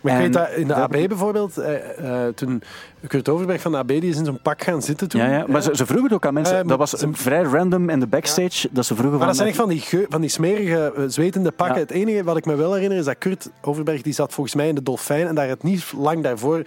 Maar 0.00 0.12
ik 0.12 0.18
En 0.18 0.24
weet 0.24 0.32
dat 0.32 0.50
in 0.50 0.66
de 0.66 0.74
AB 0.74 0.90
bijvoorbeeld, 1.08 1.58
eh, 1.58 2.26
eh, 2.26 2.34
toen 2.34 2.62
Kurt 3.06 3.28
Overberg 3.28 3.60
van 3.60 3.72
de 3.72 3.78
AB, 3.78 3.88
die 3.88 4.02
is 4.02 4.16
in 4.16 4.24
zo'n 4.24 4.42
pak 4.42 4.62
gaan 4.62 4.82
zitten 4.82 5.08
toen. 5.08 5.20
Ja, 5.20 5.28
ja, 5.30 5.44
maar 5.48 5.62
ze, 5.62 5.76
ze 5.76 5.84
vroegen 5.86 6.04
het 6.04 6.14
ook 6.14 6.26
aan 6.26 6.34
mensen, 6.34 6.58
Eh, 6.58 6.66
dat 6.66 6.78
was 6.78 6.90
ze- 6.90 7.08
vrij 7.12 7.42
random 7.42 7.88
in 7.88 8.00
de 8.00 8.06
backstage, 8.06 8.68
dat 8.70 8.84
ze 8.86 8.94
vroegen 8.94 9.18
Maar 9.18 9.26
dat 9.26 9.36
zijn 9.36 9.48
echt 9.48 9.56
van 9.56 9.68
die, 9.68 9.80
geu- 9.80 10.06
van 10.08 10.20
die 10.20 10.30
smerige, 10.30 10.92
eh, 10.96 11.04
zwetende 11.06 11.50
pakken. 11.50 11.74
Ja. 11.76 11.80
Het 11.82 11.90
enige 11.90 12.24
wat 12.24 12.36
ik 12.36 12.44
me 12.46 12.54
wel 12.54 12.72
herinner 12.74 12.98
is 12.98 13.04
dat 13.04 13.18
Kurt 13.18 13.50
Overberg 13.60 14.02
die 14.02 14.12
zat 14.12 14.32
volgens 14.32 14.54
mij 14.54 14.68
in 14.68 14.74
de 14.74 14.82
Dolfijn 14.82 15.26
en 15.26 15.34
daar 15.34 15.48
het 15.48 15.62
niet 15.62 15.92
lang 15.96 16.22
daarvoor 16.22 16.62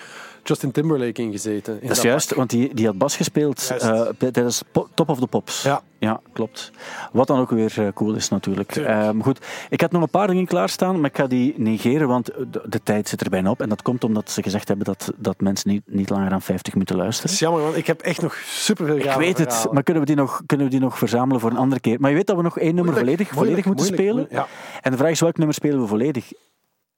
Justin 0.47 0.71
Timberlake 0.71 1.21
in 1.21 1.31
gezeten. 1.31 1.81
in 1.81 1.87
Dat 1.87 1.97
is 1.97 2.03
juist, 2.03 2.33
want 2.35 2.49
die, 2.49 2.73
die 2.73 2.85
had 2.85 2.97
bas 2.97 3.15
gespeeld 3.15 3.73
bij- 4.17 4.31
tijdens 4.31 4.63
Top 4.93 5.09
of 5.09 5.19
the 5.19 5.27
Pops. 5.27 5.63
Ja. 5.63 5.81
ja 5.99 6.21
klopt. 6.33 6.71
Wat 7.11 7.27
dan 7.27 7.39
ook 7.39 7.49
weer 7.49 7.73
eh, 7.77 7.87
cool 7.93 8.13
is 8.15 8.29
natuurlijk. 8.29 8.75
Ehm, 8.75 9.19
goed, 9.21 9.45
ik 9.69 9.81
had 9.81 9.91
nog 9.91 10.01
een 10.01 10.09
paar 10.09 10.27
dingen 10.27 10.45
klaarstaan, 10.45 10.99
maar 10.99 11.09
ik 11.09 11.17
ga 11.17 11.27
die 11.27 11.53
negeren, 11.57 12.07
want 12.07 12.25
de, 12.25 12.61
de 12.65 12.79
tijd 12.83 13.09
zit 13.09 13.21
er 13.21 13.29
bijna 13.29 13.49
op. 13.49 13.61
En 13.61 13.69
dat 13.69 13.81
komt 13.81 14.03
omdat 14.03 14.31
ze 14.31 14.43
gezegd 14.43 14.67
hebben 14.67 14.85
dat, 14.85 15.11
dat 15.17 15.39
mensen 15.41 15.69
niet, 15.69 15.81
niet 15.85 16.09
langer 16.09 16.29
dan 16.29 16.41
50 16.41 16.73
minuten 16.73 16.95
luisteren. 16.95 17.31
is 17.31 17.39
jammer, 17.39 17.61
want 17.61 17.75
ik 17.75 17.87
heb 17.87 18.01
echt 18.01 18.21
nog 18.21 18.35
superveel 18.45 18.95
Ik 18.97 19.11
weet 19.11 19.37
het, 19.37 19.47
verhalen. 19.47 19.73
maar 19.73 19.83
kunnen 19.83 20.03
we, 20.03 20.07
die 20.09 20.17
nog, 20.17 20.41
kunnen 20.45 20.65
we 20.65 20.71
die 20.71 20.81
nog 20.81 20.97
verzamelen 20.97 21.41
voor 21.41 21.51
een 21.51 21.57
andere 21.57 21.81
keer? 21.81 21.99
Maar 21.99 22.09
je 22.09 22.15
weet 22.15 22.27
dat 22.27 22.35
we 22.35 22.41
nog 22.41 22.59
één 22.59 22.75
nummer 22.75 22.93
Moeilijk, 22.93 23.17
volledig, 23.17 23.33
volledig 23.33 23.65
moeilijk, 23.65 23.79
moeten 23.79 24.05
moeilijk, 24.07 24.27
spelen. 24.29 24.45
moeilijk, 24.45 24.81
En 24.81 24.91
de 24.91 24.97
vraag 24.97 25.11
is 25.11 25.19
welk 25.19 25.37
nummer 25.37 25.55
spelen 25.55 25.81
we 25.81 25.87
volledig? 25.87 26.31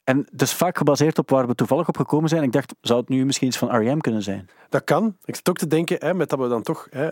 En 0.07 0.27
is 0.35 0.53
vaak 0.53 0.77
gebaseerd 0.77 1.17
op 1.17 1.29
waar 1.29 1.47
we 1.47 1.55
toevallig 1.55 1.87
op 1.87 1.97
gekomen 1.97 2.29
zijn. 2.29 2.43
Ik 2.43 2.51
dacht, 2.51 2.73
zou 2.81 2.99
het 2.99 3.09
nu 3.09 3.25
misschien 3.25 3.47
iets 3.47 3.57
van 3.57 3.75
R.E.M. 3.75 3.97
kunnen 3.97 4.23
zijn? 4.23 4.49
Dat 4.69 4.83
kan. 4.83 5.17
Ik 5.25 5.35
zit 5.35 5.49
ook 5.49 5.57
te 5.57 5.67
denken, 5.67 5.97
hè, 5.99 6.13
met 6.13 6.29
dat 6.29 6.39
we 6.39 6.47
dan 6.47 6.61
toch... 6.61 6.87
Hè, 6.89 7.09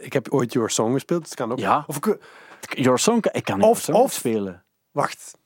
ik 0.00 0.12
heb 0.12 0.32
ooit 0.32 0.52
Your 0.52 0.70
Song 0.70 0.92
gespeeld, 0.92 1.20
dus 1.20 1.30
het 1.30 1.38
kan 1.38 1.52
ook. 1.52 1.58
Ja. 1.58 1.84
Of 1.86 1.96
ik, 1.96 2.18
Your 2.60 2.98
Song, 2.98 3.24
ik 3.32 3.44
kan 3.44 3.62
Of- 3.62 3.80
Song 3.80 3.96
of- 3.96 4.12
spelen. 4.12 4.64
wacht. 4.90 5.38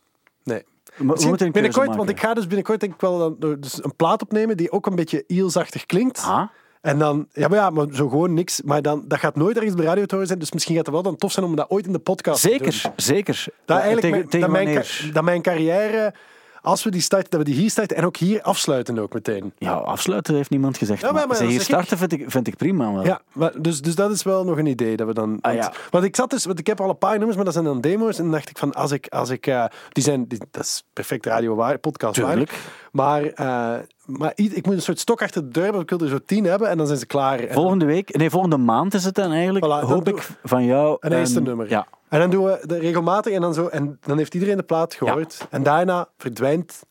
Nee. 0.42 0.64
Keuze 0.96 1.50
binnenkort, 1.50 1.76
maken. 1.76 1.96
want 1.96 2.08
ik 2.10 2.20
ga 2.20 2.34
dus 2.34 2.46
binnenkort 2.46 2.80
denk 2.80 2.94
ik 2.94 3.00
wel 3.00 3.18
dan, 3.38 3.60
dus 3.60 3.84
een 3.84 3.96
plaat 3.96 4.22
opnemen 4.22 4.56
die 4.56 4.72
ook 4.72 4.86
een 4.86 4.94
beetje 4.94 5.24
Eelsachtig 5.26 5.86
klinkt. 5.86 6.22
Ah, 6.24 6.48
En 6.80 6.98
dan, 6.98 7.26
ja 7.32 7.48
maar, 7.48 7.58
ja, 7.58 7.70
maar 7.70 7.86
zo 7.92 8.08
gewoon 8.08 8.34
niks. 8.34 8.62
Maar 8.62 8.82
dan, 8.82 9.04
dat 9.08 9.18
gaat 9.18 9.36
nooit 9.36 9.56
ergens 9.56 9.76
de 9.76 9.82
radio 9.82 10.04
te 10.04 10.10
horen 10.10 10.26
zijn. 10.26 10.38
Dus 10.38 10.52
misschien 10.52 10.76
gaat 10.76 10.86
het 10.86 10.94
wel 10.94 11.02
dan 11.02 11.16
tof 11.16 11.32
zijn 11.32 11.46
om 11.46 11.56
dat 11.56 11.70
ooit 11.70 11.86
in 11.86 11.92
de 11.92 11.98
podcast 11.98 12.42
te 12.42 12.48
doen. 12.48 12.72
zeker, 12.72 12.92
zeker. 12.96 13.44
Dat, 13.64 13.76
Ja, 13.76 13.82
eigenlijk 13.82 14.00
tegen, 14.00 14.16
mijn, 14.16 14.28
tegen 14.28 14.52
dat, 14.52 15.04
mijn, 15.04 15.12
dat 15.12 15.24
mijn 15.24 15.42
carrière, 15.42 16.14
als 16.62 16.84
we 16.84 16.90
die 16.90 17.00
starten, 17.00 17.30
dat 17.30 17.38
we 17.40 17.46
die 17.46 17.54
hier 17.54 17.70
starten 17.70 17.96
en 17.96 18.04
ook 18.04 18.16
hier 18.16 18.42
afsluiten 18.42 18.98
ook 18.98 19.12
meteen. 19.12 19.52
Ja, 19.58 19.72
afsluiten 19.72 20.34
heeft 20.34 20.50
niemand 20.50 20.78
gezegd. 20.78 21.00
Ja, 21.00 21.12
maar- 21.12 21.36
ze 21.36 21.44
hier 21.44 21.54
ik. 21.54 21.60
starten 21.60 21.98
vind 21.98 22.12
ik, 22.12 22.24
vind 22.26 22.46
ik 22.46 22.56
prima. 22.56 22.92
Wel. 22.92 23.04
Ja, 23.04 23.20
maar 23.32 23.52
dus, 23.62 23.80
dus 23.80 23.94
dat 23.94 24.10
is 24.10 24.22
wel 24.22 24.44
nog 24.44 24.58
een 24.58 24.66
idee 24.66 24.96
dat 24.96 25.06
we 25.06 25.14
dan. 25.14 25.38
Ah, 25.40 25.52
want, 25.52 25.64
ja. 25.64 25.72
want 25.90 26.04
ik 26.04 26.16
zat 26.16 26.30
dus, 26.30 26.44
want 26.44 26.58
ik 26.58 26.66
heb 26.66 26.80
al 26.80 26.88
een 26.88 26.98
paar 26.98 27.16
nummers, 27.16 27.34
maar 27.36 27.44
dat 27.44 27.54
zijn 27.54 27.64
dan 27.64 27.80
demo's. 27.80 28.16
En 28.16 28.22
dan 28.22 28.32
dacht 28.32 28.48
ik 28.50 28.58
van, 28.58 28.72
als 28.72 28.90
ik, 28.90 29.06
als 29.08 29.30
ik, 29.30 29.46
eh, 29.46 29.64
die 29.92 30.02
zijn, 30.04 30.28
die, 30.28 30.38
dat 30.50 30.62
is 30.62 30.84
perfect 30.92 31.26
radio 31.26 31.54
waar, 31.54 31.78
podcast 31.78 32.14
Tuurlijk. 32.14 32.50
waar. 32.50 32.60
Maar, 32.92 33.24
eh, 33.24 33.80
maar 34.04 34.32
ik 34.34 34.66
moet 34.66 34.74
een 34.74 34.82
soort 34.82 34.98
stok 34.98 35.22
achter 35.22 35.42
de 35.42 35.48
deur, 35.60 35.70
want 35.70 35.82
ik 35.82 35.90
wil 35.90 36.00
er 36.00 36.08
zo 36.08 36.18
tien 36.26 36.44
hebben 36.44 36.68
en 36.68 36.76
dan 36.76 36.86
zijn 36.86 36.98
ze 36.98 37.06
klaar. 37.06 37.40
En, 37.40 37.54
Volgende 37.54 37.84
week, 37.84 38.16
nee, 38.16 38.30
volgende 38.30 38.56
maand 38.56 38.94
is 38.94 39.04
het 39.04 39.14
dan 39.14 39.32
eigenlijk. 39.32 39.64
Voilà, 39.64 39.86
hoop 39.86 40.08
ik 40.08 40.28
van 40.44 40.64
jou. 40.64 40.96
een 41.00 41.12
eerste 41.12 41.40
nummer. 41.40 41.68
Ja, 41.68 41.86
En 42.10 42.18
dan 42.18 42.30
doen 42.30 42.44
we 42.44 42.62
de 42.66 42.78
regelmatig 42.78 43.32
en 43.32 43.40
dan 43.40 43.54
zo. 43.54 43.66
En 43.66 43.98
dan 44.00 44.18
heeft 44.18 44.34
iedereen 44.34 44.56
de 44.56 44.62
plaat 44.62 44.94
gehoord. 44.94 45.46
En 45.50 45.62
daarna 45.62 46.08
verdwijnt 46.16 46.82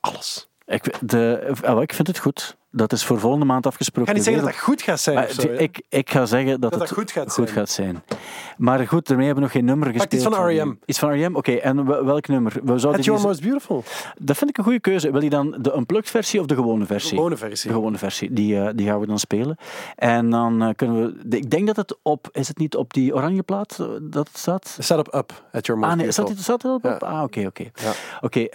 alles. 0.00 0.48
ik, 0.66 1.10
de, 1.10 1.52
wel, 1.60 1.82
ik 1.82 1.92
vind 1.92 2.08
het 2.08 2.18
goed. 2.18 2.56
Dat 2.78 2.92
is 2.92 3.04
voor 3.04 3.18
volgende 3.20 3.44
maand 3.46 3.64
Ik 3.64 3.70
afgesproken. 3.70 4.06
ga 4.10 4.16
niet 4.16 4.24
zeggen 4.24 4.42
dat 4.44 4.52
dat 4.52 4.62
goed 4.62 4.82
gaat 4.82 5.00
zijn. 5.00 5.16
Maar 5.16 5.30
zo, 5.30 5.48
ik, 5.48 5.82
ik 5.88 6.10
ga 6.10 6.26
zeggen 6.26 6.50
dat, 6.50 6.60
Dat 6.60 6.70
het 6.70 6.80
dat 6.80 6.90
goed 6.98 7.10
gaat 7.10 7.32
zijn. 7.32 7.68
zijn. 7.68 8.02
Maar 8.58 8.86
goed, 8.86 9.06
daarmee 9.06 9.26
hebben 9.26 9.44
we 9.44 9.50
nog 9.50 9.58
geen 9.58 9.64
nummer 9.68 9.86
Pak 9.92 9.96
gespeeld. 10.00 10.22
iets 10.22 10.34
van 10.36 10.46
R.E.M.. 10.46 10.74
Iets 10.84 10.98
van 10.98 11.10
R.E.M., 11.10 11.36
oké. 11.36 11.52
En 11.52 11.86
wel- 11.86 12.04
welk 12.04 12.28
nummer? 12.28 12.52
We 12.52 12.78
zouden 12.78 13.00
At 13.00 13.04
Your 13.04 13.20
Most 13.20 13.40
Beautiful. 13.42 13.84
Dat 14.18 14.36
vind 14.36 14.50
ik 14.50 14.58
een 14.58 14.64
goede 14.64 14.80
keuze. 14.80 15.10
Wil 15.10 15.22
je 15.22 15.30
dan 15.30 15.56
de 15.60 15.74
unplugged 15.76 16.10
versie 16.10 16.40
of 16.40 16.46
de 16.46 16.54
gewone 16.54 16.86
versie? 16.86 17.10
De 17.10 17.16
gewone 17.16 17.36
versie. 17.36 17.68
De 17.70 17.76
gewone 17.76 17.98
versie. 17.98 18.32
Die, 18.32 18.60
eh, 18.60 18.68
die 18.74 18.86
gaan 18.86 19.00
we 19.00 19.06
dan 19.06 19.18
spelen. 19.18 19.56
En 19.96 20.30
dan 20.30 20.62
eh, 20.62 20.68
kunnen 20.76 21.02
we... 21.06 21.28
de- 21.28 21.36
Ik 21.36 21.50
denk 21.50 21.66
dat 21.66 21.76
het 21.76 21.98
op... 22.02 22.28
Is 22.32 22.48
het 22.48 22.58
niet 22.58 22.76
op 22.76 22.92
die 22.92 23.14
oranje 23.14 23.42
plaat 23.42 23.76
eh, 23.80 23.86
dat 24.02 24.28
het 24.28 24.38
staat? 24.38 24.72
Het 24.76 24.84
staat 24.84 24.98
op 24.98 25.14
Up, 25.14 25.42
At 25.52 25.66
Your 25.66 25.80
Most 25.80 25.92
Ah 25.92 25.98
nee, 25.98 26.12
staat, 26.12 26.28
het, 26.28 26.38
staat 26.40 26.62
het 26.62 26.72
op? 26.72 26.82
Ja. 26.84 26.96
Ah, 26.96 27.22
oké, 27.22 27.46
oké. 27.46 27.64
Ja. 27.74 27.92
Oké, 28.20 28.46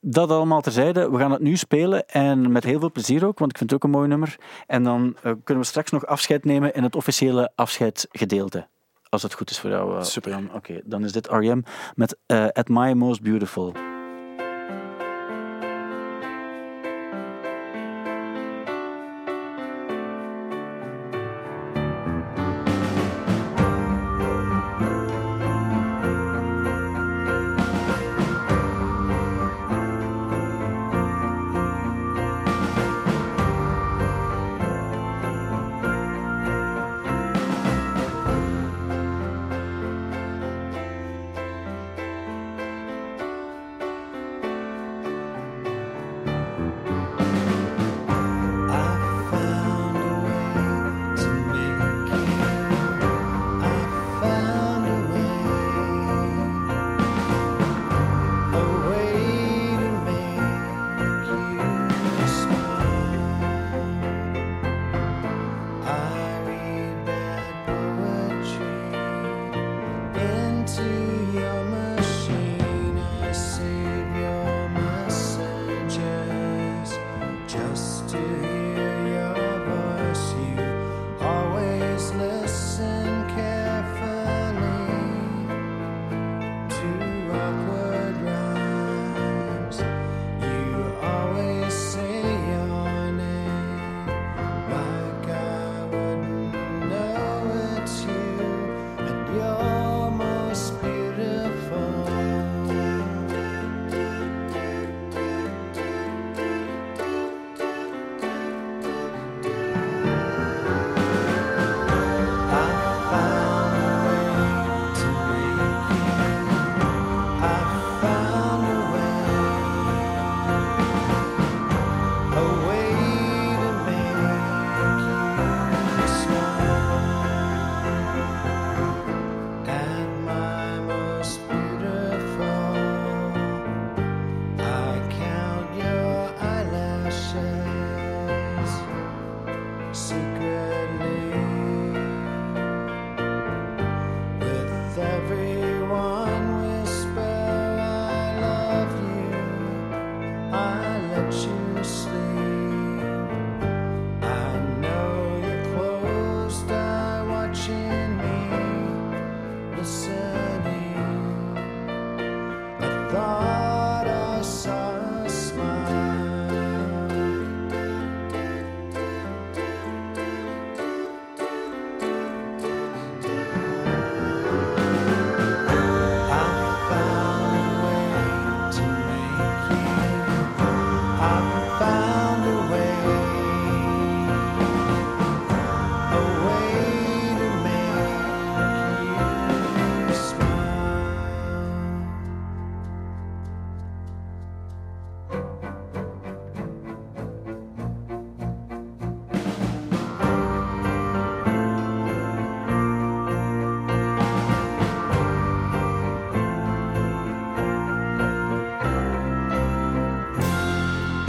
dat 0.00 0.30
allemaal 0.30 0.60
terzijde. 0.60 1.10
We 1.10 1.18
gaan 1.18 1.30
het 1.32 1.40
nu 1.40 1.56
spelen 1.56 2.08
en 2.08 2.52
met 2.52 2.64
heel 2.64 2.78
veel 2.80 2.90
plezier 2.92 3.26
ook, 3.26 3.38
want 3.38 3.53
ik 3.54 3.60
vind 3.60 3.70
het 3.70 3.72
ook 3.74 3.84
een 3.84 3.98
mooi 3.98 4.08
nummer. 4.08 4.36
En 4.66 4.82
dan 4.82 5.16
eh, 5.22 5.32
kunnen 5.44 5.62
we 5.62 5.68
straks 5.68 5.90
nog 5.90 6.06
afscheid 6.06 6.44
nemen 6.44 6.74
in 6.74 6.82
het 6.82 6.96
officiële 6.96 7.52
afscheidsgedeelte. 7.54 8.66
Als 9.08 9.22
het 9.22 9.34
goed 9.34 9.50
is 9.50 9.58
voor 9.58 9.70
jou. 9.70 9.96
eh, 9.96 10.02
Super. 10.02 10.38
Oké, 10.54 10.80
dan 10.84 11.04
is 11.04 11.12
dit 11.12 11.26
R.E.M. 11.26 11.62
met 11.94 12.16
eh, 12.26 12.46
At 12.52 12.68
My 12.68 12.92
Most 12.92 13.22
Beautiful. 13.22 13.93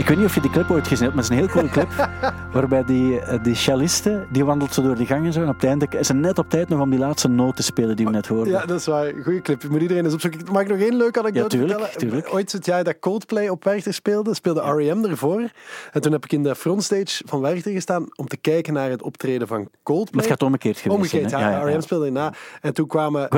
Ik 0.06 0.12
weet 0.12 0.20
niet 0.20 0.30
of 0.30 0.34
je 0.34 0.40
die 0.40 0.50
clip 0.50 0.70
ooit 0.70 0.88
gezien 0.88 1.04
hebt, 1.04 1.14
maar 1.14 1.24
het 1.24 1.32
is 1.32 1.38
een 1.38 1.44
heel 1.44 1.54
coole 1.54 1.68
clip. 1.68 2.08
waarbij 2.52 2.84
die, 2.84 3.20
eh, 3.20 3.42
die 3.42 3.54
celliste, 3.54 4.26
die 4.30 4.44
wandelt 4.44 4.74
zo 4.74 4.82
door 4.82 4.96
die 4.96 5.06
gangen 5.06 5.32
zo, 5.32 5.42
en 5.42 5.48
op 5.48 5.54
het 5.54 5.64
einde 5.64 5.86
is 5.90 6.06
ze 6.06 6.14
net 6.14 6.38
op 6.38 6.50
tijd 6.50 6.68
nog 6.68 6.80
om 6.80 6.90
die 6.90 6.98
laatste 6.98 7.28
noot 7.28 7.56
te 7.56 7.62
spelen 7.62 7.96
die 7.96 8.06
we 8.06 8.12
net 8.12 8.26
hoorden. 8.26 8.52
Ja, 8.52 8.66
dat 8.66 8.80
is 8.80 8.86
waar. 8.86 9.12
Goeie 9.22 9.42
clip. 9.42 9.68
Moet 9.68 9.80
iedereen 9.80 10.04
eens 10.04 10.14
opzoeken. 10.14 10.40
Mag 10.52 10.62
ik 10.62 10.68
nog 10.68 10.78
één 10.78 10.96
leuke 10.96 11.18
anekdote 11.18 11.66
Ja, 11.66 11.78
tuurlijk. 11.96 12.34
Ooit 12.34 12.52
het 12.52 12.66
jaar 12.66 12.84
dat 12.84 12.98
Coldplay 12.98 13.48
op 13.48 13.64
Werchter 13.64 13.94
speelde, 13.94 14.34
speelde 14.34 14.60
R.E.M. 14.60 15.04
ervoor. 15.04 15.50
En 15.92 16.00
toen 16.00 16.12
heb 16.12 16.24
ik 16.24 16.32
in 16.32 16.42
de 16.42 16.54
frontstage 16.54 17.22
van 17.26 17.40
Werchter 17.40 17.72
gestaan 17.72 18.06
om 18.14 18.26
te 18.26 18.36
kijken 18.36 18.72
naar 18.72 18.90
het 18.90 19.02
optreden 19.02 19.46
van 19.46 19.68
Coldplay. 19.82 20.12
Maar 20.12 20.22
het 20.22 20.30
gaat 20.30 20.42
omgekeerd 20.42 20.78
geweest 20.78 21.00
Omgekeerd, 21.00 21.30
zijn, 21.30 21.42
ja. 21.42 21.50
Ja, 21.50 21.64
R.E.M. 21.64 21.80
speelde 21.80 22.10
na. 22.10 22.32
En 22.60 22.74
toen 22.74 22.86
kwamen 22.86 23.28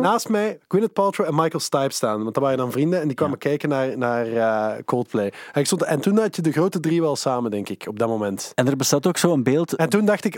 naast 0.00 0.28
mij 0.28 0.58
Gwyneth 0.68 0.92
Paltrow 0.92 1.26
en 1.26 1.34
Michael 1.34 1.60
Stipe 1.60 1.94
staan. 1.94 2.22
Want 2.22 2.34
dat 2.34 2.42
waren 2.42 2.58
dan 2.58 2.72
vrienden 2.72 3.00
en 3.00 3.06
die 3.06 3.16
kwamen 3.16 3.38
kijken 3.38 3.68
naar, 3.68 3.98
naar 3.98 4.26
eh, 4.26 4.82
Coldplay. 4.84 5.32
En, 5.52 5.60
ik 5.60 5.66
stond, 5.66 5.82
en 5.82 6.00
toen 6.00 6.16
had 6.22 6.36
je 6.36 6.42
de 6.42 6.52
grote 6.52 6.80
drie 6.80 7.00
wel 7.00 7.16
samen, 7.16 7.50
denk 7.50 7.68
ik, 7.68 7.84
op 7.88 7.98
dat 7.98 8.08
moment. 8.08 8.52
En 8.54 8.68
er 8.68 8.76
bestaat 8.76 9.06
ook 9.06 9.16
zo'n 9.16 9.42
beeld. 9.42 9.76
En 9.76 9.88
toen 9.88 10.04
dacht 10.04 10.24
ik, 10.24 10.36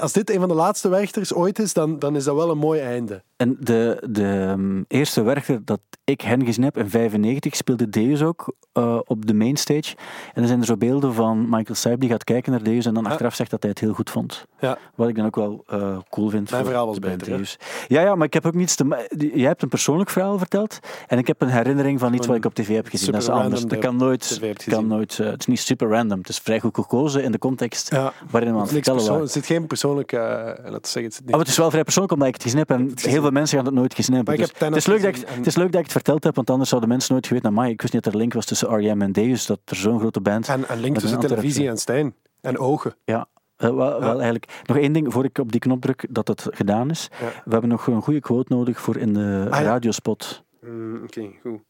als 0.00 0.12
dit 0.12 0.30
een 0.30 0.38
van 0.38 0.48
de 0.48 0.54
laatste 0.54 0.88
Werchters 0.88 1.34
ooit 1.34 1.58
is, 1.58 1.72
dan, 1.72 1.98
dan 1.98 2.16
is 2.16 2.24
dat 2.24 2.34
wel 2.34 2.50
een 2.50 2.58
mooi 2.58 2.80
einde. 2.80 3.22
En 3.36 3.56
de, 3.60 4.02
de 4.10 4.24
um, 4.24 4.84
eerste 4.88 5.22
werker 5.22 5.64
dat 5.64 5.80
ik 6.04 6.20
hen 6.20 6.44
gezien 6.44 6.64
heb 6.64 6.76
in 6.76 6.90
95 6.90 7.56
speelde 7.56 7.88
Deus 7.88 8.22
ook 8.22 8.54
uh, 8.74 8.98
op 9.04 9.26
de 9.26 9.34
mainstage. 9.34 9.96
En 10.34 10.42
er 10.42 10.48
zijn 10.48 10.60
er 10.60 10.66
zo 10.66 10.76
beelden 10.76 11.14
van 11.14 11.42
Michael 11.42 11.74
Stipe 11.74 11.98
die 11.98 12.08
gaat 12.08 12.24
kijken 12.24 12.52
naar 12.52 12.62
Deus 12.62 12.86
en 12.86 12.94
dan 12.94 13.02
Ja. 13.02 13.10
achteraf 13.10 13.34
zegt 13.34 13.50
dat 13.50 13.62
hij 13.62 13.70
het 13.70 13.80
heel 13.80 13.92
goed 13.92 14.10
vond. 14.10 14.46
Ja. 14.60 14.78
Wat 14.94 15.08
ik 15.08 15.16
dan 15.16 15.26
ook 15.26 15.36
wel 15.36 15.64
uh, 15.72 15.98
cool 16.10 16.28
vind. 16.28 16.50
Mijn 16.50 16.64
verhaal 16.64 16.86
was 16.86 16.98
beter? 16.98 17.26
Deus. 17.36 17.58
Ja, 17.88 18.00
ja, 18.00 18.14
maar 18.14 18.26
ik 18.26 18.32
heb 18.32 18.46
ook 18.46 18.54
niets 18.54 18.74
te... 18.74 19.06
Jij 19.34 19.46
hebt 19.46 19.62
een 19.62 19.68
persoonlijk 19.68 20.10
verhaal 20.10 20.38
verteld 20.38 20.78
en 21.06 21.18
ik 21.18 21.26
heb 21.26 21.42
een 21.42 21.48
herinnering 21.48 22.00
van 22.00 22.14
iets 22.14 22.26
wat 22.26 22.36
ik 22.36 22.44
op 22.44 22.54
tv 22.54 22.74
heb 22.74 22.88
gezien. 22.88 23.12
Dat 23.12 23.22
is 23.22 23.28
anders. 23.28 23.64
Dat 23.64 23.78
kan 23.78 23.96
nooit... 23.96 24.40
Kan 24.68 24.86
nooit 24.86 25.05
uh, 25.20 25.26
het 25.30 25.40
is 25.40 25.46
niet 25.46 25.58
super 25.58 25.88
random. 25.88 26.18
Het 26.18 26.28
is 26.28 26.38
vrij 26.38 26.60
goed 26.60 26.74
gekozen 26.74 27.22
in 27.22 27.32
de 27.32 27.38
context 27.38 27.90
Ja. 27.90 28.12
waarin 28.30 28.50
we 28.50 28.56
aan 28.56 28.62
Het 28.64 28.74
het 28.74 28.84
vertellen 28.84 29.08
waren. 29.08 29.22
er 29.26 29.30
zit 29.32 29.46
geen 29.46 29.66
persoonlijke... 29.66 30.16
eh, 30.16 30.44
laten 30.46 30.72
we 30.72 30.78
zeggen, 30.88 31.02
het 31.12 31.20
Oh, 31.24 31.30
maar 31.30 31.38
het 31.38 31.48
is 31.48 31.56
wel 31.56 31.70
vrij 31.70 31.82
persoonlijk 31.82 32.12
omdat 32.14 32.28
ik 32.28 32.34
het 32.34 32.42
gezien 32.42 32.58
heb 32.58 32.70
en 32.70 32.92
heel 33.10 33.22
veel 33.22 33.30
mensen 33.30 33.56
gaan 33.56 33.66
het 33.66 33.74
nooit 33.74 33.94
gezien 33.94 34.14
hebben. 34.14 34.34
Maar 34.34 34.44
ik 34.44 34.50
Dus 34.58 34.68
het, 34.68 34.76
is 34.76 34.86
leuk 34.86 35.02
dat 35.02 35.16
ik, 35.16 35.22
en- 35.28 35.36
het 35.36 35.46
is 35.46 35.56
leuk 35.56 35.66
dat 35.70 35.76
ik 35.78 35.82
het 35.84 35.92
verteld 35.92 36.24
heb, 36.24 36.34
want 36.34 36.50
anders 36.50 36.68
zouden 36.68 36.90
mensen 36.90 37.12
nooit 37.12 37.26
geweten. 37.26 37.52
Maar 37.52 37.68
ik 37.68 37.80
wist 37.80 37.92
niet 37.92 38.04
dat 38.04 38.12
er 38.12 38.18
link 38.18 38.32
was 38.32 38.44
tussen 38.44 38.68
R.E.M. 38.68 39.02
en 39.02 39.12
Deus, 39.12 39.46
dat 39.46 39.60
er 39.64 39.76
zo'n 39.76 39.98
grote 39.98 40.20
band... 40.20 40.48
En 40.48 40.64
een 40.72 40.80
link 40.80 40.98
tussen 40.98 41.22
een 41.22 41.26
televisie 41.28 41.68
en 41.68 41.76
Stijn. 41.78 42.14
En 42.40 42.58
ogen. 42.58 42.94
Ja, 43.04 43.26
eh, 43.56 43.68
wel, 43.74 44.00
wel 44.00 44.10
eigenlijk. 44.14 44.62
Nog 44.64 44.76
één 44.76 44.92
ding, 44.92 45.12
voor 45.12 45.24
ik 45.24 45.38
op 45.38 45.52
die 45.52 45.60
knop 45.60 45.80
druk, 45.80 46.06
dat 46.10 46.28
het 46.28 46.46
gedaan 46.50 46.90
is. 46.90 47.08
Ja. 47.20 47.26
We 47.44 47.50
hebben 47.50 47.70
nog 47.70 47.86
een 47.86 48.02
goede 48.02 48.20
quote 48.20 48.52
nodig 48.54 48.80
voor 48.80 48.96
in 48.96 49.12
de 49.12 49.46
Ah, 49.50 49.60
ja. 49.60 49.66
radiospot. 49.66 50.44
Mm, 50.60 51.02
Oké, 51.02 51.30
goed. 51.42 51.60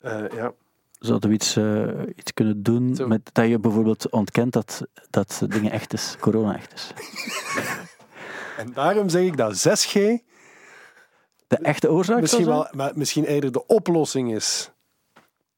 Eh, 0.00 0.20
ja. 0.34 0.52
Zouden 1.02 1.28
we 1.28 1.34
iets, 1.34 1.56
eh, 1.56 1.88
iets 2.16 2.32
kunnen 2.34 2.62
doen 2.62 2.94
Zo. 2.96 3.06
met 3.06 3.30
dat 3.32 3.48
je 3.48 3.58
bijvoorbeeld 3.58 4.10
ontkent 4.10 4.52
dat, 4.52 4.82
dat 5.10 5.42
dingen 5.48 5.70
echt 5.72 5.92
is, 5.92 6.16
corona 6.20 6.54
echt 6.56 6.72
is? 6.72 6.92
En 8.58 8.72
daarom 8.74 9.08
zeg 9.08 9.22
ik 9.22 9.36
dat 9.36 9.56
6G 9.68 9.92
De 11.46 11.56
echte 11.62 11.90
oorzaak 11.90 12.20
misschien, 12.20 12.44
wel, 12.46 12.68
maar 12.70 12.92
misschien 12.94 13.24
eerder 13.24 13.52
de 13.52 13.66
oplossing 13.66 14.34
is 14.34 14.70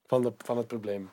van, 0.07 0.23
de, 0.23 0.33
van 0.39 0.57
het 0.57 0.67
probleem. 0.67 1.11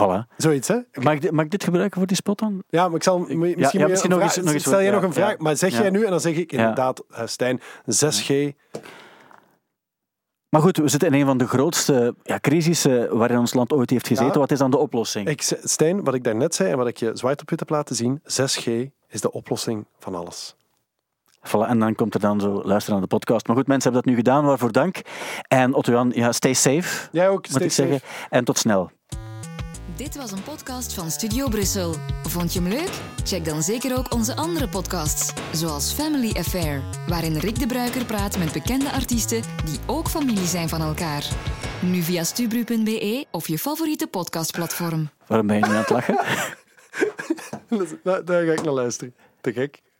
Voilà. 0.00 0.34
Zoiets, 0.36 0.68
hè? 0.68 0.78
Mag 0.92 1.12
ik, 1.14 1.20
dit- 1.20 1.30
mag 1.30 1.44
ik 1.44 1.50
dit 1.50 1.64
gebruiken 1.64 1.98
voor 1.98 2.06
die 2.06 2.16
spot 2.16 2.38
dan? 2.38 2.62
Ja, 2.68 2.86
maar 2.86 2.96
ik 2.96 3.02
zal 3.02 3.18
misschien, 3.18 3.80
ja, 3.80 3.86
misschien 3.86 4.10
nog 4.10 4.18
vraag- 4.18 4.36
eens- 4.36 4.44
nog 4.44 4.54
eens 4.54 4.62
stel 4.62 4.78
jij 4.78 4.84
ja, 4.84 4.92
nog 4.94 5.02
een 5.02 5.12
vraag, 5.12 5.30
ja. 5.30 5.36
maar 5.38 5.56
zeg 5.56 5.72
Ja. 5.72 5.80
jij 5.80 5.90
nu 5.90 6.04
en 6.04 6.10
dan 6.10 6.20
zeg 6.20 6.34
ik 6.36 6.52
inderdaad, 6.52 7.04
eh, 7.10 7.26
Stijn, 7.26 7.60
6G. 7.86 8.52
Maar 10.54 10.62
goed, 10.62 10.76
we 10.76 10.88
zitten 10.88 11.08
in 11.08 11.20
een 11.20 11.26
van 11.26 11.38
de 11.38 11.46
grootste 11.46 12.14
ja, 12.22 12.38
crisissen 12.40 13.16
waarin 13.16 13.38
ons 13.38 13.54
land 13.54 13.72
ooit 13.72 13.90
heeft 13.90 14.06
gezeten. 14.06 14.32
Ja. 14.32 14.38
Wat 14.38 14.50
is 14.50 14.58
dan 14.58 14.70
de 14.70 14.78
oplossing? 14.78 15.28
Ik, 15.28 15.42
Stijn, 15.62 16.04
wat 16.04 16.14
ik 16.14 16.24
daarnet 16.24 16.54
zei 16.54 16.70
en 16.70 16.76
wat 16.76 16.86
ik 16.86 16.96
je 16.96 17.10
zwart 17.14 17.40
op 17.40 17.50
wit 17.50 17.58
heb 17.58 17.68
laten 17.68 17.96
zien, 17.96 18.20
6G 18.22 18.70
is 19.08 19.20
de 19.20 19.32
oplossing 19.32 19.86
van 19.98 20.14
alles. 20.14 20.56
Voilà, 21.48 21.68
en 21.68 21.78
dan 21.78 21.94
komt 21.94 22.14
er 22.14 22.20
dan 22.20 22.40
zo 22.40 22.62
luisteren 22.64 22.98
naar 22.98 23.08
de 23.08 23.16
podcast. 23.16 23.46
Maar 23.46 23.56
goed, 23.56 23.66
mensen 23.66 23.92
hebben 23.92 24.12
dat 24.12 24.18
nu 24.22 24.24
gedaan, 24.24 24.44
waarvoor 24.44 24.72
dank. 24.72 25.00
En 25.48 25.74
Otto-Jan, 25.74 26.12
ja, 26.14 26.32
stay 26.32 26.54
safe, 26.54 27.08
Jij 27.12 27.28
ook, 27.28 27.36
moet 27.36 27.50
stay 27.50 27.66
ik 27.66 27.72
zeggen. 27.72 27.98
safe. 27.98 28.26
En 28.30 28.44
tot 28.44 28.58
snel. 28.58 28.90
Dit 29.96 30.16
was 30.16 30.32
een 30.32 30.42
podcast 30.42 30.94
van 30.94 31.10
Studio 31.10 31.48
Brussel. 31.48 31.94
Vond 32.22 32.52
je 32.52 32.60
hem 32.60 32.68
leuk? 32.68 32.90
Check 33.24 33.44
dan 33.44 33.62
zeker 33.62 33.96
ook 33.96 34.12
onze 34.12 34.36
andere 34.36 34.68
podcasts, 34.68 35.32
zoals 35.52 35.92
Family 35.92 36.36
Affair, 36.36 36.82
waarin 37.08 37.36
Rick 37.36 37.58
de 37.58 37.66
Bruiker 37.66 38.04
praat 38.04 38.38
met 38.38 38.52
bekende 38.52 38.90
artiesten 38.90 39.42
die 39.64 39.78
ook 39.86 40.08
familie 40.08 40.46
zijn 40.46 40.68
van 40.68 40.80
elkaar. 40.80 41.28
Nu 41.82 42.02
via 42.02 42.24
stubru.be 42.24 43.26
of 43.30 43.48
je 43.48 43.58
favoriete 43.58 44.06
podcastplatform. 44.06 45.10
Waarom 45.26 45.46
ben 45.46 45.56
je 45.56 45.64
nu 45.64 45.70
aan 45.70 45.76
het 45.76 45.90
lachen? 45.90 46.18
Daar, 48.02 48.24
daar 48.24 48.44
ga 48.44 48.52
ik 48.52 48.62
naar 48.62 48.72
luisteren. 48.72 49.14
Te 49.40 49.52
gek. 49.52 49.82